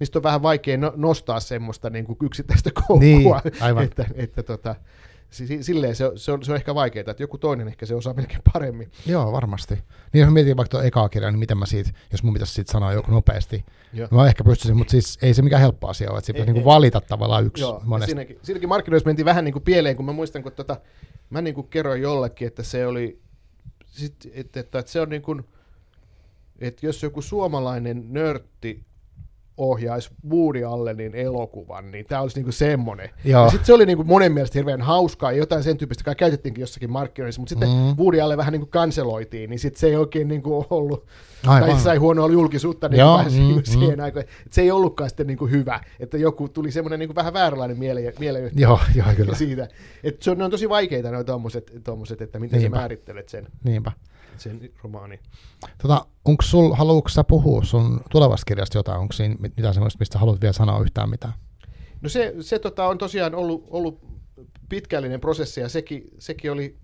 niistä 0.00 0.18
on 0.18 0.22
vähän 0.22 0.42
vaikea 0.42 0.76
no, 0.76 0.92
nostaa 0.96 1.40
semmoista 1.40 1.90
niin 1.90 2.04
kuin 2.04 2.16
yksittäistä 2.22 2.70
koukkua. 2.86 2.98
Niin, 3.00 3.34
aivan. 3.60 3.84
että, 3.84 4.04
että 4.14 4.42
tota, 4.42 4.74
silleen 5.60 5.96
se, 5.96 6.06
on- 6.06 6.18
se, 6.18 6.32
on, 6.32 6.42
se 6.44 6.52
on 6.52 6.56
ehkä 6.56 6.74
vaikeaa, 6.74 7.10
että 7.10 7.22
joku 7.22 7.38
toinen 7.38 7.68
ehkä 7.68 7.86
se 7.86 7.94
osaa 7.94 8.14
melkein 8.14 8.40
paremmin. 8.52 8.90
Joo, 9.06 9.32
varmasti. 9.32 9.74
Niin 10.12 10.20
jos 10.20 10.30
mietin 10.32 10.56
vaikka 10.56 10.70
tuo 10.70 10.82
ekaa 10.82 11.08
kirjaa, 11.08 11.30
niin 11.30 11.38
miten 11.38 11.58
mä 11.58 11.66
siitä, 11.66 11.90
jos 12.12 12.22
mun 12.22 12.32
pitäisi 12.32 12.54
siitä 12.54 12.72
sanoa 12.72 12.92
joku 12.92 13.10
nopeasti, 13.10 13.64
Joo. 13.92 14.08
mä 14.10 14.26
ehkä 14.26 14.44
pystyisin, 14.44 14.76
mutta 14.76 14.90
siis 14.90 15.18
ei 15.22 15.34
se 15.34 15.42
mikään 15.42 15.62
helppo 15.62 15.88
asia 15.88 16.10
ole, 16.10 16.18
että 16.18 16.26
siitä 16.26 16.38
Ei, 16.40 16.46
niinku 16.46 16.60
ei. 16.60 16.64
valita 16.64 17.00
tavallaan 17.00 17.46
yksi 17.46 17.62
Joo, 17.62 17.80
monesti. 17.84 18.10
siinäkin, 18.10 18.38
siinäkin 18.42 18.68
markkinoissa 18.68 19.06
mentiin 19.06 19.26
vähän 19.26 19.44
niin 19.44 19.52
kuin 19.52 19.62
pieleen, 19.62 19.96
kun 19.96 20.04
mä 20.04 20.12
muistan, 20.12 20.42
kun 20.42 20.52
tota, 20.52 20.76
mä 21.30 21.42
niin 21.42 21.54
kuin 21.54 21.68
kerroin 21.68 22.02
jollekin, 22.02 22.46
että 22.48 22.62
se 22.62 22.86
oli, 22.86 23.20
sit, 23.86 24.14
että, 24.32 24.60
että, 24.60 24.78
että 24.78 24.92
se 24.92 25.00
on 25.00 25.08
niin 25.08 25.22
kuin, 25.22 25.42
että 26.58 26.86
jos 26.86 27.02
joku 27.02 27.22
suomalainen 27.22 28.04
nörtti 28.12 28.84
ohjaisi 29.60 30.10
Woody 30.30 30.64
Allenin 30.64 31.14
elokuvan, 31.14 31.90
niin 31.90 32.06
tämä 32.06 32.20
olisi 32.20 32.36
niinku 32.36 32.52
semmoinen. 32.52 33.10
Joo. 33.24 33.44
Ja 33.44 33.50
sitten 33.50 33.66
se 33.66 33.72
oli 33.72 33.86
niinku 33.86 34.04
monen 34.04 34.32
mielestä 34.32 34.58
hirveän 34.58 34.82
hauskaa, 34.82 35.32
ja 35.32 35.38
jotain 35.38 35.62
sen 35.62 35.76
tyyppistä, 35.76 36.00
joka 36.00 36.14
käytettiinkin 36.14 36.60
jossakin 36.62 36.90
markkinoissa, 36.90 37.40
mutta 37.40 37.48
sitten 37.50 37.68
Mm. 37.68 37.74
mm. 37.74 37.94
Woody 37.98 38.20
Allen 38.20 38.38
vähän 38.38 38.52
niinku 38.52 38.68
kanseloitiin, 38.70 39.50
niin 39.50 39.58
sitten 39.58 39.80
se 39.80 39.86
ei 39.86 39.96
oikein 39.96 40.28
niinku 40.28 40.66
ollut, 40.70 41.06
Aivan. 41.46 41.68
tai 41.68 41.78
se 41.78 41.84
sai 41.84 41.96
huonoa 41.96 42.28
julkisuutta 42.28 42.88
niin 42.88 42.98
Joo, 43.00 43.18
mm, 43.22 43.30
mm, 43.34 43.54
mm. 43.54 43.62
siihen 43.64 44.00
aikaan. 44.00 44.24
Et 44.46 44.52
se 44.52 44.62
ei 44.62 44.70
ollutkaan 44.70 45.10
sitten 45.10 45.26
niinku 45.26 45.46
hyvä, 45.46 45.80
että 46.00 46.18
joku 46.18 46.48
tuli 46.48 46.70
semmoinen 46.70 46.98
niinku 46.98 47.14
vähän 47.14 47.32
vääränlainen 47.32 47.78
miele, 47.78 48.14
mieleyhtymä 48.18 48.62
Joo, 48.62 48.80
joo, 48.94 49.06
kyllä. 49.16 49.34
siitä. 49.34 49.68
Et 50.04 50.22
se 50.22 50.30
on, 50.30 50.38
ne 50.38 50.44
on 50.44 50.50
tosi 50.50 50.68
vaikeita 50.68 51.10
nuo 51.10 51.24
tommoset, 51.24 51.72
tommoset 51.84 52.22
että 52.22 52.38
miten 52.38 52.58
Niinpä. 52.60 52.76
sä 52.76 52.80
määrittelet 52.80 53.28
sen, 53.28 53.46
Niinpä. 53.64 53.92
Sen 54.36 54.70
romaanin. 54.82 55.20
Tota, 55.82 56.06
onko 56.24 56.42
sul, 56.42 56.72
haluatko 56.72 57.08
sä 57.08 57.24
puhua 57.24 57.64
sun 57.64 58.00
tulevasta 58.10 58.44
kirjasta 58.46 58.78
jotain? 58.78 59.00
Onko 59.00 59.12
siinä 59.12 59.36
mit- 59.38 59.56
mitään 59.56 59.74
semmoista, 59.74 59.98
mistä 59.98 60.18
haluat 60.18 60.40
vielä 60.40 60.52
sanoa 60.52 60.80
yhtään 60.80 61.10
mitään? 61.10 61.32
No 62.00 62.08
se, 62.08 62.34
se 62.40 62.58
tota, 62.58 62.86
on 62.86 62.98
tosiaan 62.98 63.34
ollut, 63.34 63.66
ollut 63.70 64.00
pitkällinen 64.68 65.20
prosessi 65.20 65.60
ja 65.60 65.68
sekin, 65.68 66.04
sekin 66.18 66.52
oli, 66.52 66.76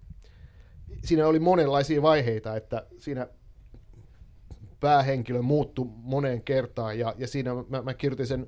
siinä 1.05 1.27
oli 1.27 1.39
monenlaisia 1.39 2.03
vaiheita, 2.03 2.57
että 2.57 2.87
siinä 2.99 3.29
päähenkilö 4.81 5.43
muuttui 5.43 5.87
moneen 5.97 6.43
kertaan 6.43 6.99
ja, 6.99 7.15
ja 7.19 7.29
siinä 7.29 7.51
mä, 7.69 7.83
mä 7.83 7.95
kirjoitin 7.95 8.27
sen 8.27 8.47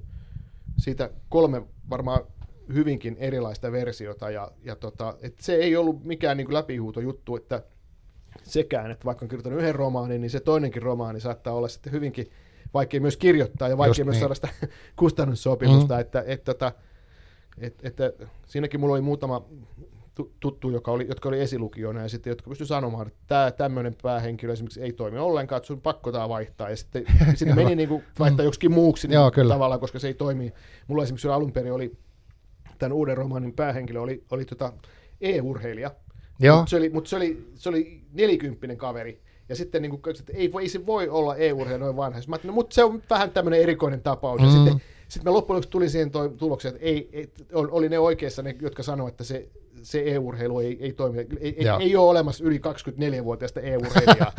siitä 0.79 1.11
kolme 1.29 1.63
varmaan 1.91 2.21
hyvinkin 2.75 3.17
erilaista 3.19 3.73
versiota 3.73 4.31
ja, 4.31 4.51
ja 4.65 4.77
tota, 4.77 5.17
et 5.23 5.35
se 5.41 5.55
ei 5.55 5.77
ollut 5.77 6.05
mikään 6.05 6.37
niin 6.37 6.55
läpihuuto 6.55 7.01
juttu, 7.01 7.37
että 7.37 7.63
sekään, 8.43 8.91
että 8.91 9.05
vaikka 9.05 9.25
on 9.25 9.29
kirjoittanut 9.29 9.59
yhden 9.61 9.75
romaanin, 9.75 10.21
niin 10.21 10.31
se 10.31 10.41
toinenkin 10.41 10.83
romaani 10.83 11.21
saattaa 11.21 11.55
olla 11.55 11.69
sitten 11.69 11.93
hyvinkin 11.93 12.31
vaikea 12.75 13.01
myös 13.01 13.17
kirjoittaa 13.17 13.69
ja 13.69 13.79
vaikea 13.79 13.91
Just 13.91 14.05
myös 14.05 14.15
niin. 14.15 14.21
saada 14.21 14.35
sitä 14.35 14.49
kustannussopimusta, 14.97 15.95
Mm. 15.95 16.01
että, 16.01 16.25
että, 16.27 16.51
että, 16.51 16.73
että, 17.61 18.07
että 18.07 18.27
siinäkin 18.47 18.81
mulla 18.81 18.95
oli 18.95 19.01
muutama 19.01 19.45
tu- 20.15 20.33
tuttu, 20.41 20.71
joka 20.71 20.91
oli, 20.91 21.07
jotka 21.09 21.29
oli 21.29 21.41
esilukijoina 21.41 22.03
ja 22.03 22.09
sitten 22.09 22.31
jotka 22.31 22.49
pystyi 22.51 22.67
sanomaan, 22.67 23.07
että 23.07 23.21
tämä 23.27 23.51
tämmöinen 23.51 23.97
päähenkilö 24.03 24.53
esimerkiksi 24.53 24.83
ei 24.83 24.93
toimi 24.93 25.19
ollenkaan, 25.19 25.57
että 25.57 25.67
sun 25.67 25.81
pakko 25.81 26.13
tää 26.13 26.29
vaihtaa 26.29 26.71
ja 26.71 26.77
sitten 26.77 27.05
sinne 27.35 27.55
meni 27.55 27.77
niin 27.77 27.89
kuin 27.89 28.05
vaihtaa 28.19 28.45
joksikin 28.45 28.73
muuksi 28.73 29.09
Joo, 29.13 29.25
niin 29.25 29.33
kyllä. 29.35 29.55
tavallaan, 29.55 29.81
koska 29.81 29.99
se 29.99 30.07
ei 30.09 30.15
toimi. 30.15 30.53
Mulla 30.89 31.03
esimerkiksi 31.03 31.29
alun 31.29 31.53
perin 31.53 31.73
oli 31.73 31.93
tämän 32.79 32.93
uuden 32.93 33.17
romaanin 33.17 33.53
päähenkilö 33.53 34.01
oli, 34.01 34.25
oli 34.31 34.45
tota 34.45 34.73
e-urheilija, 35.21 35.89
Joo, 35.89 36.08
mutta 36.57 36.71
se 36.71 36.77
oli, 36.77 36.89
mut 36.89 37.07
se 37.07 37.17
oli, 37.17 37.47
se 37.55 37.69
oli 37.69 38.01
nelikymppinen 38.13 38.77
kaveri. 38.77 39.21
Ja 39.49 39.57
sitten 39.57 39.83
niin 39.83 39.91
kuin, 39.91 40.17
että 40.21 40.33
ei, 40.35 40.53
voi- 40.53 40.63
ei 40.63 40.69
se 40.69 40.87
voi 40.87 41.09
olla 41.09 41.37
EU-urheilija 41.37 41.85
noin 41.85 41.97
vanha. 41.97 42.21
Mä 42.29 42.37
no, 42.45 42.53
mutta 42.53 42.75
se 42.75 42.85
on 42.85 43.03
vähän 43.11 43.31
tämmöinen 43.31 43.61
erikoinen 43.61 44.01
tapaus. 44.01 44.41
Mm. 44.41 44.47
Ja 44.47 44.53
sitten, 44.53 44.81
sitten 45.09 45.31
mä 45.33 45.37
loppujen 45.37 45.57
lopuksi 45.57 45.71
tulin 45.71 45.91
siihen 45.91 46.11
toi, 46.11 46.31
tulokseen, 46.37 46.75
että 46.75 46.87
ei, 46.87 47.09
ei, 47.13 47.29
ol- 47.53 47.69
oli 47.71 47.89
ne 47.89 47.99
oikeassa 47.99 48.43
ne, 48.43 48.57
jotka 48.61 48.83
sanoivat, 48.83 49.13
että 49.13 49.25
se, 49.25 49.49
se 49.83 50.03
EU-urheilu 50.07 50.61
ei, 50.61 50.79
ei 50.81 50.93
toimi. 50.93 51.19
Ei, 51.19 51.27
ei, 51.41 51.67
ei 51.81 51.97
ole 51.97 52.11
olemassa 52.11 52.45
yli 52.45 52.59
24-vuotiaista 52.59 53.61
EU-urheilijaa, 53.61 54.33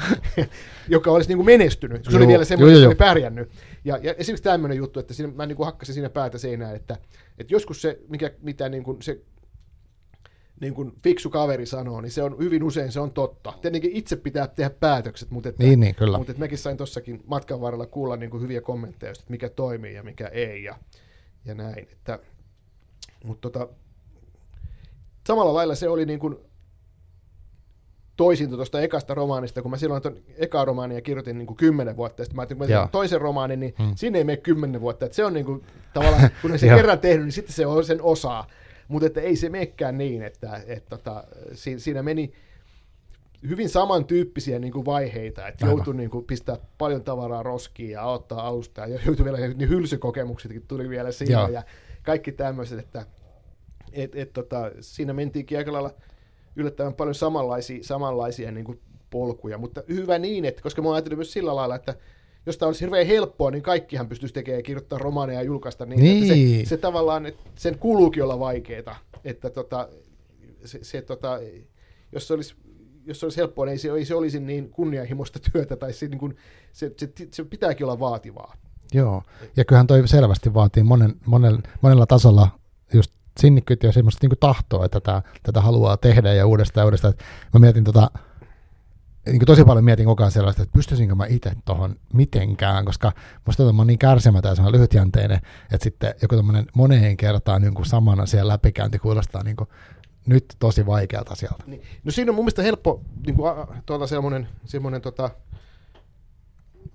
joka 0.88 1.12
olisi 1.12 1.30
niin 1.30 1.38
kuin 1.38 1.46
menestynyt. 1.46 2.06
Se 2.06 2.12
Joo. 2.12 2.18
oli 2.18 2.28
vielä 2.28 2.46
semmoinen, 2.46 2.76
joka 2.78 2.88
oli 2.88 2.96
pärjännyt. 2.96 3.50
Ja, 3.86 4.00
ja 4.04 4.14
esimerkiksi 4.14 4.44
tämmöinen 4.44 4.78
juttu, 4.78 5.00
että 5.00 5.14
siinä, 5.14 5.32
mä 5.36 5.46
niin 5.46 5.56
kuin 5.56 5.66
hakkasin 5.66 5.94
siinä 5.94 6.10
päätä 6.10 6.38
seinään, 6.38 6.76
että, 6.76 6.98
että 7.38 7.54
joskus 7.54 7.82
se, 7.82 8.00
mikä, 8.10 8.32
mitä 8.42 8.70
niin 8.70 8.84
kuin 8.84 9.02
se 9.02 9.20
niin 10.60 10.74
kuin 10.74 10.92
fiksu 11.04 11.30
kaveri 11.30 11.66
sanoo, 11.66 12.02
niin 12.02 12.12
se 12.12 12.24
on 12.24 12.38
hyvin 12.38 12.64
usein 12.64 12.92
se 12.92 13.00
on 13.00 13.12
totta. 13.12 13.54
Tietenkin 13.62 13.92
itse 13.92 14.16
pitää 14.16 14.48
tehdä 14.48 14.70
päätökset, 14.70 15.32
mutta, 15.32 15.50
että, 15.50 15.64
niin, 15.64 15.80
niin, 15.80 15.96
kyllä. 15.96 16.18
mutta 16.18 16.32
että 16.32 16.44
mäkin 16.44 16.58
sain 16.58 16.78
tuossakin 16.78 17.24
matkan 17.28 17.62
varrella 17.62 17.86
kuulla 17.86 18.18
niin 18.18 18.30
kuin 18.30 18.44
hyviä 18.44 18.62
kommentteja, 18.62 19.12
että 19.12 19.24
mikä 19.30 19.50
toimii 19.50 19.94
ja 19.94 20.04
mikä 20.04 20.28
ei 20.28 20.64
ja, 20.64 20.76
ja 21.46 21.56
näin. 21.56 21.88
Että, 21.92 22.20
mutta 23.24 23.50
tota, 23.50 23.68
samalla 25.28 25.54
lailla 25.54 25.76
se 25.76 25.90
oli 25.90 26.06
niin 26.06 26.20
kuin 26.20 26.36
toisinto 28.18 28.56
tuosta 28.56 28.82
ekasta 28.82 29.14
romaanista, 29.14 29.62
kun 29.62 29.72
mä 29.72 29.78
silloin 29.78 30.02
tuon 30.02 30.18
eka 30.38 30.66
romaania 30.66 31.02
kirjoitin 31.02 31.38
niin 31.38 31.48
kuin 31.48 31.58
kymmenen 31.58 31.98
vuotta, 31.98 32.24
sitten 32.24 32.36
mä 32.36 32.42
ajattelin, 32.42 32.60
kun 32.60 32.68
mä 32.70 32.88
toisen 32.92 33.22
romaanin, 33.22 33.60
niin 33.60 33.74
Hmm. 33.78 33.92
sinne 33.96 34.18
ei 34.18 34.24
mene 34.24 34.38
kymmenen 34.38 34.82
vuotta, 34.82 35.06
että 35.06 35.16
se 35.16 35.26
on 35.26 35.34
niin 35.34 35.46
kuin, 35.46 35.64
tavallaan, 35.94 36.30
kun 36.42 36.52
Joo. 36.68 36.76
kerran 36.76 37.00
tehnyt, 37.00 37.26
niin 37.26 37.32
sitten 37.32 37.56
se 37.56 37.66
on 37.66 37.86
sen 37.86 38.02
osaa, 38.02 38.48
mutta 38.90 39.08
että 39.08 39.22
ei 39.22 39.36
se 39.36 39.50
menekään 39.50 39.98
niin, 39.98 40.24
että, 40.24 40.62
että 40.68 40.90
tota, 40.98 41.24
si, 41.54 41.80
siinä 41.80 42.04
meni 42.04 42.34
hyvin 43.50 43.70
samantyyppisiä 43.70 44.60
niin 44.60 44.74
kuin 44.74 44.86
vaiheita, 44.86 45.48
että 45.48 45.66
Aivan. 45.66 45.78
joutui 45.78 45.96
niin 45.96 46.10
kuin, 46.10 46.26
pistää 46.26 46.58
paljon 46.78 47.04
tavaraa 47.04 47.44
roskiin 47.44 47.92
ja 47.92 48.04
ottaa 48.04 48.48
alusta, 48.48 48.82
ja 48.82 49.00
joutui 49.06 49.26
vielä, 49.26 49.38
niin 49.38 49.70
hylsykokemuksetkin 49.70 50.68
tuli 50.68 50.90
vielä 50.90 51.12
siinä, 51.12 51.40
Joo. 51.40 51.48
ja 51.48 51.64
kaikki 52.04 52.32
tämmöiset, 52.32 52.80
että 52.80 53.06
et, 53.92 54.16
et, 54.16 54.34
tota, 54.34 54.72
siinä 54.80 55.14
mentiinkin 55.14 55.58
aika 55.58 55.74
lailla 55.74 55.94
yllättävän 56.56 56.94
paljon 56.94 57.16
samanlaisia, 57.16 57.84
samanlaisia 57.84 58.52
niin 58.52 58.66
kuin 58.66 58.80
polkuja, 59.10 59.58
mutta 59.58 59.84
hyvä 59.90 60.20
niin, 60.20 60.46
että 60.46 60.62
koska 60.62 60.82
mä 60.82 60.88
oon 60.88 60.96
ajatellut 60.96 61.18
myös 61.18 61.34
sillä 61.34 61.56
lailla, 61.56 61.76
että 61.76 61.96
jos 62.46 62.58
tämä 62.58 62.68
olisi 62.68 62.82
hirveän 62.82 63.08
helppoa, 63.08 63.52
niin 63.52 63.64
kaikkihan 63.64 64.08
pystyisi 64.08 64.34
tekemään, 64.34 64.64
kirjoittaa 64.64 65.00
romaaneja 65.00 65.40
ja 65.40 65.46
julkaista 65.46 65.86
niin, 65.86 66.00
Niin. 66.00 66.54
Että 66.54 66.70
se, 66.70 66.76
se 66.76 66.78
tavallaan, 66.78 67.26
että 67.26 67.44
sen 67.56 67.80
kuuluukin 67.80 68.24
olla 68.24 68.40
vaikeaa, 68.40 68.98
että 69.24 69.50
tota, 69.50 69.90
se, 70.66 70.80
se 70.82 71.02
tota, 71.02 71.40
jos 72.12 72.28
se 72.28 72.34
olisi 72.34 72.56
jos 73.06 73.20
se 73.20 73.26
olisi 73.26 73.38
helppoa, 73.38 73.66
niin 73.66 73.72
ei 73.72 73.78
se, 73.78 73.90
ei 73.92 74.06
se 74.06 74.16
olisi 74.16 74.40
niin 74.40 74.70
kunnianhimoista 74.70 75.40
työtä, 75.52 75.76
tai 75.76 75.94
se, 75.94 76.08
niin 76.08 76.20
kuin, 76.20 76.38
se, 76.72 76.92
se, 76.98 77.10
se 77.32 77.44
pitääkin 77.44 77.86
olla 77.86 78.00
vaativaa. 78.00 78.56
Joo, 78.94 79.24
ja 79.58 79.66
kyllähän 79.66 79.88
toi 79.88 80.08
selvästi 80.08 80.54
vaatii 80.54 80.84
monen, 80.84 81.16
monen, 81.26 81.64
monella 81.82 82.06
tasolla 82.06 82.50
just 82.94 83.12
sinnikkyyttä 83.40 83.88
ja 83.88 83.94
semmoista 83.94 84.28
niin 84.28 84.40
tahtoa, 84.40 84.86
että 84.86 85.00
tätä, 85.00 85.22
tätä 85.44 85.62
haluaa 85.62 85.98
tehdä 85.98 86.34
ja 86.34 86.48
uudestaan 86.48 86.82
ja 86.82 86.86
uudestaan. 86.86 87.14
Mä 87.54 87.60
mietin 87.60 87.84
tota, 87.84 88.12
niin 89.32 89.46
tosi 89.46 89.64
paljon 89.64 89.86
mietin 89.86 90.06
koko 90.06 90.24
ajan 90.24 90.32
sellaista, 90.32 90.64
että 90.64 90.74
pystyisinkö 90.74 91.16
mä 91.16 91.26
itse 91.26 91.52
tuohon 91.66 91.96
mitenkään, 92.14 92.86
koska 92.86 93.12
musta 93.46 93.58
tuntuu, 93.58 93.74
mä 93.74 93.82
oon 93.82 93.88
niin 93.88 94.00
kärsimätön 94.00 94.56
ja 94.58 94.72
lyhytjänteinen, 94.72 95.40
että 95.72 95.84
sitten 95.84 96.14
joku 96.22 96.36
tämmöinen 96.36 96.66
moneen 96.76 97.18
kertaan 97.18 97.62
niin 97.62 97.74
kuin 97.74 97.86
saman 97.86 98.20
asian 98.20 98.48
läpikäynti 98.48 99.00
kuulostaa 99.00 99.44
niin 99.44 99.56
kuin 99.56 99.70
nyt 100.26 100.46
tosi 100.60 100.86
vaikealta 100.86 101.36
sieltä. 101.36 101.64
Niin. 101.68 101.82
No 102.04 102.12
siinä 102.12 102.32
on 102.32 102.36
mun 102.36 102.46
mielestä 102.46 102.62
helppo 102.62 103.02
niin 103.26 103.36
kuin, 103.36 103.54
tuota, 103.86 104.08
semmoinen, 104.08 104.48
semmoinen 104.66 105.02
tota, 105.02 105.30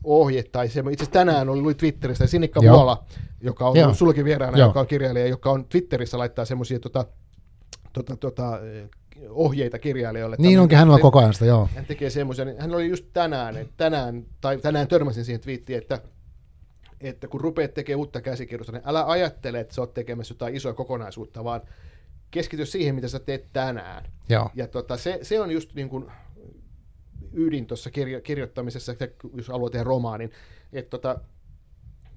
ohje, 0.05 0.43
tai 0.43 0.69
se, 0.69 0.81
itse 0.81 0.90
asiassa 0.90 1.12
tänään 1.12 1.48
oli 1.48 1.61
luin 1.61 1.77
Twitteristä, 1.77 2.27
Sinikka 2.27 2.61
Joo. 2.62 2.77
Vuola, 2.77 3.05
joka 3.40 3.69
on 3.69 3.77
Joo. 3.77 3.94
sullekin 3.94 4.24
vieraana, 4.24 4.59
Joo. 4.59 4.69
joka 4.69 4.81
on 4.81 4.86
kirjailija, 4.86 5.27
joka 5.27 5.51
on 5.51 5.65
Twitterissä 5.65 6.19
laittaa 6.19 6.44
semmoisia 6.44 6.81
tota, 6.81 7.05
tota, 7.93 8.16
tota, 8.16 8.59
ohjeita 9.28 9.78
kirjailijoille. 9.78 10.36
Niin 10.38 10.60
onkin, 10.60 10.78
hän 10.78 10.90
on 10.90 11.00
koko 11.00 11.18
ajan 11.18 11.34
sitä, 11.34 11.44
joo. 11.44 11.68
hän 11.74 11.86
tekee 11.86 12.10
semmoisen, 12.10 12.46
niin 12.46 12.60
hän 12.60 12.74
oli 12.74 12.88
just 12.88 13.04
tänään, 13.12 13.56
että 13.56 13.74
tänään, 13.76 14.26
tai 14.40 14.58
tänään 14.58 14.88
törmäsin 14.88 15.24
siihen 15.24 15.40
twiittiin, 15.40 15.78
että, 15.78 16.00
että 17.00 17.28
kun 17.28 17.40
rupeat 17.40 17.74
tekemään 17.74 17.98
uutta 17.98 18.20
käsikirjoitusta, 18.20 18.72
niin 18.72 18.88
älä 18.88 19.06
ajattele, 19.06 19.60
että 19.60 19.74
sä 19.74 19.80
oot 19.80 19.94
tekemässä 19.94 20.34
jotain 20.34 20.56
isoa 20.56 20.72
kokonaisuutta, 20.72 21.44
vaan 21.44 21.60
keskity 22.30 22.66
siihen, 22.66 22.94
mitä 22.94 23.08
sä 23.08 23.18
teet 23.18 23.46
tänään. 23.52 24.04
joo. 24.28 24.50
Ja 24.54 24.68
tota, 24.68 24.96
se, 24.96 25.18
se 25.22 25.40
on 25.40 25.50
just 25.50 25.74
niin 25.74 25.88
kuin 25.88 26.04
ydin 27.32 27.66
tuossa 27.66 27.90
kirjo, 27.90 28.20
kirjoittamisessa, 28.20 28.94
jos 29.34 29.48
haluaa 29.48 29.70
tehdä 29.70 29.84
romaanin, 29.84 30.30
että 30.72 30.90
tota, 30.90 31.20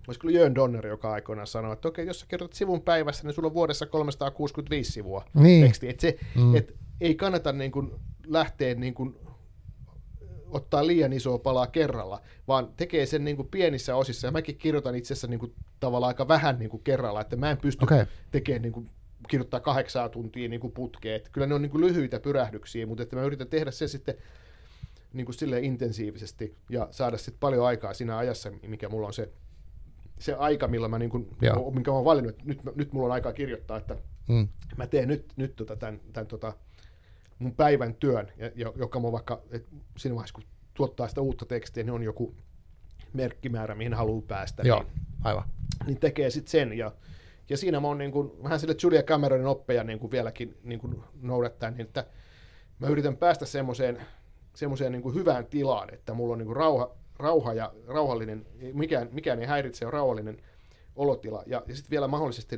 olisiko 0.07 0.29
Jön 0.29 0.55
Donner, 0.55 0.87
joka 0.87 1.11
aikoinaan 1.11 1.47
sanoi, 1.47 1.73
että 1.73 1.87
okei, 1.87 2.05
jos 2.07 2.19
sä 2.19 2.25
kirjoitat 2.29 2.55
sivun 2.55 2.81
päivässä, 2.81 3.23
niin 3.27 3.33
sulla 3.33 3.47
on 3.47 3.53
vuodessa 3.53 3.85
365 3.85 4.91
sivua 4.91 5.25
Niin. 5.33 5.63
tekstiä. 5.65 5.89
Et 5.89 5.99
se, 5.99 6.17
Mm. 6.35 6.55
et 6.55 6.75
ei 7.01 7.15
kannata 7.15 7.51
niin 7.51 7.71
kuin 7.71 7.91
lähteä 8.27 8.75
niin 8.75 8.93
kuin 8.93 9.15
ottaa 10.49 10.87
liian 10.87 11.13
isoa 11.13 11.37
palaa 11.37 11.67
kerralla, 11.67 12.21
vaan 12.47 12.73
tekee 12.77 13.05
sen 13.05 13.23
niin 13.23 13.35
kuin 13.35 13.47
pienissä 13.47 13.95
osissa. 13.95 14.27
Ja 14.27 14.31
mäkin 14.31 14.57
kirjoitan 14.57 14.95
itse 14.95 15.13
asiassa 15.13 15.27
niin 15.27 15.39
kuin 15.39 15.53
tavallaan 15.79 16.07
aika 16.09 16.27
vähän 16.27 16.59
niin 16.59 16.69
kuin 16.69 16.83
kerralla, 16.83 17.21
että 17.21 17.35
mä 17.35 17.51
en 17.51 17.57
pysty 17.57 17.83
Okei. 17.83 18.03
tekemään 18.31 18.61
niin 18.61 18.73
kuin, 18.73 18.89
kirjoittaa 19.27 19.59
kahdeksaa 19.59 20.09
tuntia 20.09 20.49
niin 20.49 20.59
kuin 20.59 20.73
putkeen. 20.73 21.15
Että 21.15 21.29
kyllä 21.29 21.47
ne 21.47 21.53
on 21.55 21.61
niin 21.61 21.69
kuin 21.69 21.81
lyhyitä 21.81 22.19
pyrähdyksiä, 22.19 22.85
mutta 22.85 23.03
että 23.03 23.15
mä 23.15 23.21
yritän 23.23 23.47
tehdä 23.47 23.71
se 23.71 23.87
sitten 23.87 24.15
niin 25.13 25.25
kuin 25.25 25.35
silleen 25.35 25.63
intensiivisesti 25.63 26.55
ja 26.69 26.87
saada 26.91 27.17
sitten 27.17 27.39
paljon 27.39 27.65
aikaa 27.65 27.93
siinä 27.93 28.17
ajassa, 28.17 28.51
mikä 28.67 28.89
mulla 28.89 29.07
on 29.07 29.13
se, 29.13 29.29
se 30.19 30.33
aika, 30.33 30.67
milloin 30.67 30.91
mä 30.91 30.99
niin 30.99 31.09
kuin, 31.09 31.29
Joo. 31.41 31.71
minkä 31.71 31.91
mä 31.91 31.95
oon 31.95 32.05
valinnut, 32.05 32.29
että 32.31 32.43
nyt, 32.45 32.63
mä- 32.63 32.71
nyt 32.75 32.93
mulla 32.93 33.05
on 33.05 33.11
aikaa 33.11 33.33
kirjoittaa, 33.33 33.77
että 33.77 33.95
Mm. 34.29 34.47
mä 34.77 34.87
teen 34.87 35.07
nyt, 35.07 35.33
nyt 35.35 35.55
tota 35.55 35.75
tämän, 35.75 35.99
tämän 36.13 36.27
tota 36.27 36.53
mun 37.39 37.55
päivän 37.55 37.95
työn, 37.95 38.31
ja, 38.37 38.51
jo- 38.55 38.73
joka 38.77 38.99
mun 38.99 39.11
vaikka 39.11 39.41
et 39.51 39.65
siinä 39.97 40.15
vaiheessa, 40.15 40.33
kun 40.35 40.43
tuottaa 40.73 41.07
sitä 41.07 41.21
uutta 41.21 41.45
tekstiä, 41.45 41.83
niin 41.83 41.93
on 41.93 42.03
joku 42.03 42.35
merkkimäärä, 43.13 43.75
mihin 43.75 43.93
haluaa 43.93 44.21
päästä, 44.27 44.63
Joo, 44.65 44.83
niin, 44.83 44.91
aivan. 45.23 45.43
niin 45.85 45.99
tekee 45.99 46.29
sitten 46.29 46.51
sen. 46.51 46.77
Ja, 46.77 46.91
ja 47.49 47.57
siinä 47.57 47.79
mä 47.79 47.87
oon 47.87 47.97
niin 47.97 48.11
kuin, 48.11 48.31
vähän 48.43 48.59
sille 48.59 48.75
Julia 48.83 49.03
Cameronin 49.03 49.47
oppeja 49.47 49.83
niin 49.83 49.99
kuin 49.99 50.11
vieläkin 50.11 50.57
niin 50.63 50.79
kuin 50.79 51.03
noudattaa, 51.21 51.71
niin 51.71 51.81
että 51.81 52.05
mä 52.79 52.87
yritän 52.87 53.17
päästä 53.17 53.45
semmoiseen 53.45 54.01
semmoiseen 54.55 54.91
niin 54.91 55.01
kuin 55.01 55.15
hyvään 55.15 55.45
tilaan, 55.45 55.93
että 55.93 56.13
mulla 56.13 56.31
on 56.33 56.37
niin 56.37 56.45
kuin 56.47 56.55
rauha, 56.55 56.95
rauha 57.19 57.53
ja 57.53 57.73
rauhallinen, 57.87 58.45
mikään, 58.73 59.09
mikään 59.11 59.39
ei 59.39 59.45
häiritse, 59.47 59.85
on 59.85 59.93
rauhallinen 59.93 60.37
olotila. 60.95 61.43
Ja, 61.45 61.63
ja 61.67 61.75
sitten 61.75 61.91
vielä 61.91 62.07
mahdollisesti 62.07 62.57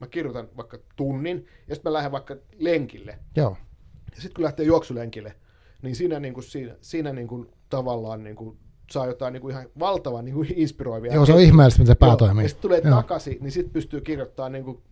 mä 0.00 0.06
kirjoitan 0.06 0.48
vaikka 0.56 0.78
tunnin, 0.96 1.46
ja 1.68 1.74
sitten 1.74 1.90
mä 1.90 1.92
lähden 1.92 2.12
vaikka 2.12 2.36
lenkille. 2.58 3.18
Joo. 3.36 3.56
Ja 4.10 4.20
sitten 4.20 4.34
kun 4.34 4.44
lähtee 4.44 4.66
juoksulenkille, 4.66 5.34
niin 5.82 5.96
siinä, 5.96 6.20
niin 6.20 6.34
kuin, 6.34 6.44
siinä, 6.44 6.76
siinä 6.80 7.12
niin 7.12 7.28
kuin, 7.28 7.50
tavallaan 7.70 8.24
niin 8.24 8.36
kuin, 8.36 8.58
saa 8.90 9.06
jotain 9.06 9.32
niin 9.32 9.40
kuin 9.40 9.52
ihan 9.52 9.66
valtavan 9.78 10.24
niin 10.24 10.34
kuin 10.34 10.52
inspiroivia. 10.56 11.14
Joo, 11.14 11.26
se 11.26 11.32
on 11.32 11.40
ihmeellistä, 11.40 11.82
miten 11.82 11.94
se 11.94 11.98
pää 11.98 12.16
toimii. 12.16 12.44
Ja 12.44 12.48
sitten 12.48 12.62
tulee 12.62 12.80
Joo. 12.84 12.96
takaisin, 12.96 13.38
niin 13.40 13.52
sitten 13.52 13.72
pystyy 13.72 14.00
kirjoittamaan 14.00 14.52
niin 14.52 14.64
kuin 14.64 14.82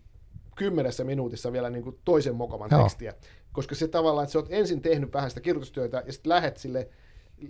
kymmenessä 0.56 1.04
minuutissa 1.04 1.52
vielä 1.52 1.70
niin 1.70 1.84
kuin 1.84 1.98
toisen 2.04 2.34
mokoman 2.34 2.68
Joo. 2.70 2.82
tekstiä. 2.82 3.14
Koska 3.52 3.74
se 3.74 3.88
tavallaan, 3.88 4.24
että 4.24 4.32
sä 4.32 4.38
oot 4.38 4.46
ensin 4.50 4.82
tehnyt 4.82 5.12
vähän 5.12 5.30
sitä 5.30 5.40
kirjoitustyötä 5.40 6.02
ja 6.06 6.12
sitten 6.12 6.30
lähet 6.30 6.56
sille 6.56 6.88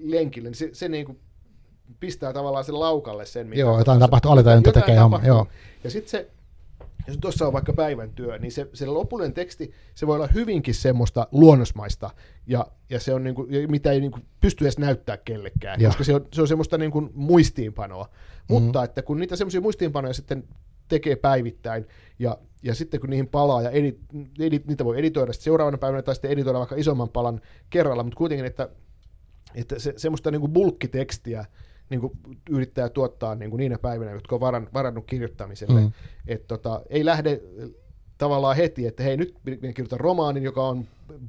lenkille, 0.03 0.49
niin 0.49 0.57
se, 0.57 0.71
se 0.73 0.89
niin 0.89 1.07
kuin 1.07 1.21
pistää 2.01 2.33
tavallaan 2.33 2.65
sen 2.65 2.81
laukalle 2.81 3.27
sen, 3.27 3.47
mitä 3.47 3.61
Joo, 3.61 3.79
jotain 3.79 4.01
tapahtuu, 4.01 4.31
alitajunta 4.31 4.73
tekee 4.73 4.97
homma, 4.97 5.21
joo. 5.25 5.47
Ja 5.85 5.91
sitten 5.91 6.11
se, 6.11 6.31
jos 7.07 7.19
tuossa 7.19 7.47
on 7.47 7.53
vaikka 7.53 7.73
päivän 7.73 8.11
työ, 8.11 8.39
niin 8.39 8.53
se, 8.53 8.69
se 8.73 8.87
lopullinen 8.87 9.35
teksti, 9.35 9.73
se 9.95 10.07
voi 10.07 10.17
olla 10.17 10.27
hyvinkin 10.27 10.75
semmoista 10.75 11.27
luonnosmaista, 11.33 12.11
ja, 12.47 12.67
ja 12.91 13.01
se 13.01 13.15
on 13.15 13.25
niinku, 13.25 13.47
ja 13.51 13.69
mitä 13.69 13.93
ei 13.93 14.01
niinku 14.01 14.19
pysty 14.41 14.65
edes 14.65 14.79
näyttää 14.79 15.17
kellekään, 15.17 15.81
Joo. 15.81 15.91
koska 15.91 16.05
se 16.05 16.15
on, 16.15 16.27
se 16.33 16.41
on 16.41 16.49
semmoista 16.49 16.79
niinku 16.79 17.11
muistiinpanoa. 17.15 18.09
Mutta 18.49 18.85
että 18.85 19.03
kun 19.03 19.21
niitä 19.21 19.37
semmoisia 19.37 19.61
muistiinpanoja 19.61 20.15
sitten 20.15 20.45
tekee 20.89 21.17
päivittäin, 21.17 21.87
ja, 22.19 22.39
ja 22.63 22.75
sitten 22.75 23.01
kun 23.01 23.11
niihin 23.11 23.29
palaa, 23.29 23.63
ja 23.63 23.71
edit, 23.71 23.99
edit, 24.39 24.67
niitä 24.67 24.85
voi 24.85 24.99
editoida 24.99 25.33
sitten 25.33 25.45
seuraavana 25.45 25.79
päivänä, 25.79 26.03
tai 26.03 26.15
sitten 26.15 26.31
editoida 26.31 26.59
vaikka 26.59 26.77
isomman 26.77 27.09
palan 27.09 27.41
kerralla, 27.71 28.03
mutta 28.03 28.17
kuitenkin, 28.17 28.47
että, 28.47 28.69
että 29.55 29.79
se, 29.79 29.95
semmoista 29.97 30.31
niinku 30.31 30.49
bulkkitekstiä, 30.49 31.45
niin 31.91 32.01
kuin 32.01 32.13
yrittää 32.51 32.89
tuottaa 32.89 33.35
niin 33.35 33.51
kuin 33.51 33.59
niinä 33.59 33.79
päivinä, 33.79 34.11
jotka 34.11 34.35
on 34.35 34.41
varan, 34.41 34.69
varannut 34.75 35.05
kirjoittamiselle. 35.07 35.81
Mm. 35.81 35.93
Että 36.27 36.49
tota, 36.49 36.83
ei 36.91 37.05
lähde 37.05 37.41
tavallaan 38.19 38.57
heti, 38.57 38.87
että 38.87 39.03
hei 39.03 39.17
nyt 39.17 39.35
minä 39.45 39.73
kirjoitan 39.73 40.01
romaanin, 40.01 40.43
joka 40.43 40.69
on 40.69 40.85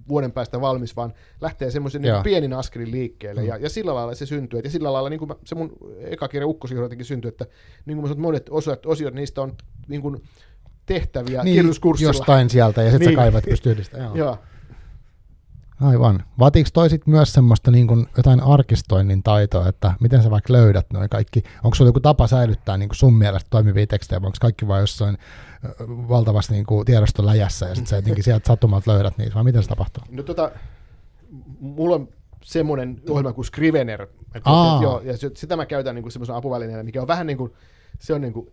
vuoden 0.07 0.31
päästä 0.31 0.61
valmis, 0.61 0.95
vaan 0.95 1.13
lähtee 1.41 1.71
semmoisen 1.71 2.01
niin 2.01 2.23
pienin 2.23 2.53
askelin 2.53 2.91
liikkeelle. 2.91 3.41
Mm. 3.41 3.47
Ja, 3.47 3.57
ja 3.57 3.69
sillä 3.69 3.95
lailla 3.95 4.15
se 4.15 4.25
syntyy. 4.25 4.59
Et 4.59 4.65
Ja 4.65 4.71
sillä 4.71 4.93
lailla 4.93 5.09
niin 5.09 5.19
kuin 5.19 5.29
mä, 5.29 5.35
se 5.45 5.55
mun 5.55 5.71
eka 5.99 6.27
kirja 6.27 6.47
Ukkosihro 6.47 6.85
jotenkin 6.85 7.05
syntyi, 7.05 7.29
että 7.29 7.45
niin 7.85 7.97
kuin 7.97 8.01
mä 8.01 8.07
sanon, 8.07 8.21
monet 8.21 8.49
osiot, 8.49 8.85
osiot 8.85 9.13
niistä 9.13 9.41
on 9.41 9.53
niin 9.87 10.01
kuin 10.01 10.23
tehtäviä 10.85 11.43
Niin, 11.43 11.55
kirjoituskurssilla. 11.55 12.09
jostain 12.09 12.49
sieltä, 12.49 12.81
ja 12.81 12.91
sitten 12.91 13.07
niin. 13.07 13.17
Sä 13.17 13.21
kaivat 13.21 13.43
pystyy 13.43 13.71
yhdistämään. 13.71 14.15
Joo. 14.15 14.27
Joo. 14.27 14.37
Aivan. 15.83 16.23
Vaatiiko 16.39 16.69
toi 16.73 16.89
sit 16.89 17.07
myös 17.07 17.33
semmoista 17.33 17.71
niin 17.71 17.87
kuin 17.87 18.07
jotain 18.17 18.41
arkistoinnin 18.41 19.23
taitoa, 19.23 19.67
että 19.67 19.93
miten 19.99 20.23
sä 20.23 20.29
vaikka 20.29 20.53
löydät 20.53 20.85
noin 20.93 21.09
kaikki? 21.09 21.43
Onko 21.63 21.75
sulla 21.75 21.89
joku 21.89 21.99
tapa 21.99 22.27
säilyttää 22.27 22.77
niin 22.77 22.89
kuin 22.89 22.97
sun 22.97 23.13
mielestä 23.13 23.47
toimivia 23.49 23.87
tekstejä, 23.87 24.21
vai 24.21 24.27
onko 24.27 24.37
kaikki 24.41 24.67
vain 24.67 24.81
jossain 24.81 25.17
valtavasti 25.87 26.53
niin 26.53 26.65
kuin 26.65 26.85
tiedostoläjässä, 26.85 27.65
ja 27.65 27.75
sitten 27.75 27.89
sä 27.89 27.95
jotenkin 27.95 28.23
sieltä 28.23 28.47
sattumalta 28.47 28.91
löydät 28.91 29.17
niitä, 29.17 29.35
vai 29.35 29.43
miten 29.43 29.63
se 29.63 29.69
tapahtuu? 29.69 30.03
No 30.09 30.23
tota, 30.23 30.51
mulla 31.59 31.95
on 31.95 32.07
semmoinen 32.43 33.01
ohjelma 33.09 33.33
kuin 33.33 33.45
Scrivener. 33.45 34.07
Joo, 34.81 35.01
ja 35.01 35.13
sitä 35.33 35.55
mä 35.55 35.65
käytän 35.65 35.95
niinku 35.95 36.09
semmoisena 36.09 36.37
apuvälineenä, 36.37 36.83
mikä 36.83 37.01
on 37.01 37.07
vähän 37.07 37.27
niin 37.27 37.37
kuin, 37.37 37.53
se 37.99 38.13
on 38.13 38.21
niinku, 38.21 38.51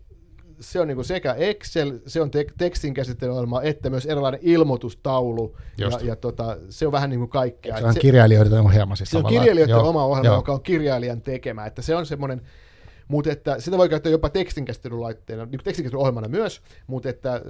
se 0.61 0.81
on 0.81 0.89
niinku 0.89 1.05
sekä 1.05 1.35
Excel, 1.35 1.99
se 2.07 2.21
on 2.21 2.31
te- 2.31 2.47
tekstinkäsittelyohjelma, 2.59 3.63
että 3.63 3.91
myös 3.91 4.07
erilainen 4.07 4.41
ilmoitustaulu. 4.43 5.57
Ja, 5.79 5.87
Just. 5.87 6.03
ja 6.03 6.17
tota, 6.17 6.57
se 6.69 6.87
on 6.87 6.93
vähän 6.93 7.11
niin 7.11 7.21
kuin 7.21 7.31
kaikkea. 7.31 7.79
Se 7.79 7.85
on 7.85 7.93
se, 7.93 8.01
kirjailijoiden 8.01 8.61
ohjelma 8.61 8.97
siis 8.97 9.11
se 9.11 9.19
on 9.19 9.27
kirjailijoiden 9.27 9.75
Joo, 9.75 9.89
oma 9.89 10.05
ohjelma, 10.05 10.27
joo. 10.27 10.37
joka 10.37 10.53
on 10.53 10.63
kirjailijan 10.63 11.21
tekemä. 11.21 11.67
Että 11.67 11.83
se 11.83 11.97
on 11.97 12.07
semmoinen, 12.07 12.43
mutta 13.09 13.33
että 13.33 13.61
sitä 13.61 13.79
voi 13.79 13.89
käyttää 13.89 14.13
jopa 14.13 14.29
tekstinkäsittelylaitteena, 14.29 15.45
niin 15.45 15.61
tekstinkäsittelyohjelmana 15.65 16.29
myös, 16.29 16.63
mutta 16.87 17.09
että 17.09 17.43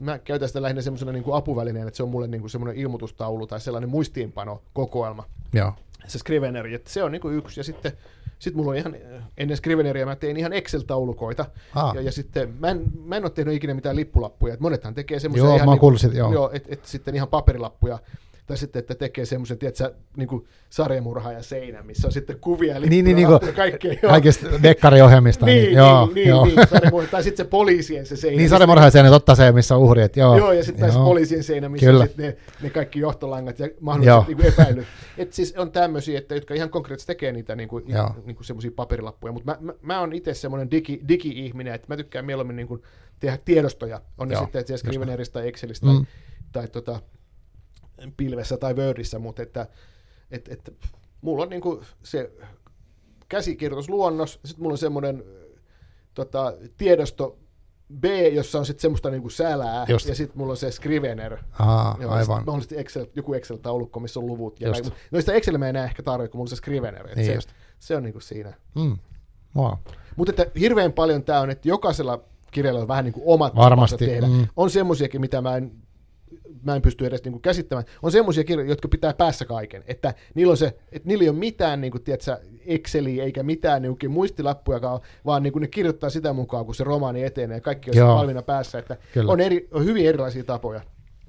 mä 0.00 0.18
käytän 0.18 0.48
sitä 0.48 0.62
lähinnä 0.62 0.82
semmoisena 0.82 1.12
niin 1.12 1.24
apuvälineenä, 1.32 1.88
että 1.88 1.96
se 1.96 2.02
on 2.02 2.08
mulle 2.08 2.26
niin 2.26 2.40
kuin 2.40 2.50
semmoinen 2.50 2.76
ilmoitustaulu 2.76 3.46
tai 3.46 3.60
sellainen 3.60 3.90
muistiinpano 3.90 4.62
kokoelma 4.72 5.24
Joo. 5.52 5.72
Se 6.06 6.18
Scriveneri, 6.18 6.74
että 6.74 6.90
se 6.90 7.02
on 7.02 7.12
niinku 7.12 7.28
yksi, 7.28 7.60
ja 7.60 7.64
sitten 7.64 7.92
sit 8.38 8.54
mulla 8.54 8.70
on 8.70 8.76
ihan, 8.76 8.96
ennen 9.38 9.56
Scriveneria 9.56 10.06
mä 10.06 10.16
tein 10.16 10.36
ihan 10.36 10.52
Excel-taulukoita, 10.52 11.44
Aa. 11.74 11.92
ja, 11.94 12.00
ja 12.00 12.12
sitten 12.12 12.54
mä 12.58 12.68
en, 12.70 12.84
mä 13.04 13.16
en 13.16 13.24
ole 13.24 13.30
tehnyt 13.30 13.54
ikinä 13.54 13.74
mitään 13.74 13.96
lippulappuja, 13.96 14.54
että 14.54 14.62
monethan 14.62 14.94
tekee 14.94 15.20
semmoisia 15.20 15.48
Joo, 15.48 15.56
ihan 15.56 15.98
siitä, 15.98 16.16
joo. 16.16 16.32
joo 16.32 16.50
että 16.52 16.68
et 16.72 16.84
sitten 16.84 17.14
ihan 17.14 17.28
paperilappuja, 17.28 17.98
tai 18.46 18.56
sitten, 18.56 18.80
että 18.80 18.94
tekee 18.94 19.24
semmoisen, 19.24 19.58
tiedätkö, 19.58 19.94
niin 20.16 20.28
kuin 20.28 20.46
sarjamurhaaja 20.70 21.42
seinä, 21.42 21.82
missä 21.82 22.08
on 22.08 22.12
sitten 22.12 22.40
kuvia, 22.40 22.80
niin, 22.80 23.04
niin, 23.04 23.16
niin 23.16 23.28
kuin, 23.28 23.54
kaikkea. 23.54 23.94
Kaikista 24.08 24.62
dekkariohjelmista. 24.62 25.46
niin, 25.46 25.62
niin, 25.62 25.74
joo, 25.74 26.10
niin, 26.14 26.28
joo. 26.28 26.44
niin, 26.44 26.56
niin 26.92 27.08
tai 27.10 27.22
sitten 27.22 27.46
se 27.46 27.50
poliisien 27.50 28.06
se 28.06 28.16
seinä. 28.16 28.36
Niin, 28.36 28.48
sarjamurhaaja 28.48 28.90
seinä, 28.90 29.10
totta 29.10 29.34
se, 29.34 29.52
missä 29.52 29.76
on 29.76 29.82
uhrit, 29.82 30.16
joo. 30.16 30.38
Joo, 30.38 30.52
ja 30.52 30.64
sitten 30.64 30.92
se 30.92 30.98
poliisien 30.98 31.42
seinä, 31.44 31.68
missä 31.68 31.86
Kyllä. 31.86 32.00
on 32.00 32.08
sitten 32.08 32.26
ne, 32.26 32.36
ne 32.62 32.70
kaikki 32.70 33.00
johtolangat 33.00 33.58
ja 33.58 33.68
mahdolliset 33.80 34.28
niin 34.28 34.46
epäilyt. 34.46 34.86
Et 35.18 35.32
siis 35.32 35.54
on 35.56 35.72
tämmöisiä, 35.72 36.18
että, 36.18 36.34
jotka 36.34 36.54
ihan 36.54 36.70
konkreettisesti 36.70 37.12
tekee 37.12 37.32
niitä 37.32 37.56
niin 37.56 37.68
kuin, 37.68 37.84
niin 38.24 38.36
kuin 38.36 38.44
semmoisia 38.46 38.70
paperilappuja, 38.76 39.32
mutta 39.32 39.52
mä, 39.52 39.58
mä, 39.60 39.72
mä 39.82 40.00
oon 40.00 40.12
itse 40.12 40.34
semmoinen 40.34 40.70
digi, 40.70 41.00
digi-ihminen, 41.08 41.74
että 41.74 41.86
mä 41.88 41.96
tykkään 41.96 42.24
mieluummin 42.24 42.56
niin 42.56 42.68
kuin 42.68 42.82
tehdä 43.20 43.38
tiedostoja, 43.44 44.00
on 44.18 44.28
ne 44.28 44.34
Joo, 44.34 44.42
sitten 44.42 44.60
että 44.60 44.76
Scrivenerista 44.76 45.38
tai 45.38 45.48
Excelistä 45.48 45.86
mm. 45.86 45.92
tai, 45.92 46.06
tai 46.52 46.68
tota, 46.68 47.00
pilvessä 48.16 48.56
tai 48.56 48.74
Wordissä, 48.74 49.18
mutta 49.18 49.42
että 49.42 49.66
et, 50.30 50.48
et, 50.48 50.72
mulla 51.20 51.42
on 51.42 51.50
niin 51.50 51.62
kuin 51.62 51.80
se 52.02 52.32
käsikirjoitusluonnos, 53.28 54.32
sitten 54.32 54.62
mulla 54.62 54.74
on 54.74 54.78
semmoinen 54.78 55.24
tota, 56.14 56.54
tiedosto 56.76 57.38
B, 58.00 58.04
jossa 58.32 58.58
on 58.58 58.66
sitten 58.66 58.82
semmoista 58.82 59.10
niinku 59.10 59.30
sälää, 59.30 59.86
Just. 59.88 60.08
ja 60.08 60.14
sitten 60.14 60.38
mulla 60.38 60.50
on 60.50 60.56
se 60.56 60.70
Scrivener. 60.70 61.38
Aa, 61.58 61.96
joo, 62.00 62.12
aivan. 62.12 62.42
Mahdollisesti 62.46 62.78
Excel, 62.78 63.06
joku 63.14 63.34
Excel-taulukko, 63.34 64.00
missä 64.00 64.20
on 64.20 64.26
luvut. 64.26 64.60
Ja 64.60 64.70
näin. 64.70 64.84
Noista 65.10 65.32
Excel 65.32 65.58
mä 65.58 65.68
enää 65.68 65.84
ehkä 65.84 66.02
tarvitse, 66.02 66.30
kun 66.30 66.38
mulla 66.38 66.44
on 66.44 66.48
se 66.48 66.56
Scrivener. 66.56 67.06
Niin 67.14 67.26
se, 67.26 67.34
just. 67.34 67.50
se 67.78 67.96
on 67.96 68.02
niinku 68.02 68.20
siinä. 68.20 68.52
Mm. 68.74 68.98
Wow. 69.56 69.72
Mutta 70.16 70.30
että 70.30 70.58
hirveän 70.60 70.92
paljon 70.92 71.24
tämä 71.24 71.40
on, 71.40 71.50
että 71.50 71.68
jokaisella 71.68 72.20
kirjalla 72.50 72.80
on 72.80 72.88
vähän 72.88 73.04
niin 73.04 73.12
kuin 73.12 73.24
omat 73.26 73.56
Varmasti. 73.56 74.06
tehdä. 74.06 74.26
Mm. 74.26 74.46
On 74.56 74.70
semmoisiakin, 74.70 75.20
mitä 75.20 75.40
mä 75.40 75.56
en 75.56 75.72
mä 76.62 76.76
en 76.76 76.82
pysty 76.82 77.06
edes 77.06 77.24
niin 77.24 77.42
käsittämään. 77.42 77.84
On 78.02 78.12
semmoisia 78.12 78.44
kirjoja, 78.44 78.70
jotka 78.70 78.88
pitää 78.88 79.14
päässä 79.14 79.44
kaiken, 79.44 79.84
että 79.86 80.14
niillä, 80.34 80.50
on 80.50 80.56
se, 80.56 80.66
että 80.92 81.08
niillä 81.08 81.22
ei 81.22 81.28
ole 81.28 81.38
mitään 81.38 81.80
niin 81.80 81.90
kuin, 81.90 82.02
tiedätkö, 82.02 82.38
Exceliä 82.66 83.24
eikä 83.24 83.42
mitään 83.42 83.82
niin 83.82 84.10
muistilappuja, 84.10 84.80
vaan 85.24 85.42
niin 85.42 85.52
kuin 85.52 85.60
ne 85.60 85.68
kirjoittaa 85.68 86.10
sitä 86.10 86.32
mukaan, 86.32 86.66
kun 86.66 86.74
se 86.74 86.84
romaani 86.84 87.24
etenee 87.24 87.56
ja 87.56 87.60
kaikki 87.60 88.00
on 88.00 88.08
valmiina 88.08 88.42
päässä, 88.42 88.78
että 88.78 88.96
on, 89.26 89.40
eri, 89.40 89.68
on 89.72 89.84
hyvin 89.84 90.06
erilaisia 90.06 90.44
tapoja. 90.44 90.80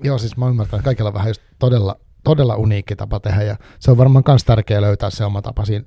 Joo, 0.03 0.17
siis 0.17 0.37
mä 0.37 0.47
ymmärrän, 0.47 0.75
että 0.75 0.85
kaikilla 0.85 1.07
on 1.07 1.13
vähän 1.13 1.29
just 1.29 1.41
todella, 1.59 1.95
todella 2.23 2.55
uniikki 2.55 2.95
tapa 2.95 3.19
tehdä, 3.19 3.43
ja 3.43 3.55
se 3.79 3.91
on 3.91 3.97
varmaan 3.97 4.23
myös 4.27 4.43
tärkeää 4.43 4.81
löytää 4.81 5.09
se 5.09 5.25
oma 5.25 5.41
tapa 5.41 5.65
siinä, 5.65 5.85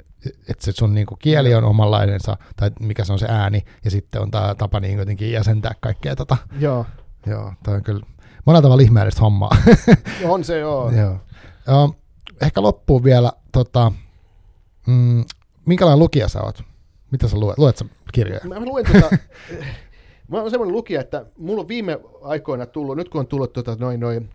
että 0.49 0.65
se 0.65 0.73
sun 0.73 0.95
niinku 0.95 1.17
kieli 1.17 1.55
on 1.55 1.65
omanlainensa, 1.65 2.37
tai 2.57 2.71
mikä 2.81 3.05
se 3.05 3.13
on 3.13 3.19
se 3.19 3.27
ääni, 3.29 3.63
ja 3.85 3.91
sitten 3.91 4.23
on 4.23 4.31
tämä 4.31 4.55
tapa 4.55 4.81
niin 4.81 4.99
jotenkin 4.99 5.33
jäsentää 5.33 5.73
kaikkea 5.81 6.17
tota. 6.17 6.37
Joo. 6.59 6.87
Joo, 7.27 7.53
toi 7.65 7.75
on 7.75 7.83
kyllä 7.83 8.07
monella 8.47 8.62
tavalla 8.62 8.83
ihmeellistä 8.83 9.21
hommaa. 9.21 9.57
on 10.25 10.45
se, 10.45 10.59
joo. 10.59 10.91
joo. 10.91 11.19
Uh, 11.85 11.97
ehkä 12.43 12.62
loppuun 12.62 13.05
vielä, 13.05 13.33
tota, 13.53 13.93
mm, 14.87 15.25
minkälainen 15.67 15.99
lukija 15.99 16.29
sä 16.29 16.43
oot? 16.43 16.62
Mitä 17.11 17.29
sä 17.29 17.37
luet? 17.37 17.59
Luet 17.59 17.77
sä 17.77 17.85
kirjoja? 18.12 18.41
Mä, 18.45 18.61
mä 18.61 18.67
luen 18.67 18.87
tota, 18.87 19.17
mä 20.31 20.41
oon 20.41 20.51
semmoinen 20.51 20.77
lukija, 20.77 21.01
että 21.01 21.27
mulla 21.39 21.61
on 21.61 21.69
viime 21.69 22.01
aikoina 22.23 22.67
tullut, 22.67 22.97
nyt 22.97 23.09
kun 23.09 23.19
on 23.19 23.27
tullut 23.27 23.53
tota, 23.53 23.77
noin, 23.79 24.01
noin 24.01 24.31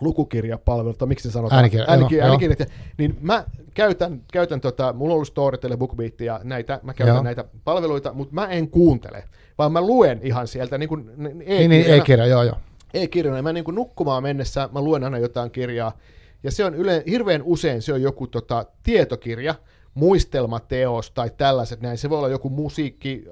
lukukirjapalvelut, 0.00 0.98
tai 0.98 1.08
miksi 1.08 1.28
se 1.28 1.32
sanotaan? 1.32 1.56
Äänikirja, 1.56 1.86
Äänikirja, 1.88 2.24
äänikirjat, 2.24 2.68
niin 2.98 3.18
mä 3.20 3.44
käytän, 3.74 4.22
käytän 4.32 4.60
tota, 4.60 4.92
mulla 4.92 5.12
on 5.12 5.14
ollut 5.14 5.28
Storytel, 5.28 5.76
BookBeat 5.76 6.20
ja 6.20 6.40
näitä, 6.44 6.80
mä 6.82 6.94
käytän 6.94 7.14
joo. 7.14 7.22
näitä 7.22 7.44
palveluita, 7.64 8.12
mutta 8.12 8.34
mä 8.34 8.46
en 8.46 8.68
kuuntele, 8.68 9.24
vaan 9.58 9.72
mä 9.72 9.80
luen 9.80 10.20
ihan 10.22 10.48
sieltä 10.48 10.78
niin 10.78 10.88
kuin 10.88 11.00
e-kirjana. 11.10 11.58
Niin, 11.58 11.70
niin, 11.70 11.94
e-kirja, 11.94 12.26
joo, 12.26 12.42
joo 12.42 12.56
e-kirjana. 12.94 13.42
Mä 13.42 13.52
niin 13.52 13.64
kuin 13.64 13.74
nukkumaan 13.74 14.22
mennessä, 14.22 14.68
mä 14.72 14.80
luen 14.80 15.04
aina 15.04 15.18
jotain 15.18 15.50
kirjaa, 15.50 15.98
ja 16.42 16.50
se 16.50 16.64
on 16.64 16.74
yle, 16.74 17.02
hirveän 17.06 17.42
usein 17.42 17.82
se 17.82 17.92
on 17.92 18.02
joku 18.02 18.26
tota, 18.26 18.66
tietokirja, 18.82 19.54
muistelmateos 19.94 21.10
tai 21.10 21.30
tällaiset 21.36 21.80
näin. 21.80 21.98
Se 21.98 22.10
voi 22.10 22.18
olla 22.18 22.28
joku 22.28 22.50
musiikki, 22.50 23.24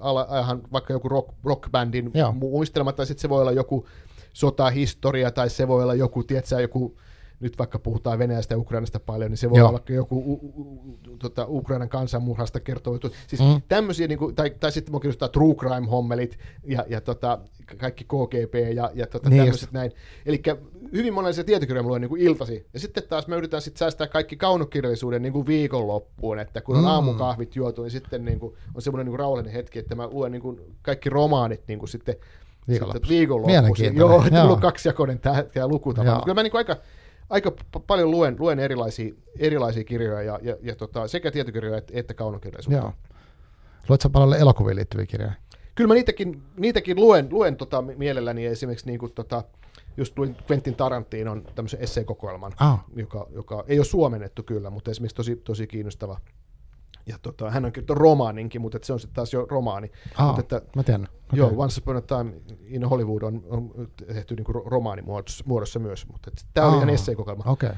vaikka 0.72 0.93
joku 0.93 1.09
rock, 1.09 1.28
rockbändin 1.44 2.10
Joo. 2.14 2.32
muistelma, 2.32 2.93
tai 2.93 3.06
sitten 3.06 3.22
se 3.22 3.28
voi 3.28 3.40
olla 3.40 3.52
joku 3.52 3.86
sotahistoria, 4.32 5.30
tai 5.30 5.51
se 5.51 5.68
voi 5.68 5.82
olla 5.82 5.94
joku, 5.94 6.24
tiedätkö, 6.24 6.60
joku 6.60 6.97
nyt 7.40 7.59
vaikka 7.59 7.78
puhutaan 7.78 8.19
Venäjästä 8.19 8.55
ja 8.55 8.59
Ukrainasta 8.59 9.01
paljon, 9.01 9.31
niin 9.31 9.39
se 9.39 9.51
voi 9.51 9.59
Joo. 9.59 9.69
olla 9.69 9.81
joku 9.89 10.19
u, 10.19 10.32
u, 10.32 11.16
tota, 11.19 11.47
Ukrainan 11.48 11.89
kansanmurhasta 11.89 12.60
juttu. 12.86 13.10
Siis 13.27 13.43
mm. 13.43 13.62
tämmöisiä, 13.69 14.09
niin 14.09 14.19
kuin, 14.19 14.35
tai, 14.35 14.51
tai 14.51 14.73
sitten 14.73 15.01
kirjoittaa 15.01 15.28
true 15.28 15.55
crime-hommelit 15.55 16.39
ja, 16.65 16.85
ja 16.89 17.01
tota, 17.01 17.39
kaikki 17.77 18.05
KGP 18.05 18.55
ja, 18.74 18.90
ja 18.94 19.06
tota, 19.06 19.31
niin 19.31 19.43
tämmöiset 19.43 19.73
näin. 19.73 19.93
Eli 20.27 20.43
hyvin 20.93 21.15
monenlaisia 21.15 21.44
tietokirjoja 21.44 21.89
luen 21.89 22.01
niin 22.01 22.09
kuin 22.09 22.20
iltasi. 22.20 22.66
Ja 22.74 22.81
sitten 22.81 23.02
taas 23.09 23.27
me 23.27 23.36
yritetään 23.36 23.62
sitten 23.62 23.78
säästää 23.78 24.06
kaikki 24.06 24.36
kaunokirjallisuuden 24.36 25.23
niin 25.23 25.32
kuin 25.32 25.47
viikonloppuun, 25.47 26.39
että 26.39 26.60
kun 26.60 26.77
on 26.77 26.82
mm. 26.82 26.89
aamukahvit 26.89 27.56
juotu, 27.56 27.82
niin 27.82 27.90
sitten 27.90 28.24
niin 28.24 28.40
kuin, 28.40 28.55
on 28.74 28.82
semmoinen 28.82 29.06
niin 29.06 29.12
kuin 29.12 29.20
rauhallinen 29.20 29.52
hetki, 29.52 29.78
että 29.78 29.94
mä 29.94 30.06
luen 30.06 30.32
niin 30.32 30.43
kuin 30.43 30.60
kaikki 30.82 31.10
romaanit 31.10 31.62
niin 31.69 31.78
kuin 31.78 31.89
sitten 31.89 32.16
viikonloppuisin. 32.69 33.09
viikonloppuisin. 33.09 33.97
Joo, 33.97 34.24
on 34.52 34.60
kaksijakoinen 34.60 35.19
tämä, 35.19 35.69
lukutapa. 35.69 36.20
Kyllä 36.24 36.35
mä 36.35 36.43
niin 36.43 36.51
kuin 36.51 36.59
aika 36.59 36.77
aika 37.31 37.51
p- 37.51 37.87
paljon 37.87 38.11
luen, 38.11 38.37
luen 38.39 38.59
erilaisia, 38.59 39.15
erilaisia 39.39 39.85
kirjoja, 39.85 40.23
ja, 40.23 40.39
ja, 40.43 40.57
ja 40.63 40.77
tota, 40.77 41.09
sekä 41.09 41.31
tietokirjoja 41.31 41.79
että, 41.79 41.93
että 41.97 42.15
kaunokirjallisuutta. 42.15 42.83
Joo. 42.83 42.93
Luetko 43.89 44.11
paljon 44.11 44.41
elokuviin 44.41 44.77
liittyviä 44.77 45.07
kirjoja? 45.07 45.33
Kyllä 45.75 45.89
mä 45.89 45.95
niitäkin, 45.95 46.43
niitäkin 46.57 46.97
luen, 46.97 47.29
luen 47.31 47.57
tota 47.57 47.83
mielelläni, 47.83 48.47
esimerkiksi 48.47 48.87
niin 48.87 48.99
kuin, 48.99 49.13
tota, 49.13 49.45
just 49.97 50.19
luin 50.19 50.37
Quentin 50.51 50.75
Tarantinon 50.75 51.45
tämmöisen 51.55 51.81
esseekokoelman, 51.81 52.53
ah. 52.61 52.85
joka, 52.97 53.27
joka 53.31 53.65
ei 53.69 53.79
ole 53.79 53.85
suomennettu 53.85 54.43
kyllä, 54.43 54.71
mutta 54.71 54.91
esimerkiksi 54.91 55.17
tosi, 55.17 55.37
tosi 55.37 55.67
kiinnostava 55.67 56.21
ja 57.09 57.18
tota, 57.22 57.51
hän 57.51 57.64
on 57.64 57.72
kirjoittanut 57.72 58.01
romaaninkin, 58.01 58.60
mutta 58.60 58.78
se 58.82 58.93
on 58.93 59.01
sitten 59.01 59.14
taas 59.14 59.32
jo 59.32 59.47
romaani. 59.51 59.90
Ah, 60.14 60.26
mutta 60.26 60.40
että, 60.40 60.70
mä 60.76 60.82
tiedän. 60.82 61.02
Okay. 61.02 61.39
Joo, 61.39 61.52
Once 61.56 61.80
Upon 61.80 61.97
a 61.97 62.01
Time 62.01 62.32
in 62.66 62.85
Hollywood 62.85 63.22
on, 63.22 63.44
on 63.48 63.89
tehty 64.06 64.36
niin 64.36 64.64
romaanimuodossa 64.66 65.78
myös, 65.78 66.06
mutta 66.06 66.30
tämä 66.55 66.66
oli 66.66 66.76
ihan 66.76 66.90
esseekokoelma, 66.90 67.44
okay. 67.47 67.70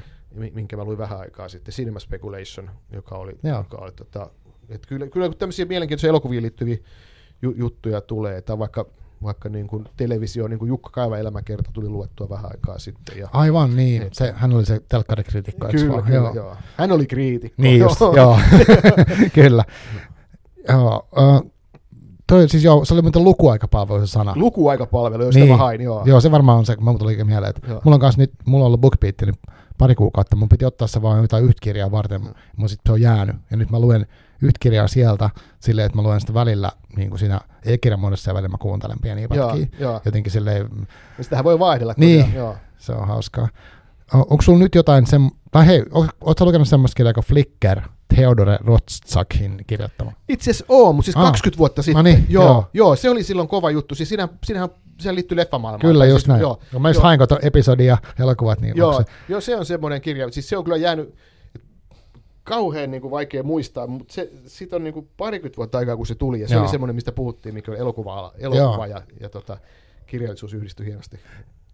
minkä 0.53 0.77
mä 0.77 0.83
luin 0.83 0.97
vähän 0.97 1.19
aikaa 1.19 1.49
sitten, 1.49 1.73
Cinema 1.73 1.99
Speculation, 1.99 2.69
joka 2.91 3.15
oli, 3.15 3.39
joka 3.43 3.77
oli 3.77 3.91
tota, 3.91 4.29
että 4.69 4.87
kyllä, 4.87 5.07
kyllä 5.07 5.29
kun 5.29 5.37
tämmöisiä 5.37 5.65
mielenkiintoisia 5.65 6.09
elokuviin 6.09 6.41
liittyviä 6.41 6.77
ju, 7.41 7.53
juttuja 7.57 8.01
tulee, 8.01 8.41
tai 8.41 8.59
vaikka 8.59 8.85
vaikka 9.23 9.49
niin 9.49 9.67
kuin 9.67 9.85
televisio, 9.97 10.47
niin 10.47 10.59
kuin 10.59 10.69
Jukka 10.69 10.89
Kaiva 10.89 11.17
elämäkerta 11.17 11.71
tuli 11.73 11.89
luettua 11.89 12.29
vähän 12.29 12.51
aikaa 12.51 12.79
sitten. 12.79 13.17
Ja, 13.17 13.29
Aivan 13.33 13.75
niin, 13.75 14.01
et, 14.01 14.13
se, 14.13 14.33
hän 14.37 14.53
oli 14.53 14.65
se 14.65 14.81
telkkarikriitikko, 14.89 15.67
kyllä, 15.67 16.01
kyllä, 16.01 16.15
joo. 16.15 16.33
joo. 16.35 16.55
Hän 16.77 16.91
oli 16.91 17.05
kriitikko. 17.05 17.61
Niin 17.61 17.79
just, 17.79 17.99
joo, 17.99 18.15
joo. 18.15 18.39
kyllä. 19.33 19.63
Joo, 20.69 21.07
uh, 21.17 21.51
toi, 22.27 22.49
siis 22.49 22.63
joo, 22.63 22.85
se 22.85 22.93
oli 22.93 23.01
muuten 23.01 23.23
lukuaikapalvelu 23.23 24.07
se 24.07 24.11
sana. 24.11 24.33
Lukuaikapalvelu, 24.35 25.23
josta 25.23 25.39
niin. 25.39 25.51
mä 25.51 25.57
hain, 25.57 25.81
joo. 25.81 26.03
Joo, 26.05 26.21
se 26.21 26.31
varmaan 26.31 26.57
on 26.57 26.65
se, 26.65 26.75
kun 26.75 26.85
mä 26.85 26.93
tuli 26.99 27.23
mieleen, 27.23 27.49
että 27.49 27.67
joo. 27.67 27.81
mulla 27.83 27.95
on 27.95 28.01
kanssa 28.01 28.21
nyt, 28.21 28.31
mulla 28.45 28.63
on 28.63 28.67
ollut 28.67 28.81
BookBeat, 28.81 29.15
niin 29.21 29.35
pari 29.81 29.95
kuukautta, 29.95 30.35
mun 30.35 30.49
piti 30.49 30.65
ottaa 30.65 30.87
se 30.87 31.01
vaan 31.01 31.21
jotain 31.21 31.43
yhtä 31.43 31.59
kirjaa 31.61 31.91
varten, 31.91 32.21
mm. 32.21 32.33
mutta 32.55 32.69
sitten 32.69 32.89
se 32.89 32.93
on 32.93 33.01
jäänyt, 33.01 33.35
ja 33.51 33.57
nyt 33.57 33.69
mä 33.69 33.79
luen 33.79 34.07
yhtä 34.41 34.57
kirjaa 34.59 34.87
sieltä 34.87 35.29
silleen, 35.59 35.85
että 35.85 35.95
mä 35.95 36.01
luen 36.01 36.19
sitä 36.21 36.33
välillä 36.33 36.71
niin 36.95 37.09
kuin 37.09 37.19
siinä 37.19 37.41
e-kirjan 37.65 37.99
muodossa 37.99 38.31
ja 38.31 38.35
välillä 38.35 38.49
mä 38.49 38.57
kuuntelen 38.57 38.99
pieniä 39.01 39.27
pätkiä. 39.27 39.67
Joo, 39.79 39.91
joo. 39.91 40.01
Jotenkin 40.05 40.31
silleen... 40.31 40.69
Ja 41.17 41.23
sitähän 41.23 41.45
voi 41.45 41.59
vaihdella. 41.59 41.93
Niin, 41.97 42.33
joo. 42.33 42.55
se 42.77 42.91
on 42.91 43.07
hauskaa. 43.07 43.47
Onko 44.13 44.41
sulla 44.41 44.59
nyt 44.59 44.75
jotain, 44.75 45.07
sem... 45.07 45.29
tai 45.51 45.67
hei, 45.67 45.83
ootko 46.21 46.45
lukenut 46.45 46.67
semmoista 46.67 46.95
kirjaa 46.95 47.13
kuin 47.13 47.25
Flickr, 47.25 47.81
Theodore 48.15 48.57
Rothsakin 48.63 49.63
kirjoittama? 49.67 50.11
Itse 50.29 50.51
asiassa 50.51 50.65
oo, 50.69 50.93
mutta 50.93 51.05
siis 51.05 51.17
ah. 51.17 51.23
20 51.23 51.57
vuotta 51.57 51.81
sitten. 51.81 52.03
niin, 52.03 52.25
joo, 52.29 52.45
joo. 52.45 52.69
joo, 52.73 52.95
se 52.95 53.09
oli 53.09 53.23
silloin 53.23 53.47
kova 53.47 53.71
juttu. 53.71 53.95
Siis 53.95 54.09
siinä, 54.09 54.27
siinähän 54.43 54.69
sehän 55.01 55.15
liittyy 55.15 55.37
leffamaailmaan. 55.37 55.93
Kyllä, 55.93 56.05
just 56.05 56.19
siis, 56.19 56.27
näin. 56.27 56.41
Joo, 56.41 56.59
no, 56.73 56.79
mä 56.79 56.89
just 56.89 57.01
hain 57.01 57.19
episodia 57.41 57.97
elokuvat. 58.19 58.61
Niin 58.61 58.77
joo, 58.77 58.93
se? 58.93 59.03
joo, 59.29 59.41
se 59.41 59.55
on 59.55 59.65
semmoinen 59.65 60.01
kirja. 60.01 60.31
Siis 60.31 60.49
se 60.49 60.57
on 60.57 60.63
kyllä 60.63 60.77
jäänyt, 60.77 61.15
kauhean 62.43 62.91
niin 62.91 63.01
kuin 63.01 63.11
vaikea 63.11 63.43
muistaa, 63.43 63.87
mutta 63.87 64.13
se, 64.13 64.31
siitä 64.45 64.75
on 64.75 64.83
niin 64.83 64.93
kuin 64.93 65.09
parikymmentä 65.17 65.57
vuotta 65.57 65.77
aikaa, 65.77 65.97
kun 65.97 66.07
se 66.07 66.15
tuli, 66.15 66.41
ja 66.41 66.47
se 66.47 66.53
Joo. 66.53 66.61
oli 66.61 66.71
semmoinen, 66.71 66.95
mistä 66.95 67.11
puhuttiin, 67.11 67.55
mikä 67.55 67.71
oli 67.71 67.79
elokuva, 67.79 68.33
elokuva 68.37 68.87
ja, 68.87 69.01
ja 69.19 69.29
tota, 69.29 69.57
kirjallisuus 70.07 70.53
yhdistyi 70.53 70.85
hienosti. 70.85 71.19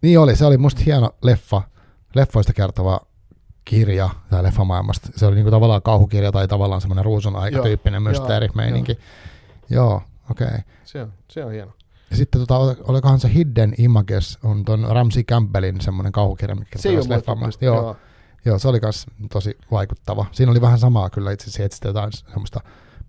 Niin 0.02 0.18
oli, 0.18 0.36
se 0.36 0.46
oli 0.46 0.58
musta 0.58 0.80
hieno 0.86 1.10
leffa, 1.22 1.62
leffoista 2.14 2.52
kertova 2.52 3.00
kirja 3.64 4.10
tai 4.30 4.42
leffamaailmasta. 4.42 5.08
Se 5.16 5.26
oli 5.26 5.34
niin 5.34 5.44
kuin 5.44 5.52
tavallaan 5.52 5.82
kauhukirja 5.82 6.32
tai 6.32 6.48
tavallaan 6.48 6.80
semmoinen 6.80 7.04
ruusun 7.04 7.36
aikatyyppinen 7.36 8.02
mysteerimeininki. 8.02 8.98
Joo, 9.70 10.02
okei. 10.30 10.46
Okay. 10.46 10.60
Se 10.84 11.02
on, 11.02 11.12
se 11.28 11.44
on 11.44 11.52
hieno. 11.52 11.72
Ja 12.10 12.16
sitten 12.16 12.40
tota, 12.40 12.56
olikohan 12.84 13.20
se 13.20 13.34
Hidden 13.34 13.74
Images, 13.78 14.38
on 14.42 14.64
ton 14.64 14.86
Ramsey 14.90 15.22
Campbellin 15.22 15.80
semmoinen 15.80 16.12
kauhukirja, 16.12 16.56
mikä 16.56 16.78
se 16.78 16.88
ei 16.88 16.96
ole 16.96 17.52
Joo. 17.60 17.76
joo. 17.76 17.96
Joo, 18.44 18.58
se 18.58 18.68
oli 18.68 18.78
myös 18.82 19.06
tosi 19.32 19.58
vaikuttava. 19.70 20.26
Siinä 20.32 20.52
oli 20.52 20.60
vähän 20.60 20.78
samaa 20.78 21.10
kyllä 21.10 21.32
itse 21.32 21.50
asiassa, 21.50 21.76
että 21.76 21.88
jotain 21.88 22.12
semmoista 22.12 22.60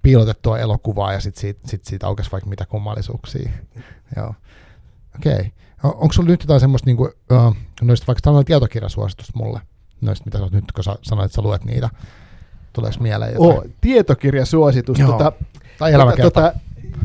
piilotettua 0.01 0.59
elokuvaa 0.59 1.13
ja 1.13 1.19
sitten 1.19 1.41
siitä, 1.41 1.67
sit 1.67 1.85
siitä 1.85 2.07
aukesi 2.07 2.31
vaikka 2.31 2.49
mitä 2.49 2.65
kummallisuuksia. 2.65 3.49
Joo. 4.17 4.33
Okei. 5.15 5.33
Okay. 5.33 5.49
Onko 5.83 6.13
sulla 6.13 6.29
nyt 6.29 6.41
jotain 6.43 6.59
semmoista, 6.59 6.85
niinku, 6.85 7.03
uh, 7.03 7.55
noista 7.81 8.07
vaikka 8.07 8.21
tällainen 8.21 8.45
tietokirjasuositus 8.45 9.35
mulle? 9.35 9.61
noista, 10.01 10.25
mitä 10.25 10.37
sä 10.37 10.43
oot 10.43 10.53
nyt, 10.53 10.71
kun 10.71 10.83
sä 10.83 10.95
sanoit, 11.01 11.25
että 11.25 11.35
sä 11.35 11.41
luet 11.41 11.65
niitä. 11.65 11.89
Tuleeko 12.73 12.97
mieleen 12.99 13.33
jotain? 13.33 13.57
Oh, 13.57 13.65
tietokirjasuositus. 13.81 14.99
Joo. 14.99 15.11
Tota, 15.11 15.31
tai 15.79 15.93
elämäkerta. 15.93 16.31
Tota, 16.31 16.53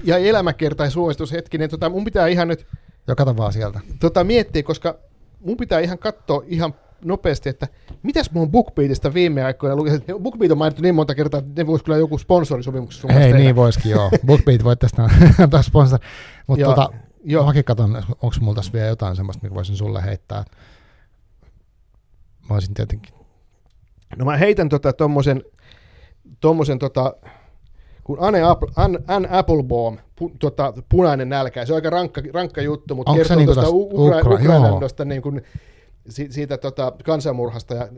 ja 0.04 0.18
elämäkerta 0.18 0.84
ja 0.84 0.90
suositus 0.90 1.32
hetkinen. 1.32 1.70
Tota, 1.70 1.88
mun 1.88 2.04
pitää 2.04 2.26
ihan 2.26 2.48
nyt 2.48 2.66
Joo, 3.08 3.16
kato 3.16 3.36
vaan 3.36 3.52
sieltä. 3.52 3.80
tota, 4.00 4.24
miettiä, 4.24 4.62
koska 4.62 4.98
mun 5.40 5.56
pitää 5.56 5.80
ihan 5.80 5.98
katsoa 5.98 6.42
ihan 6.46 6.74
nopeasti, 7.04 7.48
että 7.48 7.68
mitäs 8.02 8.30
mun 8.30 8.50
BookBeatista 8.50 9.14
viime 9.14 9.44
aikoina 9.44 9.76
luki. 9.76 9.90
BookBeat 10.22 10.52
on 10.52 10.58
mainittu 10.58 10.82
niin 10.82 10.94
monta 10.94 11.14
kertaa, 11.14 11.38
että 11.38 11.62
ne 11.62 11.66
voisi 11.66 11.84
kyllä 11.84 11.98
joku 11.98 12.18
sponsorisopimuksessa 12.18 13.00
sun 13.08 13.10
Hei, 13.10 13.32
niin 13.32 13.56
voisikin 13.56 13.90
joo. 13.90 14.10
BookBeat 14.26 14.64
voit 14.64 14.78
tästä 14.78 15.02
antaa 15.42 15.62
sponsor. 15.62 15.98
Mutta 16.46 16.60
Joo, 16.62 16.74
tota, 16.74 16.88
joo. 17.24 17.46
mäkin 17.46 17.64
katson, 17.64 17.96
onko 17.96 18.36
mulla 18.40 18.54
tässä 18.54 18.72
vielä 18.72 18.86
jotain 18.86 19.16
semmoista, 19.16 19.42
mikä 19.42 19.54
voisin 19.54 19.76
sulle 19.76 20.02
heittää. 20.04 20.44
Mä 22.48 22.54
olisin 22.54 22.74
tietenkin, 22.74 23.14
No 24.16 24.24
mä 24.24 24.36
heitän 24.36 24.68
tota 24.68 24.92
tommosen, 24.92 25.42
tommosen 26.40 26.78
tota, 26.78 27.14
kun 28.04 28.16
Anne, 28.20 28.42
Apple, 28.42 28.68
Anne, 28.76 28.98
Anne 29.08 29.28
Applebaum, 29.32 29.98
pu, 30.18 30.30
tota, 30.38 30.72
punainen 30.88 31.28
nälkä, 31.28 31.66
se 31.66 31.72
on 31.72 31.74
aika 31.74 31.90
rankka, 31.90 32.22
rankka 32.32 32.62
juttu, 32.62 32.94
mutta 32.94 33.10
Onko 33.10 33.24
se 33.24 33.28
kertoo 33.28 33.36
niinku 33.36 33.54
tuosta 33.54 33.72
tosta 33.72 33.94
Ukra- 33.96 34.20
Ukra- 34.22 34.34
Ukrainan 34.34 34.70
joo. 34.70 34.80
tosta 34.80 35.04
niin 35.04 35.22
kuin, 35.22 35.42
si, 36.08 36.26
siitä 36.30 36.58
tota, 36.58 36.92
kansanmurhasta 37.04 37.74
ja, 37.74 37.88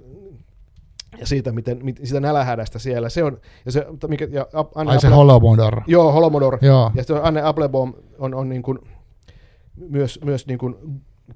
ja 1.19 1.27
siitä, 1.27 1.53
miten, 1.53 1.79
mit, 1.85 2.01
siitä 2.05 2.21
nälähädästä 2.21 2.79
siellä. 2.79 3.09
Se 3.09 3.25
on, 3.25 3.39
ja 3.65 3.73
se, 3.73 3.87
mikä, 4.09 4.29
ja 4.31 4.47
Anne 4.75 4.93
ai 4.93 5.01
se 5.01 5.07
Apple- 5.09 5.15
Holomodor. 5.15 5.81
Joo, 5.87 6.13
Holomodor. 6.13 6.59
Joo, 6.63 6.91
Ja 6.95 7.03
sitten 7.03 7.25
Anne 7.25 7.43
Applebaum 7.43 7.95
on, 8.19 8.35
on 8.35 8.49
niin 8.49 8.63
kuin, 8.63 8.79
myös, 9.77 10.21
myös 10.25 10.47
niin 10.47 10.59
kuin 10.59 10.77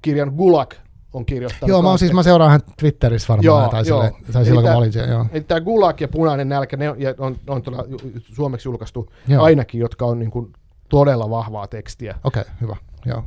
kirjan 0.01 0.33
Gulag 0.37 0.73
on 1.13 1.25
kirjoittanut. 1.25 1.69
joo 1.69 1.81
mä, 1.81 1.89
oon 1.89 1.99
siis, 1.99 2.13
mä 2.13 2.23
seuraan 2.23 2.51
hän 2.51 2.61
Twitterissä 2.77 3.27
varmaan, 3.27 3.45
Joo, 3.45 3.67
tai, 3.67 3.83
joo. 3.87 4.03
sille, 4.03 4.31
tai 4.31 4.45
silloin 4.45 4.63
kun 4.63 4.71
mä 4.71 4.77
olin 4.77 4.93
siellä, 4.93 5.11
joo. 5.11 5.25
Eli 5.31 5.41
tämä 5.41 5.61
Gulag 5.61 6.01
ja 6.01 6.07
Punainen 6.07 6.49
nälkä, 6.49 6.77
ne 6.77 6.89
on, 6.89 6.97
on, 7.17 7.37
on 7.47 7.61
tuolla 7.61 7.85
suomeksi 8.33 8.67
julkaistu 8.67 9.11
Joo. 9.27 9.43
ainakin, 9.43 9.81
jotka 9.81 10.05
on 10.05 10.19
niin 10.19 10.31
kuin 10.31 10.53
todella 10.89 11.29
vahvaa 11.29 11.67
tekstiä. 11.67 12.15
Okei, 12.23 12.41
okay, 12.41 12.53
hyvä. 12.61 12.75
Joo. 13.05 13.23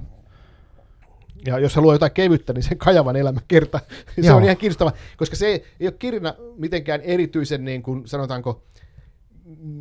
Ja 1.47 1.59
jos 1.59 1.77
haluaa 1.77 1.95
jotain 1.95 2.13
kevyttä, 2.13 2.53
niin 2.53 2.63
se 2.63 2.75
Kajavan 2.75 3.17
elämä 3.17 3.41
kerta, 3.49 3.81
se 4.21 4.27
Joo. 4.27 4.37
on 4.37 4.45
ihan 4.45 4.57
kiinnostava, 4.57 4.93
koska 5.17 5.37
se 5.37 5.47
ei 5.81 5.87
ole 5.87 5.95
kirjana 5.99 6.35
mitenkään 6.57 7.01
erityisen, 7.01 7.65
niin 7.65 7.83
kuin, 7.83 8.09
sanotaanko, 8.09 8.63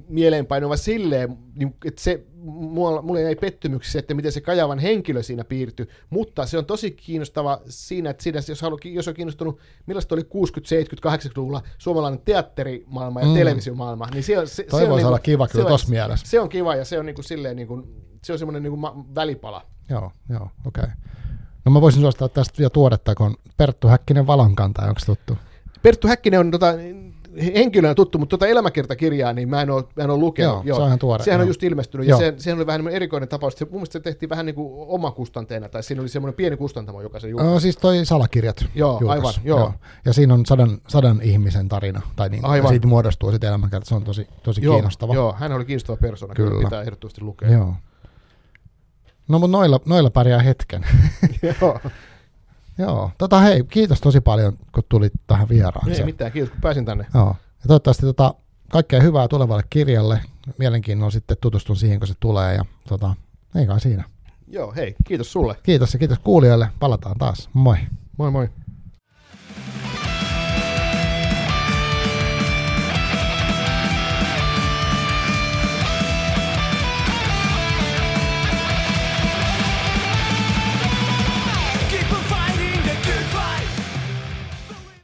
mieleenpainuva 0.07 0.77
silleen, 0.77 1.37
niin, 1.55 1.75
että 1.85 2.01
se, 2.01 2.23
mulla, 2.43 3.01
mulla 3.01 3.19
ei 3.19 3.35
pettymyksissä, 3.35 3.99
että 3.99 4.13
miten 4.13 4.31
se 4.31 4.41
Kajavan 4.41 4.79
henkilö 4.79 5.23
siinä 5.23 5.43
piirtyi, 5.43 5.87
mutta 6.09 6.45
se 6.45 6.57
on 6.57 6.65
tosi 6.65 6.91
kiinnostava 6.91 7.61
siinä, 7.69 8.09
että 8.09 8.23
siinä, 8.23 8.39
jos, 8.49 8.61
halu, 8.61 8.77
jos 8.83 9.07
on 9.07 9.13
kiinnostunut, 9.13 9.59
millaista 9.85 10.15
oli 10.15 10.23
60, 10.23 10.69
70, 10.69 11.29
80-luvulla 11.29 11.61
suomalainen 11.77 12.19
teatterimaailma 12.25 13.19
ja 13.21 13.25
Mm. 13.27 13.33
televisiomaailma, 13.33 14.07
niin 14.13 14.23
se, 14.23 14.39
on- 14.39 14.47
se, 14.47 14.63
Toi 14.63 14.79
se 14.79 14.85
on 14.87 14.91
niinku- 14.95 15.07
olla 15.07 15.19
kiva 15.19 15.47
se 15.47 15.51
kyllä 15.51 15.67
tossa 15.69 15.89
mielessä. 15.89 16.27
Se 16.29 16.39
on 16.39 16.49
kiva 16.49 16.75
ja 16.75 16.85
se 16.85 16.99
on 16.99 17.05
niinku 17.05 17.23
silleen, 17.23 17.55
niinku, 17.55 17.87
se 18.23 18.33
on 18.33 18.39
semmoinen 18.39 18.63
niinku 18.63 18.77
ma- 18.77 19.05
välipala. 19.15 19.65
Joo, 19.89 20.11
joo, 20.29 20.49
okei. 20.65 20.83
Okay. 20.83 20.95
No 21.65 21.71
mä 21.71 21.81
voisin 21.81 22.01
suosittaa 22.01 22.29
tästä 22.29 22.57
vielä 22.57 22.69
tuoretta, 22.69 23.15
kun 23.15 23.37
Perttu 23.57 23.87
Häkkinen 23.87 24.27
Valonkantaja, 24.27 24.87
onko 24.89 25.01
tuttu? 25.05 25.37
Perttu 25.81 26.07
Häkkinen 26.07 26.39
on 26.39 26.51
tota, 26.51 26.67
henkilönä 27.55 27.95
tuttu, 27.95 28.17
mutta 28.17 28.37
tuota 28.37 28.51
elämäkertakirjaa 28.51 29.33
niin 29.33 29.49
mä 29.49 29.61
en 29.61 29.69
ole, 29.69 29.83
mä 29.95 30.03
en 30.03 30.09
ole 30.09 30.19
lukenut. 30.19 30.65
Joo, 30.65 30.75
se 30.75 30.81
on 30.81 30.87
ihan 30.87 30.99
tuore, 30.99 31.23
Sehän 31.23 31.41
on 31.41 31.45
joo. 31.45 31.49
just 31.49 31.63
ilmestynyt, 31.63 32.07
Joo. 32.07 32.21
ja 32.21 32.31
se, 32.31 32.33
sehän 32.37 32.59
oli 32.59 32.67
vähän 32.67 32.85
niin 32.85 32.95
erikoinen 32.95 33.29
tapaus. 33.29 33.53
Se, 33.53 33.65
mun 33.65 33.73
mielestä 33.73 33.93
se 33.93 33.99
tehtiin 33.99 34.29
vähän 34.29 34.45
niin 34.45 34.55
kuin 34.55 34.69
omakustanteena, 34.87 35.69
tai 35.69 35.83
siinä 35.83 36.01
oli 36.01 36.09
semmoinen 36.09 36.35
pieni 36.35 36.57
kustantamo, 36.57 37.01
joka 37.01 37.19
se 37.19 37.29
julkaisi. 37.29 37.53
No 37.53 37.59
siis 37.59 37.77
toi 37.77 38.05
salakirjat. 38.05 38.65
Joo, 38.75 38.97
julkaisi, 39.01 39.27
aivan, 39.27 39.33
joo. 39.43 39.73
Ja 40.05 40.13
siinä 40.13 40.33
on 40.33 40.45
sadan, 40.45 40.81
sadan 40.87 41.19
ihmisen 41.21 41.69
tarina, 41.69 42.01
tai 42.15 42.29
niin, 42.29 42.45
Aivan. 42.45 42.69
siitä 42.69 42.87
muodostuu 42.87 43.31
sitten 43.31 43.47
elämänkerta, 43.47 43.89
se 43.89 43.95
on 43.95 44.03
tosi, 44.03 44.27
tosi 44.43 44.61
joo, 44.63 44.75
kiinnostava. 44.75 45.13
Joo, 45.13 45.35
hän 45.39 45.51
oli 45.51 45.65
kiinnostava 45.65 45.97
persona, 45.97 46.33
kyllä. 46.33 46.49
Kyllä. 46.51 46.63
pitää 46.63 46.81
ehdottomasti 46.81 47.21
lukea. 47.21 47.51
Joo. 47.51 47.75
No 49.27 49.39
mutta 49.39 49.57
noilla, 49.57 49.79
noilla 49.85 50.09
pärjää 50.09 50.39
hetken. 50.39 50.85
joo. 51.61 51.79
Joo, 52.77 53.11
tota 53.17 53.39
hei, 53.39 53.63
kiitos 53.63 54.01
tosi 54.01 54.21
paljon, 54.21 54.57
kun 54.71 54.83
tulit 54.89 55.13
tähän 55.27 55.49
vieraan. 55.49 55.89
Ei 55.89 56.05
mitään, 56.05 56.31
kiitos 56.31 56.49
kun 56.49 56.61
pääsin 56.61 56.85
tänne. 56.85 57.05
Joo. 57.13 57.35
Ja 57.63 57.67
toivottavasti 57.67 58.05
tota, 58.05 58.33
kaikkea 58.71 59.01
hyvää 59.01 59.27
tulevalle 59.27 59.63
kirjalle. 59.69 60.21
Mielenkiinnolla 60.59 61.11
sitten 61.11 61.37
tutustun 61.41 61.75
siihen, 61.75 61.99
kun 61.99 62.07
se 62.07 62.13
tulee. 62.19 62.55
Ja 62.55 62.65
tota, 62.87 63.15
ei 63.55 63.65
kai 63.65 63.79
siinä. 63.79 64.03
Joo, 64.47 64.73
hei, 64.75 64.95
kiitos 65.07 65.31
sulle. 65.31 65.55
Kiitos 65.63 65.93
ja 65.93 65.99
kiitos 65.99 66.19
kuulijoille. 66.19 66.69
Palataan 66.79 67.17
taas. 67.17 67.49
Moi. 67.53 67.77
Moi 68.17 68.31
moi. 68.31 68.49